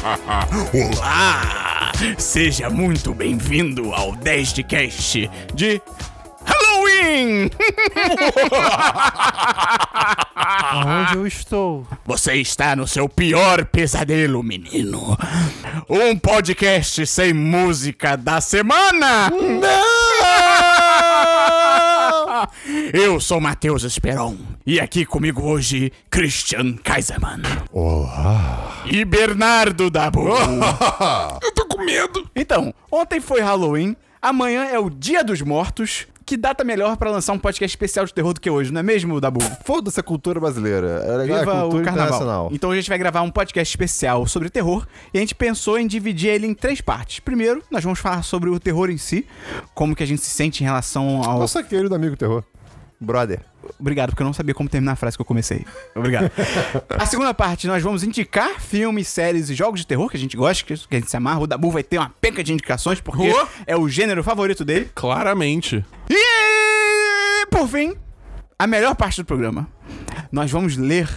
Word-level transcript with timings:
Olá! 0.72 1.92
Seja 2.16 2.70
muito 2.70 3.12
bem-vindo 3.12 3.92
ao 3.92 4.16
10 4.16 4.54
de 4.54 4.62
Cast 4.62 5.30
de 5.54 5.82
Halloween! 6.42 7.50
Onde 10.86 11.16
eu 11.16 11.26
estou? 11.26 11.86
Você 12.06 12.32
está 12.36 12.74
no 12.74 12.86
seu 12.86 13.10
pior 13.10 13.66
pesadelo, 13.66 14.42
menino. 14.42 15.18
Um 15.88 16.16
podcast 16.16 17.06
sem 17.06 17.34
música 17.34 18.16
da 18.16 18.40
semana! 18.40 19.28
Não! 19.28 20.19
Eu 22.92 23.20
sou 23.20 23.40
Matheus 23.40 23.84
Esperon 23.84 24.36
e 24.66 24.80
aqui 24.80 25.04
comigo 25.04 25.42
hoje 25.42 25.92
Christian 26.10 26.74
Kaiserman. 26.82 27.42
Olá. 27.72 28.82
E 28.84 29.04
Bernardo 29.04 29.88
Dabu. 29.90 30.28
Eu 31.40 31.54
tô 31.54 31.66
com 31.66 31.84
medo. 31.84 32.28
Então, 32.34 32.74
ontem 32.90 33.20
foi 33.20 33.40
Halloween, 33.40 33.94
amanhã 34.20 34.64
é 34.64 34.78
o 34.78 34.90
Dia 34.90 35.22
dos 35.22 35.40
Mortos. 35.40 36.08
Que 36.26 36.36
data 36.36 36.62
melhor 36.62 36.96
pra 36.96 37.10
lançar 37.10 37.32
um 37.32 37.38
podcast 37.38 37.74
especial 37.74 38.06
de 38.06 38.14
terror 38.14 38.32
do 38.32 38.40
que 38.40 38.48
hoje, 38.48 38.72
não 38.72 38.80
é 38.80 38.82
mesmo, 38.84 39.20
Dabu? 39.20 39.40
Foda-se 39.64 39.98
a 39.98 40.02
cultura 40.02 40.38
brasileira. 40.38 41.04
É 41.04 41.16
legal, 41.16 41.38
Viva 41.40 41.52
é 41.52 41.60
cultura 41.60 41.82
o 41.82 41.84
carnaval. 41.84 42.48
Então 42.52 42.70
a 42.70 42.76
gente 42.76 42.88
vai 42.88 42.98
gravar 42.98 43.22
um 43.22 43.30
podcast 43.30 43.72
especial 43.72 44.26
sobre 44.26 44.48
terror 44.48 44.86
e 45.12 45.18
a 45.18 45.20
gente 45.20 45.34
pensou 45.34 45.78
em 45.78 45.86
dividir 45.86 46.30
ele 46.30 46.46
em 46.46 46.54
três 46.54 46.80
partes. 46.80 47.20
Primeiro, 47.20 47.62
nós 47.70 47.82
vamos 47.82 47.98
falar 47.98 48.22
sobre 48.22 48.48
o 48.48 48.58
terror 48.60 48.90
em 48.90 48.98
si, 48.98 49.26
como 49.74 49.94
que 49.94 50.02
a 50.02 50.06
gente 50.06 50.22
se 50.22 50.30
sente 50.30 50.62
em 50.62 50.66
relação 50.66 51.22
ao. 51.22 51.40
Nossa 51.40 51.62
querido 51.62 51.94
amigo 51.94 52.16
terror. 52.16 52.44
Brother. 53.00 53.40
Obrigado, 53.78 54.10
porque 54.10 54.22
eu 54.22 54.26
não 54.26 54.32
sabia 54.32 54.54
como 54.54 54.68
terminar 54.68 54.92
a 54.92 54.96
frase 54.96 55.16
que 55.16 55.22
eu 55.22 55.26
comecei. 55.26 55.64
Obrigado. 55.94 56.30
a 56.90 57.06
segunda 57.06 57.32
parte, 57.32 57.66
nós 57.66 57.82
vamos 57.82 58.04
indicar 58.04 58.60
filmes, 58.60 59.08
séries 59.08 59.48
e 59.48 59.54
jogos 59.54 59.80
de 59.80 59.86
terror 59.86 60.08
que 60.10 60.16
a 60.16 60.20
gente 60.20 60.36
gosta, 60.36 60.64
que 60.64 60.74
a 60.74 60.98
gente 60.98 61.10
se 61.10 61.16
amarra. 61.16 61.40
O 61.40 61.46
Dabu 61.46 61.70
vai 61.70 61.82
ter 61.82 61.96
uma 61.98 62.12
penca 62.20 62.44
de 62.44 62.52
indicações, 62.52 63.00
porque 63.00 63.30
Ô! 63.30 63.46
é 63.66 63.76
o 63.76 63.88
gênero 63.88 64.22
favorito 64.22 64.64
dele. 64.64 64.90
Claramente. 64.94 65.84
E 66.10 67.46
por 67.46 67.66
fim, 67.66 67.94
a 68.58 68.66
melhor 68.66 68.94
parte 68.94 69.22
do 69.22 69.24
programa. 69.24 69.66
Nós 70.30 70.50
vamos 70.50 70.76
ler 70.76 71.08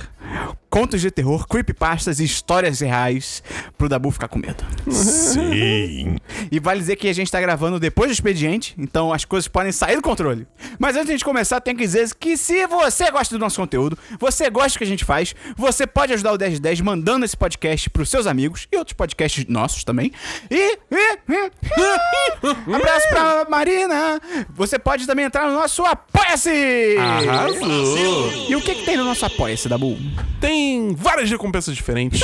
contos 0.69 1.01
de 1.01 1.11
terror, 1.11 1.47
creepypastas 1.47 2.19
e 2.19 2.23
histórias 2.23 2.79
reais 2.79 3.43
pro 3.77 3.87
Dabu 3.87 4.09
ficar 4.09 4.27
com 4.27 4.39
medo. 4.39 4.63
Sim. 4.91 6.17
E 6.51 6.59
vale 6.59 6.79
dizer 6.79 6.95
que 6.95 7.07
a 7.07 7.13
gente 7.13 7.31
tá 7.31 7.39
gravando 7.39 7.79
depois 7.79 8.09
do 8.09 8.13
expediente, 8.13 8.73
então 8.77 9.13
as 9.13 9.23
coisas 9.23 9.47
podem 9.47 9.71
sair 9.71 9.95
do 9.95 10.01
controle. 10.01 10.47
Mas 10.79 10.95
antes 10.95 11.05
de 11.07 11.11
a 11.11 11.15
gente 11.15 11.25
começar, 11.25 11.61
tem 11.61 11.75
que 11.75 11.83
dizer 11.83 12.09
que 12.15 12.35
se 12.35 12.65
você 12.65 13.11
gosta 13.11 13.35
do 13.35 13.39
nosso 13.39 13.59
conteúdo, 13.61 13.97
você 14.19 14.49
gosta 14.49 14.71
do 14.71 14.77
que 14.79 14.83
a 14.83 14.87
gente 14.87 15.05
faz, 15.05 15.35
você 15.55 15.85
pode 15.85 16.11
ajudar 16.13 16.33
o 16.33 16.37
1010 16.39 16.81
mandando 16.81 17.23
esse 17.25 17.37
podcast 17.37 17.89
pros 17.91 18.09
seus 18.09 18.25
amigos 18.25 18.67
e 18.71 18.77
outros 18.77 18.93
podcasts 18.95 19.45
nossos 19.47 19.83
também. 19.83 20.11
E. 20.49 20.77
e- 20.91 21.17
e- 21.29 22.75
abraço 22.75 23.07
pra 23.09 23.45
Marina! 23.49 24.19
Você 24.55 24.79
pode 24.79 25.05
também 25.05 25.25
entrar 25.25 25.47
no 25.47 25.53
nosso 25.53 25.83
Apoia-se! 25.85 26.97
Arrasou. 26.97 28.31
E 28.49 28.55
o 28.55 28.61
que, 28.61 28.73
que 28.75 28.85
tem 28.85 28.97
no 28.97 29.03
nosso 29.05 29.25
Apoia-se, 29.25 29.69
Dabu? 29.69 29.97
Tem 30.39 30.93
várias 30.93 31.29
recompensas 31.29 31.75
diferentes. 31.75 32.21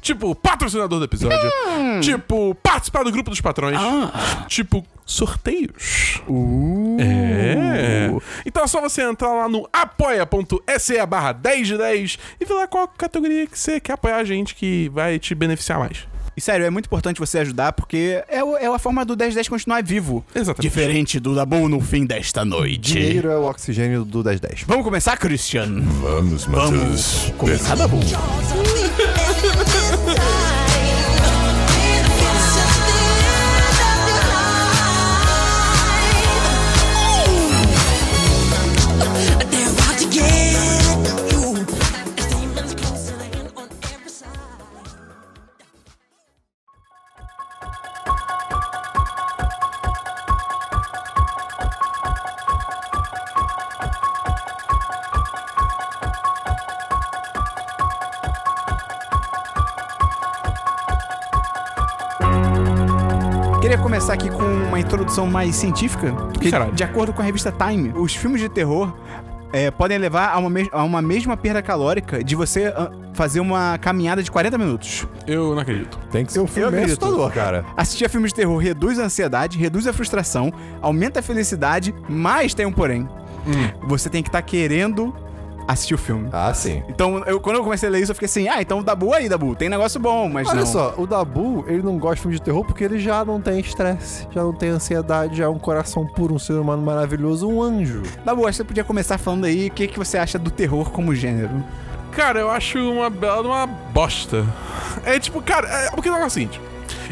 Tipo, 0.00 0.34
patrocinador 0.34 0.98
do 0.98 1.04
episódio. 1.04 1.38
Tipo, 2.00 2.54
participar 2.56 3.04
do 3.04 3.12
grupo 3.12 3.30
dos 3.30 3.40
patrões. 3.40 3.78
Tipo, 4.48 4.84
sorteios. 5.06 6.20
É. 6.98 8.10
Então 8.44 8.64
é 8.64 8.66
só 8.66 8.80
você 8.80 9.02
entrar 9.02 9.32
lá 9.32 9.48
no 9.48 9.68
apoia.se 9.72 11.06
barra 11.06 11.32
10 11.32 11.66
de 11.68 11.78
10 11.78 12.18
e 12.40 12.44
ver 12.44 12.54
lá 12.54 12.66
qual 12.66 12.88
categoria 12.88 13.46
que 13.46 13.58
você 13.58 13.78
quer 13.80 13.92
apoiar 13.94 14.16
a 14.16 14.24
gente 14.24 14.54
que 14.54 14.88
vai 14.92 15.18
te 15.18 15.34
beneficiar 15.34 15.78
mais. 15.78 16.06
E 16.36 16.40
sério, 16.40 16.66
é 16.66 16.70
muito 16.70 16.86
importante 16.86 17.20
você 17.20 17.38
ajudar 17.38 17.72
porque 17.72 18.22
é, 18.28 18.42
o- 18.42 18.56
é 18.56 18.66
a 18.66 18.78
forma 18.78 19.04
do 19.04 19.16
1010 19.16 19.48
continuar 19.48 19.82
vivo. 19.82 20.24
Exatamente. 20.34 20.62
Diferente 20.62 21.20
do 21.20 21.34
Dabu 21.34 21.68
no 21.68 21.80
fim 21.80 22.04
desta 22.04 22.44
noite. 22.44 22.92
Dinheiro 22.94 23.30
é 23.30 23.36
o 23.36 23.44
oxigênio 23.44 24.04
do 24.04 24.22
1010. 24.24 24.64
Vamos 24.66 24.84
começar, 24.84 25.16
Christian? 25.16 25.80
Vamos, 26.02 26.44
Vamos 26.44 27.32
começar, 27.38 27.76
Dabu. 27.76 27.98
Introdução 65.14 65.26
mais 65.26 65.54
científica. 65.54 66.12
Porque, 66.32 66.50
Caralho. 66.50 66.72
de 66.72 66.82
acordo 66.82 67.12
com 67.12 67.22
a 67.22 67.24
revista 67.24 67.52
Time, 67.52 67.92
os 67.94 68.14
filmes 68.14 68.40
de 68.40 68.48
terror 68.48 68.92
é, 69.52 69.70
podem 69.70 69.96
levar 69.96 70.30
a 70.30 70.38
uma, 70.38 70.50
a 70.72 70.82
uma 70.82 71.00
mesma 71.00 71.36
perda 71.36 71.62
calórica 71.62 72.22
de 72.24 72.34
você 72.34 72.72
fazer 73.12 73.38
uma 73.38 73.78
caminhada 73.78 74.22
de 74.22 74.30
40 74.30 74.58
minutos. 74.58 75.06
Eu 75.26 75.54
não 75.54 75.60
acredito. 75.60 75.98
Tem 76.10 76.24
que 76.24 76.32
ser 76.32 76.40
um 76.40 76.42
Eu 76.42 76.48
filme 76.48 76.78
assustador, 76.82 77.30
cara. 77.30 77.64
Assistir 77.76 78.04
a 78.04 78.08
filmes 78.08 78.32
de 78.32 78.36
terror 78.36 78.58
reduz 78.58 78.98
a 78.98 79.04
ansiedade, 79.04 79.56
reduz 79.56 79.86
a 79.86 79.92
frustração, 79.92 80.52
aumenta 80.82 81.20
a 81.20 81.22
felicidade, 81.22 81.94
mas 82.08 82.52
tem 82.52 82.66
um 82.66 82.72
porém. 82.72 83.08
Você 83.86 84.08
tem 84.08 84.22
que 84.22 84.28
estar 84.28 84.42
querendo 84.42 85.14
assistir 85.66 85.94
o 85.94 85.98
filme. 85.98 86.28
Ah, 86.32 86.52
sim. 86.54 86.82
Então, 86.88 87.22
eu- 87.26 87.40
quando 87.40 87.56
eu 87.56 87.64
comecei 87.64 87.88
a 87.88 87.92
ler 87.92 88.02
isso, 88.02 88.10
eu 88.12 88.14
fiquei 88.14 88.26
assim, 88.26 88.48
ah, 88.48 88.60
então 88.60 88.82
Dabu 88.82 89.12
aí, 89.14 89.28
Dabu, 89.28 89.54
tem 89.54 89.68
negócio 89.68 89.98
bom, 90.00 90.28
mas 90.28 90.48
Olha 90.48 90.60
não. 90.60 90.66
só, 90.66 90.94
o 90.96 91.06
Dabu, 91.06 91.64
ele 91.66 91.82
não 91.82 91.98
gosta 91.98 92.16
de 92.16 92.20
filme 92.22 92.36
de 92.36 92.42
terror 92.42 92.64
porque 92.64 92.84
ele 92.84 92.98
já 92.98 93.24
não 93.24 93.40
tem 93.40 93.60
estresse, 93.60 94.26
já 94.30 94.42
não 94.42 94.52
tem 94.52 94.68
ansiedade, 94.70 95.36
já 95.38 95.44
é 95.44 95.48
um 95.48 95.58
coração 95.58 96.06
puro, 96.06 96.34
um 96.34 96.38
ser 96.38 96.54
humano 96.54 96.82
maravilhoso, 96.82 97.48
um 97.48 97.62
anjo. 97.62 98.02
Dabu, 98.24 98.42
acho 98.42 98.52
que 98.52 98.56
você 98.58 98.64
podia 98.64 98.84
começar 98.84 99.18
falando 99.18 99.44
aí 99.46 99.68
o 99.68 99.70
que, 99.70 99.86
que 99.88 99.98
você 99.98 100.18
acha 100.18 100.38
do 100.38 100.50
terror 100.50 100.90
como 100.90 101.14
gênero. 101.14 101.64
Cara, 102.12 102.38
eu 102.38 102.50
acho 102.50 102.78
uma 102.78 103.10
bela 103.10 103.42
uma 103.42 103.66
bosta. 103.66 104.44
É 105.04 105.18
tipo, 105.18 105.42
cara, 105.42 105.66
é, 105.68 105.90
porque 105.90 106.08
não 106.08 106.18
é 106.18 106.26
o 106.26 106.30
seguinte. 106.30 106.60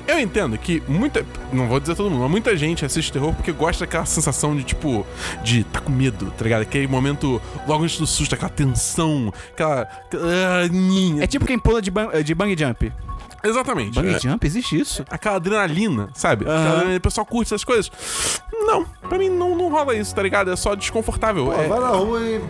Eu 0.07 0.19
entendo 0.19 0.57
que 0.59 0.83
muita. 0.89 1.25
Não 1.53 1.69
vou 1.69 1.79
dizer 1.81 1.95
todo 1.95 2.11
mundo, 2.11 2.23
mas 2.23 2.31
muita 2.31 2.57
gente 2.57 2.85
assiste 2.85 3.13
terror 3.13 3.33
porque 3.35 3.53
gosta 3.53 3.85
daquela 3.85 4.05
sensação 4.07 4.57
de, 4.57 4.65
tipo, 4.65 5.07
de 5.43 5.65
tá 5.65 5.81
com 5.81 5.91
medo, 5.93 6.33
tá 6.37 6.45
ligado? 6.45 6.63
Aquele 6.63 6.87
momento 6.87 7.41
logo 7.67 7.85
antes 7.85 7.99
do 7.99 8.07
susto, 8.07 8.35
aquela 8.35 8.51
tensão, 8.51 9.33
aquela. 9.53 9.89
É 11.21 11.27
tipo 11.27 11.45
quem 11.45 11.59
pula 11.59 11.81
de, 11.83 11.91
ban 11.91 12.09
de 12.23 12.35
bang 12.35 12.57
jump. 12.59 12.93
Exatamente. 13.45 13.95
Bang 13.95 14.15
É. 14.15 14.21
jump? 14.21 14.47
Existe 14.47 14.79
isso? 14.79 15.05
Aquela 15.11 15.37
adrenalina, 15.37 16.09
sabe? 16.15 16.45
Aquela 16.45 16.61
adrenalina, 16.69 16.97
o 16.97 17.01
pessoal 17.01 17.27
curte 17.27 17.49
essas 17.49 17.65
coisas. 17.65 17.91
Não, 18.53 18.85
pra 19.09 19.19
mim 19.19 19.29
não, 19.29 19.57
não 19.57 19.69
rola 19.69 19.97
isso, 19.97 20.15
tá 20.15 20.23
ligado? 20.23 20.51
É 20.53 20.57
só 20.57 20.75
desconfortável. 20.77 21.47
Pô, 21.47 21.53
é, 21.53 21.67
vai 21.67 21.81
na 21.81 21.89
rua 21.89 22.21
e 22.21 22.41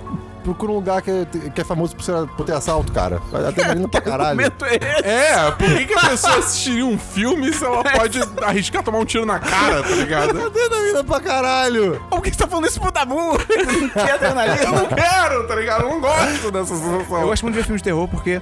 procura 0.42 0.72
um 0.72 0.74
lugar 0.76 1.02
que 1.02 1.10
é, 1.10 1.26
que 1.54 1.60
é 1.60 1.64
famoso 1.64 1.94
por, 1.96 2.02
ser, 2.02 2.26
por 2.36 2.44
ter 2.44 2.54
assalto, 2.54 2.92
cara. 2.92 3.20
Vai 3.30 3.46
adrenalina 3.46 3.88
pra 3.88 4.00
caralho. 4.02 4.36
Momento 4.36 4.64
é 4.64 4.74
esse. 4.74 5.06
É, 5.06 5.50
por 5.50 5.66
que, 5.66 5.86
que 5.86 5.94
a 5.94 6.00
pessoa 6.00 6.38
assistiria 6.38 6.86
um 6.86 6.98
filme 6.98 7.52
se 7.52 7.64
ela 7.64 7.82
pode 7.82 8.20
arriscar 8.42 8.82
tomar 8.82 8.98
um 8.98 9.04
tiro 9.04 9.24
na 9.24 9.38
cara, 9.38 9.82
tá 9.82 9.90
ligado? 9.90 10.46
Adrenalina 10.46 11.04
pra 11.04 11.20
caralho. 11.20 12.02
Por 12.10 12.22
que 12.22 12.30
você 12.30 12.38
tá 12.38 12.46
falando 12.46 12.66
isso 12.66 12.80
pro 12.80 12.90
Dabu? 12.90 13.38
que 13.38 14.10
adrenalina. 14.10 14.62
Eu 14.62 14.72
não 14.72 14.86
quero, 14.86 15.46
tá 15.46 15.54
ligado? 15.54 15.82
Eu 15.82 15.90
não 15.90 16.00
gosto 16.00 16.50
dessa 16.50 16.74
sensação. 16.74 17.20
Eu 17.20 17.28
gosto 17.28 17.42
muito 17.42 17.54
de 17.54 17.60
ver 17.60 17.64
filmes 17.64 17.80
de 17.80 17.84
terror 17.84 18.08
porque 18.08 18.40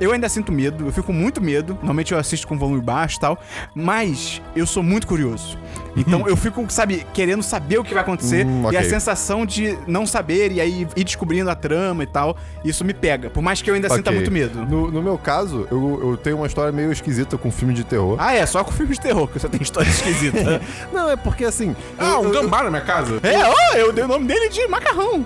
eu 0.00 0.12
ainda 0.12 0.28
sinto 0.28 0.50
medo, 0.52 0.86
eu 0.86 0.92
fico 0.92 1.08
com 1.08 1.12
muito 1.12 1.40
medo. 1.40 1.74
Normalmente 1.74 2.12
eu 2.12 2.18
assisto 2.18 2.46
com 2.46 2.58
volume 2.58 2.80
baixo 2.80 3.16
e 3.16 3.20
tal, 3.20 3.38
mas 3.74 4.40
eu 4.56 4.66
sou 4.66 4.82
muito 4.82 5.06
curioso. 5.06 5.58
Então 5.96 6.26
eu 6.28 6.36
fico, 6.36 6.64
sabe, 6.68 7.06
querendo 7.14 7.42
saber 7.42 7.78
o 7.78 7.84
que 7.84 7.94
vai 7.94 8.02
acontecer 8.02 8.44
Hum, 8.44 8.62
e 8.72 8.76
a 8.76 8.80
ok. 8.80 8.90
sensação 8.90 9.46
de 9.46 9.78
não 9.86 10.04
saber 10.06 10.50
e 10.50 10.60
aí 10.60 10.86
ir 10.96 11.04
descobrindo 11.04 11.48
a 11.48 11.54
trama 11.54 12.02
e 12.02 12.06
tal, 12.06 12.36
isso 12.64 12.84
me 12.84 12.92
pega. 12.92 13.30
Por 13.30 13.42
mais 13.42 13.62
que 13.62 13.70
eu 13.70 13.74
ainda 13.74 13.88
sinta 13.88 14.10
Ok. 14.10 14.14
muito 14.20 14.32
medo. 14.32 14.64
No, 14.66 14.90
no 14.90 15.00
meu 15.02 15.16
caso, 15.16 15.68
eu, 15.70 16.00
eu 16.02 16.16
tenho 16.16 16.36
uma 16.38 16.46
história 16.46 16.72
meio 16.72 16.90
esquisita 16.90 17.38
com 17.38 17.50
filme 17.52 17.72
de 17.74 17.84
terror. 17.84 18.16
Ah, 18.18 18.34
é, 18.34 18.44
só 18.44 18.64
com 18.64 18.72
filmes 18.72 18.96
de 18.98 19.02
terror 19.04 19.28
que 19.28 19.38
você 19.38 19.48
tem 19.48 19.62
história 19.62 19.88
esquisita. 19.88 20.60
Não, 20.92 21.08
é 21.10 21.16
porque 21.16 21.44
assim. 21.44 21.76
Ah, 21.96 22.14
eu- 22.14 22.20
um 22.22 22.24
eu- 22.34 22.42
gambá 22.42 22.64
na 22.64 22.70
minha 22.70 22.82
casa. 22.82 23.20
é, 23.22 23.38
ó, 23.48 23.76
eu 23.76 23.92
dei 23.92 24.02
o 24.04 24.08
nome 24.08 24.26
dele 24.26 24.48
de 24.48 24.66
macarrão. 24.66 25.24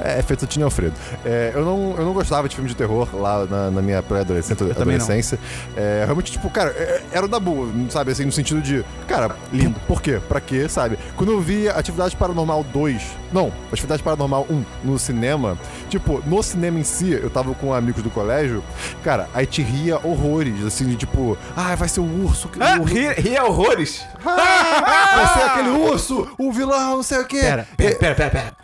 É, 0.00 0.20
Fettuccine 0.22 0.64
Alfredo. 0.64 0.94
É, 1.24 1.52
eu, 1.54 1.64
não, 1.64 1.94
eu 1.96 2.04
não 2.04 2.12
gostava 2.12 2.48
de 2.48 2.54
filme 2.54 2.68
de 2.68 2.74
terror 2.76 3.08
lá 3.14 3.44
na, 3.46 3.70
na 3.70 3.82
minha 3.82 4.02
pré-adolescência. 4.02 4.66
adolescência. 4.70 5.38
É, 5.76 6.02
realmente, 6.04 6.32
tipo, 6.32 6.48
cara, 6.50 6.70
é- 6.70 7.02
era 7.12 7.26
o 7.26 7.28
da 7.28 7.38
boa, 7.38 7.68
sabe? 7.90 8.10
Assim, 8.12 8.24
no 8.24 8.32
sentido 8.32 8.60
de, 8.60 8.84
cara, 9.06 9.36
lindo. 9.52 9.78
Por 9.86 10.00
quê? 10.02 10.20
Pra 10.28 10.40
quê, 10.40 10.68
sabe? 10.68 10.98
Quando 11.16 11.32
eu 11.32 11.40
vi 11.40 11.68
Atividade 11.68 12.16
Paranormal 12.16 12.64
2, 12.72 13.02
não, 13.32 13.52
Atividade 13.72 14.02
Paranormal 14.02 14.46
1 14.50 14.64
no 14.84 14.98
cinema, 14.98 15.58
tipo, 15.88 16.22
no 16.26 16.42
cinema 16.42 16.78
em 16.78 16.84
si, 16.84 17.10
eu 17.12 17.30
tava 17.30 17.54
com 17.54 17.72
amigos 17.72 18.02
do 18.02 18.10
colégio, 18.10 18.62
cara, 19.04 19.28
aí 19.34 19.46
te 19.46 19.62
ria 19.62 19.98
horrores, 20.02 20.64
assim, 20.64 20.86
de 20.86 20.96
tipo, 20.96 21.36
ah, 21.56 21.74
vai 21.76 21.88
ser 21.88 22.00
o 22.00 22.24
urso. 22.24 22.48
que- 22.48 22.62
Ah, 22.62 22.78
o- 22.80 22.84
ri, 22.84 23.08
ri 23.12 23.36
é 23.36 23.42
horrores. 23.42 24.04
vai 24.24 25.26
ser 25.34 25.42
aquele 25.50 25.68
urso, 25.78 26.28
o 26.38 26.50
vilão, 26.52 26.96
não 26.96 27.02
sei 27.02 27.18
o 27.18 27.24
quê. 27.26 27.40
Pera, 27.40 27.66
pera, 27.76 27.94
pera, 27.96 28.14
pera, 28.14 28.30
pera. 28.30 28.62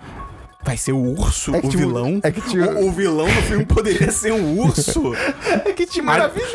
Vai 0.68 0.76
ser 0.76 0.92
o 0.92 0.98
urso, 1.18 1.54
É 1.54 1.62
que 1.62 1.66
o 1.66 1.70
vilão? 1.70 2.20
é 2.22 2.30
que 2.30 2.40
o, 2.58 2.86
o 2.88 2.92
vilão 2.92 3.24
do 3.24 3.42
filme 3.42 3.64
poderia 3.64 4.10
ser 4.12 4.32
um 4.34 4.58
urso? 4.60 5.14
É 5.64 5.72
que 5.72 5.86
tinha 5.86 6.04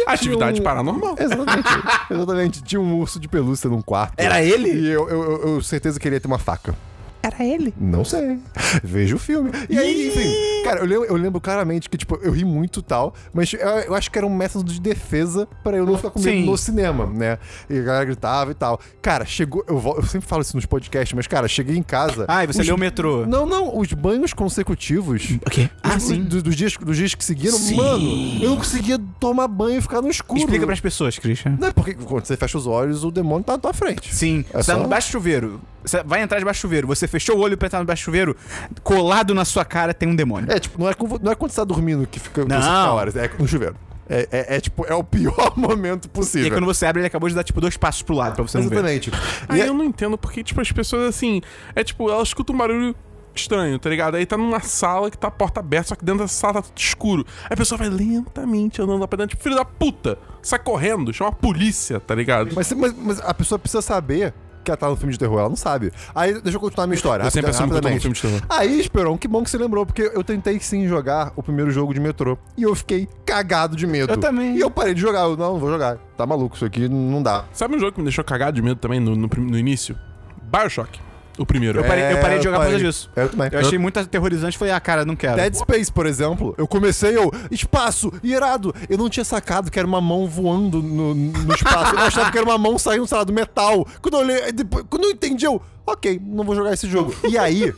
Atividade 0.06 0.54
Tinha 0.54 0.62
um- 0.62 0.64
paranormal. 0.64 1.16
Exatamente. 1.18 1.70
Exatamente. 2.12 2.62
Tinha 2.62 2.80
um 2.80 3.00
urso 3.00 3.20
de 3.20 3.28
pelúcia 3.28 3.68
num 3.70 3.82
quarto. 3.82 4.14
Era 4.16 4.40
ele? 4.40 4.70
E 4.70 4.88
eu, 4.92 5.10
eu, 5.10 5.24
eu, 5.24 5.56
eu 5.56 5.62
certeza 5.64 6.00
que 6.00 6.08
ele 6.08 6.18
ia 6.18 6.20
ter 6.22 6.28
uma 6.28 6.38
faca. 6.38 6.76
Era 7.24 7.44
ele. 7.46 7.74
Não 7.80 8.04
sei. 8.04 8.38
Veja 8.84 9.16
o 9.16 9.20
filme. 9.20 9.50
E 9.70 9.78
aí, 9.80 10.10
enfim. 10.10 10.64
Cara, 10.66 10.82
eu 10.82 10.86
lembro, 10.86 11.06
eu 11.06 11.16
lembro 11.16 11.40
claramente 11.40 11.90
que, 11.90 11.98
tipo, 11.98 12.20
eu 12.22 12.32
ri 12.34 12.44
muito 12.44 12.82
e 12.82 12.84
tal, 12.84 13.14
mas 13.34 13.54
eu, 13.54 13.60
eu 13.60 13.96
acho 13.96 14.12
que 14.12 14.18
era 14.18 14.28
um 14.28 14.36
método 14.36 14.72
de 14.72 14.80
defesa 14.82 15.48
pra 15.64 15.78
eu 15.78 15.86
não 15.86 15.96
ficar 15.96 16.10
com 16.10 16.20
medo 16.20 16.32
Sim. 16.38 16.46
no 16.46 16.58
cinema, 16.58 17.06
né? 17.06 17.38
E 17.70 17.78
a 17.80 17.82
galera 17.82 18.06
gritava 18.06 18.52
e 18.52 18.54
tal. 18.54 18.80
Cara, 19.02 19.26
chegou. 19.26 19.64
Eu, 19.68 19.82
eu 19.98 20.04
sempre 20.04 20.28
falo 20.28 20.42
isso 20.42 20.56
nos 20.58 20.66
podcasts, 20.66 21.14
mas, 21.16 21.26
cara, 21.26 21.48
cheguei 21.48 21.78
em 21.78 21.84
casa. 21.84 22.26
Ah, 22.28 22.44
e 22.44 22.48
você 22.48 22.60
os- 22.62 22.68
leu 22.68 22.76
o 22.76 22.80
metrô. 22.80 23.26
Não, 23.26 23.46
não, 23.46 23.78
os 23.80 23.92
banhos 23.94 24.34
consecutivos. 24.34 25.38
O 25.46 25.50
quê? 25.50 25.70
Ah, 25.82 25.96
Os- 25.98 26.04
sim. 26.04 26.24
Dos, 26.24 26.44
dos 26.44 26.56
dias, 26.56 26.76
dos 26.78 26.98
dias 26.98 27.16
que 27.16 27.24
seguiram, 27.24 27.58
Sim. 27.58 27.76
mano, 27.76 28.04
eu 28.42 28.50
não 28.50 28.58
conseguia 28.58 29.00
tomar 29.20 29.48
banho 29.48 29.78
e 29.78 29.82
ficar 29.82 30.02
no 30.02 30.10
escuro. 30.10 30.40
Explica 30.40 30.66
pras 30.66 30.80
pessoas, 30.82 31.18
Christian. 31.18 31.58
Não 31.60 31.68
é 31.70 31.72
porque 31.72 31.94
quando 31.94 32.26
você 32.26 32.36
fecha 32.36 32.58
os 32.58 32.68
olhos, 32.68 33.04
o 33.04 33.12
demônio 33.12 33.44
tá 33.46 33.54
na 33.54 33.60
tua 33.60 33.74
frente. 33.74 34.14
Sim, 34.14 34.44
É 34.54 34.62
você 34.62 34.72
tá 34.72 34.78
só- 34.78 34.84
no 34.84 34.90
baixo 34.90 35.12
chuveiro. 35.12 35.62
Você 35.84 36.02
vai 36.04 36.22
entrar 36.22 36.40
debaixo 36.40 36.60
do 36.60 36.62
chuveiro. 36.62 36.88
Você 36.88 37.08
fechou 37.14 37.38
o 37.38 37.42
olho 37.42 37.58
pra 37.58 37.68
entrar 37.68 37.80
no 37.80 37.86
baixo 37.86 38.04
chuveiro. 38.04 38.36
Colado 38.84 39.34
na 39.34 39.46
sua 39.46 39.64
cara 39.64 39.94
tem 39.94 40.10
um 40.10 40.16
demônio. 40.16 40.52
É, 40.52 40.60
tipo, 40.60 40.80
não 40.82 40.90
é, 40.90 40.94
com- 40.94 41.20
não 41.22 41.32
é 41.32 41.36
quando 41.36 41.52
você 41.52 41.58
tá 41.58 41.64
dormindo 41.64 42.06
que 42.08 42.20
fica 42.20 42.44
Não. 42.46 42.62
fica 42.62 42.92
horas, 42.92 43.16
é 43.16 43.30
no 43.40 43.48
chuveiro. 43.48 43.76
É, 44.10 44.28
é- 44.32 44.56
é, 44.58 44.60
tipo, 44.60 44.86
é 44.86 44.94
o 44.94 45.04
pior 45.04 45.54
momento 45.56 46.06
E 46.06 46.10
possível. 46.10 46.46
aí 46.48 46.52
quando 46.52 46.66
você 46.66 46.86
abre, 46.86 47.00
ele 47.02 47.08
acabou 47.08 47.30
de 47.30 47.36
dar 47.36 47.44
tipo 47.44 47.62
dois 47.62 47.78
passos 47.78 48.02
pro 48.02 48.14
lado 48.16 48.36
pra 48.36 48.44
você 48.44 48.58
não 48.58 48.68
ver. 48.68 48.76
Exatamente. 48.76 49.12
Aí 49.48 49.60
E 49.60 49.62
é- 49.62 49.68
eu 49.70 49.74
não 49.74 49.86
entendo 49.86 50.18
porque, 50.18 50.44
tipo, 50.44 50.60
as 50.60 50.72
pessoas 50.72 51.08
assim. 51.08 51.42
É 51.76 51.84
tipo, 51.84 52.10
elas 52.10 52.28
escutam 52.28 52.54
um 52.54 52.58
barulho 52.60 52.94
estranho, 53.36 53.80
tá 53.80 53.90
ligado? 53.90 54.16
Aí 54.16 54.26
tá 54.26 54.38
numa 54.38 54.60
sala 54.60 55.10
que 55.10 55.18
tá 55.18 55.28
a 55.28 55.32
porta 55.32 55.60
aberta, 55.60 55.88
só 55.90 55.96
que 55.96 56.04
dentro 56.06 56.22
dessa 56.22 56.34
sala 56.36 56.56
tá 56.56 56.62
tudo 56.64 56.78
escuro. 56.78 57.26
Aí 57.44 57.50
a 57.52 57.58
pessoa 57.58 57.78
vai 57.80 57.90
lentamente 57.90 58.82
andando 58.82 59.00
lá 59.00 59.08
pra 59.08 59.18
dentro, 59.18 59.32
tipo, 59.32 59.42
filho 59.44 59.56
da 59.56 59.66
puta, 59.66 60.20
sai 60.42 60.60
correndo, 60.60 61.12
chama 61.14 61.30
a 61.32 61.34
polícia, 61.34 62.00
tá 62.00 62.14
ligado? 62.14 62.52
mas, 62.56 62.72
mas- 62.74 62.94
mas 62.96 63.20
a 63.22 63.34
pessoa 63.34 63.58
precisa 63.58 63.82
saber 63.82 64.34
que 64.64 64.72
ela 64.72 64.78
tá 64.78 64.90
no 64.90 64.96
filme 64.96 65.14
de 65.14 65.20
terror, 65.20 65.40
ela 65.40 65.50
não 65.50 65.56
sabe. 65.56 65.92
Aí, 66.14 66.34
deixa 66.42 66.58
eu 66.58 66.62
continuar 66.62 66.86
a 66.86 66.88
minha 66.88 66.96
história. 66.96 67.24
Eu 67.24 67.32
sempre 67.32 67.52
assumo 67.52 67.70
que 67.70 67.78
eu 67.78 67.82
tô 67.82 67.88
no 67.88 67.94
rapidamente. 67.94 68.20
filme 68.20 68.38
de 68.40 68.42
terror. 68.48 68.60
Aí, 68.60 68.80
Esperon, 68.80 69.18
que 69.18 69.28
bom 69.28 69.44
que 69.44 69.50
você 69.50 69.58
lembrou, 69.58 69.86
porque 69.86 70.12
eu 70.14 70.24
tentei 70.24 70.60
sim 70.60 70.88
jogar 70.88 71.32
o 71.36 71.44
primeiro 71.44 71.72
jogo 71.72 71.94
de 71.94 72.00
metrô. 72.00 72.38
E 72.58 72.64
eu 72.64 72.74
fiquei 72.76 73.08
cagado 73.26 73.76
de 73.76 73.86
medo. 73.86 74.14
Eu 74.14 74.18
também. 74.18 74.56
E 74.56 74.60
eu 74.60 74.72
parei 74.72 74.94
de 74.94 75.02
jogar. 75.02 75.22
Eu, 75.22 75.38
não, 75.38 75.54
não 75.54 75.60
vou 75.60 75.70
jogar. 75.70 75.98
Tá 76.18 76.26
maluco, 76.26 76.56
isso 76.56 76.66
aqui 76.66 76.88
não 76.88 77.22
dá. 77.22 77.46
Sabe 77.54 77.76
um 77.76 77.80
jogo 77.80 77.94
que 77.94 78.00
me 78.00 78.06
deixou 78.06 78.24
cagado 78.24 78.56
de 78.56 78.62
medo 78.62 78.78
também 78.78 79.00
no, 79.00 79.16
no, 79.16 79.28
no 79.28 79.58
início? 79.58 79.98
Bioshock. 80.44 81.00
O 81.38 81.46
primeiro. 81.46 81.80
Eu 81.80 81.84
parei, 81.84 82.12
eu 82.12 82.20
parei 82.20 82.38
de 82.38 82.44
jogar 82.44 82.58
por 82.58 82.64
causa 82.64 82.80
disso. 82.80 83.10
Eu 83.16 83.30
também. 83.30 83.50
Eu 83.52 83.60
achei 83.60 83.78
muito 83.78 84.00
aterrorizante 84.00 84.58
falei, 84.58 84.74
ah, 84.74 84.80
cara, 84.80 85.04
não 85.04 85.16
quero. 85.16 85.36
Dead 85.36 85.56
Space, 85.56 85.92
por 85.92 86.06
exemplo, 86.06 86.54
eu 86.58 86.68
comecei, 86.68 87.18
eu, 87.18 87.32
espaço, 87.50 88.12
irado. 88.24 88.74
Eu 88.90 88.98
não 88.98 89.10
tinha 89.10 89.24
sacado 89.24 89.72
que 89.72 89.80
era 89.80 89.88
uma 89.88 90.02
mão 90.02 90.28
voando 90.28 90.82
no, 90.82 91.16
no 91.16 91.54
espaço. 91.54 91.96
Eu 91.96 92.02
achava 92.02 92.32
que 92.32 92.38
era 92.38 92.46
uma 92.46 92.58
mão 92.58 92.78
saindo, 92.78 93.08
sei 93.08 93.18
lá, 93.18 93.24
do 93.24 93.34
metal. 93.34 93.88
Quando 94.02 94.16
eu 94.16 94.20
olhei, 94.20 94.52
depois, 94.52 94.86
quando 94.90 95.06
eu 95.06 95.12
entendi, 95.12 95.46
eu, 95.46 95.62
ok, 95.86 96.22
não 96.24 96.44
vou 96.44 96.56
jogar 96.56 96.74
esse 96.74 96.88
jogo. 96.88 97.14
E 97.28 97.38
aí, 97.38 97.74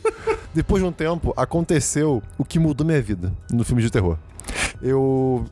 depois 0.54 0.82
de 0.82 0.88
um 0.88 0.92
tempo, 0.92 1.32
aconteceu 1.36 2.22
o 2.36 2.44
que 2.44 2.58
mudou 2.58 2.86
minha 2.86 3.00
vida 3.00 3.32
no 3.50 3.64
filme 3.64 3.82
de 3.82 3.90
terror. 3.90 4.18
Eu. 4.82 5.44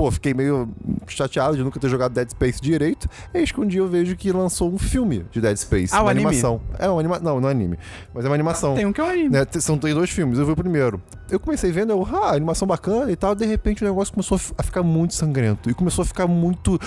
Pô, 0.00 0.10
fiquei 0.10 0.32
meio 0.32 0.66
chateado 1.06 1.54
de 1.58 1.62
nunca 1.62 1.78
ter 1.78 1.86
jogado 1.90 2.12
Dead 2.14 2.30
Space 2.30 2.58
direito. 2.58 3.06
Eis 3.34 3.52
que 3.52 3.60
um 3.60 3.66
dia 3.66 3.80
eu 3.80 3.86
vejo 3.86 4.16
que 4.16 4.32
lançou 4.32 4.72
um 4.72 4.78
filme 4.78 5.26
de 5.30 5.42
Dead 5.42 5.54
Space. 5.58 5.94
Ah, 5.94 6.00
uma 6.00 6.10
anime? 6.10 6.28
animação. 6.28 6.58
É 6.78 6.88
uma 6.88 7.00
animação. 7.00 7.22
Não, 7.24 7.38
não 7.38 7.48
é 7.48 7.52
anime. 7.52 7.78
Mas 8.14 8.24
é 8.24 8.28
uma 8.28 8.34
animação. 8.34 8.74
Tem 8.74 8.86
um 8.86 8.94
que 8.94 9.00
eu 9.02 9.04
anime. 9.04 9.28
Né, 9.28 9.44
são 9.60 9.76
tem 9.76 9.92
dois 9.92 10.08
filmes, 10.08 10.38
eu 10.38 10.46
vi 10.46 10.52
o 10.52 10.56
primeiro. 10.56 11.02
Eu 11.30 11.38
comecei 11.38 11.70
vendo, 11.70 11.90
eu, 11.92 12.08
ah, 12.12 12.30
animação 12.34 12.66
bacana 12.66 13.12
e 13.12 13.14
tal, 13.14 13.34
de 13.34 13.44
repente 13.44 13.84
o 13.84 13.86
negócio 13.86 14.12
começou 14.12 14.36
a 14.36 14.38
fi- 14.38 14.54
a 14.56 14.62
ficar 14.62 14.82
muito 14.82 15.12
sangrento. 15.14 15.68
E 15.70 15.74
começou 15.74 16.02
a 16.02 16.06
ficar 16.06 16.26
muito 16.26 16.80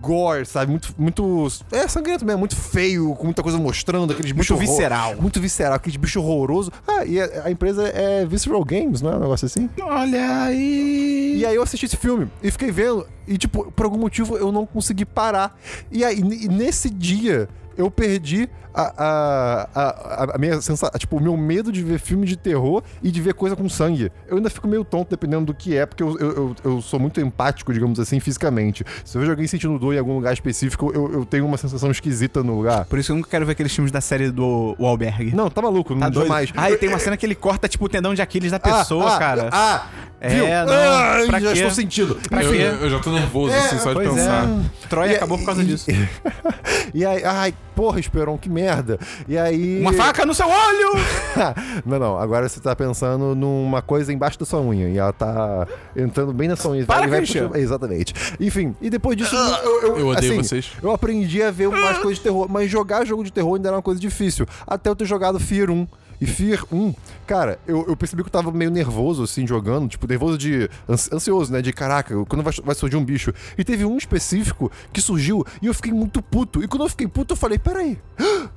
gore, 0.00 0.46
sabe? 0.46 0.70
Muito, 0.70 0.94
muito. 0.96 1.48
É, 1.72 1.86
sangrento 1.88 2.24
mesmo, 2.24 2.38
muito 2.38 2.56
feio, 2.56 3.14
com 3.16 3.24
muita 3.24 3.42
coisa 3.42 3.58
mostrando, 3.58 4.12
aqueles 4.12 4.30
Muito 4.32 4.38
bichos. 4.54 4.56
horror- 4.56 4.76
visceral. 4.76 5.16
Muito 5.20 5.40
visceral, 5.40 5.74
aqueles 5.74 5.96
bichos 5.96 6.22
horrorosos. 6.22 6.70
Ah, 6.86 7.04
e 7.04 7.20
a, 7.20 7.42
a 7.46 7.50
empresa 7.50 7.88
é 7.88 8.24
Visceral 8.24 8.64
Games, 8.64 9.02
não 9.02 9.12
é 9.12 9.16
um 9.16 9.20
negócio 9.20 9.44
assim? 9.46 9.68
Olha 9.82 10.42
aí. 10.44 11.34
E 11.38 11.44
aí 11.44 11.54
eu 11.56 11.62
assisti 11.62 11.84
esse 11.86 11.96
filme 11.96 12.28
e 12.44 12.50
fiquei 12.50 12.70
vendo, 12.70 13.08
e 13.26 13.38
tipo, 13.38 13.72
por 13.72 13.86
algum 13.86 13.96
motivo 13.96 14.36
eu 14.36 14.52
não 14.52 14.66
consegui 14.66 15.06
parar. 15.06 15.58
E 15.90 16.04
aí, 16.04 16.22
nesse 16.22 16.90
dia, 16.90 17.48
eu 17.76 17.90
perdi 17.90 18.48
a, 18.76 18.92
a, 19.04 19.68
a, 19.74 20.34
a 20.34 20.38
minha 20.38 20.60
sensação, 20.60 20.90
tipo, 20.98 21.16
o 21.16 21.20
meu 21.20 21.36
medo 21.36 21.70
de 21.70 21.82
ver 21.82 21.98
filme 22.00 22.26
de 22.26 22.36
terror 22.36 22.82
e 23.02 23.10
de 23.10 23.20
ver 23.20 23.32
coisa 23.34 23.54
com 23.54 23.68
sangue. 23.68 24.10
Eu 24.26 24.36
ainda 24.38 24.50
fico 24.50 24.66
meio 24.66 24.84
tonto 24.84 25.10
dependendo 25.10 25.46
do 25.46 25.54
que 25.54 25.76
é, 25.76 25.86
porque 25.86 26.02
eu, 26.02 26.18
eu, 26.18 26.30
eu, 26.34 26.56
eu 26.64 26.82
sou 26.82 26.98
muito 26.98 27.20
empático, 27.20 27.72
digamos 27.72 28.00
assim, 28.00 28.18
fisicamente. 28.18 28.84
Se 29.04 29.16
eu 29.16 29.20
vejo 29.20 29.30
alguém 29.32 29.46
sentindo 29.46 29.78
dor 29.78 29.94
em 29.94 29.98
algum 29.98 30.14
lugar 30.14 30.32
específico, 30.32 30.90
eu, 30.92 31.12
eu 31.12 31.24
tenho 31.24 31.46
uma 31.46 31.56
sensação 31.56 31.90
esquisita 31.90 32.42
no 32.42 32.56
lugar. 32.56 32.84
Por 32.86 32.98
isso 32.98 33.12
eu 33.12 33.16
nunca 33.16 33.30
quero 33.30 33.46
ver 33.46 33.52
aqueles 33.52 33.72
filmes 33.72 33.92
da 33.92 34.00
série 34.00 34.30
do 34.32 34.74
o 34.76 34.86
Albergue. 34.86 35.34
Não, 35.36 35.48
tá 35.48 35.62
maluco, 35.62 35.94
Tá 35.94 36.00
não 36.00 36.10
doido? 36.10 36.26
jamais. 36.26 36.52
Ah, 36.56 36.70
e 36.70 36.76
tem 36.76 36.88
uma 36.88 36.98
cena 36.98 37.16
que 37.16 37.24
ele 37.24 37.34
corta, 37.36 37.68
tipo, 37.68 37.84
o 37.84 37.88
tendão 37.88 38.12
de 38.12 38.20
Aquiles 38.22 38.50
da 38.50 38.58
pessoa, 38.58 39.14
ah, 39.14 39.18
cara. 39.20 39.48
Ah, 39.52 39.86
É, 40.20 40.28
viu? 40.30 40.46
não, 40.46 40.72
Ah, 40.72 41.16
pra 41.28 41.38
já 41.38 41.52
quê? 41.52 41.58
estou 41.58 41.70
sentindo. 41.70 42.16
Pra 42.28 42.42
eu, 42.42 42.52
eu- 42.54 42.74
eu 42.80 42.90
já 42.90 42.98
tô 42.98 43.12
nervoso, 43.12 43.52
É, 43.54 43.58
assim, 43.58 43.78
só 43.78 43.90
de 43.90 43.94
pois 43.94 44.08
pensar. 44.14 44.48
é. 44.48 44.88
Troia 44.88 45.12
E- 45.12 45.16
acabou 45.16 45.38
por 45.38 45.44
causa 45.46 45.62
e- 45.62 45.66
disso. 45.66 45.86
E 46.92 47.04
aí, 47.04 47.24
ai, 47.24 47.54
porra, 47.74 48.00
Esperon, 48.00 48.38
que 48.38 48.48
merda. 48.48 48.98
E 49.28 49.36
aí. 49.36 49.80
Uma 49.80 49.92
faca 49.92 50.24
no 50.24 50.34
seu 50.34 50.46
olho! 50.46 50.92
não, 51.84 51.98
não, 51.98 52.18
agora 52.18 52.48
você 52.48 52.60
tá 52.60 52.74
pensando 52.74 53.34
numa 53.34 53.82
coisa 53.82 54.12
embaixo 54.12 54.38
da 54.38 54.46
sua 54.46 54.60
unha 54.60 54.88
e 54.88 54.98
ela 54.98 55.12
tá 55.12 55.66
entrando 55.96 56.32
bem 56.32 56.48
na 56.48 56.56
sua 56.56 56.72
unha. 56.72 56.84
Para, 56.86 57.06
vai 57.06 57.20
puxando- 57.20 57.56
Exatamente. 57.56 58.14
Enfim, 58.40 58.74
e 58.80 58.88
depois 58.90 59.16
disso. 59.16 59.34
eu, 59.34 59.82
eu, 59.82 59.98
Eu 59.98 60.08
odeio 60.08 60.32
assim, 60.32 60.42
vocês. 60.42 60.70
Eu 60.82 60.90
aprendi 60.92 61.42
a 61.42 61.50
ver 61.50 61.68
mais 61.68 61.98
coisas 61.98 62.16
de 62.18 62.22
terror, 62.22 62.46
mas 62.48 62.70
jogar 62.70 63.04
jogo 63.04 63.24
de 63.24 63.32
terror 63.32 63.54
ainda 63.56 63.68
era 63.68 63.76
uma 63.76 63.82
coisa 63.82 64.00
difícil. 64.00 64.46
Até 64.66 64.88
eu 64.90 64.96
ter 64.96 65.04
jogado 65.06 65.38
Fear 65.40 65.70
1. 65.70 65.86
E 66.20 66.26
Fear 66.26 66.64
1, 66.72 66.94
cara, 67.26 67.58
eu, 67.66 67.84
eu 67.88 67.96
percebi 67.96 68.22
que 68.22 68.28
eu 68.28 68.32
tava 68.32 68.50
meio 68.52 68.70
nervoso, 68.70 69.22
assim, 69.24 69.46
jogando. 69.46 69.88
Tipo, 69.88 70.06
nervoso 70.06 70.38
de. 70.38 70.68
ansi- 70.88 71.14
ansioso, 71.14 71.52
né? 71.52 71.60
De 71.60 71.72
caraca, 71.72 72.14
quando 72.26 72.42
vai, 72.42 72.52
vai 72.64 72.74
surgir 72.74 72.96
um 72.96 73.04
bicho. 73.04 73.32
E 73.58 73.64
teve 73.64 73.84
um 73.84 73.96
específico 73.96 74.70
que 74.92 75.00
surgiu 75.00 75.44
e 75.60 75.66
eu 75.66 75.74
fiquei 75.74 75.92
muito 75.92 76.22
puto. 76.22 76.62
E 76.62 76.68
quando 76.68 76.84
eu 76.84 76.88
fiquei 76.88 77.08
puto, 77.08 77.32
eu 77.34 77.36
falei: 77.36 77.58
peraí. 77.58 77.98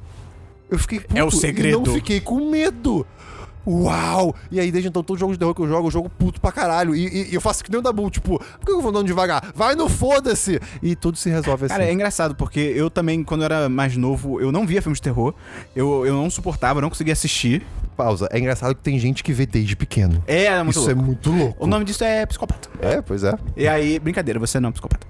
Eu 0.70 0.78
fiquei 0.78 1.00
puto 1.00 1.18
É 1.18 1.24
o 1.24 1.30
e 1.30 1.32
segredo. 1.32 1.78
não 1.80 1.94
fiquei 1.94 2.20
com 2.20 2.50
medo. 2.50 3.08
Uau! 3.68 4.34
E 4.50 4.60
aí, 4.60 4.72
desde 4.72 4.88
então, 4.90 5.04
todos 5.04 5.18
os 5.18 5.20
jogos 5.20 5.36
de 5.36 5.40
terror 5.40 5.54
que 5.54 5.62
eu 5.62 5.68
jogo, 5.68 5.88
eu 5.88 5.92
jogo 5.92 6.10
puto 6.10 6.40
pra 6.40 6.52
caralho. 6.52 6.96
E, 6.96 7.06
e- 7.08 7.32
e 7.32 7.36
eu 7.36 7.42
faço 7.42 7.64
que 7.64 7.70
nem 7.70 7.80
o 7.80 7.84
Dabu, 7.84 8.10
tipo, 8.10 8.40
por 8.40 8.66
que 8.66 8.72
eu 8.72 8.82
vou 8.82 8.90
andando 8.92 9.06
devagar? 9.08 9.52
Vai 9.54 9.76
no 9.76 9.90
foda-se! 9.90 10.60
E 10.82 10.96
tudo 10.96 11.18
se 11.18 11.30
resolve 11.30 11.66
assim. 11.66 11.74
Cara, 11.74 11.86
é 11.86 11.92
engraçado, 11.92 12.34
porque 12.36 12.60
eu 12.60 12.90
também, 12.90 13.24
quando 13.24 13.42
eu 13.42 13.46
era 13.46 13.68
mais 13.70 13.98
novo, 13.98 14.40
eu 14.40 14.52
não 14.52 14.66
via 14.66 14.82
filmes 14.82 15.00
de 15.00 15.04
terror. 15.04 15.34
Eu, 15.76 16.06
eu 16.06 16.14
não 16.16 16.30
suportava, 16.30 16.78
eu 16.80 16.82
não 16.82 16.90
conseguia 16.90 17.14
assistir. 17.14 17.66
Pausa. 17.98 18.28
É 18.32 18.38
engraçado 18.38 18.76
que 18.76 18.82
tem 18.82 19.00
gente 19.00 19.24
que 19.24 19.34
vê 19.34 19.46
desde 19.48 19.76
pequeno. 19.76 20.24
É, 20.28 20.46
é 20.46 20.64
muito 20.64 20.78
Isso 20.80 20.90
é 20.90 20.94
louco. 20.94 21.06
muito 21.08 21.32
louco. 21.32 21.64
O 21.64 21.68
nome 21.68 21.84
disso 21.84 22.04
é 22.04 22.26
psicopata. 22.26 22.70
É, 22.80 23.02
pois 23.02 23.24
é. 23.24 23.34
E 23.56 23.68
aí, 23.68 23.98
brincadeira, 24.00 24.40
você 24.40 24.60
não 24.60 24.68
é 24.68 24.70
um 24.70 24.74
psicopata. 24.74 25.08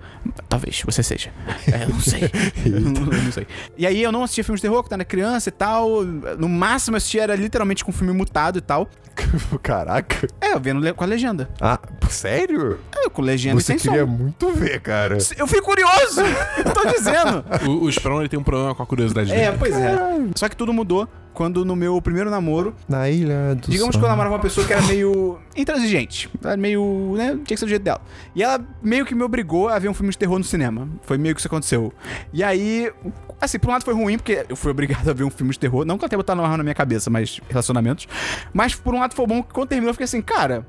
Talvez 0.47 0.81
você 0.85 1.03
seja. 1.03 1.29
É, 1.71 1.83
eu 1.83 1.89
não 1.89 1.99
sei. 1.99 2.23
eu 2.65 2.79
não, 2.81 3.01
eu 3.13 3.23
não 3.23 3.31
sei. 3.31 3.45
E 3.77 3.85
aí 3.85 4.01
eu 4.01 4.11
não 4.11 4.23
assistia 4.23 4.43
filmes 4.43 4.61
de 4.61 4.67
terror 4.67 4.81
quando 4.83 4.93
era 4.93 5.05
criança 5.05 5.49
e 5.49 5.51
tal. 5.51 6.01
No 6.03 6.47
máximo 6.47 6.95
eu 6.95 6.97
assistia 6.97 7.23
era 7.23 7.35
literalmente 7.35 7.83
com 7.83 7.91
filme 7.91 8.13
mutado 8.13 8.57
e 8.57 8.61
tal. 8.61 8.89
Caraca. 9.61 10.27
É, 10.39 10.53
eu 10.53 10.59
vendo 10.59 10.93
com 10.95 11.03
a 11.03 11.07
legenda. 11.07 11.49
Ah, 11.59 11.79
sério? 12.09 12.79
É, 12.95 13.09
com 13.09 13.21
legenda 13.21 13.59
Você 13.59 13.73
e 13.75 13.79
sem 13.79 13.89
queria 13.91 14.05
som. 14.05 14.11
muito 14.11 14.51
ver, 14.53 14.79
cara. 14.79 15.17
Eu 15.37 15.47
fui 15.47 15.61
curioso! 15.61 16.21
eu 16.57 16.73
tô 16.73 16.85
dizendo. 16.87 17.43
O, 17.67 17.85
o 17.85 17.89
Esperon 17.89 18.21
ele 18.21 18.29
tem 18.29 18.39
um 18.39 18.43
problema 18.43 18.73
com 18.75 18.83
a 18.83 18.85
curiosidade 18.85 19.31
É, 19.31 19.45
dele. 19.47 19.57
pois 19.59 19.75
é. 19.75 19.95
Só 20.35 20.47
que 20.47 20.55
tudo 20.55 20.71
mudou 20.73 21.07
quando 21.37 21.63
no 21.63 21.75
meu 21.75 22.01
primeiro 22.01 22.31
namoro, 22.31 22.73
Na 22.89 23.07
ilha 23.07 23.53
do 23.53 23.69
digamos 23.69 23.93
sol. 23.93 24.01
que 24.01 24.05
eu 24.05 24.09
namorava 24.09 24.33
uma 24.33 24.41
pessoa 24.41 24.65
que 24.65 24.73
era 24.73 24.81
meio 24.81 25.37
intransigente. 25.55 26.27
Era 26.43 26.57
meio, 26.57 27.13
né, 27.15 27.33
tinha 27.33 27.43
que 27.45 27.57
ser 27.57 27.65
do 27.65 27.69
jeito 27.69 27.83
dela. 27.83 28.01
E 28.33 28.41
ela 28.41 28.59
meio 28.81 29.05
que 29.05 29.13
me 29.13 29.21
obrigou 29.21 29.69
a 29.69 29.77
ver 29.77 29.87
um 29.87 29.93
filme 29.93 30.09
de 30.09 30.17
terror 30.17 30.39
no 30.39 30.43
cinema. 30.43 30.89
Foi 31.03 31.15
meio 31.15 31.35
que 31.35 31.39
isso 31.41 31.47
aconteceu. 31.47 31.93
E 32.33 32.43
aí, 32.43 32.91
assim, 33.39 33.59
por 33.59 33.69
um 33.69 33.73
lado 33.73 33.85
foi 33.85 33.93
ruim, 33.93 34.17
porque 34.17 34.47
eu 34.49 34.55
fui 34.55 34.71
obrigado 34.73 35.07
a 35.07 35.13
ver 35.13 35.25
um 35.25 35.29
filme 35.29 35.51
de 35.53 35.59
terror. 35.59 35.85
Não 35.85 35.95
que 35.95 36.05
ela 36.05 36.09
tenha 36.09 36.17
botado 36.17 36.41
na 36.41 36.63
minha 36.63 36.73
cabeça, 36.73 37.07
mas 37.11 37.39
relacionamentos. 37.47 38.07
Mas 38.51 38.73
por 38.73 38.95
um 38.95 38.99
lado 38.99 39.13
foi 39.13 39.27
bom 39.27 39.43
que 39.43 39.53
quando 39.53 39.69
terminou 39.69 39.91
eu 39.91 39.93
fiquei 39.93 40.05
assim, 40.05 40.23
cara, 40.23 40.65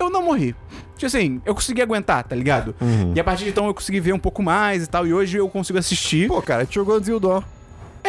eu 0.00 0.10
não 0.10 0.24
morri. 0.24 0.52
Tipo 0.96 1.06
assim, 1.06 1.40
eu 1.46 1.54
consegui 1.54 1.80
aguentar, 1.80 2.24
tá 2.24 2.34
ligado? 2.34 2.74
E 3.14 3.20
a 3.20 3.22
partir 3.22 3.44
de 3.44 3.50
então 3.50 3.66
eu 3.68 3.74
consegui 3.74 4.00
ver 4.00 4.12
um 4.14 4.18
pouco 4.18 4.42
mais 4.42 4.82
e 4.82 4.86
tal. 4.88 5.06
E 5.06 5.14
hoje 5.14 5.36
eu 5.38 5.48
consigo 5.48 5.78
assistir. 5.78 6.26
Pô, 6.26 6.42
cara, 6.42 6.66
te 6.66 6.74
jogou 6.74 6.98
Dawn. 6.98 7.42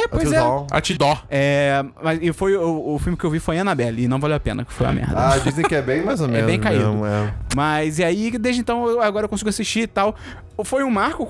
É, 0.03 0.07
pois 0.07 0.31
é. 0.31 0.39
A 0.72 0.81
te 0.81 0.93
dó. 0.98 1.17
É, 1.29 1.83
mas 2.03 2.19
e 2.22 2.31
foi 2.33 2.55
o, 2.55 2.93
o 2.95 3.00
filme 3.00 3.17
que 3.17 3.24
eu 3.24 3.29
vi 3.29 3.39
foi 3.39 3.57
Annabelle 3.60 4.03
e 4.03 4.07
não 4.07 4.19
valeu 4.19 4.38
a 4.38 4.39
pena, 4.39 4.63
que 4.65 4.74
foi 4.74 4.86
uma 4.88 4.93
merda. 4.93 5.13
Ah, 5.17 5.38
dizem 5.38 5.63
que 5.65 5.75
é 5.75 5.81
bem 5.81 6.03
mais 6.03 6.19
ou 6.22 6.27
É 6.29 6.31
menos. 6.31 6.45
bem 6.48 6.60
caído. 6.60 6.86
mesmo, 6.89 7.05
é. 7.05 7.33
Mas 7.55 8.00
e 8.00 8.03
aí, 8.03 8.31
desde 8.38 8.62
então, 8.62 8.88
eu- 8.88 9.01
agora 9.01 9.25
eu 9.25 9.29
consigo 9.29 9.50
assistir 9.50 9.81
e 9.81 9.88
tal. 9.88 10.15
Foi 10.63 10.83
um 10.83 10.91
marco 10.91 11.25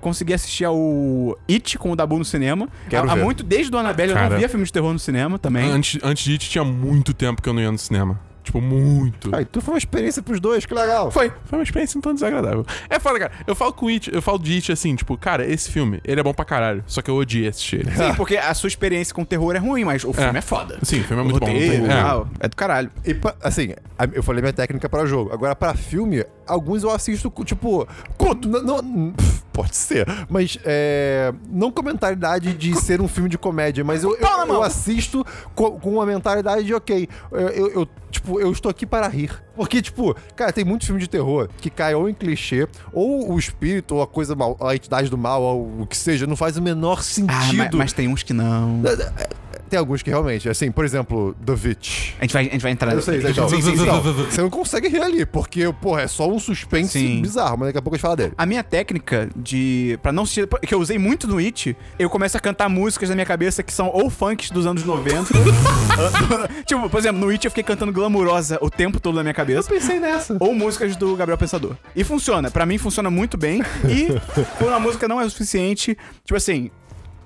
conseguir 0.00 0.34
assistir 0.34 0.64
ao 0.64 1.38
It 1.48 1.78
com 1.78 1.92
o 1.92 1.96
Dabu 1.96 2.18
no 2.18 2.24
cinema. 2.24 2.68
Quero 2.90 3.08
há, 3.08 3.12
há 3.12 3.14
ver. 3.14 3.22
muito, 3.24 3.42
desde 3.44 3.74
o 3.74 3.78
Annabelle, 3.78 4.10
eu 4.12 4.16
Cara. 4.16 4.30
não 4.30 4.38
via 4.38 4.48
filme 4.48 4.64
de 4.64 4.72
terror 4.72 4.92
no 4.92 4.98
cinema 4.98 5.38
também. 5.38 5.70
Antes, 5.70 6.00
antes 6.02 6.24
de 6.24 6.32
It, 6.32 6.50
tinha 6.50 6.64
muito 6.64 7.14
tempo 7.14 7.40
que 7.40 7.48
eu 7.48 7.52
não 7.52 7.62
ia 7.62 7.70
no 7.70 7.78
cinema. 7.78 8.18
Tipo, 8.44 8.60
muito. 8.60 9.34
Ah, 9.34 9.40
então 9.42 9.60
foi 9.62 9.74
uma 9.74 9.78
experiência 9.78 10.22
pros 10.22 10.38
dois, 10.38 10.66
que 10.66 10.74
legal. 10.74 11.10
Foi. 11.10 11.32
Foi 11.46 11.58
uma 11.58 11.62
experiência 11.62 11.98
um 11.98 12.00
tanto 12.02 12.14
desagradável. 12.16 12.64
É 12.90 13.00
foda, 13.00 13.18
cara. 13.18 13.32
Eu 13.46 13.54
falo 13.54 13.72
com 13.72 13.88
It, 13.88 14.12
eu 14.14 14.20
falo 14.20 14.38
de 14.38 14.52
It 14.54 14.70
assim, 14.70 14.94
tipo, 14.94 15.16
cara, 15.16 15.46
esse 15.46 15.70
filme, 15.70 16.00
ele 16.04 16.20
é 16.20 16.22
bom 16.22 16.34
pra 16.34 16.44
caralho. 16.44 16.84
Só 16.86 17.00
que 17.00 17.10
eu 17.10 17.16
odiei 17.16 17.48
assistir 17.48 17.80
ele. 17.80 17.90
Sim, 17.90 18.14
porque 18.14 18.36
a 18.36 18.52
sua 18.52 18.68
experiência 18.68 19.14
com 19.14 19.24
terror 19.24 19.54
é 19.56 19.58
ruim, 19.58 19.82
mas 19.84 20.04
o 20.04 20.12
filme 20.12 20.38
é, 20.38 20.42
foda. 20.42 20.78
Sim, 20.82 21.00
o 21.00 21.04
filme 21.04 21.22
é 21.22 21.24
muito 21.24 21.40
bom. 21.40 21.46
não 21.46 21.52
Roteiro, 21.54 21.84
tem- 21.86 21.92
é. 22.40 22.44
é 22.44 22.48
do 22.48 22.56
caralho. 22.56 22.90
E, 23.06 23.16
assim, 23.42 23.72
eu 24.12 24.22
falei 24.22 24.42
minha 24.42 24.52
técnica 24.52 24.88
pra 24.88 25.06
jogo. 25.06 25.32
Agora, 25.32 25.56
pra 25.56 25.74
filme, 25.74 26.24
alguns 26.46 26.82
eu 26.82 26.90
assisto, 26.90 27.32
tipo. 27.44 27.86
Conto. 28.16 28.48
Não, 28.48 28.62
não- 28.82 29.12
pff, 29.12 29.42
pode 29.52 29.76
ser. 29.76 30.06
Mas, 30.28 30.58
é. 30.64 31.32
Não 31.50 31.70
com 31.70 31.80
a 31.80 31.84
mentalidade 31.84 32.52
de 32.54 32.74
ser 32.80 33.00
um 33.00 33.08
filme 33.08 33.28
de 33.28 33.38
comédia, 33.38 33.84
mas 33.84 34.02
eu, 34.04 34.16
eu, 34.16 34.46
eu 34.48 34.62
assisto 34.62 35.24
co- 35.54 35.72
com 35.72 35.92
uma 35.94 36.06
mentalidade 36.06 36.64
de, 36.64 36.74
ok, 36.74 37.08
eu, 37.32 37.68
eu- 37.68 37.88
tipo, 38.10 38.40
eu 38.40 38.50
estou 38.52 38.70
aqui 38.70 38.84
para 38.86 39.06
rir. 39.08 39.30
Porque, 39.56 39.80
tipo, 39.80 40.14
cara, 40.34 40.52
tem 40.52 40.64
muito 40.64 40.84
filme 40.84 41.00
de 41.00 41.08
terror 41.08 41.48
que 41.58 41.70
cai 41.70 41.94
ou 41.94 42.08
em 42.08 42.14
clichê, 42.14 42.66
ou 42.92 43.32
o 43.32 43.38
espírito, 43.38 43.94
ou 43.94 44.02
a 44.02 44.06
coisa 44.06 44.34
mal, 44.34 44.56
a 44.60 44.74
entidade 44.74 45.08
do 45.08 45.16
mal, 45.18 45.42
ou 45.42 45.82
o 45.82 45.86
que 45.86 45.96
seja, 45.96 46.26
não 46.26 46.36
faz 46.36 46.56
o 46.56 46.62
menor 46.62 46.98
Ah, 46.98 47.02
sentido. 47.02 47.56
mas, 47.56 47.70
mas 47.74 47.92
tem 47.92 48.08
uns 48.08 48.22
que 48.22 48.32
não. 48.32 48.82
Tem 49.74 49.78
alguns 49.80 50.04
que 50.04 50.10
realmente, 50.10 50.48
assim, 50.48 50.70
por 50.70 50.84
exemplo, 50.84 51.34
The 51.44 51.52
Witch. 51.52 52.12
A 52.20 52.22
gente 52.22 52.32
vai, 52.32 52.46
a 52.46 52.52
gente 52.52 52.62
vai 52.62 52.70
entrar 52.70 52.92
Eu 52.92 53.02
sei, 53.02 53.18
então. 53.18 53.48
Sim, 53.48 53.60
sim, 53.60 53.76
sim. 53.76 53.84
Não, 53.84 54.00
Você 54.00 54.40
não 54.40 54.48
consegue 54.48 54.86
rir 54.86 55.02
ali, 55.02 55.26
porque, 55.26 55.72
porra, 55.82 56.02
é 56.02 56.06
só 56.06 56.28
um 56.28 56.38
suspense 56.38 56.92
Sim. 56.92 57.20
bizarro, 57.20 57.58
mas 57.58 57.66
daqui 57.70 57.78
a 57.78 57.82
pouco 57.82 57.96
a 57.96 57.98
gente 57.98 58.02
fala 58.02 58.14
dele. 58.14 58.34
A 58.38 58.46
minha 58.46 58.62
técnica 58.62 59.28
de. 59.34 59.98
Pra 60.00 60.12
não 60.12 60.22
assistir. 60.22 60.46
Que 60.64 60.72
eu 60.72 60.78
usei 60.78 60.96
muito 60.96 61.26
no 61.26 61.38
It, 61.38 61.76
eu 61.98 62.08
começo 62.08 62.36
a 62.36 62.40
cantar 62.40 62.68
músicas 62.68 63.08
na 63.08 63.16
minha 63.16 63.26
cabeça 63.26 63.64
que 63.64 63.72
são 63.72 63.90
ou 63.92 64.08
funks 64.08 64.48
dos 64.48 64.64
anos 64.64 64.84
90. 64.84 65.34
tipo, 66.64 66.88
por 66.88 66.98
exemplo, 67.00 67.20
no 67.20 67.30
It 67.30 67.44
eu 67.44 67.50
fiquei 67.50 67.64
cantando 67.64 67.92
glamurosa 67.92 68.60
o 68.62 68.70
tempo 68.70 69.00
todo 69.00 69.16
na 69.16 69.24
minha 69.24 69.34
cabeça. 69.34 69.68
pensei 69.68 69.98
nessa. 69.98 70.36
Ou 70.38 70.54
músicas 70.54 70.94
do 70.94 71.16
Gabriel 71.16 71.36
Pensador. 71.36 71.74
E 71.96 72.04
funciona. 72.04 72.48
Pra 72.48 72.64
mim 72.64 72.78
funciona 72.78 73.10
muito 73.10 73.36
bem. 73.36 73.60
E 73.88 74.06
quando 74.56 74.72
a 74.72 74.78
música 74.78 75.08
não 75.08 75.20
é 75.20 75.24
o 75.24 75.30
suficiente, 75.30 75.98
tipo 76.24 76.36
assim. 76.36 76.70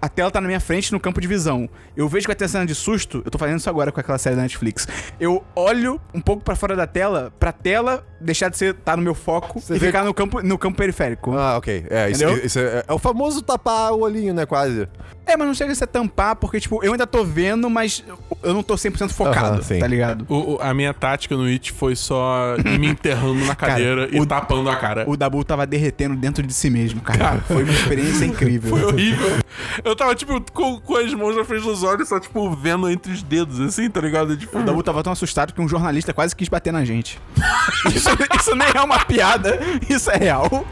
A 0.01 0.09
tela 0.09 0.31
tá 0.31 0.41
na 0.41 0.47
minha 0.47 0.61
frente 0.61 0.93
no 0.93 1.01
campo 1.01 1.21
de 1.21 1.27
visão. 1.27 1.69
Eu 1.97 2.09
vejo 2.09 2.23
que 2.23 2.29
vai 2.29 2.37
ter 2.37 2.49
cena 2.49 2.65
de 2.65 2.75
susto. 2.75 3.23
Eu 3.25 3.31
tô 3.31 3.39
fazendo 3.39 3.59
isso 3.59 3.69
agora 3.69 3.91
com 3.91 3.99
aquela 3.99 4.19
série 4.19 4.37
da 4.37 4.43
Netflix. 4.43 4.87
Eu 5.19 5.45
olho 5.57 6.01
um 6.15 6.21
pouco 6.21 6.45
pra 6.45 6.55
fora 6.55 6.77
da 6.77 6.87
tela, 6.87 7.33
pra 7.39 7.51
tela 7.51 8.07
deixar 8.21 8.49
de 8.49 8.57
ser 8.57 8.75
tá 8.75 8.97
no 8.97 9.03
meu 9.03 9.15
foco 9.15 9.61
Você 9.61 9.75
e 9.75 9.79
vê 9.79 9.87
ficar 9.87 10.05
no 10.05 10.15
campo, 10.15 10.41
no 10.43 10.57
campo 10.57 10.77
periférico. 10.77 11.37
Ah, 11.37 11.57
ok. 11.57 11.87
É, 11.91 12.11
isso, 12.11 12.25
isso 12.45 12.59
é, 12.59 12.85
é 12.87 12.93
o 12.93 12.99
famoso 12.99 13.43
tapar 13.43 13.93
o 13.93 14.01
olhinho, 14.01 14.33
né, 14.33 14.47
quase. 14.47 14.89
É, 15.29 15.37
mas 15.37 15.47
não 15.47 15.53
chega 15.55 15.73
a 15.73 15.75
ser 15.75 15.87
tampar, 15.87 16.35
porque, 16.37 16.59
tipo, 16.59 16.83
eu 16.83 16.93
ainda 16.93 17.07
tô 17.07 17.23
vendo, 17.23 17.69
mas 17.69 18.03
eu 18.43 18.55
não 18.55 18.63
tô 18.63 18.75
100% 18.77 19.11
focado, 19.11 19.63
sim. 19.63 19.79
tá 19.79 19.87
ligado? 19.87 20.25
O- 20.29 20.55
o- 20.55 20.59
a 20.61 20.73
minha 20.73 20.95
tática 20.95 21.37
no 21.37 21.45
It 21.45 21.71
foi 21.71 21.95
só 21.95 22.55
me 22.65 22.87
enterrando 22.89 23.45
na 23.45 23.55
cadeira 23.57 24.09
e 24.11 24.19
o- 24.21 24.25
tapando 24.27 24.71
a 24.71 24.77
cara. 24.77 25.05
O 25.07 25.17
Dabu 25.19 25.45
tava 25.45 25.67
derretendo 25.67 26.17
dentro 26.17 26.43
de 26.43 26.55
si 26.55 26.71
mesmo, 26.71 27.03
cara. 27.03 27.41
Foi 27.47 27.63
uma 27.63 27.73
experiência 27.73 28.25
incrível. 28.27 28.71
Foi 28.71 28.85
horrível. 28.85 29.39
Eu 29.85 29.95
tava, 29.95 30.15
tipo, 30.15 30.41
com, 30.53 30.81
com 30.81 30.97
as 30.97 31.13
mãos 31.13 31.37
na 31.37 31.45
frente 31.45 31.63
dos 31.65 31.83
olhos, 31.83 32.09
só, 32.09 32.19
tipo, 32.19 32.51
vendo 32.57 32.89
entre 32.91 33.13
os 33.13 33.23
dedos, 33.23 33.61
assim, 33.61 33.91
tá 33.91 34.01
ligado? 34.01 34.35
Tipo, 34.35 34.61
O 34.61 34.63
Dabu 34.63 34.83
tava 34.83 35.03
tão 35.03 35.13
assustado 35.13 35.53
que 35.53 35.61
um 35.61 35.69
jornalista 35.69 36.15
quase 36.15 36.35
quis 36.35 36.49
bater 36.49 36.73
na 36.73 36.87
gente. 36.87 37.21
isso, 37.95 38.09
isso 38.39 38.55
nem 38.57 38.69
é 38.75 38.81
uma 38.81 39.05
piada, 39.05 39.59
isso 39.91 40.11
é 40.11 40.17
real. 40.17 40.65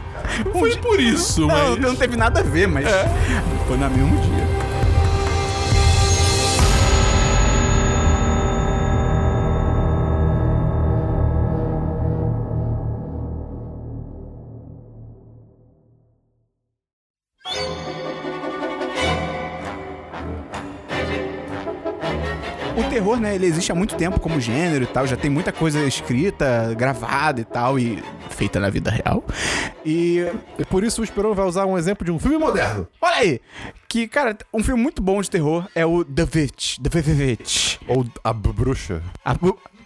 Um 0.47 0.59
foi 0.59 0.71
dia- 0.71 0.81
por 0.81 0.99
isso, 0.99 1.41
Não, 1.41 1.47
mas... 1.47 1.77
não 1.79 1.95
teve 1.95 2.17
nada 2.17 2.39
a 2.39 2.43
ver, 2.43 2.67
mas 2.67 2.85
foi 3.67 3.77
no 3.77 3.89
mesmo 3.89 4.17
dia. 4.21 4.46
O 22.77 22.89
terror, 22.89 23.19
né, 23.19 23.33
ele 23.33 23.47
existe 23.47 23.71
há 23.71 23.75
muito 23.75 23.95
tempo 23.95 24.19
como 24.19 24.39
gênero 24.39 24.83
e 24.83 24.87
tal, 24.87 25.07
já 25.07 25.17
tem 25.17 25.31
muita 25.31 25.51
coisa 25.51 25.83
escrita, 25.85 26.73
gravada 26.77 27.41
e 27.41 27.43
tal, 27.43 27.79
e 27.79 28.03
feita 28.29 28.59
na 28.59 28.69
vida 28.69 28.91
real. 28.91 29.23
E 29.83 30.27
E 30.59 30.65
por 30.65 30.83
isso 30.83 31.01
o 31.01 31.03
Esperão 31.03 31.33
vai 31.33 31.45
usar 31.45 31.65
um 31.65 31.77
exemplo 31.77 32.05
de 32.05 32.11
um 32.11 32.19
filme 32.19 32.37
moderno. 32.37 32.87
olha 33.01 33.15
aí, 33.15 33.41
que, 33.89 34.07
cara, 34.07 34.37
um 34.53 34.61
filme 34.63 34.81
muito 34.81 35.01
bom 35.01 35.19
de 35.21 35.29
terror 35.29 35.67
é 35.73 35.85
o 35.85 36.05
The 36.05 36.27
Witch, 36.35 36.77
The 36.77 36.89
Witch. 36.99 37.77
Ou 37.87 38.05
A 38.23 38.31
Bruxa. 38.31 39.01
A 39.25 39.33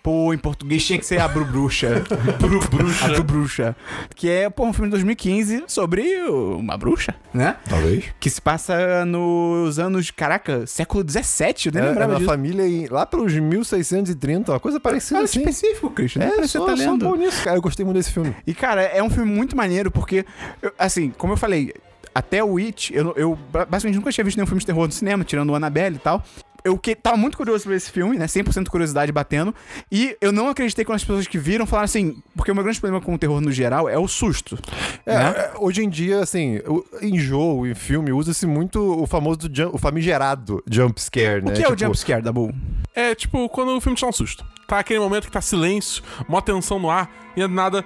Pô, 0.03 0.33
em 0.33 0.37
português 0.37 0.83
tinha 0.83 0.97
que 0.97 1.05
ser 1.05 1.21
a 1.21 1.27
Bru 1.27 1.45
Bruxa. 1.45 2.01
Bru 2.41 2.59
Bruxa. 2.69 3.05
A 3.05 3.09
Bru 3.09 3.23
Bruxa. 3.23 3.75
Que 4.15 4.27
é, 4.29 4.49
pô, 4.49 4.65
um 4.65 4.73
filme 4.73 4.87
de 4.87 4.91
2015 4.91 5.65
sobre 5.67 6.03
uma 6.57 6.75
bruxa, 6.77 7.13
né? 7.33 7.55
Talvez. 7.69 8.05
Que 8.19 8.29
se 8.29 8.41
passa 8.41 9.05
nos 9.05 9.77
anos, 9.77 10.09
caraca, 10.09 10.65
século 10.65 11.03
17, 11.03 11.67
eu 11.67 11.73
nem 11.73 11.81
É, 11.83 11.85
é 11.85 11.89
lembrava 11.89 12.13
na 12.13 12.17
disso. 12.19 12.29
família 12.31 12.87
lá 12.91 13.05
pelos 13.05 13.31
1630, 13.33 14.51
uma 14.51 14.59
coisa 14.59 14.79
parecida 14.79 15.15
Cara, 15.15 15.25
assim. 15.25 15.39
específico, 15.39 15.89
Christian. 15.91 16.23
É, 16.23 16.39
É, 16.41 16.47
sou, 16.47 16.65
tá 16.65 16.73
lendo. 16.73 17.05
bom 17.05 17.15
nisso, 17.15 17.43
cara. 17.43 17.57
Eu 17.57 17.61
gostei 17.61 17.85
muito 17.85 17.97
desse 17.97 18.11
filme. 18.11 18.35
E, 18.47 18.53
cara, 18.55 18.81
é 18.81 19.03
um 19.03 19.09
filme 19.09 19.31
muito 19.31 19.55
maneiro 19.55 19.91
porque, 19.91 20.25
eu- 20.61 20.73
assim, 20.79 21.11
como 21.17 21.33
eu 21.33 21.37
falei, 21.37 21.73
até 22.13 22.43
o 22.43 22.57
It, 22.57 22.93
eu, 22.93 23.13
eu 23.15 23.37
ba- 23.51 23.65
basicamente 23.65 23.95
nunca 23.97 24.11
tinha 24.11 24.23
visto 24.25 24.35
nenhum 24.37 24.47
filme 24.47 24.59
de 24.59 24.65
terror 24.65 24.85
no 24.85 24.91
cinema, 24.91 25.23
tirando 25.23 25.49
o 25.51 25.55
Annabelle 25.55 25.95
e 25.95 25.99
tal. 25.99 26.23
Eu 26.63 26.77
que, 26.77 26.95
tava 26.95 27.17
muito 27.17 27.37
curioso 27.37 27.63
pra 27.65 27.75
esse 27.75 27.89
filme, 27.91 28.17
né? 28.17 28.25
100% 28.25 28.67
curiosidade 28.69 29.11
batendo. 29.11 29.53
E 29.91 30.15
eu 30.21 30.31
não 30.31 30.47
acreditei 30.49 30.85
quando 30.85 30.97
as 30.97 31.03
pessoas 31.03 31.27
que 31.27 31.37
viram 31.37 31.65
falaram 31.65 31.85
assim. 31.85 32.21
Porque 32.35 32.51
o 32.51 32.55
meu 32.55 32.63
grande 32.63 32.79
problema 32.79 33.03
com 33.03 33.13
o 33.13 33.17
terror 33.17 33.41
no 33.41 33.51
geral 33.51 33.89
é 33.89 33.97
o 33.97 34.07
susto. 34.07 34.57
É, 35.05 35.15
né? 35.17 35.29
é, 35.37 35.51
hoje 35.57 35.83
em 35.83 35.89
dia, 35.89 36.19
assim, 36.19 36.57
o- 36.67 36.85
em 37.01 37.17
jogo, 37.19 37.65
em 37.67 37.73
filme, 37.75 38.11
usa-se 38.11 38.45
muito 38.45 38.79
o 39.01 39.07
famoso, 39.07 39.39
jump, 39.51 39.75
o 39.75 39.77
famigerado 39.77 40.63
jump 40.69 41.01
scare, 41.01 41.41
né? 41.43 41.51
O 41.51 41.53
que 41.53 41.63
é 41.63 41.67
o 41.67 41.71
Tipo, 41.75 41.79
jump 41.79 41.97
scare, 41.97 42.21
Dabu? 42.21 42.53
É 42.93 43.15
tipo 43.15 43.47
quando 43.49 43.75
o 43.75 43.81
filme 43.81 43.95
te 43.97 44.01
dá 44.01 44.07
um 44.07 44.11
susto. 44.11 44.45
Tá 44.67 44.79
aquele 44.79 44.99
momento 44.99 45.25
que 45.25 45.31
tá 45.31 45.41
silêncio, 45.41 46.03
mó 46.27 46.39
tensão 46.41 46.77
no 46.79 46.89
ar, 46.89 47.09
e 47.35 47.41
do 47.41 47.47
nada, 47.47 47.83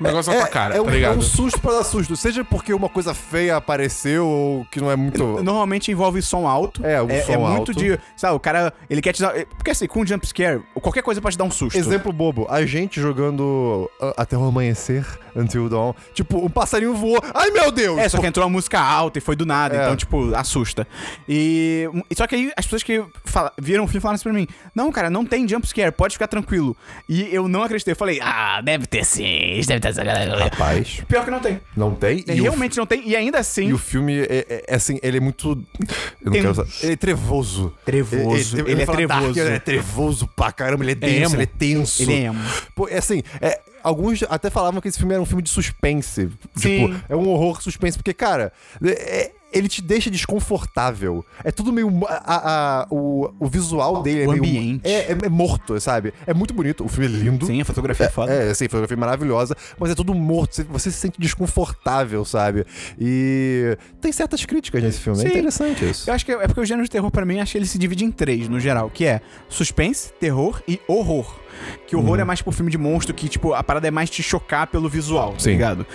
O 0.00 0.04
negócio 0.04 0.32
na 0.32 0.38
tua 0.40 0.48
cara, 0.48 0.74
é, 0.74 0.80
um, 0.80 0.84
tá 0.86 0.90
é 0.90 0.94
ligado? 0.94 1.18
um 1.18 1.22
susto 1.22 1.60
pra 1.60 1.72
dar 1.72 1.84
susto. 1.84 2.16
Seja 2.16 2.42
porque 2.42 2.72
uma 2.72 2.88
coisa 2.88 3.12
feia 3.14 3.56
apareceu 3.56 4.26
ou 4.26 4.64
que 4.70 4.80
não 4.80 4.90
é 4.90 4.96
muito. 4.96 5.42
Normalmente 5.42 5.90
envolve 5.92 6.22
som 6.22 6.46
alto. 6.48 6.84
É, 6.84 7.02
um 7.02 7.10
é, 7.10 7.20
som 7.22 7.32
é 7.32 7.36
muito 7.36 7.70
alto. 7.70 7.74
de. 7.74 7.98
Sabe, 8.16 8.34
o 8.34 8.40
cara. 8.40 8.72
Ele 8.88 9.02
quer 9.02 9.12
te 9.12 9.20
dar. 9.20 9.32
Porque 9.56 9.70
assim, 9.70 9.86
com 9.86 10.00
um 10.00 10.06
jump 10.06 10.26
scare, 10.26 10.62
qualquer 10.74 11.02
coisa 11.02 11.20
pode 11.20 11.36
te 11.36 11.38
dar 11.38 11.44
um 11.44 11.50
susto. 11.50 11.76
Exemplo 11.78 12.12
bobo, 12.12 12.46
a 12.48 12.64
gente 12.64 13.00
jogando 13.00 13.90
uh, 14.00 14.14
até 14.16 14.36
o 14.36 14.44
amanhecer, 14.44 15.06
Until 15.36 15.68
Dawn. 15.68 15.92
Tipo, 16.14 16.44
um 16.44 16.48
passarinho 16.48 16.94
voou. 16.94 17.20
Ai 17.34 17.50
meu 17.50 17.70
Deus! 17.70 17.98
É, 17.98 18.08
só 18.08 18.18
que 18.18 18.26
entrou 18.26 18.46
uma 18.46 18.52
música 18.52 18.80
alta 18.80 19.18
e 19.18 19.20
foi 19.20 19.36
do 19.36 19.44
nada, 19.44 19.76
É. 19.76 19.82
então, 19.82 19.96
tipo, 19.96 20.34
assusta. 20.34 20.86
E. 21.28 21.88
Só 22.16 22.26
que 22.26 22.34
aí 22.34 22.52
as 22.56 22.64
pessoas 22.64 22.82
que 22.82 23.04
fala- 23.24 23.52
viram 23.60 23.84
o 23.84 23.86
filme 23.86 24.00
falaram 24.00 24.14
assim 24.14 24.24
pra 24.24 24.32
mim: 24.32 24.46
Não, 24.74 24.90
cara, 24.90 25.10
não 25.10 25.24
tem 25.24 25.46
jump 25.46 25.66
scare, 25.66 25.92
pode 25.92 26.14
ficar 26.14 26.26
tranquilo. 26.26 26.76
E 27.08 27.28
eu 27.34 27.46
não 27.48 27.62
acreditei. 27.62 27.92
Eu 27.92 27.96
falei, 27.96 28.20
ah, 28.22 28.60
deve 28.62 28.86
ter 28.86 29.04
sim, 29.04 29.60
deve 29.66 29.80
ter 29.80 29.89
essa 29.90 30.02
galera. 30.04 30.44
Rapaz, 30.44 31.02
Pior 31.08 31.24
que 31.24 31.30
não 31.30 31.40
tem. 31.40 31.60
não 31.76 31.94
tem? 31.94 32.24
É, 32.28 32.34
E 32.34 32.40
o 32.40 32.44
realmente 32.44 32.76
não 32.78 32.86
tem. 32.86 33.06
E 33.08 33.14
ainda 33.16 33.38
E 33.38 33.40
assim. 33.40 33.72
o 33.72 33.78
filme 33.78 34.18
é, 34.20 34.46
é- 34.48 34.64
é 34.68 34.74
assim, 34.74 34.98
ele 35.02 35.18
é 35.18 35.20
muito. 35.20 35.50
Eu 35.50 35.86
não 36.24 36.32
Tem- 36.32 36.40
quero 36.42 36.52
usar. 36.52 36.66
Ele 36.82 36.92
é 36.92 36.96
trevoso. 36.96 37.74
Trevoso. 37.84 38.58
eu 38.58 38.66
Ele 38.66 38.76
ia 38.80 38.82
é 38.82 38.86
trevoso. 38.86 39.22
dark, 39.26 39.36
ele 39.36 39.54
é 39.56 39.58
trevoso 39.58 40.26
pra 40.28 40.52
caramba, 40.52 40.84
ele 40.84 40.92
é 40.92 40.94
denso, 40.94 41.32
emo. 41.32 41.36
ele 41.36 41.42
é 41.42 41.46
tenso. 41.58 42.02
Ele 42.02 42.12
é 42.14 42.16
emo. 42.24 42.40
Pô, 42.74 42.88
é 42.88 42.98
assim, 42.98 43.22
é, 43.40 43.60
alguns 43.82 44.22
até 44.28 44.50
falavam 44.50 44.80
que 44.80 44.88
esse 44.88 44.98
filme 44.98 45.12
era 45.14 45.22
um 45.22 45.26
filme 45.26 45.42
de 45.42 45.50
suspense. 45.50 46.28
Sim. 46.54 46.88
Tipo, 46.88 47.04
é 47.08 47.16
um 47.16 47.28
horror 47.28 47.60
suspense, 47.62 47.96
porque, 47.98 48.12
cara, 48.14 48.52
é, 48.84 49.30
ele 49.52 49.68
te 49.68 49.82
deixa 49.82 50.10
desconfortável. 50.10 51.24
É 51.44 51.50
tudo 51.50 51.72
meio. 51.72 51.90
a- 52.06 52.14
a- 52.24 52.80
a- 52.82 52.86
o, 52.90 53.32
o 53.38 53.46
visual 53.46 54.02
dele 54.02 54.22
é 54.22 54.26
O 54.26 54.30
meio. 54.32 54.42
ambiente. 54.42 54.82
É, 54.88 55.12
é- 55.12 55.18
é 55.24 55.28
morto, 55.28 55.78
sabe? 55.80 56.12
É 56.26 56.32
muito 56.34 56.54
bonito. 56.54 56.84
O 56.84 56.88
filme 56.88 57.06
é 57.06 57.18
lindo. 57.24 57.46
Sim, 57.46 57.60
a 57.60 57.64
fotografia 57.64 58.06
é 58.06 58.08
foda. 58.10 58.32
É, 58.32 58.50
assim, 58.50 58.64
fotografia 58.66 58.96
maravilhosa, 58.96 59.56
mas 59.78 59.90
é 59.90 59.94
tudo 59.94 60.14
morto. 60.14 60.54
Você, 60.54 60.64
você 60.64 60.90
se 60.90 60.98
sente 60.98 61.20
desconfortável, 61.20 62.24
sabe? 62.24 62.64
E 62.98 63.76
tem 64.00 64.12
certas 64.12 64.44
críticas 64.44 64.82
nesse 64.82 65.00
filme. 65.00 65.18
Sim. 65.18 65.26
É 65.26 65.30
interessante 65.30 65.88
isso. 65.88 66.08
Eu 66.08 66.14
acho 66.14 66.24
que 66.24 66.32
é 66.32 66.40
é 66.40 66.46
porque 66.46 66.60
o 66.60 66.64
gênero 66.64 66.84
de 66.84 66.90
terror, 66.90 67.10
pra 67.10 67.24
mim, 67.24 67.38
acho 67.40 67.52
que 67.52 67.58
ele 67.58 67.66
se 67.66 67.78
divide 67.78 68.04
em 68.04 68.10
três, 68.10 68.48
no 68.48 68.58
geral, 68.58 68.88
que 68.90 69.04
é 69.04 69.20
suspense, 69.48 70.10
terror 70.18 70.62
e 70.66 70.80
horror. 70.88 71.38
Que 71.86 71.96
horror 71.96 72.10
Uhum. 72.16 72.20
é 72.20 72.24
mais 72.24 72.38
tipo 72.40 72.50
filme 72.52 72.70
de 72.70 72.78
monstro, 72.78 73.14
que, 73.14 73.28
tipo, 73.28 73.52
a 73.54 73.62
parada 73.62 73.86
é 73.88 73.90
mais 73.90 74.08
te 74.10 74.22
chocar 74.22 74.66
pelo 74.66 74.88
visual, 74.88 75.32
tá 75.32 75.40
Sim. 75.40 75.50
ligado? 75.50 75.86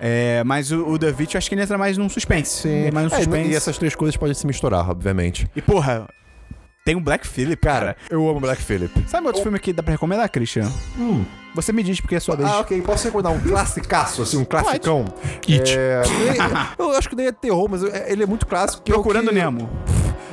É, 0.00 0.42
mas 0.44 0.70
o, 0.72 0.82
o 0.84 0.92
Witch, 0.92 1.34
eu 1.34 1.38
acho 1.38 1.48
que 1.48 1.54
ele 1.54 1.62
entra 1.62 1.76
mais 1.78 1.96
num 1.98 2.08
suspense. 2.08 2.68
É 2.68 2.90
mais 2.90 3.10
um 3.10 3.14
É, 3.14 3.18
suspense. 3.18 3.50
e 3.50 3.54
essas 3.56 3.78
três 3.78 3.94
coisas 3.94 4.16
podem 4.16 4.34
se 4.34 4.46
misturar, 4.46 4.88
obviamente. 4.90 5.46
E, 5.54 5.62
porra, 5.62 6.06
tem 6.84 6.96
o 6.96 7.00
Black 7.00 7.26
Phillip, 7.26 7.56
cara. 7.62 7.96
Eu 8.10 8.28
amo 8.28 8.40
Black 8.40 8.60
Phillip. 8.62 8.92
Sabe 9.08 9.26
outro 9.26 9.42
filme 9.42 9.58
que 9.58 9.72
dá 9.72 9.82
pra 9.82 9.92
recomendar, 9.92 10.28
Christian? 10.30 10.68
Você 11.54 11.70
me 11.72 11.82
diz, 11.82 12.00
porque 12.00 12.14
é 12.16 12.20
sua 12.20 12.34
vez. 12.34 12.48
Ah, 12.48 12.60
ok. 12.60 12.80
Posso 12.80 13.04
recordar 13.04 13.30
um 13.30 13.38
classicaço, 13.38 14.22
assim, 14.22 14.38
um 14.38 14.44
classicão? 14.44 15.04
It. 15.48 15.76
É, 15.78 16.02
eu 16.78 16.90
acho 16.96 17.08
que 17.10 17.14
nem 17.14 17.26
é 17.26 17.32
terror, 17.32 17.68
mas 17.70 17.84
é- 17.84 18.10
ele 18.10 18.22
é 18.22 18.26
muito 18.26 18.46
clássico. 18.46 18.82
é 18.86 18.92
Procurando 18.92 19.28
que- 19.28 19.34
Nemo. 19.34 19.68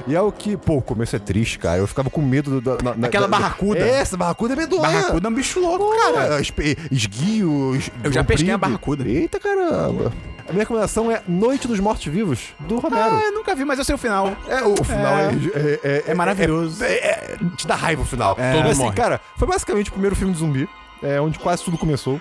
E 0.10 0.16
é 0.16 0.22
o 0.22 0.32
que, 0.32 0.58
pô, 0.58 0.78
o 0.78 0.82
começo 0.82 1.16
é 1.16 1.20
triste, 1.20 1.60
cara. 1.60 1.78
Eu 1.78 1.88
ficava 1.88 2.10
com 2.10 2.20
medo 2.22 2.60
do, 2.60 2.62
da- 2.78 2.84
na- 2.84 2.96
na- 2.96 3.08
Aquela 3.08 3.28
da- 3.28 3.38
barracuda. 3.38 3.80
É, 3.80 4.00
essa 4.02 4.18
barracuda 4.18 4.54
é 4.54 4.56
medonha. 4.58 4.82
Barracuda 4.82 5.28
é 5.28 5.32
um 5.32 5.34
bicho 5.36 5.60
louco, 5.60 5.96
cara. 6.02 6.14
Cara, 6.14 6.42
espe- 6.42 6.76
esguio. 6.92 7.76
es- 7.76 7.92
Eu 8.04 8.12
já 8.12 8.24
pesquei 8.24 8.52
a 8.52 8.58
barracuda. 8.58 9.08
Eita 9.08 9.40
caramba. 9.40 10.12
A 10.48 10.52
minha 10.52 10.64
recomendação 10.64 11.12
é 11.12 11.22
Noite 11.28 11.68
dos 11.68 11.80
Mortos-Vivos, 11.80 12.56
do 12.62 12.80
Romero. 12.80 13.04
Ah, 13.18 13.22
eu 13.26 13.34
nunca 13.34 13.54
vi, 13.54 13.64
mas 13.64 13.78
eu 13.78 13.86
sei 13.86 13.94
o 13.94 14.00
final. 14.00 14.36
É, 14.48 14.64
o 14.64 14.84
final 14.84 15.16
é, 15.20 15.30
é, 15.54 15.80
é- 15.84 16.04
É 16.08 16.14
maravilhoso. 16.16 16.84
É, 16.84 16.92
é- 16.92 17.38
te 17.56 17.68
dá 17.68 17.76
raiva 17.76 18.02
o 18.02 18.06
final. 18.06 18.34
Todo 18.34 18.44
mundo 18.46 18.70
assim, 18.70 18.82
morre. 18.86 18.96
cara, 18.96 19.22
foi 19.38 19.48
basicamente 19.48 19.90
o 19.90 19.94
primeiro 19.94 20.16
filme 20.16 20.34
de 20.34 20.40
zumbi, 20.40 20.68
é, 21.04 21.22
onde 21.22 21.38
quase 21.38 21.64
tudo 21.64 21.78
começou. 21.78 22.20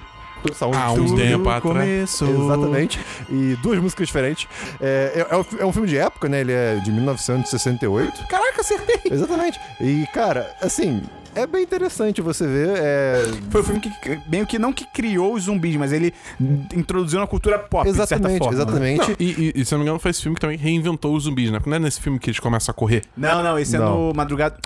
Ah, 0.74 0.92
tudo- 0.94 1.02
uns 1.04 1.12
tempo 1.14 1.48
atrás. 1.48 1.62
começou. 1.62 2.44
Exatamente. 2.44 3.00
E 3.30 3.56
duas 3.62 3.78
músicas 3.80 4.06
diferentes. 4.06 4.46
É, 4.80 5.24
é, 5.30 5.34
é 5.34 5.36
um, 5.36 5.44
é 5.60 5.66
um 5.66 5.72
filme 5.72 5.88
de 5.88 5.96
época, 5.98 6.28
né? 6.28 6.40
Ele 6.40 6.52
é 6.52 6.76
de 6.76 6.90
1968. 6.92 8.26
Caraca, 8.28 8.60
acertei. 8.60 9.00
Exatamente. 9.10 9.58
E, 9.80 10.06
cara, 10.12 10.54
assim, 10.60 11.02
é 11.34 11.46
bem 11.46 11.62
interessante 11.62 12.20
você 12.20 12.46
ver. 12.46 12.70
É... 12.76 13.22
Foi 13.50 13.60
o 13.60 13.64
filme 13.64 13.80
que 13.80 13.90
meio 14.28 14.46
que 14.46 14.58
não 14.58 14.72
que 14.72 14.84
criou 14.86 15.34
os 15.34 15.44
zumbis, 15.44 15.76
mas 15.76 15.92
ele 15.92 16.12
introduziu 16.74 17.20
na 17.20 17.26
cultura 17.26 17.58
pop, 17.58 17.88
de 17.88 17.94
certa 17.96 18.14
Exatamente, 18.14 18.38
forma. 18.38 18.56
né? 18.56 18.62
exatamente. 18.62 19.08
Não, 19.10 19.16
e, 19.18 19.52
e, 19.56 19.60
e 19.60 19.64
se 19.64 19.74
eu 19.74 19.78
não 19.78 19.84
me 19.84 19.88
engano, 19.88 19.98
foi 20.00 20.10
esse 20.10 20.22
filme 20.22 20.34
que 20.34 20.40
também 20.40 20.56
reinventou 20.56 21.14
os 21.14 21.24
zumbis, 21.24 21.50
né? 21.50 21.60
Não 21.64 21.76
é 21.76 21.78
nesse 21.78 22.00
filme 22.00 22.18
que 22.18 22.30
eles 22.30 22.40
começam 22.40 22.72
a 22.72 22.74
correr. 22.74 23.02
Não, 23.16 23.42
não, 23.42 23.58
esse 23.58 23.76
é 23.76 23.78
Não. 23.78 24.08
no 24.08 24.14
Madrugada... 24.14 24.56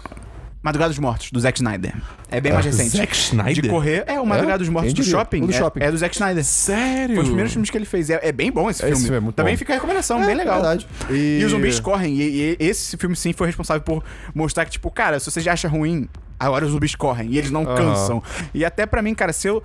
Madrugada 0.63 0.91
dos 0.91 0.99
Mortos, 1.01 1.31
do 1.33 1.41
Zack 1.41 1.59
Snyder. 1.59 1.93
É 2.31 2.41
bem 2.41 2.53
mais 2.53 2.65
recente. 2.65 2.97
Zack 2.97 3.15
Snyder? 3.17 3.63
De 3.65 3.69
correr. 3.69 4.05
É, 4.07 4.21
o 4.21 4.25
Madrugada 4.27 4.57
É? 4.57 4.59
dos 4.59 4.69
Mortos 4.69 4.93
do 4.95 5.03
shopping. 5.03 5.41
Do 5.45 5.51
é, 5.53 5.59
shopping. 5.59 5.81
É, 5.83 5.91
do 5.91 5.99
Zack 5.99 6.15
Snyder. 6.15 6.45
Sério? 6.45 7.07
Foi 7.09 7.17
um 7.17 7.19
dos 7.23 7.27
primeiros 7.29 7.53
filmes 7.53 7.69
que 7.71 7.77
ele 7.77 7.85
fez. 7.85 8.09
É, 8.11 8.21
é 8.23 8.31
bem 8.31 8.53
bom 8.53 8.71
esse 8.71 8.81
Esse 8.81 8.87
filme. 8.93 9.03
filme 9.03 9.17
é 9.17 9.21
muito 9.21 9.35
Também 9.35 9.55
bom. 9.55 9.59
fica 9.59 9.73
a 9.73 9.77
recomendação, 9.77 10.23
É, 10.23 10.27
bem 10.27 10.37
legal. 10.37 10.55
verdade. 10.61 10.87
E... 11.11 11.41
E- 11.41 11.45
os 11.45 11.51
zumbis 11.51 11.81
correm. 11.81 12.15
E, 12.17 12.53
e 12.53 12.57
esse 12.61 12.97
filme, 12.97 13.17
sim, 13.17 13.33
foi 13.33 13.49
responsável 13.49 13.83
por 13.83 14.05
mostrar 14.35 14.65
que, 14.65 14.71
tipo, 14.71 14.89
cara, 14.91 15.19
se 15.19 15.29
você 15.31 15.41
já 15.41 15.53
acha 15.53 15.67
ruim, 15.69 16.09
agora 16.39 16.65
os 16.65 16.71
zumbis 16.71 16.95
correm. 16.95 17.31
E 17.31 17.39
eles 17.39 17.51
não 17.51 17.63
Aham. 17.67 17.75
cansam. 17.77 18.23
E 18.55 18.65
até 18.65 18.87
pra 18.87 19.03
mim, 19.03 19.15
cara, 19.15 19.33
se 19.33 19.49
eu. 19.49 19.63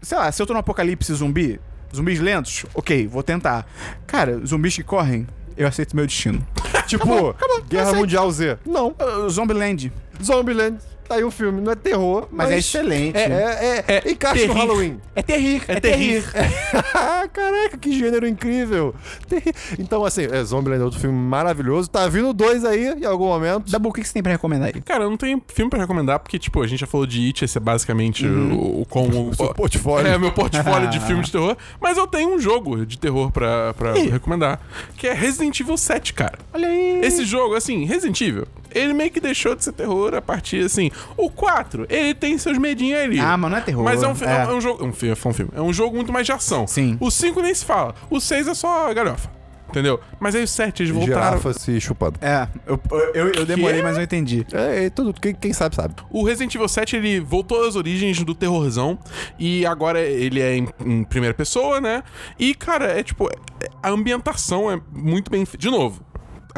Sei 0.00 0.16
lá, 0.16 0.30
se 0.30 0.40
eu 0.40 0.46
tô 0.46 0.52
no 0.52 0.60
apocalipse 0.60 1.12
zumbi, 1.14 1.60
zumbis 1.94 2.20
lentos, 2.20 2.64
ok, 2.74 3.08
vou 3.08 3.24
tentar. 3.24 3.66
Cara, 4.06 4.38
zumbis 4.46 4.76
que 4.76 4.84
correm, 4.84 5.26
eu 5.58 5.66
aceito 5.66 5.94
meu 5.94 6.06
destino. 6.06 6.46
Tipo, 6.86 7.34
Guerra 7.68 7.82
aceito. 7.84 7.98
Mundial 7.98 8.30
Z. 8.30 8.58
Não. 8.64 8.94
Uh, 8.98 9.28
Zombieland. 9.28 9.92
Zombieland. 10.22 10.78
Tá 11.08 11.14
aí 11.14 11.24
um 11.24 11.30
filme. 11.30 11.60
Não 11.60 11.72
é 11.72 11.74
terror, 11.74 12.28
Mas 12.30 12.50
é 12.50 12.58
excelente. 12.58 13.16
É, 13.16 13.22
é, 13.22 13.84
é, 13.94 14.02
É 14.06 14.10
encaixa 14.10 14.46
no 14.46 14.52
terrir. 14.52 14.58
Halloween. 14.66 15.00
É 15.16 15.22
terrir, 15.22 15.62
é, 15.68 15.80
terrir. 15.80 16.24
Ah, 16.94 17.26
Caraca, 17.32 17.76
que 17.78 17.98
gênero 17.98 18.26
incrível. 18.26 18.94
Terri- 19.28 19.52
Então, 19.78 20.04
assim, 20.04 20.24
é, 20.30 20.42
Zombieland 20.44 20.82
é 20.82 20.84
outro 20.84 21.00
filme 21.00 21.16
maravilhoso. 21.18 21.88
Tá 21.88 22.06
vindo 22.08 22.32
dois 22.32 22.64
aí 22.64 22.88
em 23.00 23.04
algum 23.04 23.26
momento. 23.26 23.70
Dabu, 23.70 23.88
o 23.88 23.92
que 23.92 24.00
que 24.02 24.06
você 24.08 24.12
tem 24.14 24.22
pra 24.22 24.32
recomendar 24.32 24.70
aí? 24.74 24.80
Cara, 24.82 25.04
eu 25.04 25.10
não 25.10 25.16
tenho 25.16 25.42
filme 25.48 25.70
pra 25.70 25.78
recomendar, 25.80 26.18
porque, 26.18 26.38
tipo, 26.38 26.62
a 26.62 26.66
gente 26.66 26.80
já 26.80 26.86
falou 26.86 27.06
de 27.06 27.26
It, 27.26 27.44
esse 27.44 27.56
é 27.56 27.60
basicamente 27.60 28.26
o, 28.26 28.82
o 28.82 28.86
como. 28.86 29.32
Seu 29.34 29.54
portfólio. 29.54 30.08
É, 30.08 30.18
meu 30.18 30.32
portfólio 30.32 30.88
de 30.90 31.00
filmes 31.06 31.26
de 31.26 31.32
terror. 31.32 31.56
Mas 31.80 31.96
eu 31.96 32.06
tenho 32.06 32.34
um 32.34 32.38
jogo 32.38 32.84
de 32.84 32.98
terror 32.98 33.30
pra, 33.30 33.72
pra 33.74 33.92
recomendar, 33.94 34.60
que 34.96 35.06
é 35.06 35.12
Resident 35.14 35.58
Evil 35.60 35.76
7, 35.76 36.12
cara. 36.12 36.38
Olha 36.52 36.68
aí. 36.68 37.00
Esse 37.02 37.24
jogo, 37.24 37.54
assim, 37.54 37.84
Resident 37.84 38.20
Evil, 38.20 38.46
ele 38.74 38.92
meio 38.92 39.10
que 39.10 39.20
deixou 39.20 39.54
de 39.54 39.64
ser 39.64 39.72
terror 39.72 40.14
a 40.14 40.20
partir, 40.22 40.64
assim. 40.64 40.90
O 41.16 41.30
4, 41.30 41.86
ele 41.88 42.14
tem 42.14 42.36
seus 42.38 42.58
medinhos 42.58 43.00
ali. 43.00 43.20
Ah, 43.20 43.36
mas 43.36 43.50
não 43.50 43.58
é 43.58 43.60
terror. 43.60 43.84
Mas 43.84 44.02
é 44.02 44.08
um, 44.08 44.12
É. 44.22 44.42
é 44.44 44.48
um 44.54 44.60
jogo. 44.60 44.84
Um, 44.84 44.92
fi- 44.92 45.14
foi 45.14 45.30
um 45.30 45.34
filme. 45.34 45.52
É 45.54 45.60
um 45.62 45.72
jogo 45.72 45.94
muito 45.96 46.12
mais 46.12 46.26
de 46.26 46.32
ação. 46.32 46.66
Sim. 46.66 46.96
O 47.00 47.10
5 47.10 47.40
nem 47.42 47.54
se 47.54 47.64
fala. 47.64 47.94
O 48.10 48.20
6 48.20 48.48
é 48.48 48.54
só 48.54 48.92
galhofa. 48.94 49.36
Entendeu? 49.70 50.00
Mas 50.18 50.34
aí 50.34 50.42
o 50.44 50.48
7, 50.48 50.82
eles 50.82 50.90
voltaram. 50.94 51.36
Girafa 51.38 51.52
se 51.52 51.78
chupando. 51.78 52.18
É, 52.22 52.48
eu, 52.66 52.80
eu, 53.12 53.32
eu 53.34 53.44
demorei, 53.44 53.76
Que? 53.80 53.82
mas 53.82 53.98
eu 53.98 54.02
entendi. 54.02 54.46
É, 54.50 54.86
é 54.86 54.90
tudo, 54.90 55.12
quem, 55.12 55.34
quem 55.34 55.52
sabe, 55.52 55.76
sabe. 55.76 55.94
O 56.08 56.24
Resident 56.24 56.54
Evil 56.54 56.66
7 56.66 56.96
ele 56.96 57.20
voltou 57.20 57.68
às 57.68 57.76
origens 57.76 58.22
do 58.24 58.34
terrorzão 58.34 58.98
e 59.38 59.66
agora 59.66 60.00
ele 60.00 60.40
é 60.40 60.56
em, 60.56 60.68
em 60.86 61.04
primeira 61.04 61.34
pessoa, 61.34 61.82
né? 61.82 62.02
E 62.38 62.54
cara, 62.54 62.86
é 62.98 63.02
tipo, 63.02 63.28
é- 63.28 63.68
a 63.82 63.90
ambientação 63.90 64.70
é 64.72 64.80
muito 64.90 65.30
bem. 65.30 65.44
De 65.58 65.68
novo, 65.70 66.00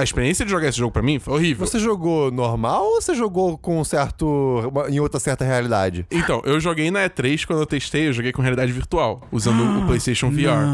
a 0.00 0.04
experiência 0.04 0.44
de 0.44 0.50
jogar 0.50 0.68
esse 0.68 0.78
jogo 0.78 0.92
pra 0.92 1.02
mim 1.02 1.18
foi 1.18 1.34
horrível. 1.34 1.66
Você 1.66 1.78
jogou 1.78 2.30
normal 2.30 2.84
ou 2.84 3.00
você 3.00 3.14
jogou 3.14 3.56
com 3.58 3.80
um 3.80 3.84
certo. 3.84 4.26
uma- 4.72 4.88
em 4.90 4.98
outra 5.00 5.20
certa 5.20 5.44
realidade? 5.44 6.06
Então, 6.10 6.42
eu 6.44 6.58
joguei 6.60 6.90
na 6.90 7.00
E3 7.08 7.44
quando 7.46 7.60
eu 7.60 7.66
testei, 7.66 8.08
eu 8.08 8.12
joguei 8.12 8.32
com 8.32 8.42
realidade 8.42 8.72
virtual, 8.72 9.22
usando 9.30 9.62
o 9.82 9.86
PlayStation 9.86 10.30
VR. 10.30 10.66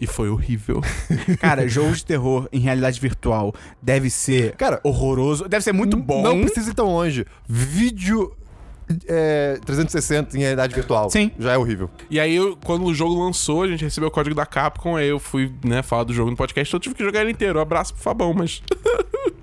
E 0.00 0.06
foi 0.06 0.28
horrível. 0.30 0.80
Cara, 1.40 1.66
jogo 1.68 1.92
de 1.92 2.04
terror 2.04 2.48
em 2.52 2.60
realidade 2.60 3.00
virtual 3.00 3.52
deve 3.82 4.08
ser 4.10 4.54
Cara, 4.56 4.80
horroroso. 4.82 5.48
Deve 5.48 5.62
ser 5.64 5.72
muito 5.72 5.96
bom. 5.96 6.22
Não 6.22 6.40
precisa 6.40 6.70
ir 6.70 6.74
tão 6.74 6.86
longe. 6.92 7.26
Vídeo. 7.48 8.32
É, 9.06 9.58
360 9.64 10.36
em 10.36 10.40
realidade 10.40 10.74
virtual. 10.74 11.10
Sim. 11.10 11.30
Já 11.38 11.52
é 11.52 11.58
horrível. 11.58 11.88
E 12.10 12.18
aí, 12.18 12.34
eu- 12.36 12.56
quando 12.64 12.84
o 12.84 12.94
jogo 12.94 13.22
lançou, 13.22 13.62
a 13.62 13.68
gente 13.68 13.84
recebeu 13.84 14.08
o 14.08 14.12
código 14.12 14.34
da 14.34 14.46
Capcom, 14.46 14.96
aí 14.96 15.08
eu 15.08 15.18
fui, 15.18 15.52
né, 15.64 15.82
falar 15.82 16.04
do 16.04 16.12
jogo 16.14 16.30
no 16.30 16.36
podcast, 16.36 16.70
então 16.70 16.78
eu 16.78 16.82
tive 16.82 16.94
que 16.94 17.04
jogar 17.04 17.20
ele 17.22 17.30
inteiro. 17.32 17.58
Um 17.58 17.62
abraço 17.62 17.92
pro 17.94 18.02
Fabão, 18.02 18.32
mas. 18.34 18.62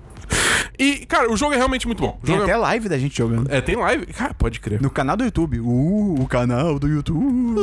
e, 0.78 1.06
cara, 1.06 1.30
o 1.30 1.36
jogo 1.36 1.52
é 1.54 1.56
realmente 1.56 1.86
muito 1.86 2.00
bom. 2.02 2.18
O 2.22 2.26
Tem 2.26 2.34
jogo 2.34 2.48
é- 2.48 2.52
até 2.52 2.56
live 2.56 2.88
da 2.88 2.98
gente 2.98 3.16
jogando. 3.16 3.52
É, 3.52 3.60
tem 3.60 3.76
live. 3.76 4.06
Cara, 4.06 4.34
pode 4.34 4.60
crer. 4.60 4.80
No 4.80 4.90
canal 4.90 5.16
do 5.16 5.24
YouTube. 5.24 5.60
Uh, 5.60 6.20
o 6.20 6.26
canal 6.28 6.78
do 6.78 6.86
YouTube. 6.88 7.56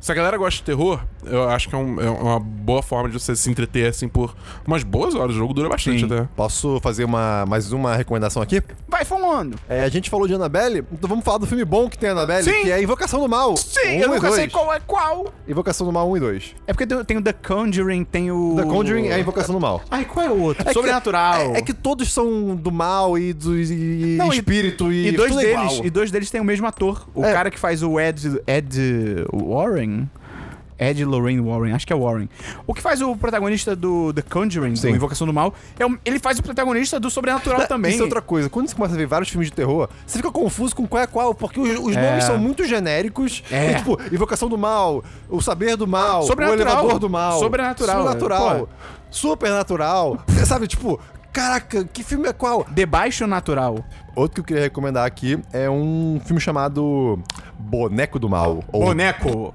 Se 0.00 0.10
a 0.12 0.14
galera 0.14 0.36
gosta 0.36 0.58
de 0.58 0.62
terror, 0.64 1.00
eu 1.24 1.48
acho 1.48 1.68
que 1.68 1.74
é, 1.74 1.78
um- 1.78 2.00
é 2.00 2.10
uma 2.10 2.38
boa 2.38 2.82
forma 2.82 3.08
de 3.08 3.18
você 3.18 3.34
se 3.34 3.50
entreter, 3.50 3.88
assim, 3.88 4.08
por 4.08 4.34
umas 4.66 4.82
boas 4.82 5.14
horas. 5.14 5.34
O 5.34 5.38
jogo 5.38 5.54
dura 5.54 5.68
bastante 5.68 6.00
Sim. 6.00 6.06
até. 6.06 6.28
Posso 6.36 6.78
fazer 6.80 7.04
uma, 7.04 7.44
mais 7.46 7.72
uma 7.72 7.94
recomendação 7.96 8.42
aqui? 8.42 8.62
Vai 8.88 9.04
falando. 9.04 9.58
É, 9.68 9.82
a 9.82 9.88
gente 9.88 10.10
falou 10.10 10.26
de 10.26 10.34
Annabelle, 10.34 10.84
então 10.92 11.08
vamos 11.08 11.24
falar 11.24 11.38
do 11.38 11.46
filme 11.46 11.64
bom 11.64 11.88
que 11.88 11.98
tem 11.98 12.10
a 12.10 12.12
Annabelle, 12.12 12.44
Sim. 12.44 12.62
que 12.62 12.70
é 12.72 12.82
Invocação 12.82 13.20
do 13.20 13.28
Mal. 13.28 13.56
Sim, 13.56 13.80
um 13.80 13.90
eu 13.90 13.96
e 13.98 14.06
nunca 14.08 14.20
dois. 14.20 14.34
sei 14.34 14.48
qual 14.48 14.72
é 14.72 14.80
qual. 14.80 15.32
Invocação 15.48 15.86
do 15.86 15.92
Mal 15.92 16.08
1 16.10 16.16
e 16.16 16.20
2. 16.20 16.54
É 16.66 16.72
porque 16.72 16.86
tem, 16.86 17.04
tem 17.04 17.16
o 17.16 17.22
The 17.22 17.32
Conjuring, 17.32 18.04
tem 18.04 18.30
o. 18.30 18.54
The 18.56 18.64
Conjuring 18.64 19.06
é 19.08 19.14
a 19.14 19.18
Invocação 19.18 19.54
do 19.54 19.60
Mal. 19.60 19.82
Ai, 19.90 20.04
qual 20.04 20.26
é 20.26 20.30
o 20.30 20.40
outro? 20.40 20.62
É 20.62 20.66
que- 20.66 20.72
Sobrenatural. 20.74 21.54
É, 21.54 21.58
é 21.58 21.62
que 21.62 21.72
todos 22.02 22.12
são 22.12 22.56
do 22.56 22.70
mal 22.72 23.16
e 23.16 23.32
do 23.32 23.56
e, 23.56 24.16
Não, 24.18 24.32
e- 24.32 24.36
espírito 24.36 24.92
e, 24.92 25.08
E 25.08 25.12
dois, 25.12 25.30
tudo 25.30 25.40
é 25.40 25.44
deles, 25.44 25.72
igual. 25.72 25.86
e 25.86 25.90
dois 25.90 26.10
deles 26.10 26.30
têm 26.30 26.40
o 26.40 26.44
mesmo 26.44 26.66
ator. 26.66 27.06
O 27.14 27.24
É. 27.24 27.32
cara 27.32 27.50
que 27.50 27.58
faz 27.58 27.82
o 27.82 27.98
Ed. 28.00 28.40
Ed. 28.46 29.24
Warren? 29.32 30.08
Ed 30.78 31.04
Lorraine 31.04 31.40
Warren, 31.40 31.72
acho 31.74 31.86
que 31.86 31.92
é 31.92 31.96
Warren. 31.96 32.28
O 32.66 32.74
que 32.74 32.82
faz 32.82 33.00
o 33.00 33.14
protagonista 33.14 33.76
do 33.76 34.12
The 34.12 34.22
Conjuring, 34.22 34.74
Sim. 34.74 34.88
do 34.90 34.96
Invocação 34.96 35.26
do 35.28 35.32
Mal, 35.32 35.54
é 35.78 35.86
o- 35.86 35.96
ele 36.04 36.18
faz 36.18 36.40
o 36.40 36.42
protagonista 36.42 36.98
do 36.98 37.08
Sobrenatural 37.08 37.60
Tá, 37.60 37.66
também. 37.68 37.92
Isso 37.92 38.00
é 38.00 38.04
outra 38.04 38.20
coisa. 38.20 38.50
Quando 38.50 38.66
você 38.68 38.74
começa 38.74 38.94
a 38.94 38.98
ver 38.98 39.06
vários 39.06 39.28
filmes 39.28 39.48
de 39.48 39.54
terror, 39.54 39.88
você 40.04 40.16
fica 40.18 40.30
confuso 40.32 40.74
com 40.74 40.84
qual 40.88 41.00
é 41.04 41.06
qual, 41.06 41.34
porque 41.36 41.60
os, 41.60 41.78
os 41.78 41.96
É. 41.96 42.08
nomes 42.10 42.24
são 42.24 42.36
muito 42.36 42.64
genéricos. 42.66 43.44
É. 43.48 43.72
E, 43.72 43.74
tipo, 43.76 43.96
Invocação 44.12 44.48
do 44.48 44.58
Mal, 44.58 45.04
O 45.30 45.40
Saber 45.40 45.76
do 45.76 45.86
Mal, 45.86 46.24
Sobrenatural. 46.24 46.66
O 46.66 46.70
Elevador 46.78 46.98
do 46.98 47.08
Mal. 47.10 47.38
Sobrenatural, 47.38 47.96
Sobrenatural. 47.98 48.58
pô. 48.66 48.68
Supernatural. 49.08 50.18
Sabe, 50.44 50.66
tipo, 50.66 50.98
caraca, 51.32 51.84
que 51.84 52.02
filme 52.02 52.28
é 52.28 52.32
qual? 52.32 52.66
Debaixo 52.70 53.26
Natural. 53.26 53.84
Outro 54.14 54.34
que 54.34 54.40
eu 54.40 54.44
queria 54.44 54.62
recomendar 54.62 55.06
aqui 55.06 55.38
é 55.52 55.68
um 55.68 56.20
filme 56.24 56.40
chamado 56.40 57.18
Boneco 57.58 58.18
do 58.18 58.28
Mal. 58.28 58.62
Ou 58.70 58.84
Boneco. 58.84 59.54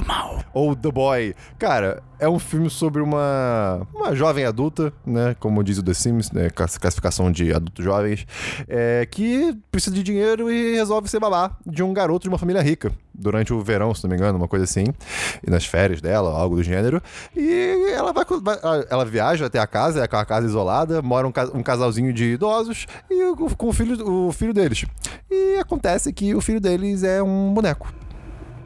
Do 0.00 0.06
mal. 0.06 0.40
ou 0.52 0.74
The 0.76 0.90
Boy. 0.90 1.34
Cara, 1.58 2.02
é 2.18 2.28
um 2.28 2.38
filme 2.38 2.68
sobre 2.70 3.02
uma, 3.02 3.86
uma 3.94 4.14
jovem 4.14 4.44
adulta, 4.44 4.92
né? 5.06 5.34
Como 5.40 5.62
diz 5.62 5.78
o 5.78 5.82
The 5.82 5.94
Sims, 5.94 6.30
né? 6.32 6.50
class- 6.50 6.78
Classificação 6.78 7.30
de 7.30 7.52
adultos 7.52 7.84
jovens, 7.84 8.26
é, 8.68 9.06
que 9.10 9.56
precisa 9.70 9.94
de 9.94 10.02
dinheiro 10.02 10.50
e 10.50 10.74
resolve 10.76 11.08
ser 11.08 11.20
babá 11.20 11.56
de 11.66 11.82
um 11.82 11.92
garoto 11.92 12.22
de 12.24 12.28
uma 12.28 12.38
família 12.38 12.62
rica. 12.62 12.90
Durante 13.14 13.52
o 13.52 13.62
verão, 13.62 13.94
se 13.94 14.02
não 14.04 14.10
me 14.10 14.16
engano, 14.16 14.36
uma 14.38 14.48
coisa 14.48 14.64
assim. 14.64 14.84
E 15.46 15.50
nas 15.50 15.64
férias 15.64 16.00
dela, 16.00 16.30
algo 16.38 16.56
do 16.56 16.62
gênero. 16.62 17.02
E 17.34 17.90
ela 17.94 18.12
vai, 18.12 18.24
vai- 18.42 18.58
ela 18.90 19.04
viaja 19.04 19.46
até 19.46 19.58
a 19.58 19.66
casa, 19.66 20.00
é 20.00 20.04
aquela 20.04 20.24
casa 20.24 20.46
isolada, 20.46 21.00
mora 21.02 21.26
um, 21.26 21.32
ca- 21.32 21.48
casalzinho 21.62 22.12
de 22.12 22.24
idosos 22.34 22.86
e 23.10 23.34
com 23.56 23.68
o 23.68 23.72
filho, 23.72 24.26
o 24.28 24.32
filho 24.32 24.52
deles. 24.52 24.84
E 25.30 25.56
acontece 25.58 26.12
que 26.12 26.34
o 26.34 26.40
filho 26.40 26.60
deles 26.60 27.02
é 27.02 27.22
um 27.22 27.52
boneco. 27.54 27.92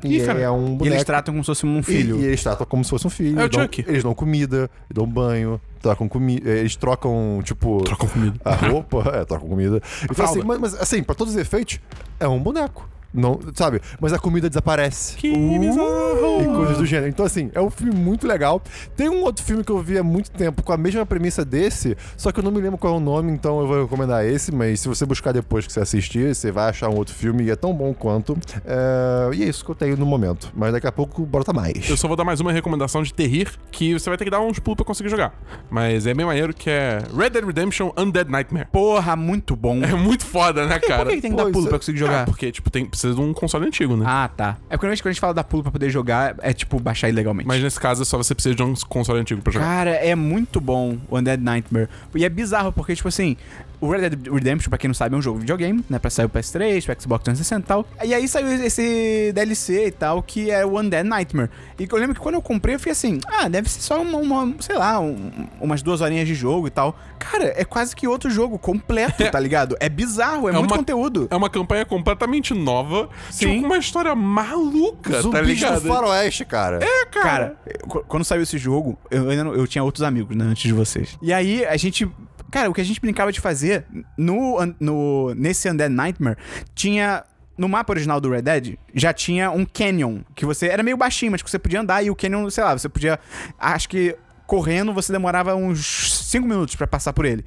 E 0.05 0.17
Ih, 0.19 0.25
cara. 0.27 0.41
é 0.41 0.51
um 0.51 0.67
E 0.67 0.77
boneco. 0.77 0.87
eles 0.87 1.05
tratam 1.05 1.35
como 1.35 1.45
se 1.45 1.47
fosse 1.49 1.67
um 1.67 1.83
filho. 1.83 2.19
E, 2.19 2.23
e 2.23 2.25
eles 2.27 2.43
tratam 2.43 2.67
como 2.67 2.85
se 2.85 2.91
fosse 2.91 3.07
um 3.07 3.11
filho. 3.11 3.41
É 3.41 3.45
o 3.45 3.49
dão- 3.49 3.63
Chuck. 3.63 3.85
Eles 3.87 4.03
dão 4.03 4.15
comida, 4.15 4.71
dão 4.93 5.07
banho, 5.07 5.61
trocam 5.81 6.09
comida. 6.09 6.51
Eles 6.51 6.77
trocam, 6.77 7.41
tipo. 7.45 7.83
Trocam 7.85 8.09
comida. 8.09 8.37
A 8.45 8.55
roupa, 8.55 9.03
é, 9.15 9.25
trocam 9.25 9.49
comida. 9.49 9.83
Então, 10.11 10.25
assim, 10.25 10.43
mas, 10.43 10.59
mas, 10.59 10.75
assim, 10.75 11.03
pra 11.03 11.15
todos 11.15 11.35
os 11.35 11.41
efeitos, 11.41 11.79
é 12.19 12.27
um 12.29 12.39
boneco. 12.41 12.89
Não, 13.13 13.41
sabe? 13.55 13.81
Mas 14.01 14.13
a 14.13 14.19
comida 14.19 14.49
desaparece. 14.49 15.17
Que 15.17 15.31
bizarro. 15.59 16.43
E 16.43 16.45
coisas 16.47 16.79
do 16.79 16.87
gênero. 16.87 17.09
Então, 17.09 17.25
assim, 17.27 17.51
é 17.55 17.61
um 17.61 17.71
filme 17.71 17.95
muito 17.95 18.27
legal. 18.27 18.63
Tem 18.97 19.09
um 19.09 19.23
outro 19.23 19.45
filme 19.45 19.65
que 19.65 19.73
eu 19.73 19.79
vi 19.81 19.99
há 19.99 20.03
muito 20.03 20.31
tempo 20.31 20.63
com 20.63 20.73
a 20.73 20.77
mesma 20.77 21.05
premissa 21.05 21.45
desse, 21.45 21.97
só 22.17 22.31
que 22.31 22.39
eu 22.39 22.45
não 22.45 22.51
me 22.51 22.61
lembro 22.61 22.79
qual 22.79 22.95
é 22.95 22.97
o 22.97 23.01
nome, 23.01 23.33
então 23.33 23.61
eu 23.61 23.67
vou 23.67 23.83
recomendar 23.83 24.25
esse. 24.25 24.53
Mas 24.55 24.81
se 24.81 24.89
você 24.89 25.05
buscar 25.05 25.33
depois 25.33 25.67
que 25.67 25.73
você 25.73 25.81
assistir, 25.81 26.35
você 26.35 26.51
vai 26.53 26.69
achar 26.71 26.89
um 26.89 26.95
outro 26.97 27.15
filme 27.15 27.45
e 27.45 27.51
é 27.51 27.57
tão 27.57 27.73
bom 27.75 27.93
quanto. 27.95 28.37
É, 28.65 29.35
E 29.35 29.43
é 29.43 29.47
isso 29.49 29.65
que 29.65 29.71
eu 29.71 29.75
tenho 29.75 29.97
no 29.97 30.07
momento. 30.07 30.51
Mas 30.55 30.73
daqui 30.73 30.87
a 30.87 30.93
pouco 30.93 31.25
brota 31.27 31.53
mais. 31.53 31.89
Eu 31.89 31.97
só 31.97 32.07
vou 32.07 32.17
dar 32.17 32.25
mais 32.25 32.41
uma 32.41 32.53
recomendação 32.53 33.03
de 33.03 33.13
terrir 33.13 33.49
que 33.71 33.93
você 33.95 34.09
vai 34.09 34.17
ter 34.17 34.25
que 34.25 34.31
dar 34.31 34.41
uns 34.41 34.59
pulos 34.59 34.77
pra 34.77 34.85
conseguir 34.87 35.09
jogar. 35.09 35.35
Mas 35.71 36.07
é 36.07 36.15
bem 36.15 36.25
maneiro 36.27 36.55
que 36.55 36.71
é 36.71 36.99
Red 37.17 37.31
Dead 37.31 37.45
Redemption 37.45 37.93
Undead 37.97 38.31
Nightmare. 38.31 38.67
Porra, 38.73 39.17
muito 39.17 39.57
bom. 39.57 39.81
É 39.83 39.95
muito 39.95 40.25
foda, 40.25 40.67
né, 40.67 40.79
cara? 40.79 41.03
Por 41.05 41.09
que, 41.11 41.17
que 41.17 41.23
tem 41.23 41.31
que 41.33 41.37
dar 41.37 41.45
pulo 41.45 41.59
isso 41.61 41.69
pra 41.69 41.77
é- 41.77 41.79
conseguir 41.79 41.99
Ah, 41.99 42.07
jogar? 42.07 42.25
porque, 42.27 42.53
tipo, 42.53 42.71
tem, 42.71 42.89
precisa 43.01 43.15
de 43.15 43.21
um 43.21 43.33
console 43.33 43.67
antigo, 43.67 43.97
né? 43.97 44.05
Ah, 44.07 44.29
tá. 44.35 44.57
É 44.69 44.77
porque 44.77 44.87
normalmente 44.87 45.03
quando 45.03 45.11
a 45.11 45.13
gente 45.13 45.21
fala 45.21 45.35
dar 45.35 45.45
pulo 45.45 45.63
pra 45.63 45.73
poder 45.73 45.91
jogar, 45.91 46.35
é 46.43 46.53
tipo 46.53 46.79
baixar 46.81 47.09
ilegalmente. 47.09 47.47
Mas 47.47 47.63
nesse 47.63 47.79
caso, 47.81 48.03
é 48.03 48.05
só 48.05 48.17
você 48.17 48.35
precisa 48.35 48.55
de 48.55 48.63
um 48.63 48.75
console 48.89 49.21
antigo 49.21 49.41
pra 49.43 49.53
jogar. 49.53 49.67
Cara, 49.67 49.91
é 49.91 50.15
muito 50.15 50.61
bom 50.61 50.99
o 51.09 51.19
Undead 51.19 51.43
Nightmare. 51.43 51.89
E 52.15 52.25
é 52.25 52.29
bizarro, 52.29 52.73
porque, 52.73 52.95
tipo 52.95 53.09
assim, 53.09 53.37
o 53.81 53.91
Red 53.91 54.11
Dead 54.11 54.33
Redemption, 54.33 54.69
pra 54.69 54.79
quem 54.79 54.89
não 54.89 54.95
sabe, 54.95 55.15
é 55.15 55.19
um 55.19 55.23
jogo 55.23 55.39
de 55.39 55.43
videogame, 55.43 55.83
né? 55.89 55.99
Pra 55.99 56.11
sair 56.11 56.27
o 56.27 56.29
PS3, 56.29 56.79
o 56.79 57.01
Xbox 57.03 57.25
360 57.25 57.61
e 57.61 57.63
tal. 57.67 57.87
E 58.05 58.15
aí 58.15 58.29
saiu 58.29 58.49
esse 58.63 59.33
DLC 59.35 59.87
e 59.87 59.91
tal, 59.91 60.23
que 60.23 60.51
é 60.51 60.65
o 60.67 60.79
Undead 60.79 61.09
Nightmare. 61.09 61.49
E 61.79 61.89
eu 61.91 61.99
lembro 61.99 62.15
que 62.15 62.21
quando 62.21 62.35
eu 62.35 62.43
comprei, 62.43 62.75
eu 62.75 62.79
fiquei 62.79 62.93
assim, 62.93 63.21
ah, 63.27 63.49
deve 63.49 63.69
ser 63.71 63.81
só 63.81 64.01
uma, 64.03 64.19
uma, 64.19 64.55
sei 64.61 64.77
lá, 64.77 65.01
um- 65.01 65.31
umas 65.61 65.81
duas 65.83 66.01
horinhas 66.03 66.27
de 66.29 66.35
jogo 66.35 66.67
e 66.67 66.71
tal. 66.71 66.99
Cara, 67.19 67.53
é 67.57 67.65
quase 67.65 67.95
que 67.97 68.07
outro 68.07 68.31
jogo 68.31 68.59
completo, 68.59 69.23
tá 69.31 69.41
ligado? 69.41 69.77
É 69.81 69.89
bizarro, 69.89 70.49
é, 70.49 70.53
É 70.53 70.55
muito 70.59 70.71
uma- 70.71 70.77
conteúdo. 70.79 71.29
É 71.31 71.37
uma 71.37 71.49
campanha 71.51 71.85
completamente 71.87 72.53
nova, 72.55 72.90
Sim. 73.31 73.47
tipo, 73.49 73.61
com 73.61 73.67
uma 73.67 73.79
história 73.79 74.15
maluca, 74.15 75.23
tá 75.31 75.41
ligado? 75.41 75.81
do 75.83 75.89
faroeste, 75.89 76.45
cara. 76.45 76.79
É, 76.83 77.07
cara. 77.07 77.23
Cara, 77.23 77.57
qu- 77.89 78.05
quando 78.07 78.25
saiu 78.25 78.43
esse 78.43 78.59
jogo, 78.59 78.99
eu 79.11 79.29
ainda 79.31 79.45
não- 79.45 79.55
eu 79.55 79.67
tinha 79.67 79.83
outros 79.85 80.03
amigos, 80.03 80.37
né, 80.37 80.45
antes 80.45 80.63
de 80.63 80.73
vocês. 80.73 81.17
E 81.23 81.33
aí 81.33 81.65
a 81.65 81.77
gente. 81.77 82.11
Cara, 82.51 82.69
o 82.69 82.75
que 82.75 82.81
a 82.81 82.85
gente 82.85 83.01
brincava 83.01 83.31
de 83.31 83.41
fazer 83.41 83.85
no, 84.19 84.59
no 84.81 85.33
nesse 85.37 85.69
Undead 85.71 85.93
Nightmare 85.95 86.37
tinha. 86.75 87.25
No 87.59 87.69
mapa 87.69 87.93
original 87.93 88.19
do 88.23 88.31
Red 88.31 88.41
Dead, 88.41 88.77
já 88.95 89.13
tinha 89.13 89.51
um 89.51 89.67
canyon, 89.67 90.21
que 90.35 90.47
você. 90.47 90.69
Era 90.69 90.83
meio 90.83 90.97
baixinho, 90.97 91.31
mas 91.31 91.43
que 91.43 91.51
você 91.51 91.59
podia 91.59 91.81
andar 91.83 92.03
e 92.03 92.11
o 92.11 92.17
canyon, 92.17 92.49
sei 92.49 92.65
lá, 92.65 92.77
você 92.77 92.89
podia. 92.89 93.19
Acho 93.59 93.89
que. 93.89 94.17
Correndo, 94.47 94.93
você 94.93 95.13
demorava 95.13 95.55
uns 95.55 96.25
5 96.29 96.45
minutos 96.45 96.75
pra 96.75 96.85
passar 96.85 97.13
por 97.13 97.25
ele. 97.25 97.45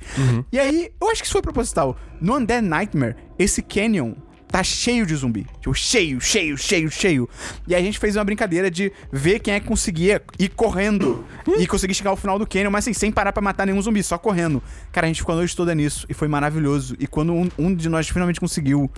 E 0.54 0.58
aí, 0.58 0.90
eu 1.02 1.10
acho 1.10 1.20
que 1.22 1.26
isso 1.26 1.34
foi 1.34 1.42
proposital. 1.42 1.98
No 2.22 2.38
Undead 2.38 2.66
Nightmare, 2.66 3.16
esse 3.38 3.62
canyon 3.62 4.14
tá 4.54 4.62
cheio 4.64 5.04
de 5.04 5.16
zumbi. 5.16 5.48
Tipo, 5.60 5.74
cheio, 5.74 6.22
cheio, 6.22 6.56
cheio, 6.56 6.92
cheio. 6.92 7.28
E 7.68 7.74
aí 7.74 7.82
a 7.82 7.84
gente 7.84 7.98
fez 7.98 8.16
uma 8.16 8.24
brincadeira 8.24 8.70
de 8.70 8.92
ver 9.12 9.40
quem 9.40 9.56
é 9.56 9.60
que 9.60 9.66
conseguia 9.66 10.22
ir 10.38 10.50
correndo 10.50 11.26
e 11.58 11.66
conseguir 11.66 11.96
chegar 11.96 12.12
ao 12.12 12.16
final 12.16 12.38
do 12.38 12.46
canyon, 12.46 12.70
mas 12.70 12.84
assim, 12.84 12.94
sem 12.94 13.12
parar 13.12 13.34
pra 13.34 13.42
matar 13.42 13.66
nenhum 13.66 13.82
zumbi, 13.82 14.04
só 14.04 14.16
correndo. 14.16 14.62
Cara, 14.92 15.08
a 15.08 15.10
gente 15.10 15.22
ficou 15.22 15.34
a 15.34 15.38
noite 15.40 15.56
toda 15.56 15.74
nisso 15.74 16.06
e 16.08 16.14
foi 16.14 16.28
maravilhoso. 16.28 16.96
E 17.00 17.08
quando 17.08 17.34
um, 17.34 17.50
um 17.58 17.74
de 17.74 17.90
nós 17.90 18.08
finalmente 18.08 18.40
conseguiu, 18.40 18.92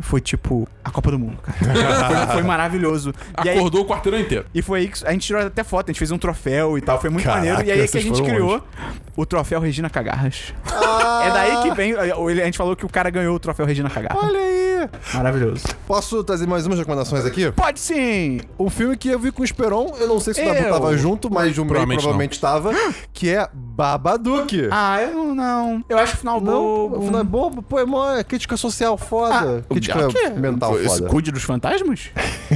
foi 0.00 0.18
tipo 0.18 0.66
a 0.82 0.90
Copa 0.90 1.10
do 1.10 1.18
Mundo, 1.18 1.36
cara. 1.42 1.58
foi, 2.26 2.34
foi 2.36 2.42
maravilhoso. 2.42 3.12
E 3.44 3.50
aí- 3.50 3.58
Acordou 3.58 3.82
o 3.82 3.86
quarteirão 3.86 4.18
inteiro. 4.18 4.46
e 4.54 4.62
foi 4.62 4.80
aí 4.80 4.88
que 4.88 5.06
a 5.06 5.12
gente 5.12 5.26
tirou 5.26 5.42
até 5.42 5.62
foto, 5.62 5.90
a 5.90 5.92
gente 5.92 5.98
fez 5.98 6.10
um 6.10 6.16
troféu 6.18 6.78
e 6.78 6.80
tal, 6.80 6.98
foi 6.98 7.10
muito 7.10 7.24
Caraca, 7.26 7.44
maneiro. 7.44 7.68
E 7.68 7.70
aí 7.70 7.80
é 7.82 7.86
que 7.86 7.98
a 7.98 8.00
gente 8.00 8.22
criou 8.22 8.62
o 9.14 9.26
troféu 9.26 9.60
Regina 9.60 9.90
Cagarras. 9.90 10.54
Ah, 10.72 11.22
É 11.26 11.30
daí 11.30 11.62
que 11.68 11.74
vem. 11.76 11.92
A 11.94 12.44
gente 12.46 12.56
falou 12.56 12.74
que 12.74 12.86
o 12.86 12.88
cara 12.88 13.10
ganhou 13.10 13.34
o 13.36 13.38
troféu 13.38 13.66
Regina 13.66 13.90
Cagarras. 13.90 14.22
Olha 14.22 14.38
aí. 14.38 14.65
Maravilhoso. 15.14 15.64
Posso 15.86 16.22
trazer 16.24 16.46
mais 16.46 16.66
umas 16.66 16.78
recomendações 16.78 17.24
aqui? 17.24 17.50
Pode 17.52 17.80
sim! 17.80 18.40
Um 18.58 18.68
filme 18.70 18.96
que 18.96 19.08
eu 19.08 19.18
vi 19.18 19.30
com 19.32 19.42
o 19.42 19.44
Esperon, 19.44 19.94
eu 19.98 20.06
não 20.08 20.20
sei 20.20 20.34
se 20.34 20.42
o 20.42 20.44
Dabu 20.44 20.58
Eu? 20.58 20.72
tava 20.72 20.96
junto, 20.96 21.30
mas 21.32 21.56
o 21.58 21.60
May 21.64 21.66
Provavelmente 21.68 21.98
provavelmente 22.00 22.32
estava, 22.32 22.72
que 23.12 23.30
é 23.30 23.48
Babadook. 23.52 24.68
Ah, 24.70 25.02
eu 25.02 25.34
não-. 25.34 25.84
Eu 25.88 25.98
acho 25.98 26.14
o 26.14 26.16
final 26.18 26.40
Não, 26.40 26.52
bobo. 26.62 26.98
o 26.98 27.02
final 27.06 27.20
é 27.20 27.24
bobo, 27.24 27.62
pô, 27.62 27.78
é 27.78 27.84
mó 27.84 28.22
crítica 28.24 28.56
social 28.56 28.96
foda. 28.98 29.58
Ah, 29.60 29.62
crítica 29.68 30.06
o 30.06 30.08
quê? 30.08 30.28
mental 30.30 30.78
Esse 30.78 30.96
foda. 30.98 31.08
Cuide 31.08 31.30
dos 31.30 31.42
fantasmas? 31.42 32.10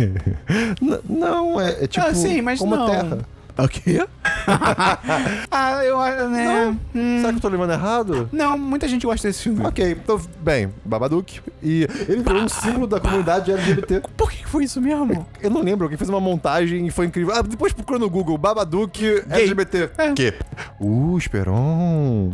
N- 0.81 1.01
não, 1.09 1.61
é, 1.61 1.85
é 1.85 1.87
tipo 1.87 2.05
ah, 2.07 2.15
sim, 2.15 2.41
mas 2.43 2.59
como 2.59 2.77
não. 2.77 2.87
Terra. 2.87 3.19
O 3.63 3.69
quê? 3.69 4.07
ah, 5.51 5.85
eu 5.85 6.01
acho, 6.01 6.29
né? 6.29 6.77
Hum, 6.95 7.19
Será 7.21 7.33
que 7.33 7.37
eu 7.39 7.41
tô 7.41 7.49
lembrando 7.49 7.73
errado? 7.73 8.29
não, 8.33 8.57
muita 8.59 8.89
gente 8.89 9.07
gosta 9.07 9.29
desse 9.29 9.43
filme. 9.43 9.67
Ok, 9.67 9.93
então, 9.93 10.21
bem, 10.41 10.73
Babadook. 10.85 11.41
E 11.63 11.87
ele 12.09 12.23
virou 12.23 12.43
um 12.43 12.49
símbolo 12.49 12.87
da 12.87 13.01
comunidade 13.01 13.53
LGBT. 13.53 14.03
Por 14.17 14.31
que 14.31 14.47
foi 14.47 14.65
isso 14.65 14.81
mesmo? 14.81 15.27
Eu 15.43 15.51
não 15.51 15.63
lembro, 15.63 15.85
alguém 15.85 15.99
fez 15.99 16.09
uma 16.09 16.21
montagem 16.21 16.87
e 16.87 16.91
foi 16.91 17.07
incrível. 17.07 17.35
Ah, 17.35 17.43
depois 17.43 17.73
procura 17.73 17.99
no 17.99 18.09
Google, 18.09 18.39
Babadook. 18.39 19.25
LGBT. 19.29 19.91
É. 19.99 20.13
Que? 20.13 20.35
Uh, 20.81 21.19
Esperon. 21.19 22.33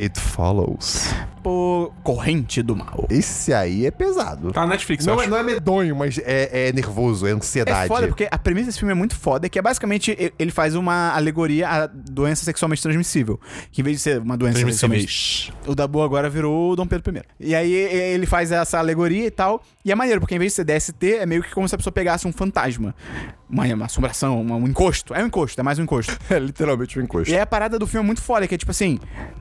It 0.00 0.18
Follows. 0.18 1.12
Pô, 1.48 1.90
Corrente 2.04 2.62
do 2.62 2.76
Mal. 2.76 3.06
Esse 3.08 3.54
aí 3.54 3.86
é 3.86 3.90
pesado. 3.90 4.52
Tá 4.52 4.60
na 4.66 4.72
Netflix, 4.72 5.06
Não 5.06 5.14
é, 5.14 5.20
acho. 5.22 5.30
não 5.30 5.38
é 5.38 5.42
medonho, 5.42 5.96
mas 5.96 6.18
é, 6.18 6.68
é 6.68 6.72
nervoso, 6.74 7.26
é 7.26 7.30
ansiedade. 7.30 7.86
É 7.86 7.88
foda, 7.88 8.06
porque 8.06 8.28
a 8.30 8.36
premissa 8.36 8.66
desse 8.66 8.78
filme 8.78 8.92
é 8.92 8.94
muito 8.94 9.16
foda, 9.16 9.48
que 9.48 9.58
é 9.58 9.62
basicamente 9.62 10.14
ele 10.38 10.50
faz 10.50 10.74
uma 10.74 11.14
alegoria 11.14 11.66
à 11.66 11.86
doença 11.86 12.44
sexualmente 12.44 12.82
transmissível. 12.82 13.40
Que 13.72 13.80
em 13.80 13.84
vez 13.84 13.96
de 13.96 14.02
ser 14.02 14.18
uma 14.20 14.36
doença 14.36 14.58
sexualmente. 14.58 15.50
O 15.66 15.74
Dabu 15.74 16.02
agora 16.02 16.28
virou 16.28 16.72
o 16.72 16.76
Dom 16.76 16.86
Pedro 16.86 17.16
I. 17.16 17.22
E 17.40 17.54
aí 17.54 17.72
ele 17.72 18.26
faz 18.26 18.52
essa 18.52 18.78
alegoria 18.78 19.24
e 19.24 19.30
tal. 19.30 19.62
E 19.82 19.90
é 19.90 19.94
maneiro, 19.94 20.20
porque 20.20 20.34
em 20.34 20.38
vez 20.38 20.52
de 20.52 20.56
ser 20.56 20.64
DST, 20.64 21.14
é 21.14 21.24
meio 21.24 21.42
que 21.42 21.54
como 21.54 21.66
se 21.66 21.74
a 21.74 21.78
pessoa 21.78 21.92
pegasse 21.92 22.28
um 22.28 22.32
fantasma. 22.32 22.94
Uma, 23.48 23.64
uma 23.72 23.86
assombração, 23.86 24.38
uma- 24.42 24.56
um 24.56 24.68
encosto. 24.68 25.14
É 25.14 25.22
um 25.22 25.28
encosto, 25.28 25.58
é 25.58 25.64
mais 25.64 25.78
um 25.78 25.84
encosto. 25.84 26.14
É 26.28 26.38
literalmente 26.38 26.98
um 26.98 27.02
encosto. 27.02 27.30
E 27.32 27.34
aí 27.34 27.40
a 27.40 27.46
parada 27.46 27.78
do 27.78 27.86
filme 27.86 28.04
é 28.04 28.06
muito 28.06 28.20
foda, 28.20 28.46
que 28.46 28.54
é 28.54 28.58
tipo 28.58 28.70
assim, 28.70 28.98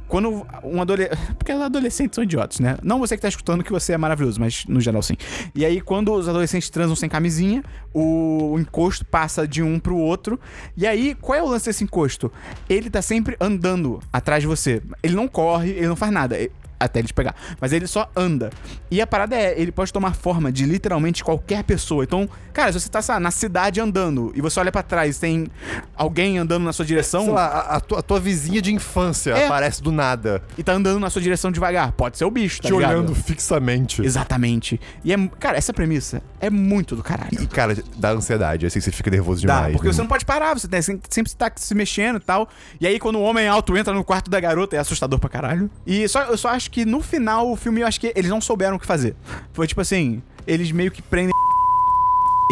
quando 0.08 0.48
um 0.64 0.82
adolescente. 0.82 1.18
Porque 1.38 1.52
os 1.52 1.62
adolescentes 1.98 2.16
são 2.16 2.24
idiotas, 2.24 2.60
né? 2.60 2.78
Não 2.84 3.00
você 3.00 3.16
que 3.16 3.22
tá 3.22 3.28
escutando 3.28 3.64
que 3.64 3.72
você 3.72 3.94
é 3.94 3.98
maravilhoso, 3.98 4.40
mas 4.40 4.66
no 4.68 4.80
geral 4.80 5.02
sim. 5.02 5.16
E 5.56 5.66
aí, 5.66 5.82
quando 5.82 6.14
os 6.14 6.30
adolescentes 6.30 6.70
transam 6.70 6.96
sem 6.96 7.10
camisinha, 7.10 7.64
o, 7.94 8.58
encosto 8.60 9.04
passa 9.06 9.48
de 9.48 9.64
um 9.64 9.80
pro 9.80 9.98
outro. 9.98 10.40
E 10.76 10.86
aí, 10.86 11.16
qual 11.16 11.38
é 11.38 11.42
o 11.42 11.48
lance 11.48 11.66
desse 11.66 11.84
encosto? 11.84 12.32
Ele 12.70 12.90
tá 12.90 13.02
sempre 13.02 13.36
andando 13.40 14.00
atrás 14.14 14.42
de 14.42 14.48
você. 14.48 14.82
Ele 15.02 15.16
não 15.16 15.28
corre, 15.28 15.72
ele 15.72 15.88
não 15.88 15.96
faz 15.96 16.12
nada. 16.12 16.38
Até 16.80 17.00
ele 17.00 17.08
te 17.08 17.14
pegar. 17.14 17.36
Mas 17.60 17.74
ele 17.74 17.88
só 17.88 18.10
anda. 18.16 18.50
E 18.92 19.02
a 19.02 19.08
parada 19.08 19.36
é, 19.36 19.60
ele 19.60 19.72
pode 19.72 19.92
tomar 19.92 20.14
forma 20.14 20.52
de 20.52 20.66
literalmente 20.66 21.24
qualquer 21.24 21.64
pessoa. 21.64 22.04
Então, 22.04 22.30
cara, 22.54 22.72
se 22.72 22.80
você 22.80 22.90
tá 22.90 23.02
sei 23.02 23.16
lá, 23.16 23.20
na 23.20 23.32
cidade 23.32 23.82
andando 23.82 24.32
e 24.36 24.42
você 24.42 24.60
olha 24.60 24.72
pra 24.72 24.84
trás, 24.84 25.18
tem 25.18 25.48
alguém 25.96 26.38
andando 26.38 26.64
na 26.64 26.74
sua 26.74 26.86
direção 26.86 27.26
Sei 27.26 27.34
lá, 27.34 27.46
a, 27.48 27.76
a 27.78 27.80
tua, 27.80 28.00
a 28.00 28.02
tua 28.02 28.20
vizinha 28.20 28.62
de 28.62 28.74
infância 28.74 29.32
É. 29.32 29.46
aparece 29.46 29.82
do 29.82 29.92
nada, 29.92 30.42
e 30.58 30.64
tá 30.64 30.74
andando 30.74 31.00
na 31.00 31.10
sua 31.10 31.22
direção 31.22 31.52
devagar. 31.52 31.92
Pode 31.94 32.18
ser 32.18 32.26
o 32.26 32.32
bicho, 32.32 32.62
tá 32.62 32.68
te 32.68 32.74
ligado? 32.74 32.92
olhando 32.92 33.16
fixamente. 33.16 34.02
Exatamente. 34.02 34.80
E 35.04 35.14
é, 35.14 35.28
cara, 35.40 35.58
essa 35.58 35.74
premissa 35.74 36.22
é 36.40 36.50
muito 36.50 36.96
do 36.96 37.04
caralho. 37.04 37.42
E, 37.42 37.48
cara, 37.48 37.76
dá 37.98 38.12
ansiedade, 38.12 38.66
assim, 38.66 38.80
você 38.80 38.92
fica 38.92 39.10
nervoso 39.10 39.46
Dá, 39.46 39.56
demais. 39.56 39.74
porque 39.74 39.88
né? 39.88 39.94
você 39.94 40.02
não 40.02 40.08
pode 40.08 40.26
parar, 40.26 40.54
você 40.58 40.68
tem, 40.68 40.82
sempre 40.82 41.34
tá 41.36 41.52
se 41.56 41.74
mexendo 41.76 42.18
e 42.18 42.20
tal. 42.20 42.48
E 42.80 42.88
aí, 42.88 43.00
quando 43.00 43.18
o 43.18 43.22
homem 43.22 43.48
alto 43.48 43.76
entra 43.78 43.94
no 43.94 44.04
quarto 44.04 44.30
da 44.30 44.40
garota, 44.40 44.76
é 44.76 44.80
assustador 44.80 45.20
pra 45.20 45.30
caralho. 45.30 45.70
E 45.86 46.08
só, 46.08 46.24
eu 46.24 46.38
só 46.38 46.50
acho 46.50 46.67
que 46.70 46.86
no 46.86 47.02
final 47.02 47.52
o 47.52 47.56
filme, 47.56 47.82
eu 47.82 47.88
acho 47.88 48.00
que 48.00 48.12
eles 48.16 48.30
não 48.30 48.42
souberam 48.42 48.76
o 48.78 48.80
que 48.80 48.86
fazer. 48.86 49.16
Foi 49.54 49.68
tipo 49.68 49.82
assim, 49.82 50.22
eles 50.46 50.72
meio 50.72 50.92
que 50.92 51.02
prendem. 51.02 51.34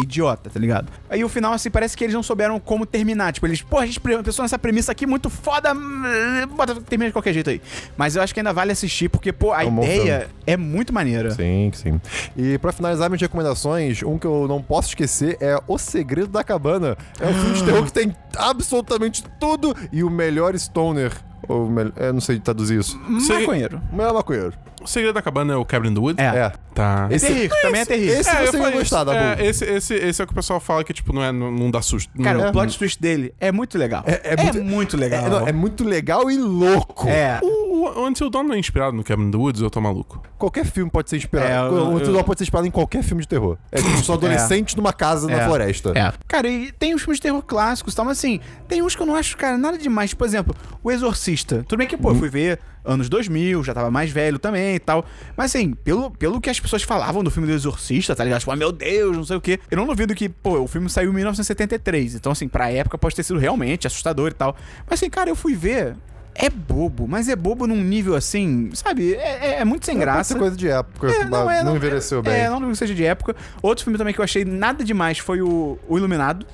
idiota, 0.02 0.50
tá 0.50 0.60
ligado? 0.60 0.88
Aí 1.08 1.24
o 1.24 1.28
final, 1.28 1.52
assim, 1.52 1.70
parece 1.70 1.96
que 1.96 2.04
eles 2.04 2.14
não 2.14 2.22
souberam 2.22 2.58
como 2.60 2.84
terminar. 2.84 3.32
Tipo, 3.32 3.46
eles, 3.46 3.62
pô, 3.62 3.78
a 3.78 3.86
gente 3.86 4.00
pensou 4.00 4.42
nessa 4.42 4.58
premissa 4.58 4.92
aqui 4.92 5.06
muito 5.06 5.30
foda, 5.30 5.72
bota, 6.54 6.74
termina 6.82 7.08
de 7.08 7.12
qualquer 7.12 7.32
jeito 7.32 7.50
aí. 7.50 7.60
Mas 7.96 8.16
eu 8.16 8.22
acho 8.22 8.34
que 8.34 8.40
ainda 8.40 8.52
vale 8.52 8.72
assistir, 8.72 9.08
porque, 9.08 9.32
pô, 9.32 9.52
a 9.52 9.64
É 9.64 9.66
um 9.66 9.82
ideia 9.82 10.28
é 10.46 10.56
muito 10.56 10.92
maneira. 10.92 11.30
Sim, 11.30 11.70
sim. 11.74 12.00
E 12.36 12.58
pra 12.58 12.72
finalizar 12.72 13.08
minhas 13.08 13.22
recomendações, 13.22 14.02
um 14.02 14.18
que 14.18 14.26
eu 14.26 14.46
não 14.46 14.62
posso 14.62 14.88
esquecer 14.88 15.36
é 15.40 15.58
O 15.66 15.78
Segredo 15.78 16.28
da 16.28 16.44
Cabana. 16.44 16.96
É 17.20 17.26
um 17.26 17.34
filme 17.34 17.54
de 17.54 17.64
terror 17.64 17.84
que 17.84 17.92
tem 17.92 18.14
absolutamente 18.36 19.24
tudo 19.40 19.74
e 19.92 20.04
o 20.04 20.10
melhor 20.10 20.54
stoner. 20.58 21.12
Ou 21.48 21.68
mel- 21.68 21.92
é, 21.96 22.12
não 22.12 22.20
sei 22.20 22.38
traduzir 22.40 22.80
isso. 22.80 22.98
Maconheiro. 23.08 23.80
O 23.92 23.96
melhor 23.96 24.14
maconheiro. 24.14 24.52
O 24.82 24.86
segredo 24.86 25.14
da 25.14 25.22
cabana 25.22 25.52
é 25.54 25.56
o 25.56 25.64
Cabin 25.64 25.88
in 25.90 25.94
the 25.94 26.00
Woods? 26.00 26.24
É. 26.24 26.28
É. 26.38 26.52
Tá. 26.74 27.08
Esse- 27.10 27.26
terrível, 27.26 27.56
também 27.62 27.80
é 27.80 27.84
terrível. 27.84 28.20
esse- 28.20 28.28
É, 28.28 28.32
eu 28.32 28.36
você 28.52 28.56
ia 28.56 28.62
falei 28.62 28.78
gostar. 28.78 29.04
Dabu. 29.04 29.18
É, 29.18 29.46
esse, 29.46 29.64
esse, 29.64 29.94
esse 29.94 30.20
é 30.20 30.24
o 30.24 30.26
que 30.26 30.32
o 30.32 30.36
pessoal 30.36 30.60
fala 30.60 30.84
que, 30.84 30.92
tipo, 30.92 31.12
não, 31.12 31.22
é, 31.24 31.32
não, 31.32 31.50
não 31.50 31.70
dá 31.70 31.80
susto. 31.82 32.10
Cara, 32.22 32.38
não, 32.38 32.48
o 32.50 32.52
plot 32.52 32.78
twist 32.78 33.00
dele 33.00 33.34
é 33.40 33.50
muito 33.50 33.78
legal. 33.78 34.04
É- 34.06 34.20
é 34.34 34.36
muito- 34.42 34.62
muito 34.62 34.96
legal. 34.96 35.24
É, 35.26 35.30
não, 35.30 35.48
é 35.48 35.52
muito 35.52 35.84
legal 35.84 36.30
e 36.30 36.36
louco. 36.36 37.08
É. 37.08 37.40
O, 37.42 37.65
o 37.84 38.06
Until 38.06 38.30
Dawn 38.30 38.44
não 38.44 38.54
é 38.54 38.58
inspirado 38.58 38.96
no 38.96 39.02
Cabin 39.04 39.24
in 39.24 39.30
the 39.30 39.36
Woods, 39.36 39.60
eu 39.60 39.70
tô 39.70 39.80
maluco. 39.80 40.22
Qualquer 40.38 40.64
filme 40.64 40.90
pode 40.90 41.10
ser 41.10 41.16
inspirado. 41.16 41.48
É, 41.48 41.78
eu- 41.78 41.84
o 41.86 41.94
Until 41.96 42.12
Dawn 42.12 42.22
pode 42.24 42.38
ser 42.38 42.44
inspirado 42.44 42.66
em 42.66 42.70
qualquer 42.70 43.02
filme 43.02 43.22
de 43.22 43.28
terror. 43.28 43.56
É 43.72 43.76
tipo, 43.82 43.96
são 44.04 44.14
adolescentes 44.16 44.74
numa 44.74 44.92
casa 44.92 45.26
na 45.28 45.34
É. 45.42 45.44
floresta. 45.46 45.92
É. 45.96 46.12
Cara, 46.28 46.48
e 46.48 46.72
tem 46.72 46.94
os 46.94 47.02
filmes 47.02 47.18
de 47.18 47.22
terror 47.22 47.42
clássicos 47.42 47.92
e 47.92 47.96
tal, 47.96 48.04
mas 48.04 48.18
assim, 48.18 48.40
tem 48.68 48.82
uns 48.82 48.94
que 48.96 49.02
eu 49.02 49.06
não 49.06 49.14
acho, 49.14 49.36
cara, 49.36 49.56
nada 49.58 49.76
demais. 49.78 50.14
Por 50.14 50.26
exemplo, 50.26 50.54
O 50.82 50.90
Exorcista. 50.90 51.64
Tudo 51.68 51.78
bem 51.78 51.86
que, 51.88 51.96
pô, 51.96 52.10
eu 52.10 52.14
fui 52.14 52.28
ver 52.28 52.60
anos 52.84 53.08
2000, 53.08 53.64
já 53.64 53.74
tava 53.74 53.90
mais 53.90 54.10
velho 54.12 54.38
também 54.38 54.76
e 54.76 54.78
tal. 54.78 55.04
Mas 55.36 55.46
assim, 55.54 55.72
pelo, 55.74 56.08
pelo 56.12 56.40
que 56.40 56.48
as 56.48 56.60
pessoas 56.60 56.84
falavam 56.84 57.24
do 57.24 57.30
filme 57.32 57.48
do 57.48 57.52
Exorcista, 57.54 58.14
tá 58.14 58.22
ligado? 58.22 58.38
Tipo, 58.40 58.52
ah, 58.52 58.56
meu 58.56 58.70
Deus, 58.70 59.16
não 59.16 59.24
sei 59.24 59.36
o 59.36 59.40
quê. 59.40 59.58
Eu 59.68 59.76
não 59.78 59.86
duvido 59.86 60.14
que, 60.14 60.28
pô, 60.28 60.60
o 60.60 60.68
filme 60.68 60.88
saiu 60.88 61.10
em 61.10 61.14
1973. 61.14 62.14
Então, 62.14 62.30
assim, 62.30 62.46
pra 62.46 62.70
época 62.70 62.96
pode 62.96 63.16
ter 63.16 63.24
sido 63.24 63.38
realmente 63.40 63.86
assustador 63.88 64.28
e 64.30 64.34
tal. 64.34 64.54
Mas 64.88 65.00
assim, 65.00 65.10
cara, 65.10 65.28
eu 65.28 65.34
fui 65.36 65.54
ver. 65.56 65.96
É 66.38 66.50
bobo, 66.50 67.06
mas 67.08 67.28
é 67.28 67.34
bobo 67.36 67.66
num 67.66 67.82
nível 67.82 68.14
assim, 68.14 68.70
sabe? 68.74 69.14
É, 69.14 69.38
é- 69.46 69.60
é 69.60 69.64
muito 69.64 69.86
sem 69.86 69.96
É, 69.96 70.00
graça. 70.00 70.36
coisa 70.38 70.56
de 70.56 70.68
época, 70.68 71.08
É, 71.10 71.24
não, 71.24 71.50
é, 71.50 71.62
envelheceu 71.62 72.22
bem. 72.22 72.34
É, 72.34 72.50
não 72.50 72.60
que 72.70 72.76
seja 72.76 72.94
de 72.94 73.04
época. 73.04 73.34
Outro 73.62 73.84
filme 73.84 73.96
também 73.98 74.12
que 74.12 74.20
eu 74.20 74.24
achei 74.24 74.44
nada 74.44 74.84
demais 74.84 75.18
foi 75.18 75.40
o, 75.40 75.78
o 75.88 75.96
Iluminado. 75.96 76.46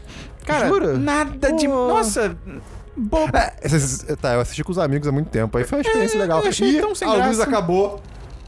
Cara, 0.46 0.68
Jura? 0.68 0.96
nada 0.98 1.52
de. 1.52 1.66
Pô. 1.66 1.88
Nossa, 1.88 2.36
bobo. 2.96 3.36
É, 3.36 4.16
tá, 4.16 4.34
eu 4.34 4.40
assisti 4.40 4.62
com 4.62 4.70
os 4.72 4.78
amigos 4.78 5.08
há 5.08 5.12
muito 5.12 5.30
tempo. 5.30 5.56
Aí 5.58 5.64
foi 5.64 5.78
uma 5.78 5.82
experiência 5.82 6.16
É, 6.16 6.20
legal. 6.20 6.40
eu 6.42 6.48
achei 6.48 6.78
e 6.78 6.80
tão 6.80 6.94
sem 6.94 7.08
a 7.08 7.12
luz 7.12 7.24
graça. 7.36 7.42
acabou 7.44 8.00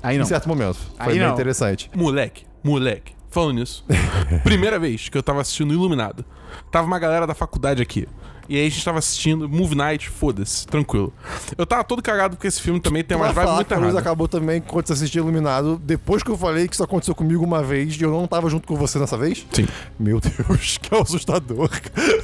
Aí 0.03 0.17
em 0.17 0.19
não. 0.19 0.27
certo 0.27 0.49
momento. 0.49 0.75
Foi 0.77 0.87
Aí 1.13 1.19
bem 1.19 1.27
não. 1.27 1.35
interessante. 1.35 1.91
Moleque, 1.97 2.45
moleque, 2.63 3.15
falando 3.31 3.55
nisso. 3.59 3.85
primeira 4.45 4.79
vez 4.79 5.09
que 5.09 5.17
eu 5.19 5.23
tava 5.23 5.41
assistindo 5.41 5.73
Iluminado. 5.73 6.25
Tava 6.71 6.87
uma 6.87 6.99
galera 6.99 7.27
da 7.27 7.35
faculdade 7.35 7.83
aqui. 7.83 8.07
E 8.49 8.57
aí 8.57 8.67
a 8.67 8.71
gente 8.71 8.85
tava 8.85 8.99
assistindo 8.99 9.49
Movie 9.49 9.77
Night, 9.77 10.09
foda-se, 10.09 10.67
tranquilo. 10.67 11.13
Eu 11.57 11.65
tava 11.65 11.83
todo 11.85 12.03
cagado 12.03 12.37
porque 12.37 12.47
esse 12.49 12.61
filme 12.61 12.81
também 12.81 13.03
tem 13.03 13.17
vibes 13.17 13.35
falar 13.35 13.55
muito 13.57 13.69
que 13.69 13.75
a 13.75 13.77
luz 13.77 13.89
erradas. 13.89 14.03
acabou 14.03 14.29
também 14.29 14.61
quando 14.61 14.87
você 14.87 14.93
assistiu 14.93 15.25
Iluminado, 15.25 15.81
depois 15.83 16.23
que 16.23 16.31
eu 16.31 16.37
falei 16.37 16.69
que 16.69 16.75
isso 16.75 16.85
aconteceu 16.85 17.15
comigo 17.15 17.45
uma 17.45 17.63
vez 17.63 17.95
e 17.99 18.03
eu 18.03 18.11
não 18.11 18.27
tava 18.27 18.49
junto 18.51 18.67
com 18.67 18.77
você 18.77 18.99
nessa 18.99 19.17
vez? 19.17 19.47
Sim. 19.51 19.67
Meu 19.99 20.21
Deus, 20.21 20.79
que 20.83 20.95
assustador. 20.95 21.71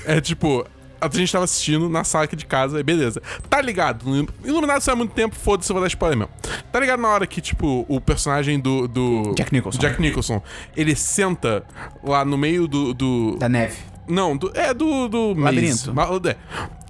É 0.05 0.21
tipo, 0.21 0.67
a 1.01 1.09
gente 1.09 1.33
tava 1.33 1.45
assistindo 1.45 1.89
na 1.89 2.05
sala 2.05 2.25
aqui 2.25 2.37
de 2.37 2.45
casa, 2.45 2.79
e 2.79 2.83
beleza. 2.83 3.23
Tá 3.49 3.61
ligado? 3.61 4.05
Iluminado 4.45 4.83
saiu 4.83 4.95
há 4.95 4.97
muito 4.97 5.13
tempo, 5.13 5.35
foda-se, 5.35 5.71
eu 5.71 5.75
vou 5.75 5.83
dar 5.83 5.89
spoiler 5.89 6.19
mesmo. 6.19 6.33
Tá 6.71 6.79
ligado 6.79 7.01
na 7.01 7.09
hora 7.09 7.27
que, 7.27 7.41
tipo, 7.41 7.87
o 7.89 8.01
personagem 8.01 8.61
do. 8.61 8.87
do 8.87 9.35
Jack 9.35 9.53
Nicholson. 9.53 9.79
Jack 9.79 10.01
Nicholson, 10.01 10.43
ele 10.77 10.95
senta 10.95 11.65
lá 12.05 12.25
no 12.25 12.37
meio 12.37 12.69
do. 12.69 12.93
do 12.93 13.37
Da 13.39 13.49
neve. 13.49 13.77
Não, 14.11 14.37
do- 14.37 14.51
é 14.55 14.75
do. 14.75 15.09
do 15.09 15.35
Labirinto. 15.35 15.95
maze. 15.95 16.29
É. 16.29 16.37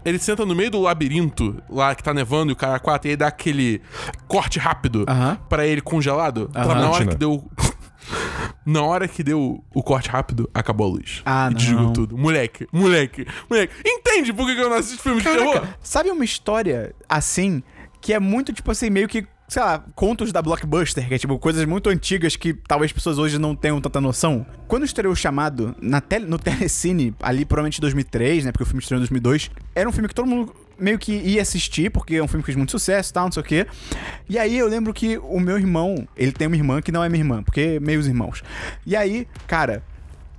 Ele 0.05 0.19
senta 0.19 0.47
no 0.47 0.55
meio 0.55 0.71
do 0.71 0.81
labirinto, 0.81 1.63
lá 1.69 1.95
que 1.95 2.03
tá 2.03 2.15
nevando 2.15 2.51
e 2.51 2.55
o 2.55 2.57
cara 2.57 2.79
quatro, 2.79 3.09
e 3.09 3.11
aí 3.11 3.17
dá 3.17 3.27
aquele 3.27 3.83
corte 4.27 4.59
rápido 4.59 5.05
Aham. 5.07 5.39
pra 5.49 5.67
ele 5.67 5.83
congelado. 5.83 6.51
Aham. 6.55 6.75
Na 6.75 6.91
hora 6.91 7.07
que 7.07 7.15
deu. 7.17 7.45
Na 8.65 8.83
hora 8.83 9.07
que 9.09 9.23
deu 9.23 9.63
o 9.75 9.83
corte 9.83 10.09
rápido, 10.09 10.49
acabou 10.53 10.87
a 10.87 10.91
luz. 10.91 11.23
Ah, 11.25 11.49
e 11.51 11.55
desligou 11.55 11.85
não. 11.85 11.93
tudo. 11.93 12.17
Moleque, 12.19 12.67
moleque, 12.73 13.27
moleque. 13.49 13.73
Entende 13.85 14.33
por 14.33 14.47
que 14.47 14.53
eu 14.61 14.69
não 14.69 14.77
assisto 14.77 15.03
filme 15.03 15.21
de 15.21 15.29
terror? 15.29 15.55
Caraca, 15.55 15.79
sabe 15.83 16.11
uma 16.11 16.25
história 16.25 16.95
assim 17.09 17.63
que 18.01 18.13
é 18.13 18.19
muito, 18.19 18.53
tipo 18.53 18.71
assim, 18.71 18.89
meio 18.91 19.07
que, 19.09 19.27
sei 19.51 19.61
lá, 19.61 19.85
contos 19.97 20.31
da 20.31 20.41
Blockbuster, 20.41 21.09
que 21.09 21.15
é 21.15 21.19
tipo 21.19 21.37
coisas 21.37 21.65
muito 21.65 21.91
antigas 21.91 22.37
que 22.37 22.55
talvez 22.55 22.91
as 22.91 22.93
pessoas 22.93 23.19
hoje 23.19 23.37
não 23.37 23.57
tenham 23.57 23.81
tanta 23.81 24.01
noção? 24.01 24.47
Quando 24.69 24.85
estreou 24.85 25.13
o 25.13 25.17
chamado 25.17 25.75
na 25.83 26.01
tele, 26.01 26.25
no 26.25 26.39
Telecine, 26.41 27.13
ali 27.21 27.45
provavelmente 27.45 27.79
em 27.79 27.81
2003, 27.81 28.45
né? 28.45 28.53
Porque 28.53 28.63
o 28.63 28.67
filme 28.67 28.81
estreou 28.81 28.99
em 28.99 29.01
2002, 29.01 29.51
era 29.75 29.89
um 29.89 29.93
filme 29.93 30.07
que 30.07 30.15
todo 30.15 30.29
mundo 30.29 30.55
meio 30.79 31.01
que 31.01 31.13
ia 31.13 31.43
assistir, 31.43 31.91
porque 31.91 32.15
é 32.15 32.23
um 32.23 32.29
filme 32.29 32.43
que 32.43 32.47
fez 32.47 32.57
muito 32.57 32.71
sucesso 32.71 33.11
e 33.11 33.13
tal, 33.13 33.25
não 33.25 33.33
sei 33.33 33.43
o 33.43 33.45
quê. 33.45 33.67
E 34.29 34.39
aí 34.39 34.57
eu 34.57 34.69
lembro 34.69 34.95
que 34.95 35.19
o 35.19 35.41
meu 35.41 35.59
irmão, 35.59 36.07
ele 36.17 36.31
tem 36.31 36.47
uma 36.47 36.57
irmã 36.57 36.81
que 36.81 36.93
não 36.93 37.03
é 37.03 37.09
minha 37.09 37.21
irmã, 37.21 37.43
porque 37.43 37.81
meios 37.81 38.07
irmãos. 38.07 38.45
E 38.87 38.95
aí, 38.95 39.27
cara, 39.49 39.83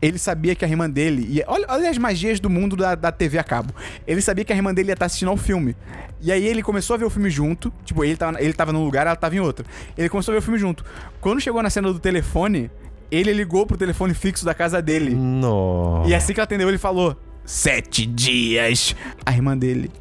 ele 0.01 0.17
sabia 0.17 0.55
que 0.55 0.65
a 0.65 0.67
irmã 0.67 0.89
dele 0.89 1.27
ia. 1.29 1.45
Olha, 1.47 1.65
olha 1.69 1.89
as 1.89 1.97
magias 1.97 2.39
do 2.39 2.49
mundo 2.49 2.75
da, 2.75 2.95
da 2.95 3.11
TV 3.11 3.37
a 3.37 3.43
cabo. 3.43 3.73
Ele 4.07 4.21
sabia 4.21 4.43
que 4.43 4.51
a 4.51 4.55
irmã 4.55 4.73
dele 4.73 4.89
ia 4.89 4.93
estar 4.93 5.05
assistindo 5.05 5.29
ao 5.29 5.37
filme. 5.37 5.75
E 6.19 6.31
aí 6.31 6.45
ele 6.45 6.63
começou 6.63 6.95
a 6.95 6.97
ver 6.97 7.05
o 7.05 7.09
filme 7.09 7.29
junto. 7.29 7.71
Tipo, 7.85 8.03
ele 8.03 8.17
tava, 8.17 8.41
ele 8.41 8.53
tava 8.53 8.73
num 8.73 8.83
lugar, 8.83 9.05
ela 9.05 9.15
tava 9.15 9.35
em 9.35 9.39
outro. 9.39 9.65
Ele 9.97 10.09
começou 10.09 10.31
a 10.31 10.33
ver 10.33 10.39
o 10.39 10.41
filme 10.41 10.57
junto. 10.57 10.83
Quando 11.19 11.39
chegou 11.39 11.61
na 11.61 11.69
cena 11.69 11.93
do 11.93 11.99
telefone, 11.99 12.71
ele 13.11 13.31
ligou 13.31 13.65
pro 13.67 13.77
telefone 13.77 14.13
fixo 14.13 14.43
da 14.43 14.53
casa 14.53 14.81
dele. 14.81 15.13
Nossa. 15.13 16.09
E 16.09 16.15
assim 16.15 16.33
que 16.33 16.39
ela 16.39 16.45
atendeu, 16.45 16.67
ele 16.67 16.79
falou: 16.79 17.15
Sete 17.45 18.05
dias. 18.05 18.95
A 19.23 19.31
irmã 19.31 19.55
dele 19.57 19.91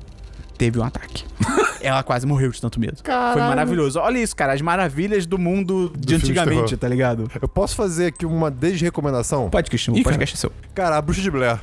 teve 0.61 0.79
um 0.79 0.85
ataque. 0.85 1.25
Ela 1.81 2.03
quase 2.03 2.27
morreu 2.27 2.51
de 2.51 2.61
tanto 2.61 2.79
medo. 2.79 2.97
Foi 2.97 3.05
Caralho. 3.05 3.41
maravilhoso. 3.49 3.99
Olha 3.99 4.19
isso, 4.19 4.37
cara. 4.37 4.53
As 4.53 4.61
maravilhas 4.61 5.25
do 5.25 5.39
mundo 5.39 5.91
de 5.97 6.09
de 6.09 6.15
antigamente, 6.17 6.65
terror. 6.65 6.79
tá 6.79 6.87
ligado? 6.87 7.31
Eu 7.41 7.49
posso 7.49 7.75
fazer 7.75 8.09
aqui 8.09 8.27
uma 8.27 8.51
desrecomendação? 8.51 9.49
Pode, 9.49 9.71
Cristian. 9.71 9.93
O 9.93 9.95
cara. 9.95 10.05
podcast 10.05 10.37
é 10.37 10.39
seu. 10.39 10.53
Cara, 10.75 10.99
a 10.99 11.01
Bruxa 11.01 11.23
de 11.23 11.31
Blair. 11.31 11.59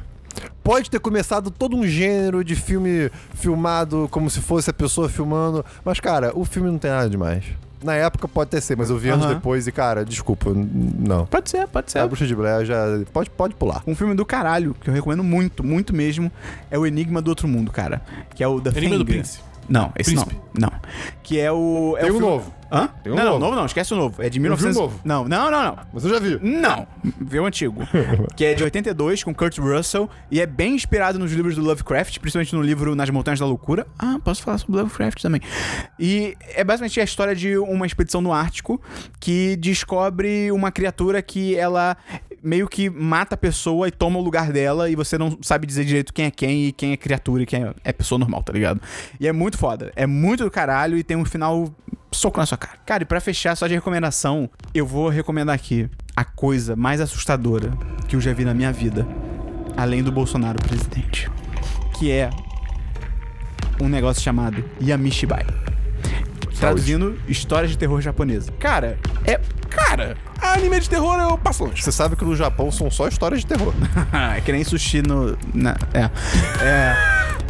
Pode 0.64 0.90
ter 0.90 1.00
começado 1.00 1.52
todo 1.52 1.76
um 1.78 1.86
gênero 1.86 2.44
de 2.44 2.56
filme 2.56 3.12
filmado 3.36 4.08
como 4.10 4.30
se 4.32 4.42
fosse 4.42 4.72
a 4.72 4.74
pessoa 4.74 5.08
filmando, 5.08 5.64
mas, 5.86 6.00
cara, 6.00 6.32
o 6.34 6.44
filme 6.44 6.70
não 6.72 6.80
tem 6.80 6.90
nada 6.90 7.08
demais. 7.10 7.44
Na 7.84 7.94
época 7.94 8.28
pode 8.28 8.48
até 8.50 8.60
ser, 8.60 8.76
mas 8.76 8.90
eu 8.90 8.98
vi 8.98 9.10
anos 9.10 9.26
Aham. 9.26 9.36
depois 9.36 9.68
e, 9.68 9.72
cara, 9.72 10.04
desculpa, 10.04 10.50
n- 10.50 10.68
não. 11.00 11.26
Pode 11.28 11.50
ser, 11.50 11.68
pode 11.68 11.92
ser. 11.92 12.00
A 12.00 12.08
Bruxa 12.08 12.26
de 12.26 12.36
Blair 12.36 12.66
já. 12.66 12.84
Pode, 13.14 13.30
pode 13.30 13.54
pular. 13.56 13.84
Um 13.86 13.94
filme 13.94 14.16
do 14.16 14.26
caralho, 14.26 14.76
que 14.82 14.90
eu 14.90 14.94
recomendo 14.94 15.24
muito, 15.24 15.64
muito 15.64 15.96
mesmo, 15.96 16.32
é 16.72 16.78
o 16.80 16.86
Enigma 16.88 17.22
do 17.22 17.30
Outro 17.30 17.48
Mundo, 17.48 17.72
cara. 17.72 18.02
Que 18.36 18.44
é 18.44 18.48
o 18.48 18.60
The 18.60 18.72
Enigma 18.78 18.98
do. 18.98 19.06
Príncipe. 19.06 19.44
Não, 19.70 19.92
esse 19.98 20.12
Príncipe. 20.12 20.36
não. 20.58 20.70
Não. 20.70 20.80
Que 21.24 21.40
é 21.40 21.52
o. 21.52 21.96
É 21.98 22.02
Tem 22.02 22.10
o 22.12 22.14
um 22.16 22.18
filme- 22.18 22.32
novo. 22.34 22.58
Hã? 22.70 22.90
Tem 23.02 23.14
um 23.14 23.16
não, 23.16 23.24
não, 23.24 23.30
novo. 23.32 23.46
novo 23.46 23.56
não, 23.56 23.66
esquece 23.66 23.94
o 23.94 23.98
novo. 23.98 24.22
É 24.22 24.30
de 24.30 24.40
vi 24.40 24.40
o 24.40 24.52
1900. 24.52 24.78
novo. 24.78 25.00
Não, 25.06 25.26
não, 25.26 25.50
não, 25.50 25.64
não. 25.64 25.78
Mas 25.94 26.04
eu 26.04 26.10
já 26.10 26.20
vi. 26.20 26.38
Não, 26.42 26.86
vê 27.22 27.40
o 27.40 27.46
antigo. 27.46 27.82
que 28.36 28.44
é 28.44 28.54
de 28.54 28.62
82, 28.64 29.24
com 29.24 29.34
Kurt 29.34 29.58
Russell, 29.58 30.10
e 30.30 30.42
é 30.42 30.46
bem 30.46 30.76
inspirado 30.76 31.18
nos 31.18 31.32
livros 31.32 31.56
do 31.56 31.62
Lovecraft, 31.62 32.20
principalmente 32.20 32.54
no 32.54 32.62
livro 32.62 32.94
Nas 32.94 33.10
Montanhas 33.10 33.40
da 33.40 33.46
Loucura. 33.46 33.88
Ah, 33.98 34.20
posso 34.22 34.44
falar 34.44 34.58
sobre 34.58 34.76
Lovecraft 34.82 35.22
também. 35.22 35.40
E 35.98 36.36
é 36.56 36.62
basicamente 36.64 37.00
a 37.00 37.04
história 37.06 37.34
de 37.34 37.58
uma 37.58 37.86
expedição 37.86 38.20
no 38.20 38.34
Ártico 38.34 38.82
que 39.20 39.56
descobre 39.56 40.52
uma 40.52 40.70
criatura 40.72 41.22
que 41.22 41.56
ela 41.56 41.96
meio 42.44 42.68
que 42.68 42.90
mata 42.90 43.36
a 43.36 43.38
pessoa 43.38 43.88
e 43.88 43.92
toma 43.92 44.20
o 44.20 44.22
lugar 44.22 44.52
dela, 44.52 44.90
e 44.90 44.96
você 44.96 45.18
não 45.18 45.38
sabe 45.42 45.68
dizer 45.68 45.86
direito 45.86 46.14
quem 46.14 46.26
é 46.26 46.32
quem 46.32 46.66
e 46.68 46.72
quem 46.72 46.92
é 46.92 46.98
criatura 46.98 47.44
e 47.44 47.46
quem 47.46 47.66
é, 47.84 47.94
pessoa 47.94 48.20
normal, 48.20 48.44
tá 48.44 48.54
ligado? 48.54 48.82
E 49.20 49.28
é 49.28 49.32
muito 49.32 49.58
foda. 49.58 49.92
É 49.96 50.06
muito 50.06 50.44
do 50.44 50.52
caralho 50.52 50.98
e 50.98 51.04
tem 51.04 51.18
um 51.18 51.26
final 51.26 51.74
soco 52.12 52.40
na 52.40 52.46
sua 52.46 52.58
cara. 52.58 52.78
Cara, 52.86 53.04
e 53.04 53.06
pra 53.06 53.20
fechar, 53.20 53.56
só 53.56 53.68
de 53.68 53.74
recomendação, 53.74 54.50
eu 54.74 54.86
vou 54.86 55.10
recomendar 55.10 55.56
aqui 55.56 55.90
a 56.16 56.24
coisa 56.24 56.76
mais 56.76 57.02
assustadora 57.02 57.72
que 58.08 58.16
eu 58.16 58.22
já 58.22 58.34
vi 58.34 58.44
na 58.44 58.54
minha 58.54 58.72
vida, 58.72 59.08
além 59.76 60.02
do 60.02 60.12
Bolsonaro 60.12 60.58
presidente, 60.62 61.30
que 61.98 62.12
é 62.12 62.30
um 63.82 63.88
negócio 63.88 64.24
chamado 64.24 64.64
Yamishibai. 64.82 65.46
Traduzindo, 66.60 67.18
histórias 67.28 67.72
de 67.72 67.78
terror 67.78 68.02
japonesa. 68.02 68.52
Cara, 68.60 68.98
é. 69.26 69.40
Cara, 69.70 70.18
anime 70.42 70.80
de 70.80 70.90
terror 70.90 71.20
eu 71.20 71.38
passo 71.38 71.66
longe. 71.66 71.84
Você 71.84 71.92
sabe 71.92 72.16
que 72.16 72.26
no 72.26 72.36
Japão 72.36 72.72
são 72.72 72.90
só 72.90 73.08
histórias 73.08 73.42
de 73.42 73.48
terror. 73.48 73.74
é 74.36 74.42
que 74.42 74.52
nem 74.52 74.64
sushi 74.64 75.02
no. 75.02 75.38
na- 75.54 75.78
é. 75.94 76.10
É. 76.64 76.96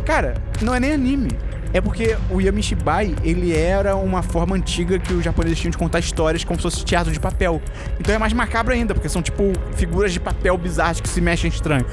Cara, 0.06 0.36
não 0.62 0.74
é 0.74 0.80
nem 0.80 0.92
anime. 0.94 1.30
É 1.74 1.82
porque 1.82 2.18
o 2.30 2.40
Yamishibai, 2.42 3.14
ele 3.24 3.56
era 3.56 3.96
uma 3.96 4.24
forma 4.24 4.56
antiga 4.56 4.98
que 4.98 5.14
os 5.14 5.24
japoneses 5.24 5.60
tinham 5.60 5.72
de 5.72 5.78
contar 5.78 6.00
histórias 6.00 6.44
como 6.44 6.58
se 6.58 6.64
fosse 6.64 6.84
teatro 6.84 7.12
de 7.12 7.20
papel. 7.20 7.62
Então 8.00 8.16
é 8.16 8.18
mais 8.18 8.32
macabro 8.34 8.74
ainda, 8.74 8.94
porque 8.94 9.10
são 9.10 9.22
tipo 9.22 9.52
figuras 9.76 10.14
de 10.14 10.20
papel 10.20 10.58
bizarras 10.58 11.02
que 11.02 11.10
se 11.10 11.20
mexem 11.20 11.50
estranho. 11.50 11.86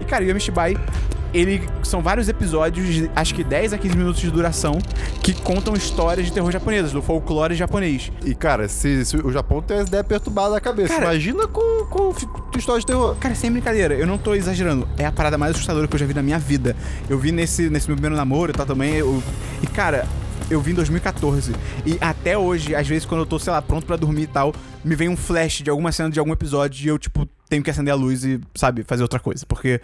E 0.00 0.04
cara, 0.04 0.24
o 0.24 0.26
Yamishibai 0.26 0.76
ele 1.32 1.62
são 1.82 2.02
vários 2.02 2.28
episódios 2.28 2.86
de 2.92 3.10
acho 3.14 3.34
que 3.34 3.44
10 3.44 3.72
a 3.72 3.78
15 3.78 3.96
minutos 3.96 4.20
de 4.20 4.30
duração 4.30 4.78
que 5.22 5.32
contam 5.34 5.74
histórias 5.74 6.26
de 6.26 6.32
terror 6.32 6.50
japonesas, 6.50 6.92
do 6.92 7.00
folclore 7.02 7.54
japonês. 7.54 8.10
E, 8.24 8.34
cara, 8.34 8.68
se, 8.68 9.04
se 9.04 9.16
o 9.16 9.30
Japão 9.32 9.60
tem 9.62 9.78
as 9.78 9.88
ideias 9.88 10.06
perturbadas 10.06 10.52
na 10.52 10.60
cabeça, 10.60 10.88
Cara- 10.94 11.04
imagina 11.06 11.46
com, 11.46 11.84
com 11.86 12.14
história 12.58 12.80
de 12.80 12.86
terror. 12.86 13.14
Cara, 13.16 13.34
sem 13.34 13.50
brincadeira, 13.50 13.94
eu 13.94 14.06
não 14.06 14.18
tô 14.18 14.34
exagerando. 14.34 14.88
É 14.98 15.06
a 15.06 15.12
parada 15.12 15.38
mais 15.38 15.52
assustadora 15.54 15.86
que 15.86 15.94
eu 15.94 15.98
já 16.00 16.06
vi 16.06 16.14
na 16.14 16.22
minha 16.22 16.38
vida. 16.38 16.74
Eu 17.08 17.18
vi 17.18 17.32
nesse, 17.32 17.70
nesse 17.70 17.86
meu 17.88 17.96
primeiro 17.96 18.16
namoro 18.16 18.50
e 18.52 18.54
tal 18.54 18.66
também. 18.66 18.94
eu- 18.94 19.22
e, 19.62 19.66
cara, 19.66 20.06
eu 20.50 20.60
vi 20.60 20.72
em 20.72 20.74
2014. 20.74 21.52
E 21.86 21.96
até 22.00 22.36
hoje, 22.36 22.74
às 22.74 22.86
vezes, 22.88 23.04
quando 23.04 23.20
eu 23.20 23.26
tô, 23.26 23.38
sei 23.38 23.52
lá, 23.52 23.62
pronto 23.62 23.86
pra 23.86 23.96
dormir 23.96 24.22
e 24.22 24.26
tal, 24.26 24.52
me 24.84 24.94
vem 24.96 25.08
um 25.08 25.16
flash 25.16 25.62
de 25.62 25.70
alguma 25.70 25.92
cena 25.92 26.10
de 26.10 26.18
algum 26.18 26.32
episódio 26.32 26.84
e 26.84 26.88
eu, 26.88 26.98
tipo, 26.98 27.28
tenho 27.48 27.62
que 27.62 27.70
acender 27.70 27.92
a 27.92 27.96
luz 27.96 28.24
e, 28.24 28.40
sabe, 28.54 28.82
fazer 28.82 29.02
outra 29.02 29.20
coisa. 29.20 29.44
Porque. 29.46 29.80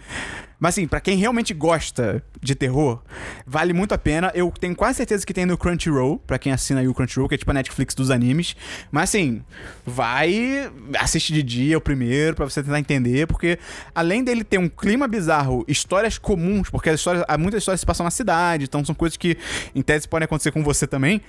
Mas 0.59 0.73
assim, 0.73 0.87
pra 0.87 0.99
quem 0.99 1.17
realmente 1.17 1.53
gosta 1.53 2.23
de 2.41 2.55
terror, 2.55 3.01
vale 3.45 3.73
muito 3.73 3.93
a 3.93 3.97
pena. 3.97 4.31
Eu 4.33 4.51
tenho 4.51 4.75
quase 4.75 4.97
certeza 4.97 5.25
que 5.25 5.33
tem 5.33 5.45
no 5.45 5.57
Crunchyroll, 5.57 6.17
pra 6.19 6.39
quem 6.39 6.51
assina 6.51 6.79
aí 6.79 6.87
o 6.87 6.93
Crunchyroll, 6.93 7.29
que 7.29 7.35
é 7.35 7.37
tipo 7.37 7.51
a 7.51 7.53
Netflix 7.53 7.93
dos 7.93 8.09
animes. 8.09 8.55
Mas 8.91 9.09
assim, 9.09 9.43
vai, 9.85 10.71
assiste 10.97 11.31
de 11.31 11.43
dia 11.43 11.77
o 11.77 11.81
primeiro, 11.81 12.35
pra 12.35 12.45
você 12.45 12.63
tentar 12.63 12.79
entender, 12.79 13.27
porque 13.27 13.59
além 13.93 14.23
dele 14.23 14.43
ter 14.43 14.57
um 14.57 14.67
clima 14.67 15.07
bizarro, 15.07 15.63
histórias 15.67 16.17
comuns, 16.17 16.69
porque 16.69 16.89
as 16.89 16.99
histórias, 16.99 17.23
há 17.27 17.37
muitas 17.37 17.61
histórias 17.61 17.79
se 17.79 17.85
passam 17.85 18.03
na 18.03 18.11
cidade, 18.11 18.65
então 18.65 18.83
são 18.83 18.95
coisas 18.95 19.17
que 19.17 19.37
em 19.75 19.81
tese 19.81 20.07
podem 20.07 20.25
acontecer 20.25 20.51
com 20.51 20.63
você 20.63 20.87
também. 20.87 21.21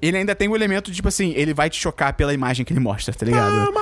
Ele 0.00 0.16
ainda 0.16 0.34
tem 0.34 0.48
o 0.48 0.56
elemento 0.56 0.90
de, 0.90 0.96
tipo 0.96 1.08
assim, 1.08 1.32
ele 1.36 1.54
vai 1.54 1.70
te 1.70 1.80
chocar 1.80 2.14
pela 2.14 2.34
imagem 2.34 2.64
que 2.64 2.72
ele 2.72 2.80
mostra, 2.80 3.14
tá 3.14 3.24
ligado? 3.24 3.72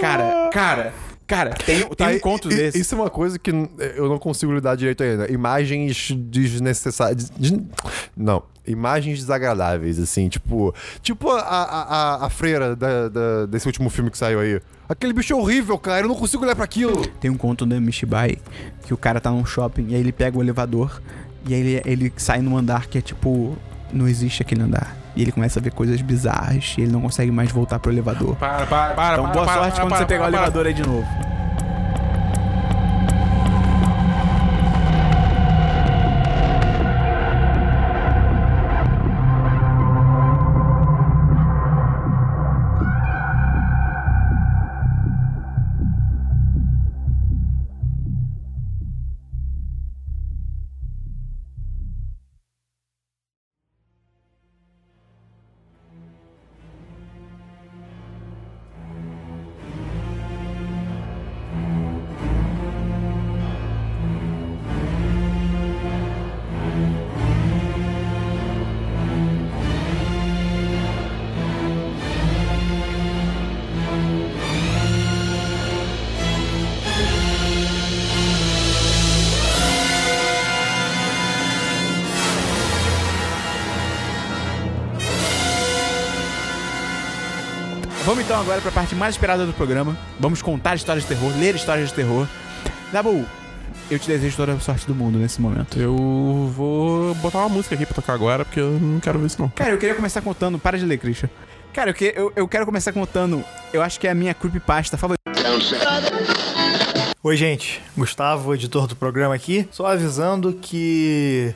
Cara, 0.00 0.48
cara, 0.50 0.94
cara, 1.34 1.50
tem, 1.50 1.80
tem 1.80 1.88
Tá, 1.96 2.08
um 2.08 2.18
conto 2.18 2.50
i- 2.50 2.54
desse. 2.54 2.78
Isso 2.80 2.94
é 2.94 2.98
uma 2.98 3.10
coisa 3.10 3.38
que 3.38 3.50
n- 3.52 3.68
eu 3.96 4.08
não 4.08 4.18
consigo 4.18 4.52
lidar 4.52 4.76
direito 4.76 5.02
ainda. 5.02 5.30
Imagens 5.32 6.10
desnecessárias. 6.14 7.30
des- 7.30 7.58
Não. 8.16 8.42
Imagens 8.66 9.18
desagradáveis, 9.18 9.98
assim, 9.98 10.28
tipo. 10.28 10.74
Tipo 11.02 11.30
a, 11.30 11.40
a, 11.40 12.26
a, 12.26 12.30
freira 12.30 12.76
da- 12.76 13.08
da- 13.08 13.46
desse 13.46 13.66
último 13.66 13.90
filme 13.90 14.10
que 14.10 14.16
saiu 14.18 14.38
aí. 14.40 14.60
Aquele 14.88 15.12
bicho 15.12 15.32
é 15.32 15.36
horrível, 15.36 15.76
cara. 15.78 16.04
Eu 16.04 16.08
não 16.08 16.14
consigo 16.14 16.44
olhar 16.44 16.54
pra 16.54 16.64
aquilo. 16.64 17.06
Tem 17.20 17.30
um 17.30 17.36
conto 17.36 17.64
do 17.66 17.80
Mishibai 17.80 18.36
que 18.86 18.92
o 18.94 18.96
cara 18.96 19.20
tá 19.20 19.30
num 19.30 19.44
shopping 19.44 19.86
e 19.88 19.94
aí 19.94 20.00
ele 20.00 20.12
pega 20.12 20.38
o 20.38 20.42
elevador 20.42 21.00
e 21.48 21.54
aí 21.54 21.60
ele, 21.60 21.82
ele 21.84 22.12
sai 22.16 22.40
num 22.40 22.56
andar 22.56 22.86
que 22.86 22.98
é 22.98 23.00
tipo. 23.00 23.56
Não 23.92 24.06
existe 24.06 24.42
aquele 24.42 24.62
andar. 24.62 24.96
E 25.14 25.22
ele 25.22 25.32
começa 25.32 25.58
a 25.58 25.62
ver 25.62 25.72
coisas 25.72 26.00
bizarras 26.00 26.74
e 26.78 26.82
ele 26.82 26.92
não 26.92 27.00
consegue 27.00 27.30
mais 27.30 27.50
voltar 27.50 27.78
pro 27.78 27.92
elevador. 27.92 28.36
Para, 28.36 28.66
para, 28.66 28.94
para. 28.94 29.12
Então 29.14 29.24
para, 29.24 29.32
boa 29.34 29.44
para, 29.44 29.54
sorte 29.54 29.74
para, 29.74 29.84
quando 29.84 29.90
para, 29.90 29.98
você 29.98 30.06
pegar 30.06 30.24
o 30.24 30.28
elevador 30.28 30.66
aí 30.66 30.74
de 30.74 30.82
novo. 30.82 31.06
Vamos 88.12 88.26
então 88.26 88.38
agora 88.38 88.60
pra 88.60 88.70
parte 88.70 88.94
mais 88.94 89.14
esperada 89.14 89.46
do 89.46 89.54
programa. 89.54 89.96
Vamos 90.20 90.42
contar 90.42 90.74
histórias 90.74 91.02
de 91.04 91.08
terror, 91.08 91.32
ler 91.38 91.54
histórias 91.54 91.88
de 91.88 91.94
terror. 91.94 92.28
Dabu, 92.92 93.24
eu 93.90 93.98
te 93.98 94.06
desejo 94.06 94.36
toda 94.36 94.52
a 94.52 94.60
sorte 94.60 94.86
do 94.86 94.94
mundo 94.94 95.16
nesse 95.18 95.40
momento. 95.40 95.80
Eu 95.80 95.96
vou 96.54 97.14
botar 97.14 97.38
uma 97.38 97.48
música 97.48 97.74
aqui 97.74 97.86
pra 97.86 97.94
tocar 97.94 98.12
agora, 98.12 98.44
porque 98.44 98.60
eu 98.60 98.72
não 98.72 99.00
quero 99.00 99.18
ver 99.18 99.28
isso 99.28 99.40
não. 99.40 99.48
Cara, 99.48 99.70
eu 99.70 99.78
queria 99.78 99.94
começar 99.94 100.20
contando. 100.20 100.58
Para 100.58 100.76
de 100.76 100.84
ler, 100.84 100.98
Christian. 100.98 101.30
Cara, 101.72 101.88
eu, 101.88 101.94
que- 101.94 102.12
eu, 102.14 102.30
eu 102.36 102.46
quero 102.46 102.66
começar 102.66 102.92
contando. 102.92 103.42
Eu 103.72 103.80
acho 103.80 103.98
que 103.98 104.06
é 104.06 104.10
a 104.10 104.14
minha 104.14 104.34
creepypasta 104.34 104.98
favorita. 104.98 105.22
Oi, 107.24 107.36
gente. 107.36 107.80
Gustavo, 107.96 108.52
editor 108.52 108.88
do 108.88 108.96
programa 108.96 109.32
aqui. 109.32 109.68
Só 109.70 109.86
avisando 109.86 110.52
que 110.54 111.54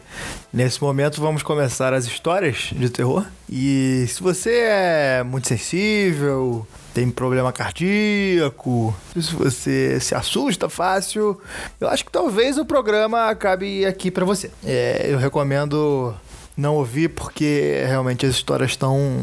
nesse 0.52 0.80
momento 0.80 1.20
vamos 1.20 1.42
começar 1.42 1.92
as 1.92 2.06
histórias 2.06 2.70
de 2.70 2.88
terror. 2.88 3.26
E 3.50 4.06
se 4.06 4.22
você 4.22 4.60
é 4.60 5.24
muito 5.24 5.48
sensível, 5.48 6.64
tem 6.94 7.10
problema 7.10 7.52
cardíaco, 7.52 8.94
se 9.20 9.34
você 9.34 9.98
se 9.98 10.14
assusta 10.14 10.68
fácil, 10.68 11.40
eu 11.80 11.88
acho 11.88 12.04
que 12.04 12.12
talvez 12.12 12.58
o 12.58 12.64
programa 12.64 13.28
acabe 13.28 13.84
aqui 13.84 14.08
pra 14.08 14.24
você. 14.24 14.52
É, 14.64 15.08
eu 15.10 15.18
recomendo 15.18 16.14
não 16.56 16.76
ouvir 16.76 17.08
porque 17.08 17.82
realmente 17.88 18.24
as 18.24 18.36
histórias 18.36 18.70
estão 18.70 19.20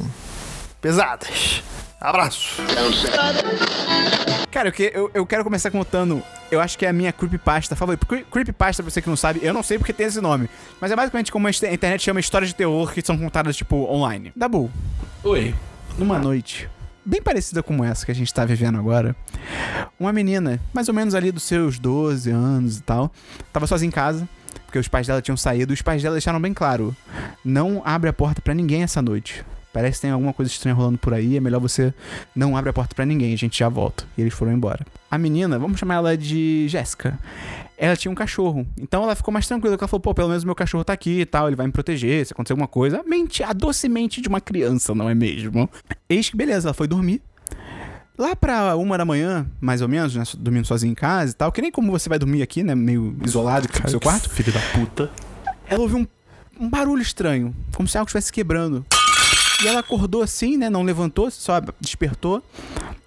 pesadas. 0.81 1.63
Abraço. 2.03 2.61
Cara, 4.51 4.67
eu, 4.67 4.71
que- 4.73 4.91
eu, 4.93 5.09
eu 5.13 5.25
quero 5.25 5.43
começar 5.43 5.71
contando. 5.71 6.21
Eu 6.51 6.59
acho 6.59 6.77
que 6.77 6.85
é 6.85 6.89
a 6.89 6.93
minha 6.93 7.11
creepypasta 7.13 7.75
favorita. 7.77 8.05
Cre- 8.05 8.25
Creepypasta, 8.29 8.83
pra 8.83 8.91
você 8.91 9.01
que 9.01 9.09
não 9.09 9.15
sabe, 9.15 9.39
eu 9.41 9.53
não 9.53 9.63
sei 9.63 9.77
porque 9.79 9.93
tem 9.93 10.05
esse 10.05 10.19
nome. 10.19 10.49
Mas 10.81 10.91
é 10.91 10.95
basicamente 10.97 11.31
como 11.31 11.47
a 11.47 11.49
inter- 11.49 11.69
a 11.69 11.73
internet 11.73 12.03
chama 12.03 12.19
histórias 12.19 12.49
de 12.49 12.55
terror 12.55 12.91
que 12.91 13.01
são 13.01 13.17
contadas, 13.17 13.55
tipo, 13.55 13.75
online. 13.89 14.33
Dabu, 14.35 14.69
Oi. 15.23 15.55
numa 15.97 16.19
noite 16.19 16.69
bem 17.05 17.21
parecida 17.21 17.61
como 17.61 17.83
essa 17.83 18.05
que 18.05 18.11
a 18.13 18.15
gente 18.15 18.33
tá 18.33 18.45
vivendo 18.45 18.77
agora, 18.77 19.13
uma 19.99 20.13
menina, 20.13 20.57
mais 20.73 20.87
ou 20.87 20.93
menos 20.93 21.13
ali 21.13 21.33
dos 21.33 21.43
seus 21.43 21.77
12 21.77 22.29
anos 22.31 22.77
e 22.77 22.81
tal, 22.81 23.11
tava 23.51 23.67
sozinha 23.67 23.89
em 23.89 23.91
casa, 23.91 24.27
porque 24.65 24.79
os 24.79 24.87
pais 24.87 25.05
dela 25.07 25.21
tinham 25.21 25.35
saído, 25.35 25.73
e 25.73 25.75
os 25.75 25.81
pais 25.81 26.01
dela 26.01 26.13
deixaram 26.15 26.39
bem 26.39 26.53
claro: 26.53 26.95
não 27.43 27.81
abre 27.83 28.09
a 28.09 28.13
porta 28.13 28.41
pra 28.41 28.53
ninguém 28.53 28.83
essa 28.83 29.01
noite. 29.01 29.43
Parece 29.73 29.97
que 29.97 30.01
tem 30.03 30.11
alguma 30.11 30.31
coisa 30.31 30.51
estranha 30.51 30.75
rolando 30.75 30.99
por 30.99 31.13
aí, 31.15 31.35
é 31.35 31.39
melhor 31.39 31.59
você 31.59 31.91
não 32.35 32.55
abre 32.55 32.69
a 32.69 32.73
porta 32.73 32.93
pra 32.93 33.05
ninguém, 33.05 33.33
a 33.33 33.37
gente 33.37 33.57
já 33.57 33.67
volta. 33.67 34.05
E 34.15 34.21
eles 34.21 34.33
foram 34.33 34.53
embora. 34.53 34.85
A 35.09 35.17
menina, 35.17 35.57
vamos 35.57 35.79
chamar 35.79 35.95
ela 35.95 36.15
de 36.15 36.67
Jéssica. 36.69 37.19
Ela 37.75 37.97
tinha 37.97 38.11
um 38.11 38.15
cachorro, 38.15 38.67
então 38.79 39.03
ela 39.03 39.15
ficou 39.15 39.33
mais 39.33 39.47
tranquila, 39.47 39.73
porque 39.73 39.83
ela 39.83 39.89
falou, 39.89 39.99
pô, 40.01 40.13
pelo 40.13 40.29
menos 40.29 40.43
meu 40.43 40.53
cachorro 40.53 40.83
tá 40.83 40.93
aqui 40.93 41.21
e 41.21 41.25
tal, 41.25 41.47
ele 41.47 41.55
vai 41.55 41.65
me 41.65 41.73
proteger, 41.73 42.23
se 42.25 42.31
acontecer 42.31 42.53
alguma 42.53 42.67
coisa. 42.67 42.99
A 42.99 43.03
mente, 43.03 43.43
a 43.43 43.51
doce 43.51 43.89
mente 43.89 44.21
de 44.21 44.29
uma 44.29 44.39
criança, 44.39 44.93
não 44.93 45.09
é 45.09 45.15
mesmo? 45.15 45.67
Eis 46.07 46.29
que 46.29 46.37
beleza, 46.37 46.67
ela 46.67 46.73
foi 46.73 46.87
dormir. 46.87 47.19
Lá 48.15 48.35
pra 48.35 48.75
uma 48.75 48.95
da 48.95 49.03
manhã, 49.03 49.47
mais 49.59 49.81
ou 49.81 49.87
menos, 49.87 50.15
né, 50.15 50.23
dormindo 50.37 50.67
sozinha 50.67 50.91
em 50.91 50.95
casa 50.95 51.31
e 51.31 51.35
tal, 51.35 51.51
que 51.51 51.61
nem 51.63 51.71
como 51.71 51.91
você 51.91 52.07
vai 52.07 52.19
dormir 52.19 52.43
aqui, 52.43 52.61
né, 52.63 52.75
meio 52.75 53.17
isolado 53.25 53.67
no 53.83 53.89
seu 53.89 53.99
quarto, 53.99 54.29
Filho 54.29 54.53
da 54.53 54.59
puta. 54.71 55.09
ela 55.67 55.81
ouviu 55.81 55.97
um, 55.97 56.07
um 56.59 56.69
barulho 56.69 57.01
estranho, 57.01 57.55
como 57.75 57.87
se 57.89 57.97
algo 57.97 58.07
estivesse 58.07 58.31
quebrando. 58.31 58.85
E 59.63 59.67
ela 59.67 59.79
acordou 59.79 60.21
assim, 60.21 60.57
né? 60.57 60.69
Não 60.69 60.83
levantou, 60.83 61.31
só 61.31 61.61
despertou. 61.79 62.43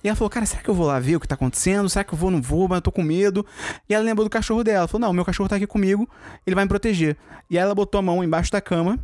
E 0.02 0.08
ela 0.08 0.16
falou, 0.16 0.30
cara, 0.30 0.46
será 0.46 0.62
que 0.62 0.70
eu 0.70 0.74
vou 0.74 0.86
lá 0.86 0.98
ver 0.98 1.16
o 1.16 1.20
que 1.20 1.28
tá 1.28 1.34
acontecendo? 1.34 1.88
Será 1.88 2.02
que 2.02 2.14
eu 2.14 2.18
vou, 2.18 2.30
não 2.30 2.40
vou, 2.40 2.66
mas 2.68 2.76
eu 2.76 2.82
tô 2.82 2.90
com 2.90 3.02
medo. 3.02 3.44
E 3.88 3.94
ela 3.94 4.02
lembrou 4.02 4.24
do 4.24 4.30
cachorro 4.30 4.64
dela. 4.64 4.78
Ela 4.78 4.88
falou, 4.88 5.06
não, 5.06 5.12
meu 5.12 5.24
cachorro 5.24 5.48
tá 5.48 5.56
aqui 5.56 5.66
comigo, 5.66 6.08
ele 6.46 6.54
vai 6.54 6.64
me 6.64 6.68
proteger. 6.68 7.16
E 7.50 7.58
aí 7.58 7.62
ela 7.62 7.74
botou 7.74 7.98
a 7.98 8.02
mão 8.02 8.24
embaixo 8.24 8.50
da 8.50 8.60
cama 8.60 8.98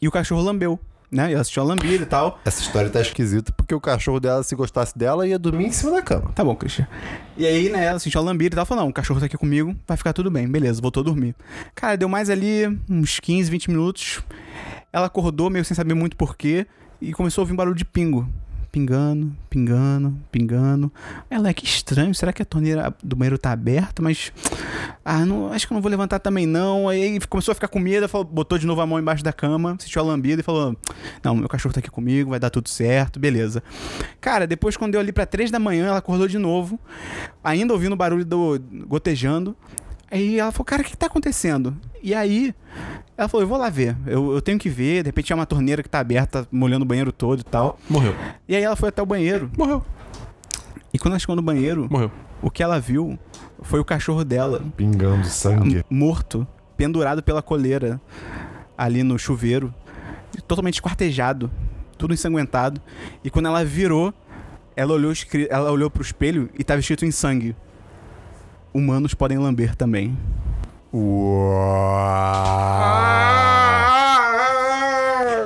e 0.00 0.08
o 0.08 0.10
cachorro 0.10 0.40
lambeu, 0.40 0.78
né? 1.10 1.28
E 1.28 1.32
ela 1.32 1.42
assistiu 1.42 1.62
a 1.62 1.66
lambida 1.66 2.04
e 2.04 2.06
tal. 2.06 2.40
Essa 2.44 2.62
história 2.62 2.88
tá 2.88 3.00
esquisita 3.00 3.52
porque 3.52 3.74
o 3.74 3.80
cachorro 3.80 4.18
dela, 4.18 4.42
se 4.42 4.54
gostasse 4.54 4.96
dela, 4.96 5.26
ia 5.26 5.38
dormir 5.38 5.66
em 5.66 5.72
cima 5.72 5.92
da 5.92 6.02
cama. 6.02 6.30
Tá 6.34 6.42
bom, 6.42 6.56
Christian. 6.56 6.86
E 7.36 7.44
aí, 7.44 7.68
né, 7.68 7.84
ela 7.84 7.98
sentiu 7.98 8.20
a 8.20 8.24
lambida 8.24 8.54
e 8.54 8.56
tal, 8.56 8.64
falou, 8.64 8.84
não, 8.84 8.90
o 8.90 8.94
cachorro 8.94 9.20
tá 9.20 9.26
aqui 9.26 9.36
comigo, 9.36 9.76
vai 9.86 9.96
ficar 9.96 10.12
tudo 10.12 10.30
bem. 10.30 10.48
Beleza, 10.48 10.80
voltou 10.80 11.02
a 11.02 11.04
dormir. 11.04 11.34
Cara, 11.74 11.96
deu 11.96 12.08
mais 12.08 12.30
ali 12.30 12.66
uns 12.88 13.20
15, 13.20 13.50
20 13.50 13.70
minutos. 13.70 14.22
Ela 14.92 15.06
acordou 15.06 15.50
meio 15.50 15.64
sem 15.64 15.74
saber 15.74 15.94
muito 15.94 16.16
porquê 16.16 16.66
e 17.00 17.12
começou 17.12 17.42
a 17.42 17.44
ouvir 17.44 17.52
um 17.52 17.56
barulho 17.56 17.76
de 17.76 17.84
pingo. 17.84 18.28
Pingando, 18.70 19.34
pingando, 19.48 20.14
pingando. 20.30 20.92
Ela 21.30 21.48
é 21.48 21.54
que 21.54 21.64
estranho, 21.64 22.14
será 22.14 22.34
que 22.34 22.42
a 22.42 22.44
torneira 22.44 22.94
do 23.02 23.16
banheiro 23.16 23.38
tá 23.38 23.50
aberta? 23.50 24.02
Mas. 24.02 24.30
Ah, 25.02 25.24
não, 25.24 25.50
acho 25.50 25.66
que 25.66 25.72
eu 25.72 25.74
não 25.74 25.80
vou 25.80 25.90
levantar 25.90 26.18
também 26.18 26.44
não. 26.46 26.86
Aí 26.86 27.18
começou 27.30 27.52
a 27.52 27.54
ficar 27.54 27.68
com 27.68 27.78
medo, 27.78 28.06
falou- 28.06 28.26
botou 28.26 28.58
de 28.58 28.66
novo 28.66 28.82
a 28.82 28.86
mão 28.86 28.98
embaixo 28.98 29.24
da 29.24 29.32
cama, 29.32 29.74
sentiu 29.80 30.02
a 30.02 30.04
lambida 30.04 30.40
e 30.42 30.44
falou: 30.44 30.76
Não, 31.24 31.34
meu 31.34 31.48
cachorro 31.48 31.72
tá 31.72 31.80
aqui 31.80 31.90
comigo, 31.90 32.28
vai 32.28 32.38
dar 32.38 32.50
tudo 32.50 32.68
certo, 32.68 33.18
beleza. 33.18 33.62
Cara, 34.20 34.46
depois 34.46 34.76
quando 34.76 34.92
deu 34.92 35.00
ali 35.00 35.12
pra 35.12 35.24
três 35.24 35.50
da 35.50 35.58
manhã, 35.58 35.86
ela 35.86 35.98
acordou 35.98 36.28
de 36.28 36.36
novo, 36.36 36.78
ainda 37.42 37.72
ouvindo 37.72 37.94
o 37.94 37.96
barulho 37.96 38.24
do 38.24 38.60
gotejando. 38.86 39.56
Aí 40.10 40.38
ela 40.38 40.50
falou, 40.50 40.64
cara, 40.64 40.82
o 40.82 40.84
que, 40.84 40.96
tá 40.96 41.06
acontecendo? 41.06 41.76
E 42.02 42.14
aí, 42.14 42.54
ela 43.16 43.28
falou, 43.28 43.42
eu 43.42 43.48
vou 43.48 43.58
lá 43.58 43.68
ver. 43.68 43.96
Eu, 44.06 44.32
eu 44.32 44.40
tenho 44.40 44.58
que 44.58 44.68
ver, 44.68 45.02
de 45.02 45.08
repente 45.08 45.32
é 45.32 45.36
uma 45.36 45.46
torneira 45.46 45.82
que 45.82 45.88
tá 45.88 45.98
aberta, 46.00 46.46
molhando 46.50 46.84
o 46.84 46.88
banheiro 46.88 47.12
todo 47.12 47.40
e 47.40 47.44
tal. 47.44 47.78
Morreu. 47.88 48.14
E 48.48 48.56
aí 48.56 48.62
ela 48.62 48.76
foi 48.76 48.88
até 48.88 49.02
o 49.02 49.06
banheiro. 49.06 49.50
Morreu. 49.56 49.84
E 50.92 50.98
quando 50.98 51.12
ela 51.12 51.18
chegou 51.18 51.36
no 51.36 51.42
banheiro, 51.42 51.86
Morreu. 51.90 52.10
o 52.40 52.50
que 52.50 52.62
ela 52.62 52.80
viu 52.80 53.18
foi 53.60 53.80
o 53.80 53.84
cachorro 53.84 54.24
dela 54.24 54.62
Pingando 54.76 55.26
sangue. 55.26 55.84
morto, 55.90 56.46
pendurado 56.76 57.22
pela 57.22 57.42
coleira 57.42 58.00
ali 58.76 59.02
no 59.02 59.18
chuveiro, 59.18 59.74
totalmente 60.46 60.74
esquartejado, 60.74 61.50
tudo 61.98 62.14
ensanguentado. 62.14 62.80
E 63.22 63.28
quando 63.28 63.46
ela 63.46 63.64
virou, 63.64 64.14
ela 64.76 64.94
olhou, 64.94 65.12
ela 65.50 65.70
olhou 65.70 65.90
pro 65.90 66.00
espelho 66.02 66.48
e 66.58 66.64
tava 66.64 66.80
escrito 66.80 67.04
em 67.04 67.10
sangue: 67.10 67.54
Humanos 68.72 69.14
podem 69.14 69.38
lamber 69.38 69.74
também. 69.74 70.16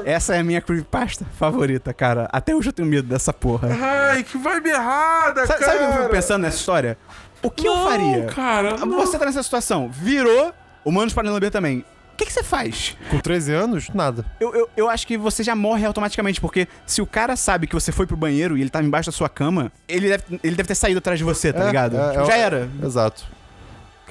Essa 0.05 0.35
é 0.35 0.41
a 0.41 0.45
minha 0.45 0.61
creepypasta 0.61 1.25
favorita, 1.39 1.93
cara. 1.95 2.29
Até 2.33 2.55
hoje 2.55 2.69
eu 2.69 2.73
tenho 2.73 2.89
medo 2.89 3.09
dessa 3.09 3.33
porra. 3.33 3.69
Ai, 3.71 4.23
que 4.25 4.37
vibe 4.37 4.69
errada, 4.71 5.47
Sabe, 5.47 5.61
cara. 5.61 5.73
sabe 5.73 5.85
o 5.85 5.87
que 5.89 5.93
eu 5.95 6.03
fico 6.03 6.11
pensando 6.11 6.43
nessa 6.43 6.57
história? 6.57 6.99
O 7.43 7.51
que 7.51 7.67
eu 7.67 7.75
Não, 7.75 7.89
faria? 7.89 8.27
cara, 8.27 8.77
não. 8.79 8.97
Você 8.99 9.19
tá 9.19 9.25
nessa 9.25 9.43
situação, 9.43 9.89
virou, 9.91 10.53
humanos 10.85 11.13
podem 11.15 11.31
lamber 11.31 11.51
também. 11.51 11.85
O 12.23 12.25
que, 12.25 12.27
que 12.27 12.33
você 12.35 12.45
faz? 12.45 12.97
Com 13.11 13.19
13 13.19 13.53
anos, 13.53 13.89
nada. 13.93 14.25
Eu, 14.39 14.55
eu, 14.55 14.71
eu 14.77 14.89
acho 14.89 15.05
que 15.07 15.19
você 15.19 15.43
já 15.43 15.57
morre 15.57 15.85
automaticamente, 15.85 16.41
porque 16.41 16.69
se 16.87 17.03
o 17.03 17.07
cara 17.07 17.35
sabe 17.35 17.67
que 17.67 17.75
você 17.75 17.91
foi 17.91 18.07
pro 18.07 18.17
banheiro 18.17 18.57
e 18.57 18.61
ele 18.61 18.71
tava 18.71 18.85
embaixo 18.87 19.11
da 19.11 19.13
sua 19.13 19.29
cama, 19.29 19.73
ele 19.89 20.09
deve, 20.09 20.25
ele 20.43 20.55
deve 20.55 20.69
ter 20.69 20.77
saído 20.77 20.99
atrás 20.99 21.19
de 21.19 21.25
você, 21.25 21.53
tá 21.53 21.65
É, 21.65 21.67
ligado? 21.67 21.97
é, 21.97 22.17
é, 22.17 22.25
já 22.25 22.37
era. 22.37 22.69
Exato. 22.81 23.25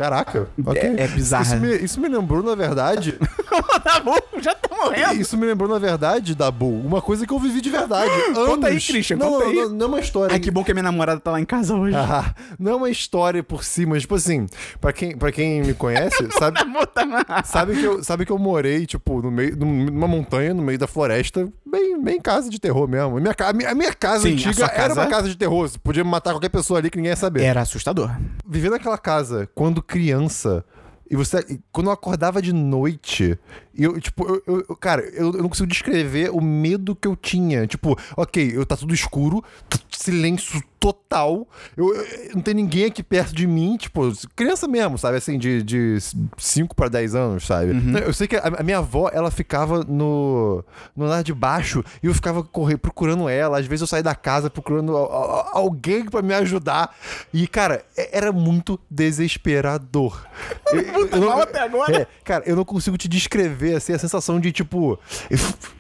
Caraca. 0.02 0.48
ok. 0.66 0.82
É- 0.82 1.04
é 1.04 1.08
bizarro. 1.08 1.44
Isso 1.46 1.58
me, 1.58 1.76
isso 1.78 2.02
me 2.02 2.08
lembrou, 2.10 2.42
na 2.42 2.56
verdade. 2.56 3.18
tá 3.84 4.00
bom, 4.00 4.18
já 4.42 4.56
tá 4.56 4.76
morrendo. 4.76 5.22
isso 5.22 5.38
me 5.38 5.46
lembrou, 5.46 5.70
na 5.70 5.78
verdade, 5.78 6.34
Dabu, 6.36 6.70
uma 6.70 7.02
coisa 7.02 7.26
que 7.28 7.34
eu 7.34 7.40
vivi 7.40 7.62
de 7.62 7.70
verdade. 7.70 8.10
Conta 8.34 8.68
aí, 8.68 8.74
anos. 8.74 8.88
Christian, 8.88 9.18
não, 9.18 9.32
conta 9.34 9.44
não, 9.46 9.50
aí. 9.52 9.56
Não, 9.58 9.70
não 9.70 9.86
é 9.86 9.90
uma 9.90 10.00
história. 10.00 10.34
Ai, 10.34 10.40
que 10.40 10.50
bom 10.52 10.64
que 10.64 10.72
a 10.72 10.74
minha 10.74 10.84
namorada 10.84 11.20
tá 11.20 11.32
lá 11.32 11.40
em 11.40 11.46
casa 11.46 11.76
hoje. 11.76 11.96
Ah, 11.96 12.34
não 12.60 12.72
é 12.72 12.76
uma 12.76 12.90
história 12.90 13.44
por 13.44 13.64
si, 13.64 13.86
mas, 13.86 14.02
tipo 14.02 14.16
assim, 14.16 14.48
pra 14.80 14.92
quem, 14.92 15.16
pra 15.16 15.32
quem 15.32 15.62
me 15.62 15.74
conhece, 15.74 16.16
sabe, 16.38 16.58
tá 16.94 17.44
sabe, 17.44 17.76
que 17.76 17.84
eu, 17.84 18.04
sabe 18.04 18.26
que 18.26 18.32
eu 18.32 18.38
morei, 18.38 18.86
tipo, 18.86 19.22
no 19.22 19.30
meio, 19.32 19.56
num- 19.56 19.86
numa 19.86 20.08
montanha, 20.08 20.54
no 20.54 20.62
meio 20.64 20.80
da 20.80 20.88
floresta, 20.88 21.48
bem, 21.66 22.02
bem 22.02 22.20
casa 22.20 22.50
de 22.50 22.60
terror 22.60 22.88
mesmo. 22.88 23.18
A 23.18 23.20
minha, 23.22 23.36
a 23.38 23.54
minha, 23.54 23.70
a 23.70 23.76
minha 23.76 23.94
casa 23.94 24.24
Sim, 24.24 24.34
antiga 24.34 24.66
era 24.66 24.74
casa- 24.74 25.02
uma 25.02 25.08
casa 25.08 25.30
de 25.30 25.38
terror. 25.38 25.68
Você 25.70 25.78
podia 25.78 26.04
matar 26.04 26.32
qualquer 26.32 26.50
pessoa 26.50 26.80
ali 26.80 26.90
que 26.90 26.98
ninguém 26.98 27.12
ia 27.12 27.16
saber. 27.16 27.44
Era 27.44 27.62
assustador. 27.62 28.10
Viver 28.48 28.70
naquela 28.72 28.98
casa 28.98 29.48
quando 29.54 29.82
criança. 29.92 30.64
E 31.12 31.16
você. 31.16 31.46
e 31.50 31.60
Quando 31.72 31.88
eu 31.88 31.92
acordava 31.94 32.42
de 32.42 32.54
noite, 32.54 33.38
eu, 33.78 34.00
tipo, 34.00 34.42
eu, 34.48 34.64
eu- 34.70 34.76
cara, 34.78 35.02
eu, 35.10 35.28
eu 35.34 35.42
não 35.44 35.50
consigo 35.50 35.68
descrever 35.68 36.30
o 36.32 36.40
medo 36.42 36.96
que 36.96 37.08
eu 37.08 37.16
tinha. 37.16 37.68
Tipo, 37.68 37.98
ok, 38.16 38.52
eu 38.56 38.66
tá 38.66 38.78
tudo 38.78 38.94
escuro, 38.94 39.44
silêncio 39.92 40.64
total. 40.80 41.48
Eu, 41.78 41.94
eu- 41.94 42.36
não 42.36 42.42
tem 42.42 42.54
ninguém 42.54 42.86
aqui 42.86 43.04
perto 43.04 43.36
de 43.36 43.46
mim, 43.46 43.78
tipo, 43.78 44.12
criança 44.36 44.68
mesmo, 44.68 44.98
sabe? 44.98 45.18
Assim, 45.18 45.38
de, 45.38 45.62
de 45.62 45.98
5 46.38 46.76
para 46.76 46.88
10 46.90 47.14
anos, 47.14 47.46
sabe? 47.46 47.72
Eu 48.06 48.14
sei 48.14 48.28
que 48.28 48.36
a, 48.36 48.44
a 48.60 48.64
minha 48.64 48.80
avó, 48.80 49.10
ela 49.14 49.30
ficava 49.30 49.84
no, 49.84 50.64
no 50.96 51.06
andar 51.06 51.24
de 51.24 51.34
baixo 51.34 51.84
e 52.02 52.08
eu 52.08 52.14
ficava 52.14 52.42
correr, 52.44 52.78
procurando 52.78 53.28
ela. 53.30 53.60
Às 53.60 53.66
vezes 53.68 53.82
eu 53.82 53.88
saía 53.88 54.02
da 54.04 54.16
casa 54.16 54.50
procurando 54.50 54.98
a- 54.98 55.02
a- 55.02 55.50
alguém 55.54 56.06
pra 56.06 56.22
me 56.22 56.34
ajudar. 56.34 56.96
E, 57.34 57.48
cara, 57.48 57.86
é- 57.96 58.18
era 58.18 58.32
muito 58.32 58.80
desesperador. 58.90 60.26
Eu- 60.72 60.82
eu- 60.82 61.08
não- 61.20 61.28
mal 61.30 61.42
até 61.42 61.60
agora. 61.62 62.02
é, 62.02 62.08
cara, 62.24 62.44
eu 62.46 62.56
não 62.56 62.64
consigo 62.66 62.98
te 62.98 63.08
descrever 63.08 63.76
assim, 63.76 63.94
a 63.94 64.00
sensação 64.00 64.40
de, 64.40 64.52
tipo, 64.52 65.00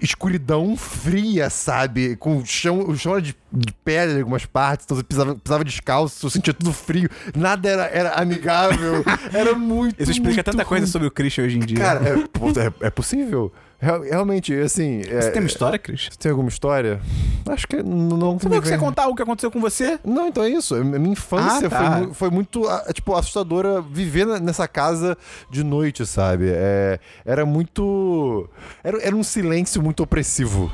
escuridão 0.01 0.75
fria, 0.75 1.49
sabe? 1.49 2.15
Com 2.15 2.37
o 2.37 2.45
chão, 2.45 2.79
o 2.79 2.97
chão 2.97 3.13
era 3.13 3.21
de, 3.21 3.35
de 3.51 3.73
pedra 3.83 4.15
em 4.17 4.19
algumas 4.19 4.45
partes, 4.45 4.85
então 4.85 4.95
você 4.97 5.03
pisava, 5.03 5.35
pisava 5.35 5.63
descalço, 5.63 6.25
eu 6.25 6.29
sentia 6.29 6.53
tudo 6.53 6.73
frio, 6.73 7.09
nada 7.35 7.69
era, 7.69 7.83
era 7.87 8.09
amigável, 8.13 9.03
era 9.33 9.53
muito. 9.55 10.01
Isso 10.01 10.11
explica 10.11 10.35
muito 10.35 10.43
tanta 10.45 10.65
coisa 10.65 10.85
ruim. 10.85 10.91
sobre 10.91 11.07
o 11.07 11.11
Christian 11.11 11.45
hoje 11.45 11.57
em 11.57 11.61
dia. 11.61 11.77
Cara, 11.77 12.01
é, 12.07 12.13
é- 12.13 12.87
é 12.87 12.89
possível. 12.89 13.51
Real- 13.81 14.01
Realmente, 14.03 14.53
assim. 14.53 15.01
é- 15.09 15.21
você 15.21 15.31
tem 15.31 15.41
uma 15.41 15.47
história, 15.47 15.79
Christian? 15.79 16.11
tem 16.19 16.29
alguma 16.31 16.49
história? 16.49 17.01
Acho 17.49 17.67
que 17.67 17.81
não. 17.81 18.15
não 18.15 18.37
Você 18.37 18.45
me 18.45 18.49
falou 18.51 18.61
que 18.61 18.67
você 18.67 18.73
ia 18.73 18.77
vem. 18.77 18.85
contar 18.87 19.07
o 19.07 19.15
que 19.15 19.23
aconteceu 19.23 19.49
com 19.49 19.59
você? 19.59 19.99
Não, 20.05 20.27
então 20.27 20.43
é 20.43 20.49
isso. 20.49 20.75
Minha 20.83 21.13
infância 21.13 21.65
Ah, 21.65 21.69
tá. 21.69 21.97
foi, 21.97 22.13
foi 22.13 22.29
muito, 22.29 22.61
tipo, 22.93 23.15
assustadora 23.15 23.81
viver 23.81 24.27
nessa 24.39 24.67
casa 24.67 25.17
de 25.49 25.63
noite, 25.63 26.05
sabe? 26.05 26.51
É, 26.53 26.99
era 27.25 27.43
muito. 27.45 28.47
Era, 28.83 29.01
era 29.01 29.15
um 29.15 29.23
silêncio 29.23 29.81
muito 29.81 30.03
opressivo. 30.03 30.71